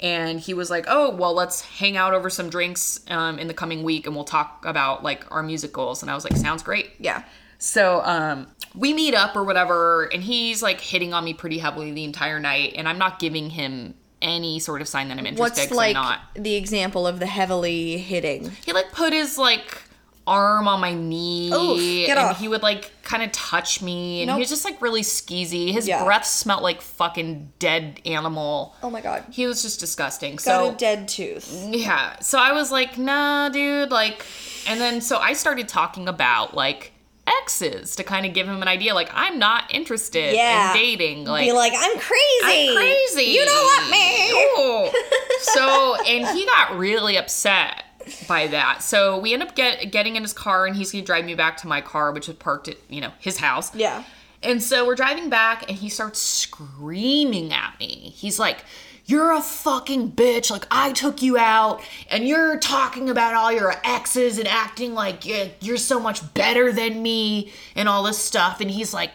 and 0.00 0.38
he 0.38 0.54
was 0.54 0.70
like, 0.70 0.84
"Oh, 0.88 1.10
well, 1.10 1.34
let's 1.34 1.62
hang 1.62 1.96
out 1.96 2.14
over 2.14 2.30
some 2.30 2.48
drinks 2.50 3.00
um, 3.08 3.38
in 3.38 3.48
the 3.48 3.54
coming 3.54 3.82
week, 3.82 4.06
and 4.06 4.14
we'll 4.14 4.24
talk 4.24 4.64
about 4.64 5.02
like 5.02 5.30
our 5.32 5.42
music 5.42 5.72
goals." 5.72 6.02
And 6.02 6.10
I 6.10 6.14
was 6.14 6.24
like, 6.24 6.36
"Sounds 6.36 6.62
great." 6.62 6.92
Yeah. 6.98 7.24
So 7.58 8.02
um, 8.04 8.48
we 8.74 8.92
meet 8.92 9.14
up 9.14 9.34
or 9.34 9.42
whatever, 9.42 10.04
and 10.04 10.22
he's 10.22 10.62
like 10.62 10.80
hitting 10.80 11.14
on 11.14 11.24
me 11.24 11.34
pretty 11.34 11.58
heavily 11.58 11.92
the 11.92 12.04
entire 12.04 12.38
night, 12.38 12.74
and 12.76 12.88
I'm 12.88 12.98
not 12.98 13.18
giving 13.18 13.50
him 13.50 13.94
any 14.24 14.58
sort 14.58 14.80
of 14.80 14.88
sign 14.88 15.08
that 15.08 15.18
I'm 15.18 15.26
interested. 15.26 15.60
What's 15.62 15.70
like 15.70 15.94
not. 15.94 16.20
the 16.34 16.54
example 16.54 17.06
of 17.06 17.20
the 17.20 17.26
heavily 17.26 17.98
hitting? 17.98 18.50
He 18.64 18.72
like 18.72 18.90
put 18.92 19.12
his 19.12 19.38
like 19.38 19.82
arm 20.26 20.66
on 20.66 20.80
my 20.80 20.94
knee 20.94 21.52
Oof, 21.52 22.08
and 22.08 22.18
off. 22.18 22.38
he 22.38 22.48
would 22.48 22.62
like 22.62 22.90
kind 23.02 23.22
of 23.22 23.30
touch 23.32 23.82
me 23.82 24.22
and 24.22 24.28
Nope. 24.28 24.36
he 24.36 24.40
was 24.40 24.48
just 24.48 24.64
like 24.64 24.80
really 24.80 25.02
skeezy 25.02 25.70
his 25.72 25.86
Yeah. 25.86 26.02
breath 26.04 26.24
smelled 26.24 26.62
like 26.62 26.80
fucking 26.80 27.52
dead 27.58 28.00
animal 28.06 28.74
Oh 28.82 28.88
my 28.88 29.02
god. 29.02 29.24
he 29.30 29.46
was 29.46 29.60
just 29.62 29.80
disgusting 29.80 30.36
Got 30.36 30.40
so 30.42 30.70
a 30.70 30.74
dead 30.76 31.08
tooth. 31.08 31.66
yeah 31.68 32.18
so 32.20 32.38
i 32.38 32.52
was 32.52 32.72
like 32.72 32.96
nah 32.96 33.50
dude 33.50 33.90
like 33.90 34.24
and 34.66 34.80
then 34.80 35.02
so 35.02 35.18
i 35.18 35.34
started 35.34 35.68
talking 35.68 36.08
about 36.08 36.54
like 36.54 36.92
exes 37.26 37.96
to 37.96 38.04
kind 38.04 38.24
of 38.26 38.32
give 38.34 38.46
him 38.46 38.60
an 38.62 38.68
idea 38.68 38.94
like 38.94 39.10
i'm 39.14 39.38
not 39.38 39.64
interested 39.74 40.34
Yeah. 40.34 40.70
in 40.72 40.76
dating 40.78 41.24
like 41.24 41.46
Be 41.46 41.52
like, 41.52 41.72
I'm 41.76 41.98
crazy. 41.98 42.68
I'm 42.70 42.76
crazy. 42.76 43.22
You 43.30 43.44
don't 43.44 43.64
want 43.64 43.90
me. 43.90 44.90
So, 45.40 45.94
and 46.06 46.26
he 46.36 46.46
got 46.46 46.76
really 46.78 47.16
upset 47.16 47.83
by 48.28 48.46
that. 48.48 48.82
So 48.82 49.18
we 49.18 49.32
end 49.32 49.42
up 49.42 49.54
get, 49.54 49.90
getting 49.92 50.16
in 50.16 50.22
his 50.22 50.32
car, 50.32 50.66
and 50.66 50.76
he's 50.76 50.92
gonna 50.92 51.04
drive 51.04 51.24
me 51.24 51.34
back 51.34 51.56
to 51.58 51.68
my 51.68 51.80
car, 51.80 52.12
which 52.12 52.28
is 52.28 52.34
parked 52.36 52.68
at 52.68 52.76
you 52.88 53.00
know 53.00 53.12
his 53.18 53.38
house. 53.38 53.74
Yeah. 53.74 54.04
And 54.42 54.62
so 54.62 54.86
we're 54.86 54.94
driving 54.94 55.30
back, 55.30 55.68
and 55.68 55.78
he 55.78 55.88
starts 55.88 56.20
screaming 56.20 57.52
at 57.52 57.78
me. 57.78 58.12
He's 58.14 58.38
like. 58.38 58.64
You're 59.06 59.32
a 59.32 59.42
fucking 59.42 60.12
bitch. 60.12 60.50
Like, 60.50 60.66
I 60.70 60.92
took 60.92 61.20
you 61.20 61.36
out, 61.36 61.82
and 62.10 62.26
you're 62.26 62.58
talking 62.58 63.10
about 63.10 63.34
all 63.34 63.52
your 63.52 63.74
exes 63.84 64.38
and 64.38 64.48
acting 64.48 64.94
like 64.94 65.26
you're, 65.26 65.48
you're 65.60 65.76
so 65.76 66.00
much 66.00 66.32
better 66.32 66.72
than 66.72 67.02
me 67.02 67.52
and 67.76 67.86
all 67.86 68.02
this 68.02 68.16
stuff. 68.16 68.62
And 68.62 68.70
he's 68.70 68.94
like, 68.94 69.10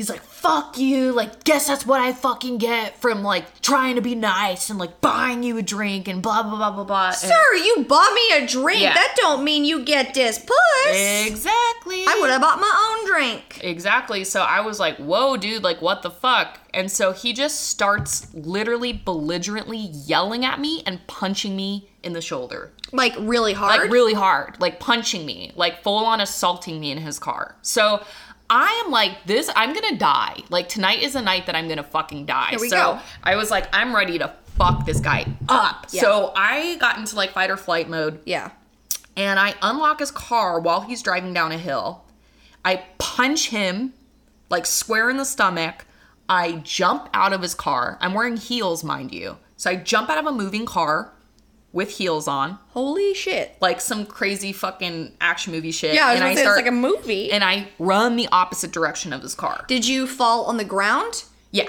he's 0.00 0.08
like, 0.08 0.22
fuck 0.22 0.78
you. 0.78 1.12
Like, 1.12 1.44
guess 1.44 1.66
that's 1.66 1.84
what 1.84 2.00
I 2.00 2.14
fucking 2.14 2.56
get 2.56 2.96
from 2.96 3.22
like 3.22 3.60
trying 3.60 3.96
to 3.96 4.00
be 4.00 4.14
nice 4.14 4.70
and 4.70 4.78
like 4.78 5.02
buying 5.02 5.42
you 5.42 5.58
a 5.58 5.62
drink 5.62 6.08
and 6.08 6.22
blah, 6.22 6.42
blah, 6.42 6.56
blah, 6.56 6.70
blah, 6.70 6.84
blah. 6.84 7.06
And- 7.08 7.16
Sir, 7.16 7.54
you 7.54 7.84
bought 7.86 8.14
me 8.14 8.32
a 8.38 8.46
drink. 8.46 8.80
Yeah. 8.80 8.94
That 8.94 9.14
don't 9.16 9.44
mean 9.44 9.66
you 9.66 9.84
get 9.84 10.14
this 10.14 10.38
puss. 10.38 11.26
Exactly. 11.26 12.04
I 12.08 12.16
would 12.18 12.30
have 12.30 12.40
bought 12.40 12.60
my 12.60 12.96
own 12.98 13.12
drink. 13.12 13.60
Exactly. 13.62 14.24
So 14.24 14.40
I 14.40 14.60
was 14.62 14.80
like, 14.80 14.96
whoa, 14.96 15.36
dude, 15.36 15.62
like, 15.62 15.82
what 15.82 16.00
the 16.00 16.10
fuck? 16.10 16.58
And 16.72 16.90
so 16.90 17.12
he 17.12 17.34
just 17.34 17.68
starts 17.68 18.32
literally 18.32 18.94
belligerently 18.94 19.76
yelling 19.76 20.46
at 20.46 20.60
me 20.60 20.82
and 20.86 21.06
punching 21.08 21.54
me 21.54 21.90
in 22.02 22.14
the 22.14 22.22
shoulder. 22.22 22.72
Like 22.92 23.14
really 23.18 23.52
hard. 23.52 23.78
Like, 23.82 23.90
really 23.90 24.14
hard. 24.14 24.58
Like, 24.60 24.80
punching 24.80 25.26
me, 25.26 25.52
like, 25.54 25.82
full 25.82 26.06
on 26.06 26.20
assaulting 26.22 26.80
me 26.80 26.90
in 26.90 26.96
his 26.98 27.18
car. 27.18 27.56
So 27.60 28.02
I 28.50 28.82
am 28.84 28.90
like, 28.90 29.24
this, 29.24 29.48
I'm 29.54 29.72
gonna 29.72 29.96
die. 29.96 30.38
Like, 30.50 30.68
tonight 30.68 31.02
is 31.02 31.14
a 31.14 31.22
night 31.22 31.46
that 31.46 31.54
I'm 31.54 31.68
gonna 31.68 31.84
fucking 31.84 32.26
die. 32.26 32.50
Here 32.50 32.60
we 32.60 32.68
so 32.68 32.76
go. 32.76 33.00
I 33.22 33.36
was 33.36 33.50
like, 33.50 33.68
I'm 33.72 33.94
ready 33.94 34.18
to 34.18 34.34
fuck 34.60 34.84
this 34.84 35.00
guy 35.00 35.26
up. 35.48 35.86
Yeah. 35.90 36.02
So 36.02 36.32
I 36.36 36.76
got 36.76 36.98
into 36.98 37.16
like 37.16 37.30
fight 37.30 37.50
or 37.50 37.56
flight 37.56 37.88
mode 37.88 38.20
yeah. 38.26 38.50
and 39.16 39.38
I 39.38 39.54
unlock 39.62 40.00
his 40.00 40.10
car 40.10 40.60
while 40.60 40.82
he's 40.82 41.02
driving 41.02 41.32
down 41.32 41.52
a 41.52 41.58
hill. 41.58 42.04
I 42.62 42.84
punch 42.98 43.48
him 43.48 43.94
like 44.50 44.66
square 44.66 45.08
in 45.08 45.16
the 45.16 45.24
stomach. 45.24 45.86
I 46.28 46.56
jump 46.64 47.08
out 47.14 47.32
of 47.32 47.40
his 47.40 47.54
car. 47.54 47.96
I'm 48.00 48.12
wearing 48.12 48.36
heels, 48.36 48.84
mind 48.84 49.14
you. 49.14 49.38
So 49.56 49.70
I 49.70 49.76
jump 49.76 50.10
out 50.10 50.18
of 50.18 50.26
a 50.26 50.32
moving 50.32 50.66
car 50.66 51.12
with 51.72 51.90
heels 51.98 52.26
on, 52.26 52.58
Holy 52.70 53.14
shit. 53.14 53.56
like 53.60 53.80
some 53.80 54.04
crazy 54.04 54.52
fucking 54.52 55.12
action 55.20 55.52
movie 55.52 55.70
shit. 55.70 55.94
Yeah, 55.94 56.06
I 56.06 56.12
was 56.12 56.20
and 56.20 56.30
gonna 56.30 56.36
say 56.36 56.46
it's 56.48 56.56
like 56.56 56.66
a 56.66 56.72
movie. 56.72 57.30
and 57.30 57.44
I 57.44 57.68
run 57.78 58.16
the 58.16 58.28
opposite 58.32 58.72
direction 58.72 59.12
of 59.12 59.22
his 59.22 59.34
car. 59.34 59.64
Did 59.68 59.86
you 59.86 60.06
fall 60.06 60.46
on 60.46 60.56
the 60.56 60.64
ground? 60.64 61.24
Yeah. 61.52 61.68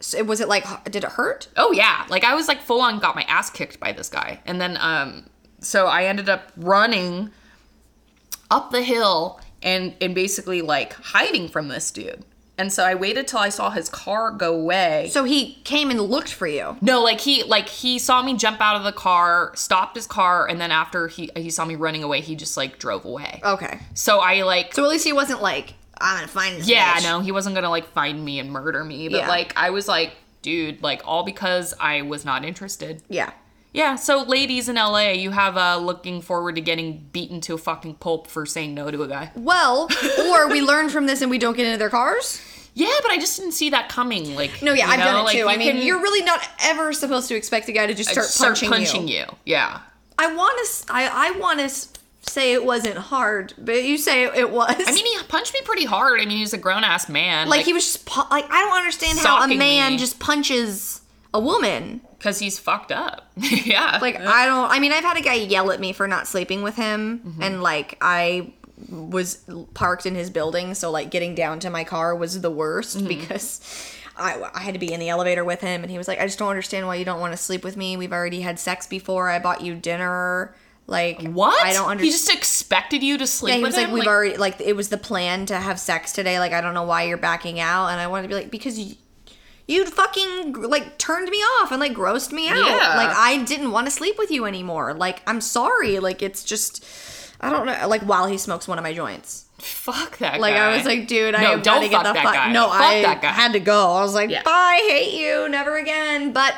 So 0.00 0.22
was 0.24 0.40
it 0.40 0.48
like 0.48 0.64
did 0.84 1.04
it 1.04 1.10
hurt? 1.12 1.48
Oh 1.56 1.72
yeah, 1.72 2.06
like 2.08 2.24
I 2.24 2.34
was 2.34 2.48
like 2.48 2.60
full 2.60 2.80
on 2.80 2.98
got 2.98 3.14
my 3.16 3.22
ass 3.22 3.50
kicked 3.50 3.78
by 3.80 3.92
this 3.92 4.08
guy, 4.08 4.40
and 4.46 4.60
then 4.60 4.76
um, 4.80 5.26
so 5.60 5.86
I 5.86 6.04
ended 6.04 6.28
up 6.28 6.52
running 6.56 7.30
up 8.50 8.70
the 8.70 8.82
hill 8.82 9.40
and 9.62 9.94
and 10.00 10.14
basically 10.14 10.60
like 10.62 10.92
hiding 10.92 11.48
from 11.48 11.68
this 11.68 11.90
dude. 11.90 12.24
And 12.58 12.70
so 12.72 12.84
I 12.84 12.94
waited 12.94 13.26
till 13.26 13.38
I 13.38 13.48
saw 13.48 13.70
his 13.70 13.88
car 13.88 14.30
go 14.30 14.54
away. 14.54 15.08
So 15.10 15.24
he 15.24 15.54
came 15.64 15.90
and 15.90 16.00
looked 16.00 16.32
for 16.32 16.46
you. 16.46 16.76
no, 16.82 17.02
like 17.02 17.20
he 17.20 17.42
like 17.44 17.68
he 17.68 17.98
saw 17.98 18.22
me 18.22 18.36
jump 18.36 18.60
out 18.60 18.76
of 18.76 18.84
the 18.84 18.92
car, 18.92 19.52
stopped 19.56 19.96
his 19.96 20.06
car, 20.06 20.46
and 20.46 20.60
then 20.60 20.70
after 20.70 21.08
he 21.08 21.30
he 21.34 21.48
saw 21.50 21.64
me 21.64 21.74
running 21.76 22.02
away, 22.04 22.20
he 22.20 22.36
just 22.36 22.56
like 22.56 22.78
drove 22.78 23.04
away. 23.06 23.40
Okay. 23.42 23.78
So 23.94 24.18
I 24.20 24.42
like 24.42 24.74
So 24.74 24.84
at 24.84 24.90
least 24.90 25.04
he 25.04 25.12
wasn't 25.14 25.40
like, 25.42 25.74
I'm 25.98 26.16
gonna 26.16 26.28
find 26.28 26.56
this 26.58 26.68
yeah, 26.68 26.96
bitch." 26.96 27.02
no, 27.04 27.20
he 27.20 27.32
wasn't 27.32 27.54
gonna 27.54 27.70
like 27.70 27.86
find 27.88 28.22
me 28.22 28.38
and 28.38 28.50
murder 28.52 28.84
me, 28.84 29.08
but 29.08 29.18
Yeah. 29.20 29.28
like 29.28 29.54
I 29.56 29.70
was 29.70 29.88
like, 29.88 30.12
dude, 30.42 30.82
like 30.82 31.00
all 31.06 31.24
because 31.24 31.72
I 31.80 32.02
was 32.02 32.24
not 32.24 32.44
interested. 32.44 33.02
Yeah. 33.08 33.32
Yeah, 33.72 33.96
so 33.96 34.22
ladies 34.22 34.68
in 34.68 34.76
LA, 34.76 35.10
you 35.10 35.30
have 35.30 35.56
uh 35.56 35.78
looking 35.78 36.20
forward 36.20 36.56
to 36.56 36.60
getting 36.60 37.08
beaten 37.12 37.40
to 37.42 37.54
a 37.54 37.58
fucking 37.58 37.94
pulp 37.96 38.26
for 38.26 38.44
saying 38.44 38.74
no 38.74 38.90
to 38.90 39.02
a 39.02 39.08
guy. 39.08 39.32
Well, 39.34 39.88
or 40.26 40.48
we 40.48 40.60
learn 40.60 40.90
from 40.90 41.06
this 41.06 41.22
and 41.22 41.30
we 41.30 41.38
don't 41.38 41.56
get 41.56 41.66
into 41.66 41.78
their 41.78 41.90
cars. 41.90 42.40
Yeah, 42.74 42.94
but 43.02 43.10
I 43.10 43.18
just 43.18 43.38
didn't 43.38 43.52
see 43.52 43.70
that 43.70 43.88
coming. 43.88 44.34
Like 44.34 44.62
No, 44.62 44.72
yeah, 44.72 44.88
I've 44.88 44.98
know, 44.98 45.04
done 45.04 45.20
it 45.20 45.24
like, 45.24 45.36
too. 45.36 45.48
I 45.48 45.56
mean, 45.56 45.76
can 45.76 45.86
you're 45.86 46.00
really 46.00 46.24
not 46.24 46.46
ever 46.62 46.92
supposed 46.92 47.28
to 47.28 47.34
expect 47.34 47.68
a 47.68 47.72
guy 47.72 47.86
to 47.86 47.94
just 47.94 48.10
start, 48.10 48.26
start 48.26 48.50
punching, 48.50 48.70
punching 48.70 49.08
you. 49.08 49.20
you. 49.20 49.26
Yeah. 49.44 49.80
I 50.18 50.34
want 50.34 50.58
to. 50.66 50.92
I 50.92 51.28
I 51.34 51.38
want 51.38 51.60
to 51.60 51.68
say 52.30 52.52
it 52.52 52.64
wasn't 52.64 52.96
hard, 52.96 53.54
but 53.58 53.82
you 53.82 53.98
say 53.98 54.24
it 54.24 54.50
was. 54.50 54.74
I 54.78 54.92
mean, 54.92 55.06
he 55.06 55.22
punched 55.24 55.52
me 55.54 55.60
pretty 55.64 55.84
hard. 55.84 56.20
I 56.20 56.26
mean, 56.26 56.38
he's 56.38 56.52
a 56.52 56.58
grown 56.58 56.84
ass 56.84 57.08
man. 57.08 57.48
like, 57.48 57.64
he 57.64 57.72
was 57.72 57.84
just 57.84 58.16
like 58.30 58.44
I 58.50 58.60
don't 58.62 58.76
understand 58.76 59.18
how 59.18 59.42
a 59.42 59.48
man 59.48 59.92
me. 59.92 59.98
just 59.98 60.18
punches 60.20 61.01
a 61.34 61.40
woman. 61.40 62.00
because 62.18 62.38
he's 62.38 62.58
fucked 62.58 62.92
up. 62.92 63.30
yeah. 63.36 63.98
Like 64.00 64.20
I 64.20 64.46
don't. 64.46 64.70
I 64.70 64.78
mean, 64.78 64.92
I've 64.92 65.04
had 65.04 65.16
a 65.16 65.22
guy 65.22 65.34
yell 65.34 65.70
at 65.72 65.80
me 65.80 65.92
for 65.92 66.06
not 66.08 66.26
sleeping 66.26 66.62
with 66.62 66.76
him, 66.76 67.20
Mm-hmm. 67.20 67.42
and 67.42 67.62
like 67.62 67.96
I 68.00 68.52
was 68.88 69.38
parked 69.74 70.06
in 70.06 70.14
his 70.14 70.28
building, 70.30 70.74
so 70.74 70.90
like 70.90 71.10
getting 71.10 71.34
down 71.34 71.60
to 71.60 71.70
my 71.70 71.84
car 71.84 72.14
was 72.16 72.40
the 72.40 72.50
worst 72.50 72.96
Mm-hmm. 72.98 73.06
because 73.08 73.60
I, 74.16 74.50
I 74.54 74.60
had 74.60 74.74
to 74.74 74.80
be 74.80 74.92
in 74.92 75.00
the 75.00 75.08
elevator 75.08 75.44
with 75.44 75.60
him, 75.62 75.82
and 75.82 75.90
he 75.90 75.96
was 75.98 76.06
like, 76.08 76.20
"I 76.20 76.26
just 76.26 76.38
don't 76.38 76.50
understand 76.50 76.86
why 76.86 76.96
you 76.96 77.04
don't 77.04 77.20
want 77.20 77.32
to 77.32 77.36
sleep 77.38 77.64
with 77.64 77.76
me. 77.76 77.96
We've 77.96 78.12
already 78.12 78.40
had 78.42 78.58
sex 78.58 78.86
before. 78.86 79.30
I 79.30 79.38
bought 79.38 79.60
you 79.62 79.74
dinner. 79.74 80.54
Like 80.88 81.22
What? 81.22 81.64
I 81.64 81.72
don't 81.72 81.88
understand. 81.88 82.00
He 82.04 82.10
just 82.10 82.30
expected 82.34 83.02
you 83.04 83.16
to 83.18 83.26
sleep 83.26 83.52
Yeah, 83.52 83.56
he 83.58 83.62
with 83.62 83.68
was 83.70 83.76
like, 83.76 83.86
him? 83.86 83.92
"We've 83.94 84.06
already 84.06 84.36
like 84.36 84.60
it 84.60 84.74
was 84.76 84.88
the 84.90 84.98
plan 84.98 85.46
to 85.46 85.56
have 85.58 85.78
sex 85.80 86.12
today. 86.12 86.38
Like 86.40 86.52
I 86.52 86.60
don't 86.60 86.74
know 86.74 86.82
why 86.82 87.04
you're 87.04 87.16
backing 87.18 87.60
out." 87.60 87.86
And 87.88 88.00
I 88.00 88.08
wanted 88.08 88.22
to 88.22 88.28
be 88.28 88.34
like, 88.34 88.50
"Because 88.50 88.96
you, 89.66 89.78
you 89.80 89.86
fucking 89.86 90.52
like 90.54 90.98
turned 90.98 91.28
me 91.28 91.38
off 91.38 91.70
and 91.70 91.80
like 91.80 91.92
grossed 91.92 92.32
me 92.32 92.48
out. 92.48 92.56
Yeah. 92.56 92.96
Like 92.96 93.16
I 93.16 93.42
didn't 93.44 93.70
want 93.72 93.86
to 93.86 93.90
sleep 93.90 94.16
with 94.18 94.30
you 94.30 94.44
anymore. 94.46 94.94
Like 94.94 95.22
I'm 95.26 95.40
sorry. 95.40 95.98
Like 95.98 96.22
it's 96.22 96.44
just." 96.44 96.84
I 97.44 97.50
don't 97.50 97.66
know. 97.66 97.88
Like 97.88 98.02
while 98.02 98.26
he 98.28 98.38
smokes 98.38 98.68
one 98.68 98.78
of 98.78 98.84
my 98.84 98.94
joints, 98.94 99.46
Fuck 99.58 100.18
that 100.18 100.38
like 100.40 100.54
guy. 100.54 100.70
I 100.72 100.76
was 100.76 100.86
like, 100.86 101.08
dude, 101.08 101.34
I 101.34 101.42
No, 101.42 101.50
have 101.56 101.62
don't 101.64 101.80
got 101.80 101.82
to 101.82 101.88
get 101.88 102.02
the 102.04 102.12
that 102.12 102.22
fuck. 102.22 102.34
guy. 102.34 102.52
No, 102.52 102.68
Fuck 102.68 103.24
I 103.24 103.32
had 103.32 103.52
to 103.54 103.58
go. 103.58 103.90
I 103.94 104.00
was 104.02 104.14
like, 104.14 104.30
Yeah. 104.30 104.44
bye, 104.44 104.78
hate 104.88 105.12
you, 105.18 105.48
never 105.48 105.76
again. 105.76 106.32
But 106.32 106.54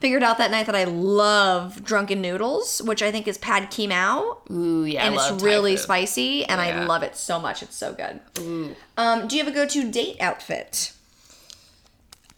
figured 0.00 0.24
out 0.24 0.38
that 0.38 0.50
night 0.50 0.66
that 0.66 0.74
I 0.74 0.82
love 0.82 1.84
drunken 1.84 2.20
noodles, 2.20 2.82
which 2.82 3.02
I 3.04 3.12
think 3.12 3.28
is 3.28 3.38
pad 3.38 3.70
kee 3.70 3.86
mao, 3.86 4.38
Ooh, 4.50 4.84
yeah, 4.84 5.04
and 5.06 5.14
it's 5.14 5.30
really 5.44 5.76
spicy, 5.76 6.44
and 6.44 6.60
I 6.60 6.84
love 6.86 7.04
it 7.04 7.14
so 7.16 7.38
much. 7.38 7.62
It's 7.62 7.76
so 7.76 7.92
good. 7.92 8.18
Um, 8.96 9.28
do 9.28 9.36
you 9.36 9.44
have 9.44 9.52
a 9.52 9.54
go-to 9.54 9.88
date 9.90 10.16
outfit? 10.20 10.92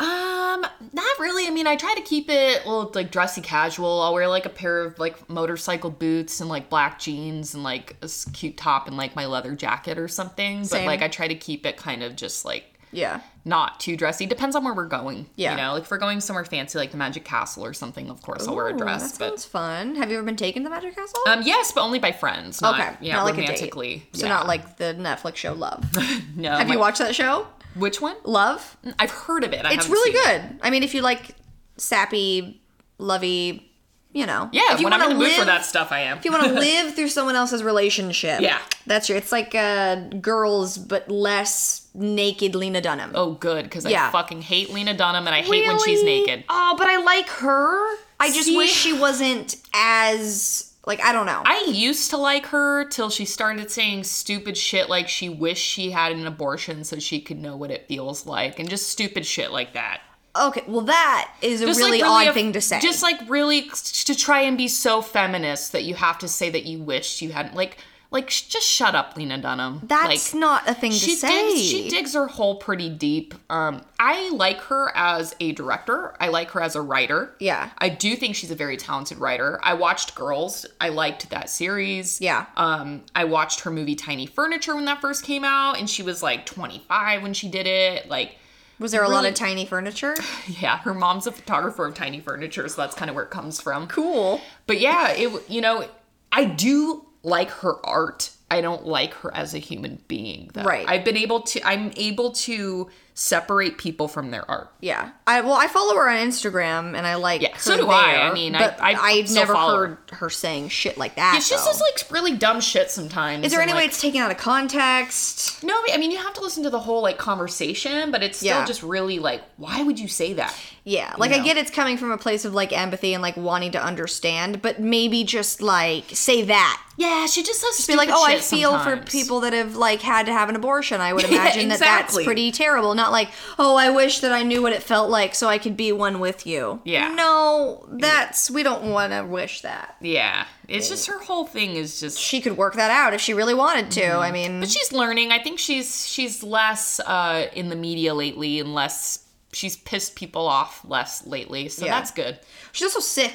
Um, 0.00 0.64
not 0.92 1.18
really. 1.18 1.46
I 1.46 1.50
mean, 1.50 1.66
I 1.66 1.76
try 1.76 1.94
to 1.94 2.00
keep 2.02 2.28
it 2.30 2.64
a 2.64 2.68
little 2.68 2.90
like 2.94 3.10
dressy 3.10 3.40
casual. 3.40 4.00
I'll 4.00 4.14
wear 4.14 4.28
like 4.28 4.46
a 4.46 4.50
pair 4.50 4.82
of 4.84 4.98
like 4.98 5.28
motorcycle 5.28 5.90
boots 5.90 6.40
and 6.40 6.48
like 6.48 6.70
black 6.70 6.98
jeans 7.00 7.54
and 7.54 7.62
like 7.64 7.96
a 8.02 8.08
cute 8.32 8.56
top 8.56 8.86
and 8.86 8.96
like 8.96 9.16
my 9.16 9.26
leather 9.26 9.54
jacket 9.56 9.98
or 9.98 10.08
something. 10.08 10.64
Same. 10.64 10.82
But 10.82 10.86
like 10.86 11.02
I 11.02 11.08
try 11.08 11.26
to 11.28 11.34
keep 11.34 11.66
it 11.66 11.76
kind 11.76 12.02
of 12.04 12.14
just 12.14 12.44
like 12.44 12.78
Yeah. 12.92 13.20
not 13.44 13.80
too 13.80 13.96
dressy. 13.96 14.24
Depends 14.26 14.54
on 14.54 14.62
where 14.64 14.72
we're 14.72 14.86
going. 14.86 15.26
Yeah. 15.34 15.50
You 15.50 15.56
know, 15.56 15.72
like 15.74 15.82
if 15.82 15.90
we're 15.90 15.98
going 15.98 16.20
somewhere 16.20 16.44
fancy 16.44 16.78
like 16.78 16.92
the 16.92 16.96
Magic 16.96 17.24
Castle 17.24 17.64
or 17.64 17.72
something, 17.74 18.08
of 18.08 18.22
course 18.22 18.46
I'll 18.46 18.54
wear 18.54 18.68
a 18.68 18.76
dress. 18.76 19.12
That 19.12 19.18
But 19.18 19.28
sounds 19.30 19.44
fun. 19.46 19.96
Have 19.96 20.10
you 20.12 20.18
ever 20.18 20.24
been 20.24 20.36
taken 20.36 20.62
to 20.62 20.70
Magic 20.70 20.94
Castle? 20.94 21.20
um, 21.26 21.42
yes, 21.42 21.72
but 21.72 21.82
only 21.82 21.98
by 21.98 22.12
friends. 22.12 22.62
Not, 22.62 22.78
okay, 22.80 22.96
Yeah, 23.00 23.16
not 23.16 23.24
like 23.24 23.34
romantically. 23.36 24.06
So 24.12 24.26
Yeah. 24.26 24.32
not 24.32 24.46
like 24.46 24.76
the 24.76 24.94
Netflix 24.98 25.36
show 25.36 25.54
Love. 25.54 25.84
no. 26.36 26.52
Have 26.56 26.68
you 26.70 26.78
watched 26.78 26.98
that 27.00 27.16
show? 27.16 27.48
Which 27.78 28.00
one? 28.00 28.16
Love. 28.24 28.76
I've 28.98 29.10
heard 29.10 29.44
of 29.44 29.52
it. 29.52 29.64
I 29.64 29.72
It's 29.74 29.88
really 29.88 30.12
seen 30.12 30.20
it. 30.22 30.42
good. 30.50 30.60
I 30.62 30.70
mean, 30.70 30.82
if 30.82 30.94
you 30.94 31.02
like 31.02 31.34
sappy, 31.76 32.60
lovey, 32.98 33.64
you 34.12 34.26
know. 34.26 34.48
Yeah, 34.52 34.72
if 34.74 34.80
you 34.80 34.84
when 34.84 34.92
I'm 34.92 35.00
in 35.02 35.06
wanna 35.08 35.18
the 35.18 35.24
mood 35.24 35.32
for 35.38 35.44
that 35.44 35.64
stuff, 35.64 35.92
I 35.92 36.00
am. 36.00 36.18
If 36.18 36.24
you 36.24 36.32
want 36.32 36.44
to 36.44 36.52
live 36.58 36.94
through 36.94 37.08
someone 37.08 37.36
else's 37.36 37.62
relationship, 37.62 38.40
Yeah. 38.40 38.58
that's 38.86 39.08
your. 39.08 39.18
It's 39.18 39.32
like 39.32 39.54
uh, 39.54 39.96
girls, 40.20 40.78
but 40.78 41.10
less 41.10 41.88
naked 41.94 42.54
Lena 42.54 42.80
Dunham. 42.80 43.12
Oh, 43.14 43.32
good, 43.32 43.64
because 43.64 43.84
Yeah. 43.84 44.08
I 44.08 44.10
fucking 44.10 44.42
hate 44.42 44.70
Lena 44.72 44.94
Dunham 44.96 45.26
and 45.26 45.34
I 45.34 45.42
hate 45.42 45.66
when 45.66 45.78
she's 45.84 46.02
naked. 46.02 46.44
Oh, 46.48 46.74
but 46.78 46.86
I 46.86 46.96
like 46.98 47.28
her. 47.28 47.96
I 48.20 48.28
just 48.32 48.46
See? 48.46 48.56
wish 48.56 48.70
she 48.72 48.92
wasn't 48.92 49.56
as 49.74 50.67
like 50.88 51.00
I 51.00 51.12
don't 51.12 51.26
know. 51.26 51.42
I 51.44 51.66
used 51.68 52.10
to 52.10 52.16
like 52.16 52.46
her 52.46 52.84
till 52.88 53.10
she 53.10 53.26
started 53.26 53.70
saying 53.70 54.04
stupid 54.04 54.56
shit 54.56 54.88
like 54.88 55.06
she 55.06 55.28
wished 55.28 55.62
she 55.62 55.90
had 55.90 56.10
an 56.12 56.26
abortion 56.26 56.82
so 56.82 56.98
she 56.98 57.20
could 57.20 57.38
know 57.38 57.56
what 57.56 57.70
it 57.70 57.86
feels 57.86 58.26
like, 58.26 58.58
and 58.58 58.68
just 58.68 58.88
stupid 58.88 59.24
shit 59.24 59.52
like 59.52 59.74
that. 59.74 60.00
okay, 60.34 60.62
well 60.66 60.80
that 60.82 61.30
is 61.42 61.60
a 61.60 61.66
really, 61.66 62.00
like 62.00 62.10
odd 62.10 62.26
a- 62.28 62.32
thing 62.32 62.52
to 62.54 62.60
say. 62.60 62.80
Just 62.80 63.02
like 63.02 63.20
really 63.28 63.70
to 64.06 64.14
try 64.16 64.40
and 64.40 64.56
be 64.56 64.66
so 64.66 65.02
feminist 65.02 65.72
that 65.72 65.84
you 65.84 65.94
have 65.94 66.18
to 66.18 66.26
say 66.28 66.48
that 66.50 66.64
you 66.64 66.80
wished 66.82 67.20
you 67.22 67.32
hadn't. 67.32 67.54
Like, 67.54 67.78
like 68.10 68.30
sh- 68.30 68.42
just 68.42 68.66
shut 68.66 68.94
up, 68.94 69.16
Lena 69.16 69.36
Dunham. 69.36 69.82
that's 69.84 70.32
like, 70.32 70.40
not 70.40 70.68
a 70.68 70.72
thing 70.74 70.92
to 70.92 70.96
she 70.96 71.14
say. 71.14 71.28
digs 71.28 71.60
she 71.60 71.88
digs 71.90 72.14
her 72.14 72.26
hole 72.26 72.56
pretty 72.56 72.88
deep. 72.88 73.34
Um, 73.50 73.82
I 74.00 74.30
like 74.30 74.60
her 74.62 74.90
as 74.94 75.36
a 75.40 75.52
director. 75.52 76.14
I 76.18 76.28
like 76.28 76.50
her 76.52 76.62
as 76.62 76.74
a 76.74 76.80
writer. 76.80 77.34
Yeah. 77.38 77.70
I 77.78 77.90
do 77.90 78.16
think 78.16 78.34
she's 78.34 78.50
a 78.50 78.54
very 78.54 78.76
talented 78.78 79.18
writer. 79.18 79.60
I 79.62 79.74
watched 79.74 80.14
Girls. 80.14 80.64
I 80.80 80.88
liked 80.88 81.28
that 81.30 81.50
series. 81.50 82.20
Yeah. 82.20 82.46
Um, 82.56 83.02
I 83.14 83.24
watched 83.24 83.60
her 83.60 83.70
movie 83.70 83.94
Tiny 83.94 84.24
Furniture 84.26 84.74
when 84.74 84.86
that 84.86 85.00
first 85.02 85.22
came 85.22 85.44
out, 85.44 85.78
and 85.78 85.88
she 85.88 86.02
was 86.02 86.22
like 86.22 86.46
25 86.46 87.22
when 87.22 87.34
she 87.34 87.48
did 87.48 87.66
it. 87.66 88.08
Like, 88.08 88.36
Was 88.78 88.92
there 88.92 89.02
a 89.02 89.08
lot 89.08 89.26
of 89.26 89.34
tiny 89.34 89.66
furniture? 89.66 90.14
yeah, 90.46 90.78
her 90.78 90.94
mom's 90.94 91.26
a 91.26 91.32
photographer 91.32 91.84
of 91.84 91.94
Tiny 91.94 92.20
Furniture, 92.20 92.68
so 92.68 92.80
that's 92.80 92.94
kind 92.94 93.10
of 93.10 93.14
where 93.16 93.24
it 93.24 93.30
comes 93.30 93.60
from. 93.60 93.86
Cool. 93.86 94.40
But 94.66 94.80
yeah, 94.80 95.10
it 95.10 95.50
you 95.50 95.60
know, 95.60 95.86
I 96.32 96.44
do 96.46 97.04
like 97.22 97.50
her 97.50 97.84
art. 97.84 98.30
I 98.50 98.60
don't 98.60 98.86
like 98.86 99.12
her 99.14 99.34
as 99.34 99.54
a 99.54 99.58
human 99.58 99.98
being. 100.08 100.50
Though. 100.54 100.62
Right. 100.62 100.88
I've 100.88 101.04
been 101.04 101.16
able 101.16 101.42
to. 101.42 101.66
I'm 101.66 101.92
able 101.96 102.32
to 102.32 102.88
separate 103.20 103.78
people 103.78 104.06
from 104.06 104.30
their 104.30 104.48
art. 104.48 104.70
Yeah. 104.80 105.10
I 105.26 105.40
well, 105.40 105.54
I 105.54 105.66
follow 105.66 105.96
her 105.96 106.08
on 106.08 106.16
Instagram 106.28 106.96
and 106.96 107.04
I 107.04 107.16
like 107.16 107.42
Yeah, 107.42 107.56
so 107.56 107.76
do 107.76 107.88
I. 107.88 108.12
there, 108.12 108.20
I 108.22 108.32
mean, 108.32 108.54
I- 108.54 108.58
but 108.60 108.80
I 108.80 108.92
I 108.92 109.24
still 109.24 109.34
never 109.42 109.56
heard 109.56 109.98
her 110.12 110.30
saying 110.30 110.68
shit 110.68 110.96
like 110.96 111.16
that. 111.16 111.34
Yeah, 111.34 111.40
she 111.40 111.50
just 111.50 111.64
though. 111.66 111.72
says 111.72 111.80
like 111.80 112.10
really 112.12 112.36
dumb 112.36 112.60
shit 112.60 112.92
sometimes. 112.92 113.44
Is 113.44 113.50
there 113.50 113.60
any 113.60 113.74
way 113.74 113.84
it's 113.84 114.00
taken 114.00 114.20
out 114.22 114.30
of 114.30 114.36
context? 114.36 115.64
No, 115.64 115.74
I 115.92 115.96
mean 115.96 116.12
you 116.12 116.18
have 116.18 116.34
to 116.34 116.40
listen 116.40 116.62
to 116.62 116.70
the 116.70 116.78
whole 116.78 117.02
like 117.02 117.18
conversation, 117.18 118.10
but 118.12 118.22
it's 118.22 118.38
still 118.38 118.48
Yeah. 118.60 118.64
just 118.64 118.82
really 118.84 119.18
like, 119.18 119.42
why 119.56 119.82
would 119.82 119.98
you 119.98 120.06
say 120.08 120.32
that? 120.34 120.54
Yeah, 120.84 121.12
like 121.18 121.32
I 121.32 121.38
know. 121.38 121.44
get 121.44 121.56
it's 121.58 121.70
coming 121.70 121.98
from 121.98 122.12
a 122.12 122.16
place 122.18 122.44
of 122.46 122.54
like 122.54 122.72
empathy 122.72 123.12
and 123.12 123.20
like 123.22 123.36
wanting 123.36 123.72
to 123.72 123.82
understand, 123.84 124.62
but 124.62 124.80
maybe 124.80 125.22
just 125.24 125.60
like 125.60 126.04
say 126.12 126.42
that. 126.42 126.82
Yeah, 126.96 127.26
she 127.26 127.42
just 127.44 127.60
says 127.60 127.86
Be 127.86 127.94
like, 127.94 128.08
oh, 128.10 128.24
I 128.26 128.40
feel 128.40 128.76
for 128.80 128.96
people 128.96 129.40
that 129.40 129.52
have 129.52 129.76
like 129.76 130.00
had 130.02 130.26
to 130.26 130.32
have 130.32 130.48
an 130.48 130.56
abortion. 130.56 131.00
I 131.00 131.12
would 131.12 131.22
Yeah, 131.30 131.42
imagine 131.42 131.68
that 131.68 131.78
that's 131.78 132.14
pretty 132.24 132.50
terrible. 132.50 132.94
Not 132.94 133.07
like, 133.12 133.30
oh, 133.58 133.76
I 133.76 133.90
wish 133.90 134.20
that 134.20 134.32
I 134.32 134.42
knew 134.42 134.62
what 134.62 134.72
it 134.72 134.82
felt 134.82 135.10
like 135.10 135.34
so 135.34 135.48
I 135.48 135.58
could 135.58 135.76
be 135.76 135.92
one 135.92 136.20
with 136.20 136.46
you. 136.46 136.80
Yeah. 136.84 137.14
No, 137.14 137.86
that's 137.90 138.50
we 138.50 138.62
don't 138.62 138.90
want 138.90 139.12
to 139.12 139.22
wish 139.24 139.60
that. 139.62 139.96
Yeah, 140.00 140.46
it's 140.68 140.88
just 140.88 141.06
her 141.08 141.18
whole 141.18 141.46
thing 141.46 141.76
is 141.76 142.00
just. 142.00 142.18
She 142.18 142.40
could 142.40 142.56
work 142.56 142.74
that 142.74 142.90
out 142.90 143.14
if 143.14 143.20
she 143.20 143.34
really 143.34 143.54
wanted 143.54 143.90
to. 143.92 144.06
I 144.12 144.30
mean, 144.32 144.50
Mm-hmm. 144.50 144.60
But 144.60 144.68
she's 144.70 144.92
learning. 144.92 145.32
I 145.32 145.42
think 145.42 145.58
she's 145.58 146.06
she's 146.06 146.42
less 146.42 147.00
uh, 147.00 147.48
in 147.54 147.68
the 147.68 147.76
media 147.76 148.14
lately 148.14 148.60
and 148.60 148.74
less. 148.74 149.24
She's 149.52 149.76
pissed 149.76 150.14
people 150.14 150.46
off 150.46 150.84
less 150.84 151.26
lately, 151.26 151.68
so 151.70 151.84
Yeah. 151.86 151.92
that's 151.98 152.10
good. 152.10 152.38
she's 152.72 152.84
also 152.84 153.00
sick 153.00 153.34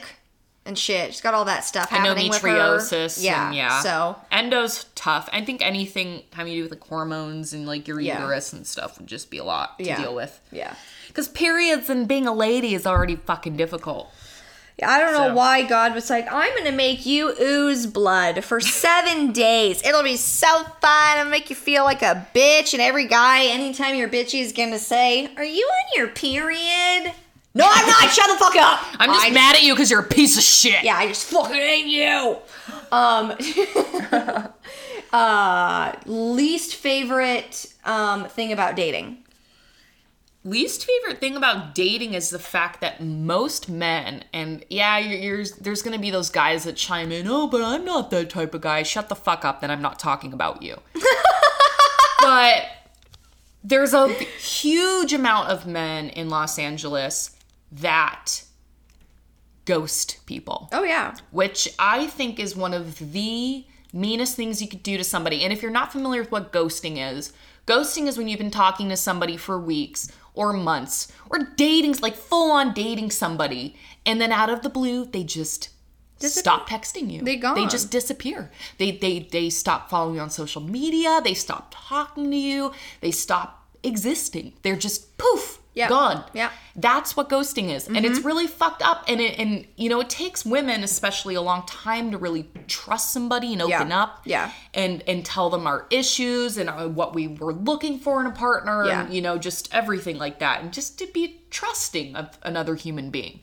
and 0.65 0.77
shit. 0.77 1.11
She's 1.11 1.21
got 1.21 1.33
all 1.33 1.45
that 1.45 1.65
stuff 1.65 1.89
happening 1.89 2.29
with 2.29 2.41
her. 2.41 2.47
Endometriosis. 2.47 3.21
Yeah, 3.23 3.47
and 3.47 3.55
yeah. 3.55 3.81
So 3.81 4.15
endo's 4.31 4.85
tough. 4.95 5.29
I 5.33 5.43
think 5.43 5.61
anything 5.65 6.23
having 6.33 6.53
to 6.53 6.57
do 6.59 6.63
with 6.63 6.71
like 6.71 6.87
hormones 6.87 7.53
and 7.53 7.65
like 7.67 7.87
your 7.87 7.99
Yeah. 7.99 8.21
uterus 8.21 8.53
and 8.53 8.65
stuff 8.65 8.97
would 8.97 9.07
just 9.07 9.29
be 9.29 9.37
a 9.39 9.43
lot 9.43 9.77
to 9.79 9.85
Yeah. 9.85 9.99
deal 10.01 10.15
with. 10.15 10.39
yeah. 10.51 10.75
Because 11.07 11.27
periods 11.27 11.89
and 11.89 12.07
being 12.07 12.25
a 12.27 12.33
lady 12.33 12.73
is 12.73 12.87
already 12.87 13.15
fucking 13.15 13.55
difficult. 13.57 14.11
Yeah, 14.79 14.89
I 14.89 14.99
don't 14.99 15.13
know 15.13 15.27
So- 15.27 15.33
why 15.35 15.61
God 15.61 15.93
was 15.93 16.09
like, 16.09 16.25
I'm 16.33 16.57
gonna 16.57 16.71
make 16.71 17.05
you 17.05 17.35
ooze 17.39 17.85
blood 17.85 18.43
for 18.43 18.59
seven 18.87 19.31
days. 19.31 19.83
It'll 19.85 20.01
be 20.01 20.17
so 20.17 20.63
fun. 20.81 21.17
I'll 21.19 21.25
make 21.25 21.51
you 21.51 21.55
feel 21.55 21.83
like 21.83 22.01
a 22.01 22.25
bitch. 22.33 22.73
And 22.73 22.81
every 22.81 23.05
guy, 23.05 23.43
anytime 23.45 23.93
you're 23.93 24.09
bitchy, 24.09 24.41
is 24.41 24.51
gonna 24.51 24.79
say, 24.79 25.29
Are 25.37 25.43
you 25.43 25.63
on 25.63 25.85
your 25.99 26.07
period? 26.07 27.13
No, 27.55 27.65
I'm 27.69 27.87
not. 27.87 28.09
Shut 28.09 28.27
the 28.29 28.37
fuck 28.43 28.55
up. 28.55 28.79
I'm 28.99 29.09
just 29.11 29.27
I 29.27 29.29
mad 29.29 29.55
at 29.55 29.63
you 29.63 29.73
because 29.73 29.91
you're 29.91 30.01
a 30.01 30.03
piece 30.03 30.37
of 30.37 30.43
shit. 30.43 30.83
Yeah, 30.83 30.97
I 30.97 31.07
just 31.07 31.25
fucking 31.29 31.55
hate 31.55 31.85
you. 31.85 32.37
Um, 32.91 33.33
uh, 35.13 35.93
least 36.05 36.75
favorite 36.75 37.67
um 37.85 38.25
thing 38.25 38.51
about 38.51 38.75
dating. 38.75 39.17
least 40.43 40.85
favorite 40.85 41.19
thing 41.19 41.35
about 41.35 41.73
dating 41.75 42.13
is 42.15 42.29
the 42.29 42.39
fact 42.39 42.81
that 42.81 43.01
most 43.01 43.69
men 43.69 44.23
and 44.33 44.65
yeah 44.69 44.97
you're, 44.97 45.19
you're 45.19 45.45
there's 45.61 45.81
gonna 45.81 45.97
be 45.99 46.11
those 46.11 46.29
guys 46.29 46.65
that 46.65 46.75
chime 46.75 47.11
in 47.13 47.27
oh 47.29 47.47
but 47.47 47.61
i'm 47.61 47.85
not 47.85 48.09
that 48.11 48.29
type 48.29 48.53
of 48.53 48.59
guy 48.61 48.83
shut 48.83 49.07
the 49.07 49.15
fuck 49.15 49.45
up 49.45 49.61
then 49.61 49.71
i'm 49.71 49.81
not 49.81 49.97
talking 49.97 50.33
about 50.33 50.61
you 50.61 50.77
but 52.19 52.65
there's 53.63 53.93
a 53.93 54.09
huge 54.09 55.13
amount 55.13 55.47
of 55.47 55.65
men 55.65 56.09
in 56.09 56.29
los 56.29 56.59
angeles 56.59 57.32
that 57.81 58.43
ghost 59.65 60.17
people 60.25 60.69
Oh 60.71 60.83
yeah. 60.83 61.15
which 61.31 61.69
I 61.79 62.07
think 62.07 62.39
is 62.39 62.55
one 62.55 62.73
of 62.73 63.13
the 63.13 63.65
meanest 63.93 64.35
things 64.35 64.61
you 64.61 64.67
could 64.67 64.83
do 64.83 64.97
to 64.97 65.03
somebody. 65.03 65.43
And 65.43 65.53
if 65.53 65.61
you're 65.61 65.71
not 65.71 65.91
familiar 65.91 66.21
with 66.21 66.31
what 66.31 66.51
ghosting 66.51 66.97
is, 66.97 67.31
ghosting 67.67 68.07
is 68.07 68.17
when 68.17 68.27
you've 68.27 68.39
been 68.39 68.51
talking 68.51 68.89
to 68.89 68.97
somebody 68.97 69.37
for 69.37 69.59
weeks 69.59 70.11
or 70.33 70.51
months 70.51 71.11
or 71.29 71.39
dating, 71.55 71.95
like 72.01 72.15
full 72.15 72.51
on 72.51 72.73
dating 72.73 73.11
somebody, 73.11 73.75
and 74.05 74.19
then 74.19 74.31
out 74.31 74.49
of 74.49 74.63
the 74.63 74.69
blue, 74.69 75.05
they 75.05 75.23
just 75.23 75.69
stop 76.19 76.67
texting 76.67 77.11
you. 77.11 77.21
They 77.21 77.35
gone. 77.35 77.55
They 77.55 77.67
just 77.67 77.91
disappear. 77.91 78.51
They 78.79 78.91
they 78.91 79.19
they 79.31 79.49
stop 79.49 79.89
following 79.89 80.15
you 80.15 80.21
on 80.21 80.29
social 80.29 80.61
media. 80.61 81.21
They 81.23 81.35
stop 81.35 81.73
talking 81.75 82.31
to 82.31 82.37
you. 82.37 82.71
They 83.01 83.11
stop 83.11 83.67
existing. 83.83 84.53
They're 84.63 84.75
just 84.75 85.17
poof. 85.17 85.59
Yeah. 85.75 85.89
gone. 85.89 86.23
Yeah. 86.33 86.51
That's 86.75 87.15
what 87.17 87.29
ghosting 87.29 87.69
is. 87.69 87.87
And 87.87 87.95
Mm-hmm. 87.97 88.05
it's 88.05 88.19
really 88.23 88.45
fucked 88.47 88.81
up. 88.83 89.05
And 89.07 89.19
it 89.19 89.39
and 89.39 89.65
you 89.75 89.89
know, 89.89 89.99
it 90.01 90.09
takes 90.09 90.45
women 90.45 90.83
especially 90.83 91.35
a 91.35 91.41
long 91.41 91.65
time 91.65 92.11
to 92.11 92.17
really 92.17 92.47
trust 92.67 93.11
somebody 93.11 93.53
and 93.53 93.61
open 93.61 93.89
Yeah. 93.89 94.03
up. 94.03 94.21
Yeah. 94.25 94.51
And 94.73 95.03
and 95.07 95.25
tell 95.25 95.49
them 95.49 95.65
our 95.65 95.87
issues 95.89 96.57
and 96.57 96.69
uh, 96.69 96.87
what 96.87 97.15
we 97.15 97.27
were 97.27 97.53
looking 97.53 97.97
for 97.99 98.19
in 98.21 98.27
a 98.27 98.31
partner 98.31 98.85
Yeah. 98.85 99.05
and 99.05 99.13
you 99.13 99.21
know, 99.21 99.37
just 99.37 99.73
everything 99.73 100.17
like 100.17 100.39
that. 100.39 100.61
And 100.61 100.71
just 100.71 100.99
to 100.99 101.07
be 101.07 101.41
trusting 101.49 102.15
of 102.15 102.37
another 102.43 102.75
human 102.75 103.09
being. 103.09 103.39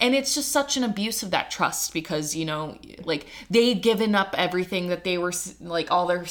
And 0.00 0.14
it's 0.14 0.34
just 0.34 0.50
such 0.50 0.76
an 0.76 0.82
abuse 0.82 1.22
of 1.22 1.30
that 1.30 1.50
trust 1.52 1.92
because, 1.92 2.34
you 2.34 2.44
know, 2.44 2.78
like 3.04 3.26
they'd 3.48 3.80
given 3.80 4.14
up 4.16 4.34
everything 4.36 4.88
that 4.88 5.04
they 5.04 5.18
were 5.18 5.32
like 5.60 5.90
all 5.90 6.06
their 6.08 6.24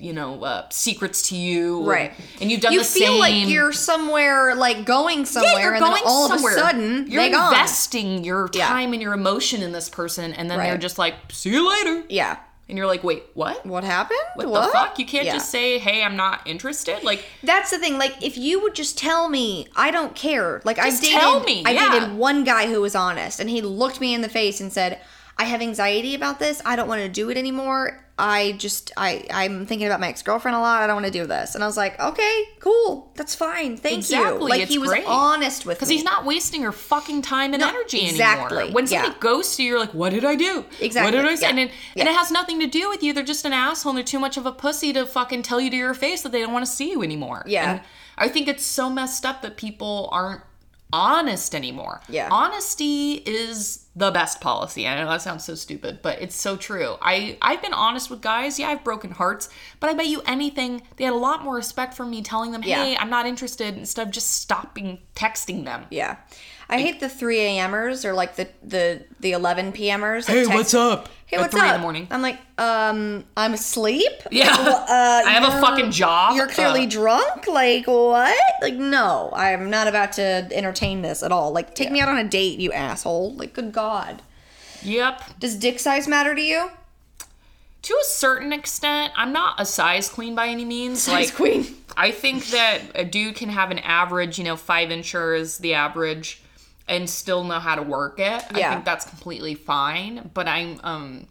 you 0.00 0.12
know, 0.12 0.42
uh, 0.44 0.64
secrets 0.70 1.28
to 1.28 1.36
you. 1.36 1.84
Right. 1.84 2.12
And 2.40 2.50
you've 2.52 2.60
done 2.60 2.72
you 2.72 2.78
the 2.80 2.84
feel 2.84 3.08
same. 3.14 3.18
like 3.18 3.48
you're 3.48 3.72
somewhere, 3.72 4.54
like 4.54 4.84
going 4.84 5.26
somewhere, 5.26 5.52
Yeah, 5.54 5.60
you're 5.62 5.74
and 5.74 5.80
going 5.80 5.94
then 5.94 6.02
all 6.06 6.28
somewhere. 6.28 6.52
of 6.52 6.58
a 6.58 6.60
sudden 6.60 7.06
you're 7.10 7.20
they 7.22 7.30
gone. 7.30 7.52
investing 7.52 8.22
your 8.24 8.48
Yeah. 8.52 8.68
time 8.68 8.92
and 8.92 9.02
your 9.02 9.12
emotion 9.12 9.60
in 9.62 9.72
this 9.72 9.88
person, 9.88 10.32
and 10.34 10.48
then 10.50 10.58
they're 10.58 10.78
just 10.78 10.98
like, 10.98 11.14
"See 11.32 11.50
you 11.50 11.68
later," 11.68 12.04
Yeah. 12.08 12.36
and 12.68 12.78
you're 12.78 12.86
like, 12.86 13.02
"Wait, 13.02 13.24
what? 13.34 13.66
What 13.66 13.82
happened? 13.82 14.20
What, 14.36 14.46
the 14.52 14.70
fuck? 14.72 14.98
You 15.00 15.04
can't 15.04 15.26
Yeah. 15.26 15.32
just 15.34 15.50
say, 15.50 15.78
"Hey, 15.78 16.04
I'm 16.04 16.14
not 16.14 16.42
interested." 16.46 17.02
Like, 17.02 17.24
That's 17.42 17.70
the 17.72 17.78
thing. 17.78 17.98
Like, 17.98 18.14
if 18.22 18.38
you 18.38 18.60
would 18.62 18.76
just 18.76 18.96
tell 18.98 19.28
me, 19.28 19.66
I 19.74 19.90
don't 19.90 20.14
care. 20.14 20.60
Like, 20.64 20.78
I 20.78 20.90
dated, 20.90 21.10
tell 21.10 21.40
me, 21.40 21.64
I 21.66 21.72
yeah. 21.72 21.92
dated 21.98 22.16
one 22.16 22.44
guy 22.44 22.68
who 22.68 22.80
was 22.80 22.94
honest, 22.94 23.40
and 23.40 23.50
he 23.50 23.60
looked 23.62 24.00
me 24.00 24.14
in 24.14 24.20
the 24.20 24.28
face 24.28 24.60
and 24.60 24.72
said, 24.72 25.00
"I 25.38 25.44
have 25.44 25.60
anxiety 25.62 26.14
about 26.14 26.38
this. 26.38 26.60
I 26.64 26.76
don't 26.76 26.88
want 26.88 27.02
to 27.02 27.08
do 27.08 27.30
it 27.30 27.36
anymore. 27.36 28.04
I 28.20 28.56
just, 28.58 28.90
I, 28.96 29.24
I'm 29.30 29.64
thinking 29.64 29.86
about 29.86 30.00
my 30.00 30.08
ex 30.08 30.22
girlfriend 30.22 30.56
a 30.56 30.58
lot. 30.58 30.82
I 30.82 30.88
don't 30.88 30.96
want 30.96 31.06
to 31.06 31.12
do 31.12 31.24
this." 31.26 31.54
And 31.54 31.62
I 31.62 31.66
was 31.68 31.76
like, 31.76 31.98
"Okay, 32.00 32.44
cool. 32.58 33.12
That's 33.14 33.34
fine. 33.36 33.76
Thank 33.76 33.98
Exactly, 33.98 34.42
you." 34.42 34.48
Like, 34.48 34.60
it's 34.62 34.72
he 34.72 34.78
was 34.78 34.90
great. 34.90 35.04
honest 35.06 35.64
with 35.64 35.76
me 35.76 35.78
because 35.78 35.88
he's 35.88 36.02
not 36.02 36.24
wasting 36.24 36.60
your 36.62 36.72
fucking 36.72 37.22
time 37.22 37.54
and 37.54 37.60
No, 37.60 37.68
energy 37.68 38.06
exactly, 38.08 38.56
anymore. 38.58 38.74
When 38.74 38.86
somebody 38.88 39.12
yeah. 39.12 39.20
ghosts 39.20 39.58
you, 39.60 39.66
you're 39.68 39.78
like, 39.78 39.94
"What 39.94 40.10
did 40.10 40.24
I 40.24 40.34
do? 40.34 40.64
Exactly, 40.80 41.16
What 41.16 41.22
did 41.22 41.30
I 41.30 41.34
say?" 41.36 41.42
yeah, 41.42 41.50
And, 41.50 41.58
it, 41.60 41.70
and 41.96 42.08
it 42.08 42.14
has 42.14 42.30
nothing 42.32 42.58
to 42.60 42.66
do 42.66 42.88
with 42.88 43.04
you. 43.04 43.12
They're 43.12 43.22
just 43.22 43.44
an 43.44 43.52
asshole. 43.52 43.90
and 43.90 43.96
They're 43.98 44.04
too 44.04 44.18
much 44.18 44.36
of 44.36 44.46
a 44.46 44.52
pussy 44.52 44.92
to 44.94 45.06
fucking 45.06 45.42
tell 45.44 45.60
you 45.60 45.70
to 45.70 45.76
your 45.76 45.94
face 45.94 46.22
that 46.22 46.32
they 46.32 46.40
don't 46.40 46.52
want 46.52 46.66
to 46.66 46.70
see 46.72 46.90
you 46.90 47.02
anymore. 47.04 47.44
Yeah. 47.46 47.70
And 47.70 47.80
I 48.20 48.28
think 48.28 48.48
it's 48.48 48.66
so 48.66 48.90
messed 48.90 49.24
up 49.24 49.42
that 49.42 49.56
people 49.56 50.08
aren't 50.10 50.42
honest 50.92 51.54
anymore. 51.54 52.00
Yeah. 52.08 52.28
Honesty 52.30 53.14
is 53.14 53.86
the 53.94 54.10
best 54.10 54.40
policy. 54.40 54.86
I 54.86 54.96
know 55.00 55.08
that 55.10 55.22
sounds 55.22 55.44
so 55.44 55.54
stupid, 55.54 56.00
but 56.02 56.20
it's 56.22 56.36
so 56.36 56.56
true. 56.56 56.96
I 57.02 57.36
I've 57.42 57.60
been 57.60 57.74
honest 57.74 58.10
with 58.10 58.20
guys. 58.20 58.58
Yeah, 58.58 58.68
I've 58.68 58.84
broken 58.84 59.10
hearts, 59.10 59.48
but 59.80 59.90
I 59.90 59.94
bet 59.94 60.06
you 60.06 60.22
anything 60.26 60.82
they 60.96 61.04
had 61.04 61.12
a 61.12 61.16
lot 61.16 61.44
more 61.44 61.56
respect 61.56 61.94
for 61.94 62.06
me 62.06 62.22
telling 62.22 62.52
them, 62.52 62.62
Yeah. 62.64 62.84
"Hey, 62.84 62.96
I'm 62.96 63.10
not 63.10 63.26
interested," 63.26 63.76
instead 63.76 64.06
of 64.06 64.12
just 64.12 64.30
stopping 64.34 65.00
texting 65.14 65.64
them. 65.64 65.86
Yeah. 65.90 66.16
I 66.70 66.78
hate 66.80 67.00
the 67.00 67.08
3 67.08 67.40
a.m.ers 67.40 68.04
or 68.04 68.12
like 68.12 68.36
the 68.36 68.48
the 68.62 69.04
the 69.20 69.32
11 69.32 69.72
p.m.ers. 69.72 70.26
that 70.26 70.34
text- 70.34 70.50
what's 70.52 70.74
up? 70.74 71.08
Hey, 71.26 71.36
At 71.36 71.40
what's 71.42 71.52
three 71.52 71.60
up? 71.68 71.74
in 71.74 71.80
the 71.80 71.82
morning. 71.82 72.06
I'm 72.10 72.22
like, 72.22 72.38
um, 72.56 73.22
I'm 73.36 73.52
asleep. 73.52 74.12
Yeah. 74.30 74.46
uh, 74.50 75.22
I 75.26 75.30
have 75.32 75.44
a 75.44 75.48
you're- 75.48 75.60
fucking 75.60 75.90
job. 75.90 76.36
You're 76.36 76.46
clearly 76.48 76.84
Uh, 76.84 76.90
drunk. 76.90 77.46
Like 77.46 77.86
what? 77.86 78.36
Like 78.62 78.74
no, 78.74 79.30
I'm 79.34 79.70
not 79.70 79.88
about 79.88 80.12
to 80.14 80.48
entertain 80.52 81.02
this 81.02 81.22
at 81.22 81.32
all. 81.32 81.52
Like 81.52 81.74
take 81.74 81.90
me 81.90 82.00
out 82.00 82.08
on 82.08 82.18
a 82.18 82.24
date, 82.28 82.58
you 82.60 82.72
asshole. 82.72 83.34
Like 83.34 83.52
good 83.54 83.72
god. 83.72 84.22
Yep. 84.82 85.38
Does 85.40 85.56
dick 85.56 85.78
size 85.80 86.06
matter 86.06 86.34
to 86.34 86.40
you? 86.42 86.70
To 87.82 87.94
a 87.94 88.04
certain 88.04 88.52
extent, 88.52 89.12
I'm 89.16 89.32
not 89.32 89.60
a 89.60 89.64
size 89.64 90.08
queen 90.08 90.34
by 90.34 90.48
any 90.48 90.64
means. 90.64 91.02
Size 91.02 91.28
like 91.28 91.34
queen. 91.34 91.76
I 91.96 92.10
think 92.10 92.46
that 92.48 92.80
a 92.94 93.04
dude 93.04 93.36
can 93.36 93.48
have 93.50 93.70
an 93.70 93.78
average, 93.78 94.36
you 94.38 94.44
know, 94.44 94.56
five 94.56 94.88
incher 94.90 95.38
is 95.38 95.58
the 95.58 95.74
average, 95.74 96.42
and 96.88 97.08
still 97.08 97.44
know 97.44 97.58
how 97.58 97.74
to 97.74 97.82
work 97.82 98.18
it. 98.18 98.44
I 98.50 98.70
think 98.72 98.84
that's 98.84 99.04
completely 99.04 99.54
fine. 99.54 100.30
But 100.34 100.48
I'm 100.48 100.80
um 100.82 101.26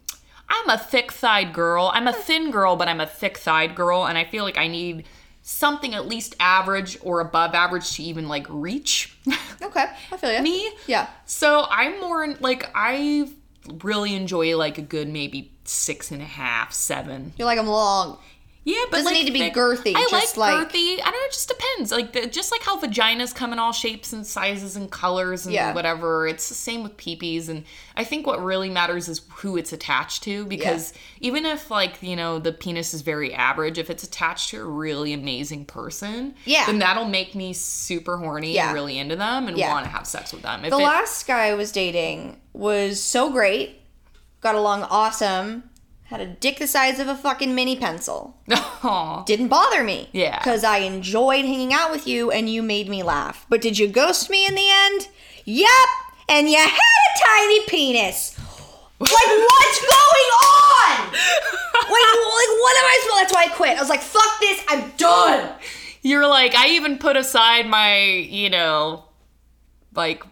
I'm 0.48 0.70
a 0.70 0.78
thick 0.78 1.12
thighed 1.12 1.52
girl. 1.52 1.90
I'm 1.92 2.08
a 2.08 2.12
thin 2.12 2.50
girl, 2.50 2.76
but 2.76 2.88
I'm 2.88 3.00
a 3.00 3.06
thick 3.06 3.36
thighed 3.38 3.74
girl, 3.74 4.06
and 4.06 4.16
I 4.16 4.24
feel 4.24 4.44
like 4.44 4.56
I 4.56 4.66
need 4.68 5.04
something 5.42 5.94
at 5.94 6.06
least 6.06 6.36
average 6.40 6.98
or 7.02 7.20
above 7.20 7.54
average 7.54 7.92
to 7.92 8.02
even 8.02 8.28
like 8.28 8.46
reach 8.50 9.16
Okay, 9.62 9.86
I 10.12 10.16
feel 10.16 10.32
you. 10.34 10.42
me. 10.42 10.70
Yeah. 10.86 11.08
So 11.26 11.66
I'm 11.70 12.00
more 12.00 12.34
like 12.40 12.70
I 12.74 13.30
really 13.82 14.14
enjoy 14.14 14.56
like 14.56 14.78
a 14.78 14.82
good 14.82 15.08
maybe 15.08 15.52
six 15.64 16.10
and 16.10 16.22
a 16.22 16.26
half, 16.26 16.72
seven. 16.72 17.32
You're 17.36 17.46
like 17.46 17.58
I'm 17.58 17.66
long. 17.66 18.18
Yeah, 18.68 18.76
but 18.90 18.98
Doesn't 18.98 19.06
like, 19.06 19.14
need 19.14 19.26
to 19.28 19.32
be 19.32 19.50
girthy, 19.50 19.94
I 19.96 20.06
just 20.10 20.36
like, 20.36 20.52
like- 20.52 20.68
girthy. 20.72 20.94
I 21.00 21.04
don't 21.04 21.12
know. 21.12 21.26
It 21.26 21.32
just 21.32 21.48
depends. 21.48 21.90
Like 21.90 22.12
the, 22.12 22.26
just 22.26 22.52
like 22.52 22.62
how 22.62 22.78
vaginas 22.78 23.34
come 23.34 23.54
in 23.54 23.58
all 23.58 23.72
shapes 23.72 24.12
and 24.12 24.26
sizes 24.26 24.76
and 24.76 24.90
colors 24.90 25.46
and 25.46 25.54
Yeah. 25.54 25.72
whatever. 25.72 26.26
It's 26.28 26.50
the 26.50 26.54
same 26.54 26.82
with 26.82 26.98
peepees. 26.98 27.48
And 27.48 27.64
I 27.96 28.04
think 28.04 28.26
what 28.26 28.44
really 28.44 28.68
matters 28.68 29.08
is 29.08 29.22
who 29.36 29.56
it's 29.56 29.72
attached 29.72 30.22
to. 30.24 30.44
Because 30.44 30.92
even 31.20 31.46
if 31.46 31.70
like 31.70 32.02
you 32.02 32.14
know 32.14 32.38
the 32.38 32.52
penis 32.52 32.92
is 32.92 33.00
very 33.00 33.32
average, 33.32 33.78
if 33.78 33.88
it's 33.88 34.04
attached 34.04 34.50
to 34.50 34.60
a 34.60 34.64
really 34.64 35.14
amazing 35.14 35.64
person, 35.64 36.34
Yeah. 36.44 36.66
then 36.66 36.78
that'll 36.80 37.08
make 37.08 37.34
me 37.34 37.54
super 37.54 38.18
horny 38.18 38.52
Yeah. 38.52 38.66
and 38.66 38.74
really 38.74 38.98
into 38.98 39.16
them 39.16 39.48
and 39.48 39.56
Yeah. 39.56 39.72
want 39.72 39.86
to 39.86 39.90
have 39.90 40.06
sex 40.06 40.30
with 40.30 40.42
them. 40.42 40.66
If 40.66 40.72
The 40.72 40.76
it- 40.78 40.82
last 40.82 41.26
guy 41.26 41.46
I 41.46 41.54
was 41.54 41.72
dating 41.72 42.38
was 42.52 43.02
so 43.02 43.30
great, 43.30 43.80
got 44.42 44.54
along 44.56 44.82
awesome, 44.82 45.62
had 46.08 46.20
a 46.22 46.26
dick 46.26 46.58
the 46.58 46.66
size 46.66 46.98
of 46.98 47.06
a 47.06 47.14
fucking 47.14 47.54
mini 47.54 47.76
pencil. 47.76 48.34
Aw. 48.50 49.24
Didn't 49.24 49.48
bother 49.48 49.84
me. 49.84 50.08
Yeah. 50.12 50.38
Because 50.38 50.64
I 50.64 50.78
enjoyed 50.78 51.44
hanging 51.44 51.74
out 51.74 51.90
with 51.90 52.06
you 52.06 52.30
and 52.30 52.48
you 52.48 52.62
made 52.62 52.88
me 52.88 53.02
laugh. 53.02 53.44
But 53.50 53.60
did 53.60 53.78
you 53.78 53.88
ghost 53.88 54.30
me 54.30 54.46
in 54.46 54.54
the 54.54 54.68
end? 54.70 55.08
Yep. 55.44 55.68
And 56.30 56.48
you 56.48 56.56
had 56.56 56.66
a 56.68 57.24
tiny 57.26 57.60
penis. 57.66 58.38
Like, 58.98 59.10
what's 59.10 59.80
going 59.80 60.30
on? 60.42 61.14
Like, 61.88 61.94
like, 61.94 62.60
what 62.60 62.76
am 62.76 62.84
I 62.84 63.00
supposed 63.02 63.22
That's 63.22 63.32
why 63.32 63.44
I 63.44 63.48
quit. 63.56 63.76
I 63.76 63.80
was 63.80 63.88
like, 63.88 64.02
fuck 64.02 64.40
this, 64.40 64.62
I'm 64.68 64.90
done. 64.98 65.50
You're 66.02 66.28
like, 66.28 66.54
I 66.54 66.68
even 66.70 66.98
put 66.98 67.16
aside 67.16 67.66
my, 67.66 68.04
you 68.04 68.50
know, 68.50 69.04
like 69.94 70.22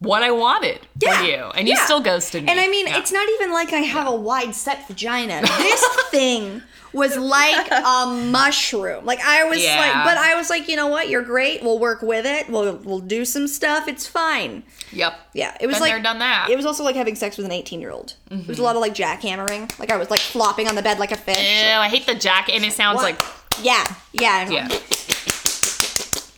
what 0.00 0.22
I 0.22 0.30
wanted 0.30 0.80
Yeah, 1.00 1.16
from 1.16 1.26
you, 1.26 1.34
and 1.54 1.68
you 1.68 1.74
yeah. 1.74 1.84
still 1.84 2.00
ghosted 2.00 2.44
me. 2.44 2.50
And 2.50 2.60
I 2.60 2.68
mean, 2.68 2.86
Yeah. 2.86 2.98
it's 2.98 3.12
not 3.12 3.28
even 3.30 3.52
like 3.52 3.72
I 3.72 3.78
have 3.78 4.06
a 4.06 4.14
wide 4.14 4.54
set 4.54 4.86
vagina. 4.88 5.42
This 5.58 5.84
thing 6.10 6.62
was 6.92 7.16
like 7.16 7.70
a 7.70 8.06
mushroom. 8.30 9.04
Like 9.04 9.20
I 9.20 9.44
was 9.44 9.62
like, 9.64 10.04
but 10.04 10.16
I 10.18 10.34
was 10.34 10.48
like, 10.50 10.68
you 10.68 10.76
know 10.76 10.86
what? 10.86 11.08
You're 11.08 11.22
great. 11.22 11.62
We'll 11.62 11.78
work 11.78 12.02
with 12.02 12.24
it. 12.26 12.48
We'll 12.48 12.76
we'll 12.76 13.00
do 13.00 13.24
some 13.24 13.46
stuff. 13.46 13.86
It's 13.88 14.06
fine. 14.06 14.62
Yep. 14.92 15.14
Yeah, 15.34 15.56
it 15.60 15.66
was 15.66 15.76
Been 15.76 15.82
like 15.82 15.92
there, 15.92 16.02
done 16.02 16.20
that. 16.20 16.48
It 16.50 16.56
was 16.56 16.64
also 16.64 16.84
like 16.84 16.96
having 16.96 17.14
sex 17.14 17.36
with 17.36 17.46
an 17.46 17.52
18 17.52 17.80
year 17.80 17.90
old. 17.90 18.14
It 18.30 18.34
was 18.34 18.48
a 18.48 18.52
mm-hmm. 18.52 18.62
lot 18.62 18.76
of 18.76 18.80
like 18.80 18.94
jackhammering. 18.94 19.78
Like 19.78 19.90
I 19.90 19.96
was 19.96 20.10
like 20.10 20.20
flopping 20.20 20.68
on 20.68 20.74
the 20.74 20.82
bed 20.82 20.98
like 20.98 21.12
a 21.12 21.16
fish. 21.16 21.38
Ew, 21.38 21.78
I 21.78 21.88
hate 21.88 22.06
the 22.06 22.14
jack, 22.14 22.48
and 22.48 22.64
it 22.64 22.72
sounds 22.72 22.96
What? 22.96 23.02
like 23.04 23.22
yeah, 23.62 23.84
yeah, 24.12 24.48
yeah. 24.48 24.68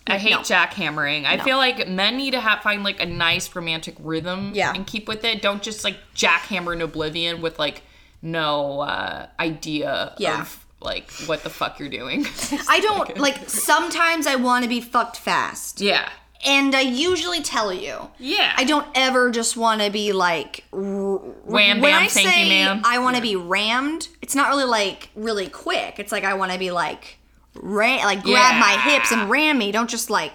I 0.09 0.18
hate 0.18 0.30
No. 0.30 0.38
jackhammering. 0.38 1.24
I 1.24 1.38
feel 1.38 1.56
like 1.56 1.88
men 1.88 2.16
need 2.16 2.32
to 2.32 2.40
have 2.40 2.62
find 2.62 2.82
like 2.84 3.00
a 3.00 3.06
nice 3.06 3.54
romantic 3.54 3.94
rhythm 4.00 4.52
Yeah. 4.54 4.72
and 4.74 4.86
keep 4.86 5.09
with 5.09 5.24
it. 5.24 5.42
Don't 5.42 5.62
just 5.62 5.84
like 5.84 5.96
jackhammer 6.14 6.72
in 6.74 6.82
oblivion 6.82 7.40
with 7.40 7.59
like 7.59 7.82
no 8.22 8.80
uh, 8.80 9.26
idea 9.38 10.14
Yeah. 10.18 10.40
of 10.42 10.64
like 10.80 11.11
what 11.26 11.42
the 11.42 11.50
fuck 11.50 11.78
you're 11.78 11.88
doing. 11.88 12.26
I 12.68 12.80
don't 12.80 13.18
like. 13.18 13.48
Sometimes 13.48 14.26
I 14.26 14.36
want 14.36 14.62
to 14.64 14.68
be 14.68 14.80
fucked 14.80 15.16
fast, 15.16 15.80
yeah. 15.80 16.09
and 16.47 16.72
I 16.74 16.82
usually 16.82 17.43
tell 17.43 17.72
you. 17.72 18.10
Yeah. 18.18 18.52
I 18.56 18.62
don't 18.64 18.86
ever 18.94 19.30
just 19.32 19.56
want 19.56 19.82
to 19.82 19.90
be 19.90 20.12
like 20.12 20.64
r- 20.72 20.78
Wham, 20.80 21.20
when 21.47 21.80
bam, 21.80 22.02
I 22.05 22.09
thank 22.09 22.26
you, 22.26 22.32
say 22.32 22.48
ma'am. 22.48 22.82
I 22.85 22.98
want 23.01 23.16
to 23.16 23.22
be 23.22 23.35
rammed. 23.35 24.06
It's 24.22 24.36
not 24.36 24.48
really 24.51 24.66
like 24.66 25.10
really 25.16 25.48
quick. 25.48 25.98
It's 25.98 26.12
like 26.12 26.22
I 26.24 26.35
want 26.35 26.52
to 26.52 26.59
be 26.60 26.70
like 26.70 27.18
ram, 27.54 28.04
like 28.04 28.22
grab 28.22 28.58
my 28.60 28.76
hips 28.82 29.12
and 29.12 29.28
ram 29.30 29.58
me. 29.58 29.72
Don't 29.72 29.90
just 29.90 30.10
like 30.10 30.34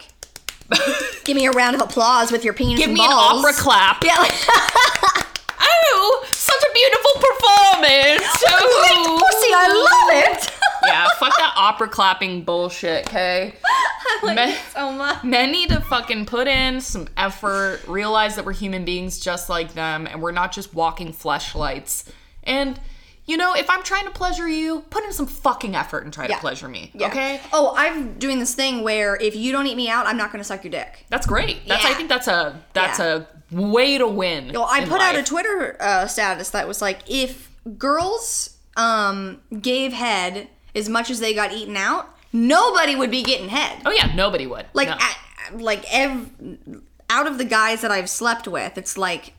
give 1.24 1.36
me 1.36 1.46
a 1.46 1.52
round 1.52 1.76
of 1.76 1.82
applause 1.82 2.32
with 2.32 2.44
your 2.44 2.54
penis. 2.54 2.80
Give 2.80 2.90
me 2.90 2.98
balls. 2.98 3.40
an 3.40 3.46
opera 3.46 3.54
clap. 3.54 4.04
Yeah, 4.04 4.18
like, 4.20 4.34
Oh, 5.96 6.26
such 6.32 6.62
a 6.62 6.74
beautiful 6.74 7.12
performance. 7.16 8.44
Oh. 8.96 9.20
pussy. 9.20 9.54
I 9.54 9.68
love 9.68 10.36
it. 10.36 10.52
yeah, 10.86 11.08
fuck 11.20 11.36
that 11.38 11.54
opera 11.56 11.88
clapping 11.88 12.44
bullshit, 12.44 13.08
okay? 13.08 13.54
I 13.64 14.20
like 14.24 14.36
Men- 14.36 14.50
it 14.50 14.60
so 14.74 14.92
much. 14.92 15.24
Men 15.24 15.52
need 15.52 15.70
to 15.70 15.80
fucking 15.82 16.26
put 16.26 16.48
in 16.48 16.82
some 16.82 17.08
effort, 17.18 17.82
realize 17.88 18.36
that 18.36 18.46
we're 18.46 18.54
human 18.54 18.86
beings 18.86 19.20
just 19.20 19.50
like 19.50 19.74
them, 19.74 20.08
and 20.08 20.22
we're 20.22 20.32
not 20.32 20.52
just 20.52 20.74
walking 20.74 21.14
fleshlights. 21.14 22.10
And, 22.44 22.80
you 23.26 23.38
know, 23.38 23.54
if 23.56 23.70
I'm 23.70 23.84
trying 23.84 24.06
to 24.06 24.12
pleasure 24.12 24.48
you, 24.48 24.82
put 24.90 25.04
in 25.06 25.14
some 25.14 25.28
fucking 25.28 25.76
effort 25.76 26.04
and 26.04 26.12
try 26.14 26.28
Yeah. 26.28 26.36
to 26.36 26.42
pleasure 26.42 26.68
me, 26.68 26.92
Yeah. 26.94 27.08
okay? 27.08 27.40
Oh, 27.54 27.74
I'm 27.78 28.20
doing 28.20 28.40
this 28.40 28.54
thing 28.54 28.84
where 28.84 29.16
if 29.16 29.36
you 29.36 29.52
don't 29.52 29.66
eat 29.68 29.78
me 29.78 29.90
out, 29.90 30.06
I'm 30.08 30.18
not 30.18 30.32
going 30.32 30.40
to 30.42 30.44
suck 30.44 30.64
your 30.64 30.72
dick. 30.72 31.06
That's 31.10 31.26
great. 31.26 31.68
That's 31.68 31.86
I 31.86 31.94
think 31.94 32.10
that's 32.10 32.28
a 32.28 32.62
that's 32.74 33.00
Yeah. 33.00 33.24
a 33.52 33.56
way 33.56 33.98
to 33.98 34.08
win. 34.08 34.52
Well, 34.54 34.68
I 34.70 34.84
put 34.86 35.00
out 35.02 35.16
a. 35.16 35.24
Twitter 35.24 35.78
uh, 35.80 36.08
status 36.08 36.50
that 36.50 36.68
was 36.68 36.82
like, 36.82 37.00
if 37.08 37.50
girls 37.78 38.58
um, 38.76 39.40
gave 39.62 39.94
head 39.94 40.48
as 40.76 40.90
much 40.90 41.10
as 41.10 41.20
they 41.20 41.34
got 41.34 41.52
eaten 41.54 41.78
out, 41.78 42.10
nobody 42.34 42.96
would 42.96 43.12
be 43.12 43.22
getting 43.24 43.50
head. 43.50 43.82
Oh 43.86 43.92
yeah, 43.92 44.14
nobody 44.16 44.48
would. 44.48 44.66
Like, 44.74 44.90
No. 44.90 44.98
I, 45.00 45.16
like 45.56 45.86
ev- 45.94 46.30
out 47.10 47.28
of 47.28 47.38
the 47.38 47.46
guys 47.46 47.82
that 47.82 47.92
I've 47.92 48.10
slept 48.10 48.48
with, 48.48 48.78
it's 48.78 48.98
like 48.98 49.34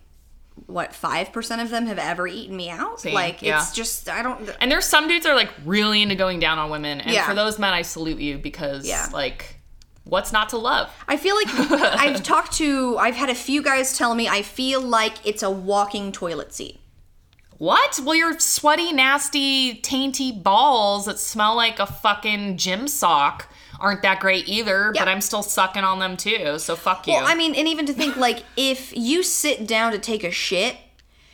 what 0.67 0.95
five 0.95 1.33
percent 1.33 1.61
of 1.61 1.71
them 1.71 1.87
have 1.87 1.99
ever 1.99 2.27
eaten 2.27 2.57
me 2.57 2.71
out. 2.71 3.01
Same, 3.01 3.15
like 3.15 3.43
yeah. 3.43 3.59
it's 3.59 3.73
just 3.73 4.09
I 4.09 4.23
don't. 4.23 4.49
And 4.61 4.71
there's 4.71 4.87
some 4.87 5.09
dudes 5.09 5.25
that 5.25 5.33
are 5.33 5.37
like 5.37 5.51
really 5.65 6.01
into 6.03 6.15
going 6.15 6.41
down 6.41 6.59
on 6.59 6.71
women, 6.71 7.01
and 7.01 7.11
Yeah. 7.13 7.27
for 7.29 7.35
those 7.35 7.59
men, 7.59 7.73
I 7.75 7.83
salute 7.83 8.21
you 8.21 8.39
because 8.39 8.87
Yeah. 8.87 9.09
like, 9.13 9.61
what's 10.05 10.33
not 10.33 10.51
to 10.51 10.59
love? 10.59 10.91
I 11.09 11.17
feel 11.17 11.35
like 11.37 11.49
I've 11.99 12.23
talked 12.23 12.53
to. 12.55 12.97
I've 12.99 13.17
had 13.17 13.31
a 13.31 13.35
few 13.35 13.63
guys 13.63 13.97
tell 13.99 14.15
me 14.15 14.29
I 14.29 14.43
feel 14.43 14.81
like 14.81 15.15
it's 15.27 15.43
a 15.43 15.51
walking 15.51 16.13
toilet 16.13 16.53
seat. 16.55 16.81
What? 17.59 18.01
Well, 18.05 18.15
your 18.17 18.39
sweaty, 18.41 18.93
nasty, 18.93 19.81
tainty 19.81 20.43
balls 20.43 21.07
that 21.07 21.19
smell 21.19 21.55
like 21.55 21.79
a 21.79 21.87
fucking 21.87 22.57
gym 22.59 22.89
sock 22.89 23.49
aren't 23.81 24.03
that 24.03 24.21
great 24.21 24.49
either, 24.49 24.93
but 24.97 25.09
I'm 25.09 25.21
still 25.21 25.43
sucking 25.43 25.85
on 25.85 25.99
them 25.99 26.17
too, 26.17 26.59
so 26.59 26.77
fuck 26.77 27.07
you. 27.07 27.15
Well, 27.15 27.27
I 27.27 27.35
mean, 27.35 27.55
and 27.55 27.69
even 27.69 27.87
to 27.87 27.93
think 27.93 28.17
like 28.17 28.45
if 28.57 28.97
you 28.97 29.23
sit 29.23 29.67
down 29.67 29.93
to 29.93 29.99
take 29.99 30.25
a 30.25 30.31
shit, 30.31 30.77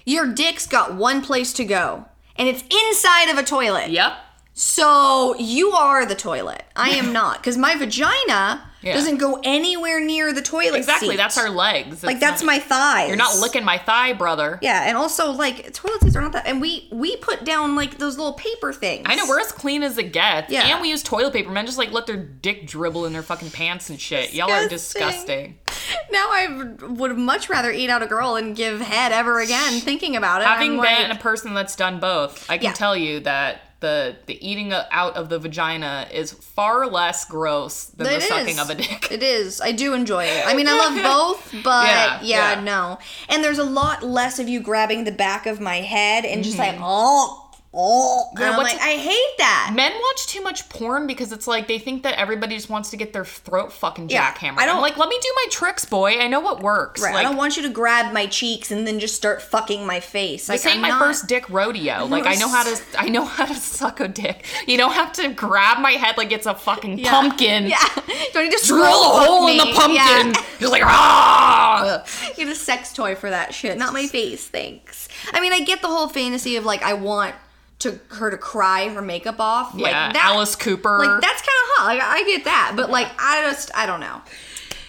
your 0.04 0.32
dick's 0.32 0.66
got 0.66 0.94
one 0.94 1.22
place 1.22 1.52
to 1.54 1.64
go, 1.64 2.06
and 2.36 2.48
it's 2.48 2.62
inside 2.62 3.30
of 3.30 3.38
a 3.38 3.42
toilet. 3.42 3.90
yep. 3.90 4.14
So 4.52 5.36
you 5.38 5.70
are 5.72 6.04
the 6.04 6.14
toilet. 6.14 6.64
I 6.76 6.90
am 6.90 7.12
not, 7.20 7.38
because 7.38 7.56
my 7.56 7.74
vagina 7.76 8.69
Yeah. 8.82 8.94
doesn't 8.94 9.18
go 9.18 9.40
anywhere 9.44 10.00
near 10.00 10.32
the 10.32 10.40
toilet. 10.42 10.72
Seat. 10.72 10.78
Exactly. 10.78 11.08
seat. 11.10 11.16
That's 11.16 11.36
our 11.36 11.50
legs. 11.50 12.02
like 12.02 12.14
It's 12.16 12.20
that's 12.24 12.42
not- 12.42 12.46
my 12.46 12.58
thighs. 12.58 13.08
You're 13.08 13.16
not 13.16 13.36
licking 13.36 13.64
my 13.64 13.76
thigh, 13.78 14.14
brother. 14.14 14.58
Yeah, 14.62 14.88
and 14.88 14.96
also 14.96 15.30
like 15.32 15.72
toilet 15.74 16.00
seats 16.02 16.16
are 16.16 16.22
not 16.22 16.32
that. 16.32 16.46
And 16.46 16.60
we 16.60 16.88
we 16.90 17.16
put 17.16 17.44
down 17.44 17.74
like 17.76 17.98
those 17.98 18.16
little 18.16 18.32
paper 18.34 18.72
things. 18.72 19.06
I 19.08 19.14
know 19.16 19.26
we're 19.28 19.40
as 19.40 19.52
clean 19.52 19.82
as 19.82 19.98
it 19.98 20.12
gets. 20.12 20.50
Yeah. 20.50 20.66
And 20.66 20.80
we 20.80 20.88
use 20.88 21.02
toilet 21.02 21.32
paper. 21.32 21.50
Men 21.50 21.66
just 21.66 21.78
like 21.78 21.92
let 21.92 22.06
their 22.06 22.16
dick 22.16 22.66
dribble 22.66 23.04
in 23.06 23.12
their 23.12 23.22
fucking 23.22 23.50
pants 23.50 23.90
and 23.90 24.00
shit. 24.00 24.32
Y'all 24.32 24.50
are 24.50 24.68
Disgusting. 24.68 25.58
Now 26.12 26.26
I 26.30 26.74
would 26.88 27.16
much 27.18 27.48
rather 27.48 27.70
eat 27.70 27.90
out 27.90 28.02
a 28.02 28.06
girl 28.06 28.36
and 28.36 28.54
give 28.56 28.80
head 28.80 29.12
ever 29.12 29.40
again. 29.40 29.80
Thinking 29.80 30.16
about 30.16 30.42
it, 30.42 30.46
Having 30.46 30.72
I'm 30.80 30.86
been 30.86 31.08
like, 31.10 31.18
a 31.18 31.22
person 31.22 31.54
that's 31.54 31.76
done 31.76 32.00
both, 32.00 32.48
I 32.50 32.58
can 32.58 32.66
Yeah. 32.66 32.72
tell 32.72 32.96
you 32.96 33.20
that 33.20 33.62
the 33.80 34.14
the 34.26 34.36
eating 34.46 34.72
out 34.74 35.16
of 35.16 35.30
the 35.30 35.38
vagina 35.38 36.06
is 36.12 36.32
far 36.32 36.86
less 36.86 37.24
gross 37.24 37.84
than 37.86 38.06
the 38.08 38.16
It 38.16 38.22
sucking 38.24 38.48
is. 38.56 38.60
of 38.60 38.68
a 38.70 38.74
dick. 38.74 39.10
It 39.10 39.22
is. 39.22 39.60
I 39.62 39.72
do 39.72 39.94
enjoy 39.94 40.24
it. 40.24 40.46
I 40.46 40.52
mean, 40.54 40.68
I 40.68 40.72
love 40.76 41.02
both, 41.02 41.62
but 41.64 41.86
Yeah, 41.86 42.18
yeah, 42.22 42.52
yeah. 42.54 42.60
no. 42.60 42.98
And 43.30 43.42
there's 43.42 43.58
a 43.58 43.64
lot 43.64 44.02
less 44.02 44.38
of 44.38 44.48
you 44.50 44.60
grabbing 44.60 45.04
the 45.04 45.12
back 45.12 45.46
of 45.46 45.60
my 45.60 45.76
head 45.76 46.26
and 46.26 46.44
just 46.44 46.58
like, 46.58 46.76
oh, 46.78 47.49
oh. 47.72 48.30
And 48.36 48.44
I'm 48.44 48.56
like, 48.56 48.76
I 48.76 48.92
hate 48.96 49.38
that. 49.38 49.72
Men 49.74 49.92
watch 49.92 50.26
too 50.26 50.42
much 50.42 50.68
porn 50.68 51.06
because 51.06 51.32
it's 51.32 51.46
like 51.46 51.68
they 51.68 51.78
think 51.78 52.02
that 52.02 52.14
everybody 52.18 52.56
just 52.56 52.68
wants 52.70 52.90
to 52.90 52.96
get 52.96 53.12
their 53.12 53.24
throat 53.24 53.72
fucking 53.72 54.08
Yeah. 54.10 54.34
I 54.40 54.66
don't- 54.66 54.76
I'm 54.76 54.80
like, 54.82 54.96
let 54.96 55.08
me 55.08 55.18
do 55.22 55.28
my 55.36 55.46
tricks, 55.50 55.84
boy. 55.84 56.18
I 56.18 56.26
know 56.26 56.40
what 56.40 56.60
works. 56.60 57.00
Right. 57.00 57.14
Like, 57.14 57.20
I 57.26 57.28
don't 57.28 57.36
want 57.36 57.56
you 57.56 57.62
to 57.64 57.68
grab 57.68 58.12
my 58.12 58.26
cheeks 58.26 58.70
and 58.70 58.86
then 58.86 58.98
just 58.98 59.14
start 59.14 59.40
fucking 59.42 59.86
my 59.86 60.00
face. 60.00 60.48
Like, 60.48 60.58
This 60.60 60.66
ain't 60.66 60.76
I'm 60.76 60.82
my 60.82 60.88
not- 60.90 60.98
first 61.00 61.26
dick 61.26 61.48
rodeo. 61.48 62.06
Like 62.10 62.26
I 62.26 62.34
know 62.34 62.48
how 62.48 62.64
to 62.64 62.80
I 62.98 63.08
know 63.08 63.24
how 63.24 63.44
to 63.46 63.54
suck 63.54 64.00
a 64.00 64.08
dick. 64.08 64.44
You 64.66 64.76
don't 64.76 64.92
have 64.92 65.12
to 65.14 65.28
grab 65.32 65.78
my 65.78 65.92
head 65.92 66.16
like 66.16 66.32
it's 66.32 66.46
a 66.46 66.54
fucking 66.54 66.98
Yeah. 66.98 67.10
pumpkin. 67.10 67.66
Yeah. 67.68 67.78
Don't 68.32 68.44
you 68.46 68.50
just 68.50 68.66
Drill 68.66 68.82
a 68.82 68.86
hole 69.24 69.46
in 69.48 69.58
the 69.58 69.64
me. 69.66 69.74
pumpkin. 69.74 69.94
Yeah. 70.34 70.44
You're 70.60 70.70
like, 70.70 70.82
ah! 70.84 72.04
Get 72.36 72.48
a 72.48 72.54
sex 72.54 72.92
toy 72.92 73.14
for 73.14 73.30
that 73.30 73.54
shit. 73.54 73.78
Not 73.78 73.92
my 73.92 74.06
face, 74.06 74.46
thanks. 74.46 75.08
I 75.32 75.40
mean, 75.40 75.52
I 75.52 75.60
get 75.60 75.80
the 75.82 75.88
whole 75.88 76.08
fantasy 76.08 76.56
of 76.56 76.64
like 76.64 76.82
I 76.82 76.94
want 76.94 77.34
to 77.80 77.98
her 78.10 78.30
to 78.30 78.36
cry 78.36 78.88
her 78.88 79.02
makeup 79.02 79.40
off. 79.40 79.72
Yeah, 79.74 79.82
like 79.84 79.92
that, 80.14 80.30
Alice 80.34 80.56
Cooper. 80.56 80.98
Like 80.98 81.20
that's 81.20 81.42
kind 81.42 81.48
of 81.48 81.68
hot. 81.76 81.86
Like 81.86 82.02
I 82.02 82.22
get 82.24 82.44
that, 82.44 82.72
but 82.76 82.90
like 82.90 83.08
I 83.18 83.42
just 83.42 83.70
I 83.74 83.86
don't 83.86 84.00
know. 84.00 84.22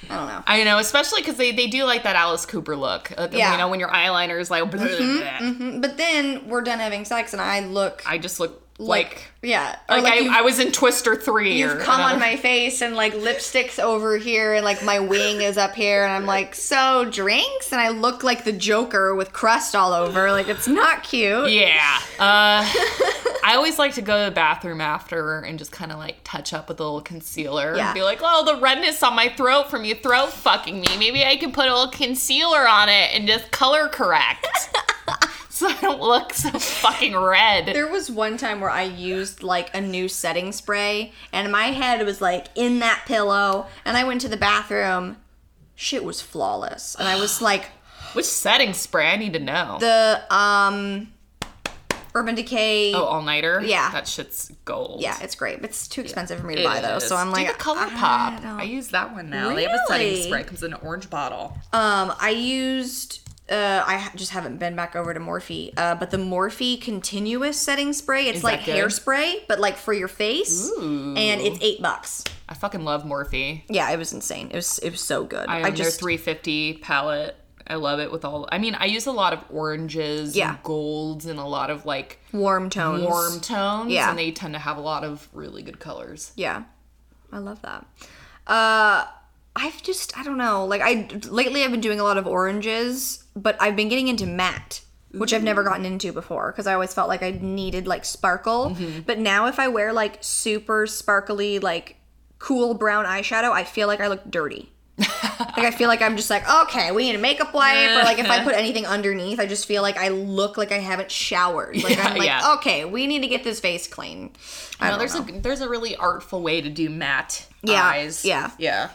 I 0.09 0.15
don't 0.18 0.27
know. 0.27 0.43
I 0.45 0.63
know, 0.65 0.77
especially 0.77 1.22
because 1.22 1.38
they, 1.38 1.53
they 1.53 1.68
do 1.68 1.85
like 1.85 2.03
that 2.03 2.18
Alice 2.18 2.45
Cooper 2.45 2.76
look. 2.76 3.13
Uh, 3.18 3.30
Yeah. 3.31 3.53
You 3.53 3.57
know, 3.57 3.69
when 3.69 3.80
your 3.80 3.88
eyeliner 3.89 4.41
is 4.41 4.51
like, 4.51 4.69
blah, 4.69 4.85
blah. 4.85 5.80
But 5.80 5.95
then 5.95 6.49
we're 6.49 6.61
done 6.63 6.80
having 6.80 7.05
sex, 7.05 7.31
and 7.31 7.41
I 7.41 7.61
look 7.61 8.03
I 8.05 8.18
just 8.18 8.39
look 8.39 8.61
like, 8.81 9.07
like 9.07 9.23
yeah, 9.43 9.75
like, 9.89 10.03
like 10.03 10.13
I, 10.23 10.39
I 10.39 10.41
was 10.41 10.59
in 10.59 10.71
Twister 10.71 11.15
three. 11.15 11.59
you've 11.59 11.77
or 11.77 11.79
come 11.79 11.99
on 12.01 12.19
my 12.19 12.35
face, 12.35 12.81
and 12.81 12.95
like 12.95 13.13
lipstick's 13.15 13.79
over 13.79 14.17
here, 14.17 14.53
and 14.53 14.63
like 14.63 14.83
my 14.83 14.99
wing 14.99 15.41
is 15.41 15.57
up 15.57 15.73
here, 15.73 16.03
and 16.03 16.11
I'm 16.11 16.25
like, 16.25 16.53
so 16.55 17.05
drinks, 17.09 17.71
and 17.71 17.81
I 17.81 17.89
look 17.89 18.23
like 18.23 18.43
the 18.43 18.51
Joker 18.51 19.15
with 19.15 19.33
crust 19.33 19.75
all 19.75 19.93
over. 19.93 20.31
Like 20.31 20.47
it's 20.47 20.67
not 20.67 21.03
cute. 21.03 21.49
Yeah. 21.51 21.97
Uh, 22.19 22.65
I 23.43 23.53
always 23.55 23.79
like 23.79 23.95
to 23.95 24.01
go 24.01 24.19
to 24.23 24.29
the 24.29 24.35
bathroom 24.35 24.81
after 24.81 25.39
and 25.39 25.57
just 25.57 25.71
kind 25.71 25.91
of 25.91 25.97
like 25.97 26.17
touch 26.23 26.53
up 26.53 26.69
with 26.69 26.79
a 26.79 26.83
little 26.83 27.01
concealer 27.01 27.75
Yeah. 27.75 27.87
and 27.87 27.95
be 27.95 28.03
like, 28.03 28.19
oh, 28.21 28.45
the 28.45 28.61
redness 28.61 29.01
on 29.01 29.15
my 29.15 29.29
throat 29.29 29.69
from 29.71 29.83
you 29.83 29.95
throat 29.95 30.31
fucking 30.31 30.79
me. 30.79 30.87
Maybe 30.99 31.25
I 31.25 31.35
can 31.37 31.51
put 31.51 31.67
a 31.67 31.73
little 31.73 31.91
concealer 31.91 32.67
on 32.67 32.89
it 32.89 33.09
and 33.15 33.27
just 33.27 33.49
color 33.51 33.87
correct. 33.87 34.47
so 35.61 35.67
I 35.67 35.77
don't 35.81 36.01
look 36.01 36.33
so 36.33 36.49
fucking 36.51 37.15
red. 37.15 37.67
There 37.67 37.88
was 37.88 38.09
one 38.11 38.38
time 38.38 38.59
where 38.61 38.69
I 38.69 38.83
used 38.83 39.43
like 39.43 39.73
a 39.75 39.81
new 39.81 40.07
setting 40.07 40.51
spray 40.51 41.13
and 41.31 41.51
my 41.51 41.67
head 41.67 42.05
was 42.05 42.19
like 42.21 42.47
in 42.55 42.79
that 42.79 43.03
pillow 43.05 43.67
and 43.85 43.95
I 43.95 44.03
went 44.03 44.21
to 44.21 44.27
the 44.29 44.38
bathroom. 44.38 45.17
Shit 45.75 46.03
was 46.03 46.21
flawless. 46.21 46.95
And 46.95 47.07
I 47.07 47.19
was 47.19 47.41
like 47.41 47.69
Which 48.13 48.25
setting 48.25 48.73
spray? 48.73 49.07
I 49.07 49.15
need 49.15 49.33
to 49.33 49.39
know. 49.39 49.77
the 49.79 50.21
um 50.35 51.13
Urban 52.13 52.35
Decay. 52.35 52.93
oh, 52.93 53.03
all 53.05 53.21
nighter? 53.21 53.61
Yeah. 53.63 53.89
That 53.91 54.05
shit's 54.05 54.51
gold. 54.65 55.01
Yeah, 55.01 55.17
it's 55.21 55.33
great. 55.35 55.61
but 55.61 55.69
It's 55.69 55.88
too 55.88 56.01
expensive 56.01 56.41
for 56.41 56.45
me 56.45 56.55
to 56.55 56.63
buy 56.63 56.81
though. 56.81 56.97
is. 56.97 57.07
So 57.07 57.15
I'm 57.15 57.27
Do 57.27 57.33
like 57.33 57.47
the 57.47 57.53
color 57.53 57.79
I 57.79 57.89
pop. 57.89 58.41
don't- 58.41 58.59
I 58.59 58.63
use 58.63 58.89
that 58.89 59.13
one 59.13 59.29
now. 59.29 59.55
They 59.55 59.63
have 59.63 59.71
a 59.71 59.79
setting 59.88 60.07
Really? 60.07 60.23
spray. 60.23 60.41
It 60.41 60.47
comes 60.47 60.61
in 60.61 60.73
an 60.73 60.79
orange 60.83 61.09
bottle. 61.09 61.57
Um, 61.71 62.13
I 62.19 62.31
used. 62.31 63.19
Uh, 63.51 63.83
I 63.85 63.97
ha- 63.97 64.11
just 64.15 64.31
haven't 64.31 64.57
been 64.59 64.75
back 64.77 64.95
over 64.95 65.13
to 65.13 65.19
Morphe. 65.19 65.73
Uh, 65.77 65.95
but 65.95 66.09
the 66.09 66.17
Morphe 66.17 66.81
continuous 66.81 67.59
setting 67.59 67.91
spray, 67.91 68.27
it's 68.27 68.37
Is 68.39 68.43
like 68.45 68.65
that 68.65 68.65
good? 68.67 68.75
hairspray, 68.85 69.41
but 69.47 69.59
like 69.59 69.75
for 69.77 69.91
your 69.93 70.07
face, 70.07 70.69
Ooh. 70.79 71.13
and 71.17 71.41
it's 71.41 71.59
eight 71.61 71.81
bucks. 71.81 72.23
I 72.47 72.53
fucking 72.53 72.83
love 72.85 73.03
Morphe. 73.03 73.63
Yeah, 73.69 73.91
it 73.91 73.97
was 73.97 74.13
insane. 74.13 74.49
It 74.51 74.55
was 74.55 74.79
it 74.79 74.91
was 74.91 75.01
so 75.01 75.25
good. 75.25 75.49
I 75.49 75.59
I, 75.59 75.63
own 75.67 75.75
just 75.75 75.99
their 75.99 76.05
350 76.05 76.75
palette. 76.75 77.35
I 77.67 77.75
love 77.75 77.99
it 77.99 78.11
with 78.11 78.25
all. 78.25 78.47
I 78.51 78.57
mean, 78.57 78.75
I 78.75 78.85
use 78.85 79.05
a 79.05 79.11
lot 79.11 79.33
of 79.33 79.39
oranges, 79.49 80.35
Yeah. 80.35 80.51
and 80.55 80.63
golds, 80.63 81.25
and 81.25 81.39
a 81.39 81.45
lot 81.45 81.69
of 81.69 81.85
like 81.85 82.19
warm 82.33 82.69
tones. 82.69 83.03
warm 83.03 83.39
tones. 83.39 83.91
Yeah. 83.91 84.09
and 84.09 84.17
they 84.19 84.31
tend 84.31 84.53
to 84.53 84.59
have 84.59 84.77
a 84.77 84.81
lot 84.81 85.03
of 85.03 85.27
really 85.33 85.61
good 85.61 85.79
colors. 85.79 86.31
Yeah, 86.35 86.63
I 87.31 87.37
love 87.37 87.61
that. 87.61 87.85
Uh, 88.47 89.05
I've 89.55 89.81
just 89.83 90.17
I 90.17 90.23
don't 90.23 90.37
know. 90.37 90.65
Like 90.65 90.81
I 90.81 91.07
lately 91.29 91.63
I've 91.63 91.71
been 91.71 91.81
doing 91.81 91.99
a 91.99 92.03
lot 92.03 92.17
of 92.17 92.25
oranges, 92.27 93.20
but 93.35 93.57
I've 93.61 93.75
been 93.75 93.89
getting 93.89 94.07
into 94.07 94.25
matte, 94.25 94.81
which 95.11 95.33
I've 95.33 95.43
never 95.43 95.61
mm-hmm. 95.61 95.69
gotten 95.69 95.85
into 95.85 96.11
before 96.11 96.51
because 96.51 96.67
I 96.67 96.73
always 96.73 96.93
felt 96.93 97.07
like 97.07 97.23
I 97.23 97.31
needed 97.31 97.87
like 97.87 98.05
sparkle. 98.05 98.71
Mm-hmm. 98.71 99.01
But 99.01 99.19
now 99.19 99.47
if 99.47 99.59
I 99.59 99.67
wear 99.67 99.93
like 99.93 100.17
super 100.21 100.87
sparkly 100.87 101.59
like 101.59 101.97
cool 102.39 102.73
brown 102.73 103.05
eyeshadow, 103.05 103.51
I 103.51 103.63
feel 103.63 103.87
like 103.87 104.01
I 104.01 104.07
look 104.07 104.29
dirty. 104.29 104.71
like 104.97 105.57
I 105.57 105.71
feel 105.71 105.87
like 105.87 106.01
I'm 106.01 106.15
just 106.15 106.29
like 106.29 106.47
okay, 106.63 106.91
we 106.91 107.03
need 107.03 107.15
a 107.15 107.19
makeup 107.19 107.53
wipe, 107.53 107.97
or 107.97 108.03
like 108.03 108.19
if 108.19 108.29
I 108.29 108.43
put 108.43 108.53
anything 108.55 108.85
underneath, 108.85 109.39
I 109.39 109.47
just 109.47 109.65
feel 109.65 109.81
like 109.81 109.97
I 109.97 110.09
look 110.09 110.57
like 110.57 110.71
I 110.71 110.77
haven't 110.77 111.09
showered. 111.09 111.81
Like 111.81 112.03
I'm 112.03 112.17
like 112.17 112.27
yeah. 112.27 112.53
okay, 112.57 112.85
we 112.85 113.07
need 113.07 113.21
to 113.21 113.27
get 113.27 113.43
this 113.43 113.59
face 113.59 113.87
clean. 113.87 114.31
I 114.79 114.91
know 114.91 114.97
there's 114.97 115.15
know. 115.15 115.25
a 115.37 115.39
there's 115.39 115.61
a 115.61 115.69
really 115.69 115.95
artful 115.95 116.41
way 116.41 116.61
to 116.61 116.69
do 116.69 116.89
matte 116.89 117.47
Yeah, 117.63 117.83
eyes. 117.83 118.25
yeah. 118.25 118.51
yeah. 118.57 118.89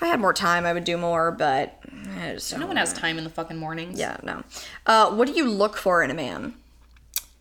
If 0.00 0.04
I 0.04 0.06
had 0.06 0.18
more 0.20 0.32
time, 0.32 0.64
I 0.64 0.72
would 0.72 0.84
do 0.84 0.96
more, 0.96 1.30
but 1.30 1.78
I 2.18 2.32
just 2.32 2.50
don't. 2.50 2.60
No 2.60 2.66
one 2.66 2.76
has 2.78 2.94
time 2.94 3.18
in 3.18 3.24
the 3.24 3.28
fucking 3.28 3.58
mornings. 3.58 3.98
Yeah, 3.98 4.16
no. 4.22 4.42
Uh, 4.86 5.10
what 5.10 5.28
do 5.28 5.34
you 5.34 5.44
look 5.46 5.76
for 5.76 6.02
in 6.02 6.10
a 6.10 6.14
man? 6.14 6.54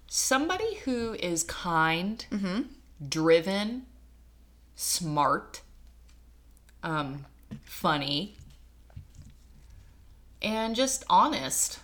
Somebody 0.08 0.76
who 0.84 1.14
is 1.14 1.44
kind, 1.46 2.26
Mm-hmm. 2.30 2.64
driven, 3.08 3.84
smart, 4.76 5.62
um, 6.84 7.26
funny, 7.64 8.36
and 10.42 10.76
just 10.76 11.06
honest. 11.10 11.80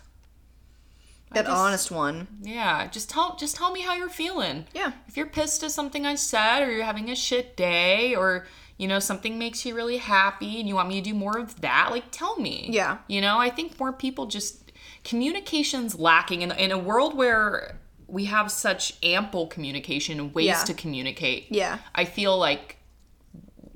That 1.31 1.45
just- 1.45 1.55
honest 1.57 1.91
one. 1.91 2.27
Yeah, 2.41 2.87
just 2.87 3.09
tell 3.09 3.35
just 3.37 3.55
tell 3.55 3.71
me 3.71 3.81
how 3.81 3.93
you're 3.95 4.09
feeling. 4.09 4.65
Yeah. 4.73 4.91
If 5.07 5.15
you're 5.15 5.25
pissed 5.25 5.63
at 5.63 5.71
something 5.71 6.05
I 6.05 6.15
said 6.15 6.63
or 6.63 6.71
you're 6.71 6.83
having 6.83 7.09
a 7.09 7.15
shit 7.15 7.55
day 7.57 8.13
or 8.13 8.45
you 8.77 8.87
know 8.87 8.99
something 8.99 9.39
makes 9.39 9.65
you 9.65 9.73
really 9.75 9.97
happy 9.97 10.59
and 10.59 10.67
you 10.67 10.75
want 10.75 10.89
me 10.89 10.95
to 10.95 11.01
do 11.09 11.13
more 11.13 11.37
of 11.37 11.61
that, 11.61 11.89
like 11.91 12.05
tell 12.11 12.37
me. 12.37 12.67
Yeah. 12.71 12.97
You 13.07 13.21
know, 13.21 13.37
I 13.39 13.49
think 13.49 13.79
more 13.79 13.93
people 13.93 14.25
just 14.25 14.71
communication's 15.03 15.97
lacking 15.97 16.41
in 16.41 16.51
in 16.51 16.71
a 16.71 16.77
world 16.77 17.15
where 17.15 17.77
we 18.07 18.25
have 18.25 18.51
such 18.51 18.93
ample 19.01 19.47
communication 19.47 20.19
and 20.19 20.33
ways 20.35 20.45
Yeah. 20.47 20.63
to 20.63 20.73
communicate. 20.73 21.47
Yeah. 21.49 21.79
I 21.95 22.05
feel 22.05 22.37
like 22.37 22.77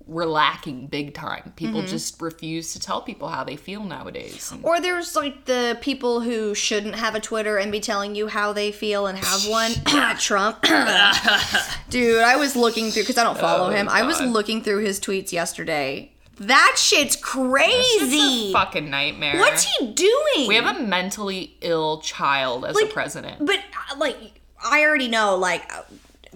we're 0.10 0.26
lacking 0.26 0.88
big 0.88 1.14
time. 1.14 1.54
People 1.56 1.82
Mm-hmm. 1.82 1.88
just 1.92 2.20
refuse 2.20 2.74
to 2.74 2.80
tell 2.80 3.00
people 3.02 3.28
how 3.30 3.44
they 3.44 3.56
feel 3.56 3.84
nowadays. 3.84 4.52
Or 4.64 4.82
there's 4.82 5.16
like 5.16 5.46
the 5.46 5.78
people 5.82 6.22
who 6.22 6.56
shouldn't 6.56 6.96
have 6.96 7.14
a 7.14 7.20
Twitter 7.20 7.58
and 7.58 7.72
be 7.72 7.80
telling 7.80 8.16
you 8.16 8.28
how 8.28 8.52
they 8.52 8.72
feel 8.72 9.06
and 9.06 9.18
have 9.20 9.46
one. 9.48 9.72
Trump. 10.20 10.62
Dude, 11.90 12.22
I 12.24 12.36
was 12.38 12.56
looking 12.56 12.90
through, 12.92 13.04
because 13.04 13.18
I 13.18 13.24
don't 13.24 13.38
follow 13.38 13.68
Oh, 13.68 13.70
him. 13.70 13.88
I 13.90 14.04
was 14.04 14.20
looking 14.22 14.62
through 14.64 14.80
his 14.84 15.00
tweets 15.00 15.32
yesterday 15.32 16.12
That 16.40 16.76
shit's 16.78 17.16
crazy. 17.16 18.52
fucking 18.52 18.90
nightmare. 18.90 19.38
What's 19.40 19.64
he 19.64 19.92
doing? 19.94 20.48
We 20.48 20.56
have 20.56 20.76
a 20.76 20.80
mentally 20.82 21.56
ill 21.62 22.00
child 22.02 22.66
as 22.66 22.80
a 22.82 22.86
president. 22.88 23.46
But 23.46 23.58
uh, 23.60 23.98
like, 23.98 24.18
I 24.64 24.84
already 24.84 25.08
know. 25.08 25.36
Like, 25.36 25.72
uh, 25.74 25.84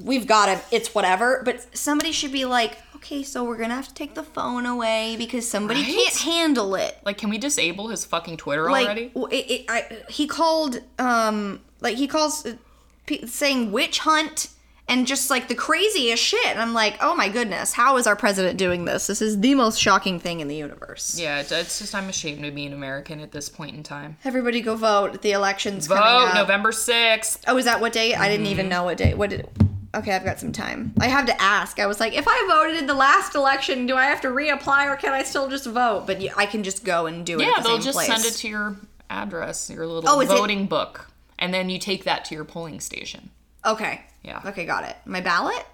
we've 0.01 0.27
got 0.27 0.49
him. 0.49 0.59
It's 0.71 0.93
whatever. 0.93 1.41
But 1.43 1.75
somebody 1.75 2.11
should 2.11 2.31
be 2.31 2.45
like, 2.45 2.77
okay, 3.03 3.21
so 3.21 3.43
we're 3.43 3.57
gonna 3.57 3.75
have 3.75 3.89
to 3.89 3.93
take 3.93 4.13
the 4.15 4.23
phone 4.23 4.65
away 4.65 5.15
because 5.17 5.47
somebody 5.49 5.81
Right? 5.81 5.93
can't 5.93 6.15
handle 6.19 6.75
it. 6.75 6.97
Like, 7.03 7.17
can 7.17 7.29
we 7.29 7.37
disable 7.37 7.89
his 7.89 8.05
fucking 8.05 8.37
Twitter 8.37 8.71
Like, 8.71 8.85
already? 8.85 9.11
it, 9.31 9.51
it, 9.51 9.65
I, 9.69 9.97
he 10.09 10.25
called, 10.25 10.79
um, 10.99 11.59
like 11.81 11.97
he 11.97 12.07
calls, 12.07 12.45
uh, 12.45 12.53
saying 13.27 13.71
witch 13.71 13.99
hunt. 13.99 14.47
And 14.85 15.07
just 15.07 15.29
like 15.29 15.47
the 15.47 15.55
craziest 15.55 16.21
shit. 16.21 16.45
And 16.45 16.59
I'm 16.61 16.73
like, 16.73 16.97
oh 16.99 17.15
my 17.15 17.29
goodness, 17.29 17.71
how 17.71 17.95
is 17.95 18.05
our 18.05 18.17
president 18.17 18.59
doing 18.59 18.83
this? 18.83 19.07
This 19.07 19.21
is 19.21 19.39
the 19.39 19.55
most 19.55 19.79
shocking 19.79 20.19
thing 20.19 20.41
in 20.41 20.49
the 20.49 20.57
universe. 20.57 21.17
Yeah, 21.17 21.39
it's, 21.39 21.53
it's 21.53 21.79
just 21.79 21.95
I'm 21.95 22.09
ashamed 22.09 22.43
to 22.43 22.51
be 22.51 22.65
an 22.65 22.73
American 22.73 23.21
at 23.21 23.31
this 23.31 23.47
point 23.47 23.77
in 23.77 23.83
time. 23.83 24.17
Everybody 24.25 24.59
go 24.59 24.75
vote. 24.75 25.21
The 25.21 25.31
election's 25.31 25.87
Vote 25.87 25.95
coming 25.99 26.27
up. 26.31 26.35
November 26.35 26.71
6th. 26.73 27.39
Oh, 27.47 27.57
is 27.57 27.63
that 27.63 27.79
what 27.79 27.93
date? 27.93 28.15
I 28.15 28.27
didn't 28.27 28.43
Mm-hmm. 28.45 28.51
even 28.51 28.67
know 28.69 28.83
what 28.83 28.97
date. 28.97 29.17
What 29.17 29.29
did? 29.29 29.47
Okay, 29.95 30.11
I've 30.15 30.25
got 30.25 30.39
some 30.39 30.51
time. 30.51 30.93
I 30.99 31.07
have 31.07 31.27
to 31.27 31.41
ask. 31.41 31.79
I 31.79 31.85
was 31.85 31.99
like, 31.99 32.13
if 32.13 32.25
I 32.27 32.47
voted 32.49 32.77
in 32.77 32.87
the 32.87 32.95
last 32.95 33.35
election, 33.35 33.85
do 33.85 33.95
I 33.95 34.05
have 34.05 34.21
to 34.21 34.29
reapply 34.29 34.91
or 34.91 34.95
can 34.95 35.13
I 35.13 35.21
still 35.23 35.47
just 35.49 35.65
vote? 35.67 36.05
But 36.07 36.19
I 36.35 36.47
can 36.47 36.63
just 36.63 36.83
go 36.83 37.05
and 37.05 37.23
do 37.25 37.39
it. 37.39 37.43
Yeah, 37.45 37.57
the 37.61 37.69
they'll 37.69 37.77
just 37.77 37.95
place. 37.95 38.07
send 38.07 38.25
it 38.25 38.31
to 38.39 38.47
your 38.47 38.75
address, 39.11 39.69
your 39.69 39.85
little 39.85 40.09
Oh, 40.09 40.19
is 40.21 40.29
it- 40.29 40.35
voting 40.35 40.65
book. 40.65 41.09
And 41.37 41.53
then 41.53 41.69
you 41.69 41.77
take 41.77 42.05
that 42.05 42.25
to 42.25 42.35
your 42.35 42.45
polling 42.45 42.79
station. 42.79 43.29
Okay. 43.65 44.01
Yeah. 44.23 44.41
Okay, 44.45 44.65
got 44.65 44.83
it. 44.85 44.95
My 45.05 45.21
ballot. 45.21 45.65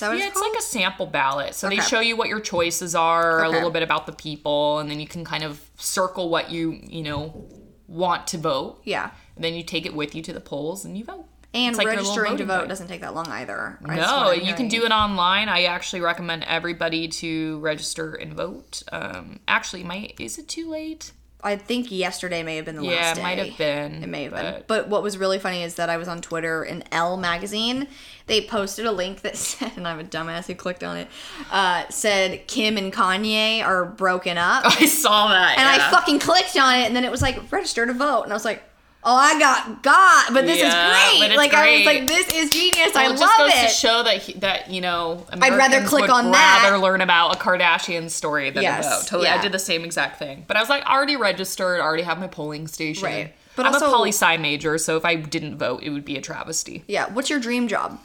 That 0.00 0.08
what 0.08 0.18
Yeah, 0.18 0.28
it's 0.28 0.40
like 0.40 0.54
a 0.58 0.62
sample 0.62 1.06
ballot. 1.06 1.54
So 1.54 1.68
they 1.68 1.78
show 1.80 2.00
you 2.00 2.16
what 2.16 2.28
your 2.28 2.40
choices 2.40 2.94
are, 2.94 3.44
a 3.44 3.48
little 3.48 3.70
bit 3.70 3.82
about 3.82 4.06
the 4.06 4.12
people, 4.12 4.78
and 4.78 4.90
then 4.90 5.00
you 5.00 5.06
can 5.06 5.24
kind 5.24 5.44
of 5.44 5.60
circle 5.76 6.30
what 6.30 6.50
you, 6.50 6.80
you 6.84 7.02
know, 7.02 7.46
want 7.88 8.26
to 8.28 8.38
vote. 8.38 8.80
yeah. 8.84 9.10
And 9.36 9.44
then 9.44 9.54
you 9.54 9.62
take 9.62 9.86
it 9.86 9.94
with 9.94 10.14
you 10.16 10.22
to 10.22 10.32
the 10.32 10.40
polls 10.40 10.84
and 10.84 10.96
you 10.98 11.04
vote. 11.04 11.26
And 11.54 11.76
like 11.76 11.86
registering 11.86 12.36
to 12.36 12.44
vote 12.44 12.68
doesn't 12.68 12.88
take 12.88 13.00
that 13.00 13.14
long 13.14 13.26
either. 13.28 13.78
No, 13.80 14.32
you 14.32 14.54
can 14.54 14.68
do 14.68 14.84
it 14.84 14.92
online. 14.92 15.48
I 15.48 15.64
actually 15.64 16.00
recommend 16.02 16.44
everybody 16.44 17.08
to 17.08 17.58
register 17.60 18.14
and 18.14 18.34
vote. 18.34 18.82
Um, 18.92 19.40
actually, 19.48 19.82
my 19.82 20.10
is 20.18 20.38
it 20.38 20.46
too 20.48 20.68
late? 20.68 21.12
I 21.42 21.54
think 21.54 21.92
yesterday 21.92 22.42
may 22.42 22.56
have 22.56 22.64
been 22.64 22.74
the 22.74 22.82
Yeah, 22.82 22.90
last 22.96 23.14
day. 23.14 23.22
Yeah, 23.22 23.28
it 23.30 23.36
might 23.36 23.46
have 23.46 23.56
been. 23.58 24.02
It 24.02 24.08
may 24.08 24.24
have 24.24 24.32
been. 24.32 24.52
but- 24.54 24.66
But 24.66 24.88
what 24.88 25.02
was 25.04 25.16
really 25.16 25.38
funny 25.38 25.62
is 25.62 25.76
that 25.76 25.88
I 25.88 25.96
was 25.96 26.08
on 26.08 26.20
Twitter 26.20 26.64
in 26.64 26.82
Elle 26.90 27.16
magazine. 27.16 27.86
They 28.26 28.40
posted 28.42 28.84
a 28.86 28.92
link 28.92 29.20
that 29.22 29.36
said, 29.46 29.72
and 29.76 29.86
I'm 29.86 30.00
a 30.00 30.04
dumbass 30.04 30.48
who 30.48 30.54
clicked 30.56 30.82
on 30.82 30.96
it, 30.96 31.08
uh, 31.52 31.84
said 31.90 32.46
Kim 32.48 32.76
and 32.76 32.92
Kanye 32.92 33.64
are 33.64 33.84
broken 33.84 34.36
up. 34.36 34.64
I 34.66 34.86
saw 34.86 35.28
that. 35.28 35.56
and 35.58 35.66
I 35.68 35.90
fucking 35.92 36.18
clicked 36.18 36.56
on 36.58 36.74
it, 36.74 36.86
and 36.86 36.96
then 36.96 37.04
it 37.04 37.10
was 37.10 37.22
like, 37.22 37.50
register 37.52 37.86
to 37.86 37.92
vote. 37.94 38.24
And 38.24 38.32
I 38.32 38.34
was 38.36 38.44
like, 38.44 38.64
oh, 39.04 39.14
I 39.14 39.38
got 39.38 39.82
got. 39.82 40.32
But 40.34 40.46
this 40.46 40.58
Yeah, 40.58 40.66
is 40.68 41.18
great. 41.28 41.36
Like, 41.36 41.54
I 41.54 41.76
was 41.78 41.86
like, 41.86 42.06
this 42.06 42.28
is 42.34 42.50
genius. 42.50 42.92
Well, 42.94 43.04
I 43.04 43.06
it 43.06 43.18
just 43.18 43.22
love 43.22 43.38
goes 43.50 43.52
it. 43.62 43.68
to 43.68 43.74
show 43.74 44.02
that 44.02 44.16
he, 44.18 44.32
that 44.34 44.70
you 44.70 44.80
know 44.80 45.26
I'd 45.32 45.54
rather 45.56 45.82
click 45.86 46.10
on 46.10 46.30
that. 46.32 46.60
I'd 46.64 46.70
rather 46.70 46.82
learn 46.82 47.00
about 47.00 47.36
a 47.36 47.38
Kardashian 47.38 48.10
story 48.10 48.50
than 48.50 48.62
Yes, 48.62 48.86
a 48.86 48.90
vote. 48.90 49.06
Totally, 49.06 49.28
I 49.28 49.40
did 49.40 49.52
the 49.52 49.58
same 49.58 49.84
exact 49.84 50.18
thing. 50.18 50.44
But 50.46 50.56
I 50.56 50.60
was 50.60 50.68
like 50.68 50.84
already 50.86 51.16
registered, 51.16 51.80
already 51.80 52.02
have 52.02 52.18
my 52.18 52.26
polling 52.28 52.66
station. 52.66 53.04
Right. 53.04 53.34
But 53.56 53.66
I'm 53.66 53.74
also- 53.74 53.88
a 53.88 53.90
poli 53.90 54.10
sci 54.10 54.36
major, 54.36 54.78
so 54.78 54.96
if 54.96 55.04
I 55.04 55.16
didn't 55.16 55.58
vote, 55.58 55.82
it 55.82 55.90
would 55.90 56.04
be 56.04 56.16
a 56.16 56.20
travesty. 56.20 56.84
yeah. 56.86 57.12
What's 57.12 57.28
your 57.30 57.40
dream 57.40 57.66
job? 57.66 57.98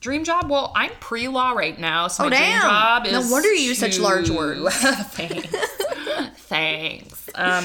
Dream 0.00 0.22
job? 0.24 0.50
Well, 0.50 0.72
I'm 0.76 0.90
pre 1.00 1.26
law 1.28 1.52
right 1.52 1.78
now, 1.80 2.08
so 2.08 2.24
Oh, 2.26 2.28
my 2.30 2.36
dream 2.36 2.60
job 2.60 3.06
is. 3.06 3.12
No 3.12 3.32
wonder 3.32 3.48
you 3.54 3.62
use 3.68 3.78
such 3.78 3.98
large 3.98 4.28
words. 4.28 4.60
Thanks. 4.76 5.48
Thanks. 6.36 7.28
Um, 7.34 7.64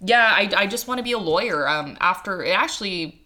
yeah, 0.00 0.32
I, 0.36 0.50
I 0.56 0.66
just 0.66 0.88
want 0.88 0.98
to 0.98 1.04
be 1.04 1.12
a 1.12 1.18
lawyer. 1.18 1.68
Um, 1.68 1.96
after 2.00 2.42
it 2.42 2.50
actually, 2.50 3.24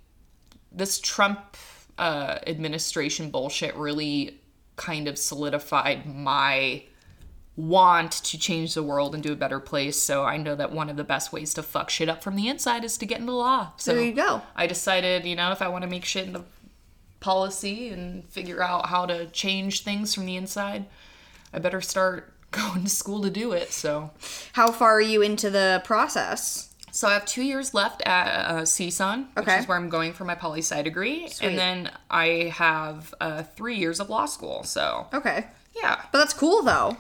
this 0.73 1.01
Trump 1.01 1.57
uh, 1.99 2.39
administration 2.47 3.31
bullshit 3.31 3.75
really 3.77 4.41
kind 4.77 5.09
of 5.09 5.19
solidified 5.19 6.07
my 6.07 6.85
want 7.57 8.13
to 8.13 8.39
change 8.39 8.75
the 8.75 8.83
world 8.85 9.15
and 9.15 9.23
do 9.23 9.33
a 9.33 9.37
better 9.37 9.59
place. 9.59 10.01
So 10.01 10.25
I 10.25 10.37
know 10.37 10.55
that 10.55 10.71
one 10.71 10.89
of 10.89 10.97
the 10.97 11.03
best 11.03 11.33
ways 11.33 11.53
to 11.55 11.63
fuck 11.63 11.91
shit 11.91 12.09
up 12.09 12.23
from 12.23 12.37
the 12.37 12.47
inside 12.47 12.85
is 12.85 12.97
to 12.99 13.07
get 13.07 13.19
into 13.19 13.33
law. 13.33 13.73
So 13.77 13.95
There 13.95 14.05
you 14.05 14.13
go. 14.13 14.43
I 14.55 14.69
decided, 14.69 15.27
you 15.27 15.35
know, 15.35 15.51
if 15.51 15.61
I 15.61 15.67
want 15.67 15.83
to 15.83 15.91
make 15.91 16.05
shit 16.05 16.29
into 16.29 16.45
policy 17.19 17.89
and 17.89 18.29
figure 18.29 18.63
out 18.63 18.87
how 18.87 19.07
to 19.07 19.27
change 19.27 19.83
things 19.83 20.15
from 20.15 20.27
the 20.27 20.37
inside, 20.37 20.87
I 21.53 21.59
better 21.59 21.81
start 21.81 22.33
going 22.51 22.85
to 22.85 22.91
school 22.91 23.23
to 23.23 23.31
do 23.31 23.53
it. 23.53 23.73
So, 23.73 24.11
How 24.53 24.71
far 24.73 24.95
are 24.95 25.01
you 25.01 25.23
into 25.23 25.51
the 25.51 25.83
process? 25.85 26.65
so 26.91 27.07
I 27.07 27.13
have 27.13 27.27
two 27.27 27.43
years 27.43 27.75
left 27.75 28.03
at 28.03 28.27
uh, 28.51 28.63
CSUN, 28.63 29.27
which 29.37 29.47
is 29.49 29.69
where 29.69 29.77
I'm 29.77 29.89
going 29.91 30.13
for 30.15 30.25
my 30.25 30.35
poli 30.35 30.61
sci 30.61 30.83
degree, 30.83 31.29
Sweet. 31.29 31.47
and 31.49 31.59
then 31.59 31.91
I 32.11 32.53
have 32.57 33.15
uh, 33.21 33.43
three 33.43 33.77
years 33.77 34.01
of 34.01 34.09
law 34.11 34.27
school. 34.27 34.65
So, 34.65 35.07
Okay. 35.13 35.47
yeah, 35.77 36.01
But 36.11 36.19
that's 36.19 36.33
cool 36.35 36.63
though. 36.63 36.97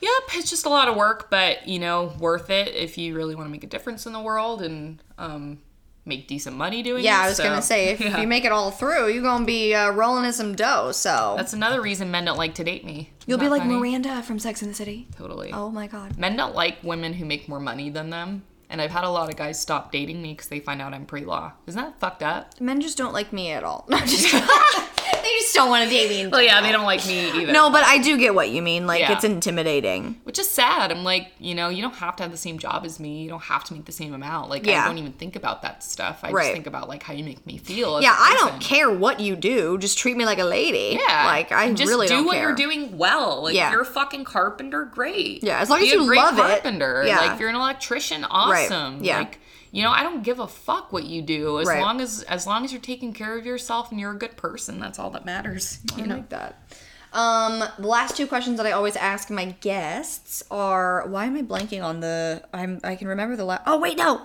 yep, 0.00 0.22
it's 0.34 0.50
just 0.50 0.66
a 0.66 0.68
lot 0.68 0.88
of 0.88 0.96
work, 0.96 1.30
but 1.30 1.66
you 1.68 1.78
know, 1.78 2.12
worth 2.18 2.50
it 2.50 2.74
if 2.74 2.98
you 2.98 3.14
really 3.14 3.34
want 3.34 3.46
to 3.46 3.50
make 3.50 3.64
a 3.64 3.68
difference 3.68 4.04
in 4.06 4.12
the 4.12 4.20
world 4.20 4.60
and 4.60 5.00
um, 5.16 5.60
make 6.04 6.26
decent 6.28 6.56
money 6.56 6.82
doing 6.82 7.02
it. 7.02 7.06
Yeah, 7.06 7.20
I 7.22 7.28
was 7.28 7.36
So, 7.36 7.44
gonna 7.44 7.62
say 7.62 7.88
if 7.90 8.00
yeah. 8.00 8.20
you 8.20 8.26
make 8.26 8.44
it 8.44 8.52
all 8.52 8.70
through, 8.70 9.08
you're 9.12 9.22
gonna 9.22 9.44
be 9.44 9.74
uh, 9.74 9.90
rolling 9.92 10.24
in 10.24 10.32
some 10.32 10.54
dough. 10.54 10.92
So 10.92 11.34
That's 11.36 11.52
another 11.52 11.80
reason 11.80 12.10
men 12.10 12.24
don't 12.24 12.38
like 12.38 12.54
to 12.56 12.64
date 12.64 12.84
me. 12.84 13.10
you'll 13.26 13.38
be 13.38 13.48
like 13.48 13.62
funny? 13.62 13.76
Miranda 13.76 14.22
from 14.22 14.38
Sex 14.38 14.62
and 14.62 14.70
the 14.70 14.74
City. 14.74 15.06
Totally. 15.16 15.52
Oh 15.52 15.70
my 15.70 15.86
god. 15.86 16.18
Men 16.18 16.36
don't 16.36 16.54
like 16.54 16.78
women 16.82 17.12
who 17.14 17.24
make 17.24 17.48
more 17.48 17.60
money 17.60 17.88
than 17.90 18.10
them. 18.10 18.42
And 18.68 18.80
I've 18.80 18.90
had 18.90 19.04
a 19.04 19.10
lot 19.10 19.28
of 19.28 19.36
guys 19.36 19.60
stop 19.60 19.92
dating 19.92 20.22
me 20.22 20.32
because 20.32 20.48
they 20.48 20.58
find 20.58 20.80
out 20.80 20.94
I'm 20.94 21.04
pre 21.04 21.26
law. 21.26 21.52
Isn't 21.66 21.80
that 21.82 22.00
fucked 22.00 22.22
up? 22.22 22.58
Men 22.58 22.80
just 22.80 22.96
don't 22.96 23.12
like 23.12 23.30
me 23.32 23.50
at 23.50 23.64
all. 23.64 23.84
No, 23.90 23.98
just 23.98 24.32
they 25.12 25.28
just 25.40 25.54
don't 25.54 25.68
want 25.70 25.84
to 25.84 25.90
date 25.90 26.08
me. 26.08 26.20
in 26.22 26.30
Well, 26.30 26.42
yeah, 26.42 26.60
they 26.62 26.72
don't 26.72 26.84
like 26.84 27.04
me 27.06 27.30
either. 27.30 27.52
No, 27.52 27.70
but 27.70 27.84
I 27.84 27.98
do 27.98 28.16
get 28.16 28.34
what 28.34 28.50
you 28.50 28.62
mean. 28.62 28.86
Like 28.86 29.00
Yeah. 29.00 29.12
it's 29.12 29.24
intimidating. 29.24 30.20
Which 30.24 30.38
is 30.38 30.50
sad. 30.50 30.90
I'm 30.90 31.04
like, 31.04 31.32
you 31.38 31.54
know, 31.54 31.68
you 31.68 31.82
don't 31.82 31.94
have 31.96 32.16
to 32.16 32.22
have 32.22 32.32
the 32.32 32.38
same 32.38 32.58
job 32.58 32.84
as 32.84 32.98
me. 32.98 33.22
You 33.22 33.28
don't 33.28 33.42
have 33.42 33.64
to 33.64 33.74
make 33.74 33.84
the 33.84 33.92
same 33.92 34.14
amount. 34.14 34.50
Like, 34.50 34.66
Yeah. 34.66 34.84
I 34.84 34.86
don't 34.88 34.98
even 34.98 35.12
think 35.12 35.36
about 35.36 35.62
that 35.62 35.82
stuff. 35.84 36.20
I 36.22 36.30
Right. 36.30 36.42
just 36.44 36.52
think 36.54 36.66
about, 36.66 36.88
like, 36.88 37.02
how 37.02 37.12
you 37.12 37.24
make 37.24 37.44
me 37.46 37.58
feel. 37.58 38.00
Yeah, 38.00 38.14
I 38.16 38.36
don't 38.38 38.60
care 38.60 38.90
what 38.90 39.20
you 39.20 39.36
do. 39.36 39.78
Just 39.78 39.98
treat 39.98 40.16
me 40.16 40.24
like 40.24 40.38
a 40.38 40.44
lady. 40.44 40.98
Yeah. 41.06 41.26
Like 41.26 41.52
I 41.52 41.72
just 41.72 41.88
really 41.90 42.06
do 42.08 42.24
what 42.24 42.34
care. 42.34 42.42
you're 42.48 42.54
doing 42.54 42.96
well. 42.98 43.42
Like 43.42 43.54
Yeah. 43.54 43.70
you're 43.70 43.82
a 43.82 43.86
fucking 43.86 44.24
carpenter, 44.24 44.84
great. 44.84 45.42
Yeah, 45.42 45.58
as 45.60 45.68
long 45.70 45.80
Be 45.80 45.86
as 45.88 45.92
a 45.92 45.96
you 45.96 46.06
great 46.06 46.18
love 46.18 46.38
it. 46.38 46.42
carpenter. 46.42 47.04
Yeah. 47.06 47.18
Like 47.20 47.32
if 47.32 47.40
you're 47.40 47.48
an 47.48 47.54
electrician, 47.56 48.24
awesome. 48.24 48.98
Yeah. 49.02 49.18
Like 49.18 49.38
you 49.72 49.82
know, 49.82 49.90
I 49.90 50.02
don't 50.04 50.22
give 50.22 50.38
a 50.38 50.46
fuck 50.46 50.92
what 50.92 51.04
you 51.04 51.22
do 51.22 51.58
as 51.58 51.66
Right. 51.66 51.80
long 51.80 52.00
as 52.00 52.22
as 52.24 52.46
long 52.46 52.64
as 52.64 52.72
you're 52.72 52.80
taking 52.80 53.12
care 53.12 53.36
of 53.38 53.44
yourself 53.46 53.90
and 53.90 53.98
you're 53.98 54.12
a 54.12 54.18
good 54.18 54.36
person. 54.36 54.78
That's 54.78 54.98
all 54.98 55.10
that 55.10 55.24
matters. 55.24 55.78
You 55.96 56.04
I 56.04 56.06
know. 56.06 56.14
like 56.16 56.28
that. 56.28 56.56
Um, 57.14 57.62
the 57.78 57.86
last 57.86 58.16
two 58.16 58.26
questions 58.26 58.56
that 58.56 58.64
I 58.66 58.72
always 58.72 58.96
ask 58.96 59.28
my 59.30 59.46
guests 59.60 60.42
are 60.50 61.06
why 61.08 61.26
am 61.26 61.36
I 61.36 61.42
blanking 61.42 61.82
on 61.84 62.00
the 62.00 62.42
I'm 62.54 62.80
I 62.84 62.96
can 62.96 63.08
remember 63.08 63.34
the 63.36 63.44
last 63.44 63.62
Oh 63.66 63.78
wait, 63.78 63.96
no. 63.98 64.22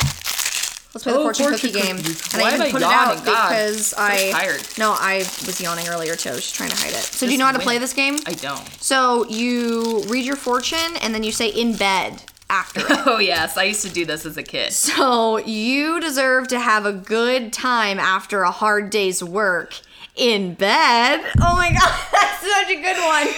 Let's 0.94 1.03
play 1.03 1.11
the 1.14 1.19
Oh, 1.19 1.24
fortune, 1.24 1.48
fortune 1.49 1.69
cookie 1.69 1.80
game. 1.82 1.98
And 1.98 2.41
Why 2.41 2.52
I 2.52 2.56
even 2.56 2.72
put 2.72 2.82
it 2.82 2.86
yawning? 2.86 3.18
out 3.19 3.26
God, 3.26 3.49
because 3.49 3.88
so 3.88 3.98
I 3.99 4.32
tired. 4.32 4.64
No, 4.80 4.94
I 4.98 5.18
was 5.45 5.60
yawning 5.61 5.88
earlier 5.90 6.15
too. 6.15 6.30
I 6.30 6.34
was 6.34 6.41
just 6.44 6.56
trying 6.56 6.69
to 6.72 6.78
hide 6.78 6.91
it. 6.94 6.95
So 7.03 7.26
do 7.28 7.32
you 7.34 7.38
know 7.38 7.45
how 7.45 7.52
to 7.52 7.57
win. 7.60 7.65
play 7.65 7.78
this 7.78 7.94
game? 7.94 8.18
I 8.26 8.34
don't. 8.34 8.65
So 8.82 9.26
you 9.28 10.03
read 10.07 10.26
your 10.26 10.38
fortune 10.38 10.95
and 11.02 11.14
then 11.14 11.24
you 11.24 11.32
say 11.34 11.49
in 11.49 11.76
bed 11.76 12.24
after 12.49 12.82
it. 12.82 13.07
Oh 13.07 13.19
yes, 13.19 13.57
I 13.57 13.64
used 13.64 13.86
to 13.86 13.91
do 13.91 14.06
this 14.06 14.26
as 14.26 14.38
a 14.38 14.44
kid. 14.44 14.74
So 14.74 15.38
you 15.38 15.99
deserve 15.99 16.48
to 16.49 16.60
have 16.60 16.86
a 16.86 16.94
good 16.94 17.53
time 17.53 17.99
after 17.99 18.41
a 18.44 18.52
hard 18.52 18.90
day's 18.90 19.24
work 19.24 19.80
in 20.15 20.53
bed. 20.53 21.22
Oh 21.41 21.56
my 21.56 21.69
god, 21.72 22.07
that's 22.11 22.41
such 22.41 22.69
a 22.69 22.82
good 22.82 22.98
one. 22.98 23.34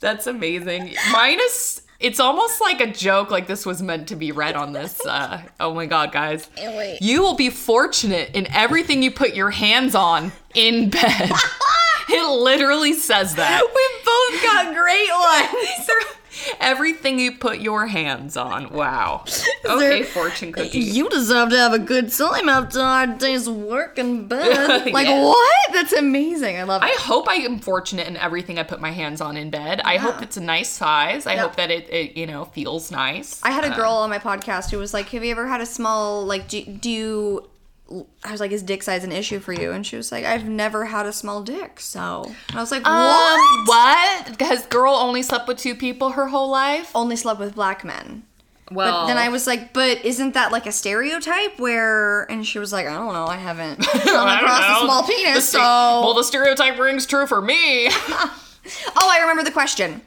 That's 0.00 0.26
amazing. 0.26 0.94
Mine 1.12 1.38
is. 1.40 1.82
It's 2.00 2.18
almost 2.18 2.60
like 2.60 2.80
a 2.80 2.90
joke, 2.90 3.30
like 3.30 3.46
this 3.46 3.64
was 3.64 3.80
meant 3.80 4.08
to 4.08 4.16
be 4.16 4.32
read 4.32 4.56
on 4.56 4.72
this. 4.72 5.06
Uh, 5.06 5.40
oh 5.60 5.72
my 5.72 5.86
god, 5.86 6.10
guys! 6.10 6.50
Wait. 6.58 6.98
You 7.00 7.22
will 7.22 7.36
be 7.36 7.48
fortunate 7.48 8.34
in 8.34 8.48
everything 8.52 9.04
you 9.04 9.12
put 9.12 9.34
your 9.34 9.50
hands 9.50 9.94
on 9.94 10.32
in 10.52 10.90
bed. 10.90 11.30
it 12.08 12.40
literally 12.42 12.92
says 12.92 13.36
that. 13.36 13.62
We 13.62 13.88
both 14.04 14.42
got 14.42 14.74
great 14.74 15.10
ones. 15.12 16.16
Everything 16.60 17.18
you 17.18 17.32
put 17.36 17.60
your 17.60 17.86
hands 17.86 18.36
on. 18.36 18.70
Wow. 18.70 19.24
Okay, 19.64 20.02
fortune 20.02 20.52
cookie. 20.52 20.80
You 20.80 21.08
deserve 21.08 21.50
to 21.50 21.56
have 21.56 21.72
a 21.72 21.78
good 21.78 22.12
time 22.12 22.48
after 22.48 22.80
hard 22.80 23.18
day's 23.18 23.48
work 23.48 23.96
in 23.98 24.26
bed. 24.26 24.86
Like 24.92 25.06
Yeah. 25.06 25.22
what? 25.24 25.72
That's 25.72 25.92
amazing. 25.92 26.56
I 26.58 26.64
love 26.64 26.82
it. 26.82 26.86
I 26.86 26.96
hope 27.00 27.28
I 27.28 27.34
am 27.36 27.58
fortunate 27.60 28.06
in 28.08 28.16
everything 28.16 28.58
I 28.58 28.64
put 28.64 28.80
my 28.80 28.90
hands 28.90 29.20
on 29.20 29.36
in 29.36 29.50
bed. 29.50 29.80
I 29.84 29.96
hope 29.98 30.20
it's 30.20 30.36
a 30.36 30.40
nice 30.40 30.68
size. 30.68 31.26
I 31.26 31.36
hope 31.36 31.56
that 31.56 31.70
it, 31.70 31.88
it, 31.90 32.16
you 32.16 32.26
know, 32.26 32.44
feels 32.46 32.90
nice. 32.90 33.40
I 33.44 33.50
had 33.52 33.64
a 33.64 33.72
Uh, 33.72 33.76
girl 33.76 33.92
on 33.92 34.10
my 34.10 34.18
podcast 34.18 34.70
who 34.72 34.78
was 34.78 34.92
like, 34.92 35.08
"Have 35.10 35.24
you 35.24 35.30
ever 35.30 35.46
had 35.46 35.60
a 35.60 35.66
small 35.66 36.24
like 36.26 36.48
do, 36.48 36.64
do 36.64 36.90
you 36.90 37.48
I 38.24 38.30
was 38.30 38.40
like, 38.40 38.52
is 38.52 38.62
dick 38.62 38.82
size 38.82 39.04
an 39.04 39.12
issue 39.12 39.38
for 39.40 39.52
you? 39.52 39.72
And 39.72 39.86
she 39.86 39.96
was 39.96 40.10
like, 40.12 40.24
I've 40.24 40.48
never 40.48 40.86
had 40.86 41.06
a 41.06 41.12
small 41.12 41.42
dick. 41.42 41.80
So 41.80 42.24
and 42.48 42.58
I 42.58 42.60
was 42.60 42.70
like, 42.70 42.84
what? 42.84 43.40
Um, 43.40 43.64
what? 43.66 44.40
Has 44.40 44.66
girl 44.66 44.94
only 44.94 45.22
slept 45.22 45.48
with 45.48 45.58
two 45.58 45.74
people 45.74 46.10
her 46.10 46.28
whole 46.28 46.50
life? 46.50 46.90
Only 46.94 47.16
slept 47.16 47.40
with 47.40 47.54
black 47.54 47.84
men. 47.84 48.24
Well, 48.70 49.02
But 49.02 49.06
then 49.08 49.18
I 49.18 49.28
was 49.28 49.46
like, 49.46 49.72
but 49.74 50.04
isn't 50.04 50.32
that 50.34 50.50
like 50.52 50.66
a 50.66 50.72
stereotype 50.72 51.58
where? 51.58 52.22
And 52.30 52.46
she 52.46 52.58
was 52.58 52.72
like, 52.72 52.86
I 52.86 52.94
don't 52.94 53.12
know, 53.12 53.26
I 53.26 53.36
haven't 53.36 53.80
come 53.86 54.28
across 54.28 54.64
a 54.64 54.68
know. 54.72 54.80
small 54.84 55.02
The 55.02 55.12
penis, 55.12 55.46
ste- 55.48 55.52
so. 55.52 55.58
well, 55.58 56.14
the 56.14 56.24
stereotype 56.24 56.78
rings 56.78 57.04
true 57.04 57.26
for 57.26 57.42
me. 57.42 57.88
oh, 57.88 58.38
I 58.96 59.18
remember 59.20 59.42
the 59.44 59.50
question. 59.50 60.00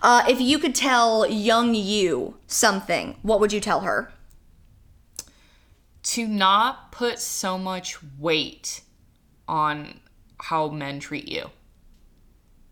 Uh, 0.00 0.24
if 0.28 0.40
you 0.40 0.58
could 0.58 0.74
tell 0.74 1.26
young 1.28 1.74
you 1.74 2.36
something, 2.46 3.16
what 3.22 3.40
would 3.40 3.52
you 3.52 3.60
tell 3.60 3.80
her? 3.80 4.12
to 6.04 6.26
not 6.26 6.87
put 6.98 7.20
so 7.20 7.56
much 7.56 7.96
weight 8.18 8.80
on 9.46 10.00
how 10.40 10.66
men 10.68 10.98
treat 10.98 11.28
you. 11.28 11.48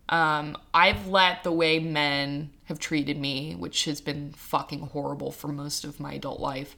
Um, 0.09 0.57
I've 0.73 1.07
let 1.07 1.45
the 1.45 1.51
way 1.53 1.79
men 1.79 2.49
have 2.65 2.77
treated 2.77 3.17
me, 3.17 3.55
which 3.55 3.85
has 3.85 4.01
been 4.01 4.33
fucking 4.33 4.81
horrible 4.81 5.31
for 5.31 5.47
most 5.47 5.85
of 5.85 6.01
my 6.01 6.13
adult 6.13 6.41
life. 6.41 6.75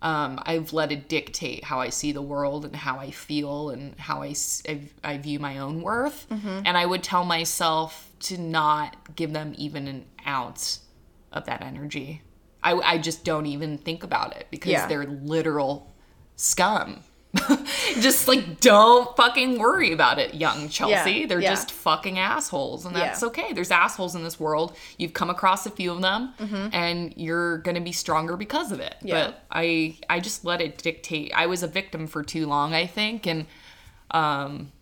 Um, 0.00 0.38
I've 0.46 0.72
let 0.72 0.92
it 0.92 1.08
dictate 1.08 1.64
how 1.64 1.80
I 1.80 1.88
see 1.88 2.12
the 2.12 2.22
world 2.22 2.64
and 2.64 2.76
how 2.76 3.00
I 3.00 3.10
feel 3.10 3.70
and 3.70 3.98
how 3.98 4.22
I 4.22 4.36
I 5.02 5.18
view 5.18 5.40
my 5.40 5.58
own 5.58 5.82
worth. 5.82 6.26
And 6.30 6.76
I 6.78 6.86
would 6.86 7.02
tell 7.02 7.24
myself 7.24 8.12
to 8.20 8.38
not 8.38 9.16
give 9.16 9.32
them 9.32 9.54
even 9.58 9.88
an 9.88 10.04
ounce 10.24 10.82
of 11.32 11.46
that 11.46 11.62
energy. 11.62 12.22
I, 12.62 12.74
I 12.74 12.98
just 12.98 13.24
don't 13.24 13.46
even 13.46 13.76
think 13.78 14.04
about 14.04 14.36
it 14.36 14.46
because 14.52 14.70
Yeah. 14.70 14.86
they're 14.86 15.06
literal 15.06 15.92
scum. 16.36 17.00
just 18.00 18.28
like 18.28 18.60
don't 18.60 19.14
fucking 19.14 19.58
worry 19.58 19.92
about 19.92 20.18
it, 20.18 20.32
young 20.34 20.70
Chelsea. 20.70 21.10
Yeah, 21.12 21.26
They're 21.26 21.40
yeah. 21.40 21.50
just 21.50 21.70
fucking 21.70 22.18
assholes, 22.18 22.86
and 22.86 22.96
that's 22.96 23.20
Yeah. 23.20 23.28
okay. 23.28 23.52
There's 23.52 23.70
assholes 23.70 24.14
in 24.14 24.24
this 24.24 24.40
world. 24.40 24.74
You've 24.96 25.12
come 25.12 25.28
across 25.28 25.66
a 25.66 25.70
few 25.70 25.92
of 25.92 26.00
them, 26.00 26.32
Mm-hmm. 26.38 26.68
and 26.72 27.12
you're 27.16 27.58
gonna 27.58 27.82
be 27.82 27.92
stronger 27.92 28.38
because 28.38 28.72
of 28.72 28.80
it. 28.80 28.94
Yeah. 29.02 29.26
But 29.26 29.42
I, 29.50 29.98
I 30.08 30.20
just 30.20 30.46
let 30.46 30.62
it 30.62 30.78
dictate. 30.78 31.30
I 31.34 31.44
was 31.46 31.62
a 31.62 31.66
victim 31.68 32.06
for 32.06 32.22
too 32.22 32.46
long, 32.46 32.72
I 32.72 32.86
think, 32.86 33.26
and 33.26 33.44
um, 34.12 34.72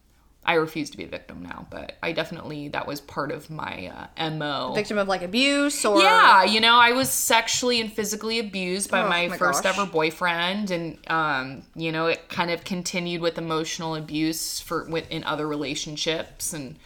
I 0.47 0.55
refuse 0.55 0.91
to 0.91 0.97
be 0.97 1.05
a 1.05 1.09
victim 1.09 1.43
now. 1.43 1.67
But 1.71 1.97
I 2.03 2.13
definitely 2.13 2.69
that 2.69 2.87
was 2.87 3.01
part 3.01 3.33
of 3.33 3.51
my 3.51 3.93
uh, 4.19 4.31
mo. 4.31 4.73
Victim 4.75 4.99
of 4.99 5.09
like 5.09 5.23
abuse 5.23 5.85
or. 5.85 6.01
Yeah, 6.01 6.45
you 6.45 6.61
know, 6.61 6.77
I 6.77 6.93
was 6.93 7.11
sexually 7.11 7.81
and 7.81 7.93
physically 7.93 8.39
abused 8.39 8.91
by 8.91 9.03
Oh, 9.03 9.09
my, 9.09 9.29
my 9.29 9.39
first 9.39 9.63
gosh. 9.63 9.79
ever 9.79 9.91
boyfriend, 9.91 10.71
and 10.71 10.99
um, 11.09 11.63
you 11.75 11.93
know, 11.93 12.07
it 12.07 12.29
kind 12.29 12.51
of 12.51 12.65
continued 12.65 13.21
with 13.21 13.39
emotional 13.39 13.95
abuse 13.97 14.61
for 14.61 14.85
with, 14.85 15.11
in 15.11 15.25
other 15.25 15.47
relationships, 15.49 16.53
and 16.53 16.77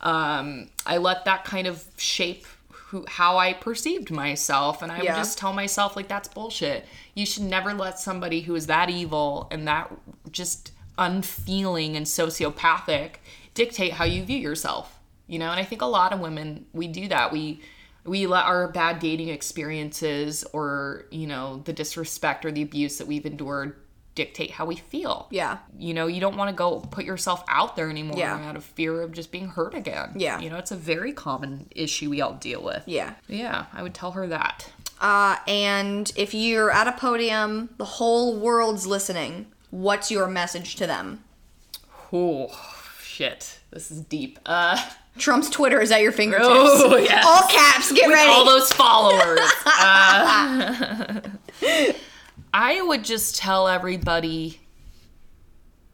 um, 0.00 0.68
I 0.86 0.96
let 0.98 1.24
that 1.26 1.44
kind 1.44 1.66
of 1.66 1.84
shape 1.96 2.46
who 2.70 3.04
how 3.08 3.38
I 3.38 3.52
perceived 3.54 4.10
myself, 4.10 4.82
and 4.82 4.92
I 4.92 5.02
Yeah. 5.02 5.12
would 5.14 5.18
just 5.18 5.38
tell 5.38 5.52
myself 5.52 5.96
like 5.96 6.08
that's 6.08 6.28
bullshit. 6.28 6.86
You 7.14 7.24
should 7.26 7.44
never 7.44 7.72
let 7.72 7.98
somebody 7.98 8.42
who 8.42 8.54
is 8.54 8.66
that 8.66 8.90
evil 8.90 9.48
and 9.50 9.66
that 9.68 9.90
just 10.30 10.72
unfeeling 10.98 11.96
and 11.96 12.06
sociopathic 12.06 13.14
dictate 13.54 13.92
how 13.94 14.04
you 14.04 14.22
view 14.24 14.38
yourself 14.38 14.98
you 15.26 15.38
know 15.38 15.50
and 15.50 15.60
i 15.60 15.64
think 15.64 15.82
a 15.82 15.86
lot 15.86 16.12
of 16.12 16.20
women 16.20 16.64
we 16.72 16.86
do 16.88 17.08
that 17.08 17.32
we 17.32 17.60
we 18.04 18.26
let 18.26 18.44
our 18.44 18.68
bad 18.68 18.98
dating 18.98 19.28
experiences 19.28 20.44
or 20.52 21.06
you 21.10 21.26
know 21.26 21.62
the 21.64 21.72
disrespect 21.72 22.44
or 22.44 22.50
the 22.52 22.62
abuse 22.62 22.98
that 22.98 23.06
we've 23.06 23.26
endured 23.26 23.76
dictate 24.14 24.50
how 24.50 24.66
we 24.66 24.76
feel 24.76 25.26
Yeah. 25.30 25.58
you 25.78 25.94
know 25.94 26.06
you 26.06 26.20
don't 26.20 26.36
want 26.36 26.50
to 26.50 26.54
go 26.54 26.80
put 26.80 27.04
yourself 27.06 27.42
out 27.48 27.76
there 27.76 27.88
anymore 27.88 28.18
Yeah. 28.18 28.34
out 28.46 28.56
of 28.56 28.64
fear 28.64 29.00
of 29.00 29.12
just 29.12 29.32
being 29.32 29.48
hurt 29.48 29.74
again 29.74 30.12
Yeah. 30.16 30.38
you 30.40 30.50
know 30.50 30.56
it's 30.58 30.70
a 30.70 30.76
very 30.76 31.12
common 31.14 31.68
issue 31.74 32.10
we 32.10 32.20
all 32.20 32.34
deal 32.34 32.62
with 32.62 32.82
Yeah. 32.86 33.14
yeah 33.26 33.66
i 33.72 33.82
would 33.82 33.94
tell 33.94 34.12
her 34.12 34.26
that 34.26 34.68
Uh, 35.00 35.36
and 35.48 36.12
if 36.14 36.32
you're 36.32 36.70
at 36.70 36.86
a 36.86 36.92
podium, 36.92 37.70
the 37.76 37.84
whole 37.84 38.36
world's 38.38 38.86
listening. 38.86 39.46
What's 39.72 40.10
your 40.10 40.28
message 40.28 40.76
to 40.76 40.86
them? 40.86 41.24
oh 42.14 42.48
shit 43.02 43.58
this 43.70 43.90
is 43.90 44.02
deep 44.02 44.38
uh 44.46 44.76
Trump's 45.18 45.48
Twitter 45.50 45.80
is 45.80 45.90
at 45.90 46.02
your 46.02 46.12
fingertips. 46.12 46.46
oh 46.50 46.96
yes 46.96 47.24
All 47.26 47.48
caps, 47.50 47.90
get 47.92 48.08
ready. 48.08 48.30
all 48.30 48.44
those 48.46 48.72
followers. 48.72 49.40
Uh, 49.66 51.20
I 52.54 52.80
would 52.82 53.04
just 53.04 53.36
tell 53.36 53.66
everybody 53.68 54.60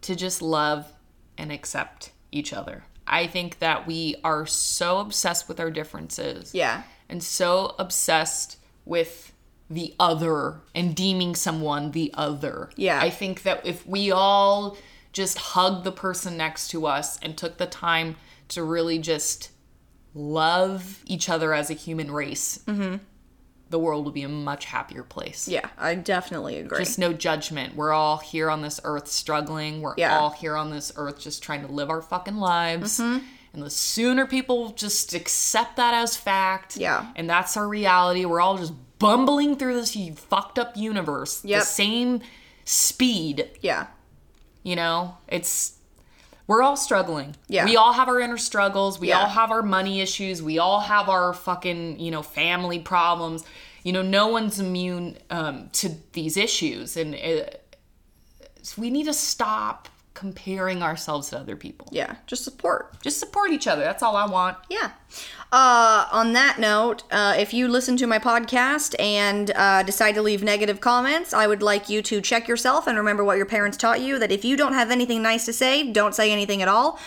to 0.03 0.15
just 0.17 0.43
love 0.43 0.91
and 1.37 1.53
accept 1.53 2.11
each 2.33 2.53
other. 2.53 2.85
I 3.07 3.27
think 3.27 3.59
that 3.61 3.87
we 3.87 4.17
are 4.25 4.45
so 4.47 4.99
obsessed 4.99 5.49
with 5.49 5.61
our 5.61 5.71
differences 5.71 6.55
yeah. 6.55 6.83
and 7.09 7.23
so 7.23 7.75
obsessed 7.79 8.59
with 8.85 9.33
the 9.71 9.95
other 10.01 10.61
and 10.75 10.95
deeming 10.97 11.35
someone 11.35 11.91
the 11.91 12.11
other. 12.15 12.71
Yeah. 12.77 13.01
I 13.01 13.11
think 13.11 13.43
that 13.43 13.65
if 13.67 13.87
we 13.87 14.11
all 14.11 14.77
just 15.13 15.39
hugged 15.39 15.85
the 15.85 15.93
person 15.93 16.37
next 16.37 16.69
to 16.69 16.87
us 16.87 17.19
and 17.21 17.37
took 17.37 17.59
the 17.59 17.67
time 17.67 18.17
to 18.49 18.63
really 18.63 18.99
just 18.99 19.51
love 20.15 21.03
each 21.07 21.29
other 21.29 21.53
as 21.53 21.71
a 21.71 21.75
human 21.75 22.11
race, 22.11 22.65
the 23.71 23.79
world 23.79 24.07
would 24.07 24.15
be 24.15 24.23
a 24.23 24.29
much 24.29 24.65
happier 24.65 25.03
place. 25.03 25.47
Yeah, 25.47 25.69
I 25.77 25.95
definitely 25.95 26.57
agree. 26.57 26.79
Just 26.79 26.99
no 26.99 27.13
judgment. 27.13 27.77
We're 27.77 27.93
all 27.93 28.17
here 28.19 28.49
on 28.51 28.63
this 28.63 28.81
earth 28.85 29.09
struggling. 29.09 29.83
We're 29.83 29.95
Yeah. 29.99 30.19
all 30.19 30.31
here 30.31 30.57
on 30.57 30.71
this 30.71 30.91
earth 30.97 31.21
just 31.21 31.43
trying 31.43 31.67
to 31.67 31.73
live 31.73 31.91
our 31.91 32.01
fucking 32.01 32.37
lives. 32.39 32.99
Mm-hmm. 32.99 33.25
And 33.55 33.63
the 33.63 33.71
sooner 33.71 34.27
people 34.27 34.71
just 34.71 35.15
accept 35.15 35.77
that 35.77 35.93
as 35.95 36.17
fact, 36.17 36.77
Yeah. 36.77 37.07
and 37.17 37.29
that's 37.29 37.57
our 37.57 37.67
reality, 37.69 38.25
we're 38.25 38.41
all 38.41 38.57
just 38.59 38.73
bumbling 38.99 39.57
through 39.57 39.75
this 39.75 39.97
fucked 40.17 40.59
up 40.59 40.77
universe, 40.77 41.45
Yep. 41.45 41.61
the 41.61 41.67
same 41.67 42.21
speed. 42.65 43.49
yeah. 43.61 43.87
You 44.63 44.77
know, 44.77 45.17
it's 45.29 45.75
we're 46.47 46.63
all 46.63 46.77
struggling. 46.77 47.37
Yeah. 47.49 47.65
We 47.65 47.77
all 47.77 47.93
have 47.93 48.09
our 48.09 48.21
inner 48.21 48.39
struggles. 48.39 48.99
We 48.99 49.09
Yeah. 49.09 49.21
all 49.21 49.27
have 49.29 49.51
our 49.51 49.63
money 49.63 50.01
issues. 50.01 50.43
We 50.43 50.59
all 50.59 50.81
have 50.81 51.09
our 51.09 51.33
fucking, 51.35 52.01
you 52.01 52.11
know, 52.11 52.23
family 52.23 52.79
problems. 52.79 53.45
You 53.85 53.93
know, 53.93 54.03
no 54.03 54.27
one's 54.29 54.59
immune 54.59 55.19
um, 55.31 55.69
to 55.75 55.91
these 56.13 56.37
issues. 56.37 56.97
And 56.97 57.15
it, 57.15 57.77
so 58.63 58.81
we 58.81 58.91
need 58.91 59.05
to 59.05 59.15
stop 59.15 59.89
comparing 60.15 60.83
ourselves 60.83 61.29
to 61.31 61.39
other 61.39 61.55
people. 61.55 61.89
Yeah. 61.93 62.17
Just 62.27 62.45
support. 62.45 63.01
Just 63.03 63.19
support 63.21 63.51
each 63.53 63.67
other. 63.69 63.83
That's 63.85 64.03
all 64.03 64.17
I 64.17 64.27
want. 64.27 64.57
Yeah. 64.69 64.91
Uh, 65.51 66.07
on 66.13 66.35
that 66.35 66.59
note, 66.59 67.05
uh, 67.11 67.35
if 67.39 67.55
you 67.55 67.69
listen 67.69 67.97
to 67.97 68.07
my 68.07 68.19
podcast 68.19 68.95
and 68.99 69.51
uh, 69.53 69.83
decide 69.83 70.15
to 70.15 70.21
leave 70.21 70.43
negative 70.43 70.79
comments, 70.83 71.33
I 71.33 71.47
would 71.47 71.63
like 71.63 71.89
you 71.89 72.03
to 72.03 72.21
check 72.21 72.49
yourself 72.49 72.87
and 72.87 72.99
remember 72.99 73.25
what 73.25 73.39
your 73.39 73.47
parents 73.47 73.79
taught 73.79 74.03
you 74.03 74.19
that 74.19 74.31
if 74.31 74.45
you 74.45 74.59
don't 74.59 74.75
have 74.75 74.91
anything 74.91 75.23
nice 75.23 75.47
to 75.47 75.55
say, 75.55 75.91
don't 75.91 76.15
say 76.15 76.33
anything 76.33 76.61
at 76.61 76.69
all. 76.69 76.99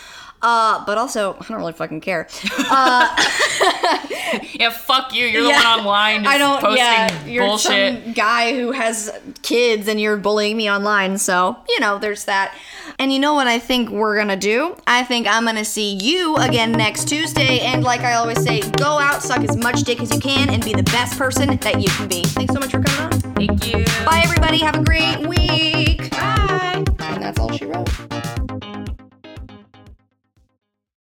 Uh, 0.41 0.83
but 0.85 0.97
also, 0.97 1.33
I 1.39 1.45
don't 1.47 1.57
really 1.57 1.73
fucking 1.73 2.01
care. 2.01 2.27
Uh, 2.57 3.15
yeah, 4.53 4.71
fuck 4.71 5.13
you. 5.13 5.25
You're 5.25 5.43
the 5.43 5.49
one 5.49 5.65
online. 5.65 6.25
I 6.25 6.37
don't. 6.37 6.61
Posting 6.61 6.77
yeah, 6.77 7.25
you're 7.25 7.45
bullshit. 7.45 8.03
some 8.03 8.13
guy 8.13 8.55
who 8.55 8.71
has 8.71 9.11
kids, 9.43 9.87
and 9.87 10.01
you're 10.01 10.17
bullying 10.17 10.57
me 10.57 10.69
online. 10.69 11.17
So 11.17 11.57
you 11.69 11.79
know, 11.79 11.99
there's 11.99 12.25
that. 12.25 12.55
And 12.97 13.11
you 13.11 13.19
know 13.19 13.33
what 13.33 13.47
I 13.47 13.59
think 13.59 13.89
we're 13.89 14.17
gonna 14.17 14.35
do? 14.35 14.75
I 14.87 15.03
think 15.03 15.27
I'm 15.27 15.45
gonna 15.45 15.65
see 15.65 15.93
you 15.93 16.35
again 16.37 16.71
next 16.71 17.07
Tuesday. 17.07 17.59
And 17.59 17.83
like 17.83 18.01
I 18.01 18.13
always 18.13 18.41
say, 18.43 18.61
go 18.71 18.99
out, 18.99 19.21
suck 19.21 19.43
as 19.43 19.57
much 19.57 19.83
dick 19.83 20.01
as 20.01 20.11
you 20.11 20.19
can, 20.19 20.49
and 20.49 20.63
be 20.63 20.73
the 20.73 20.83
best 20.83 21.17
person 21.17 21.57
that 21.57 21.81
you 21.81 21.89
can 21.89 22.07
be. 22.07 22.23
Thanks 22.23 22.53
so 22.53 22.59
much 22.59 22.71
for 22.71 22.81
coming 22.81 23.13
on. 23.13 23.19
Thank 23.33 23.67
you. 23.67 23.85
Bye, 24.05 24.21
everybody. 24.23 24.59
Have 24.59 24.75
a 24.75 24.83
great 24.83 25.19
week. 25.27 26.09
Bye. 26.11 26.83
And 26.99 27.23
that's 27.23 27.39
all 27.39 27.51
she 27.51 27.65
wrote. 27.65 27.89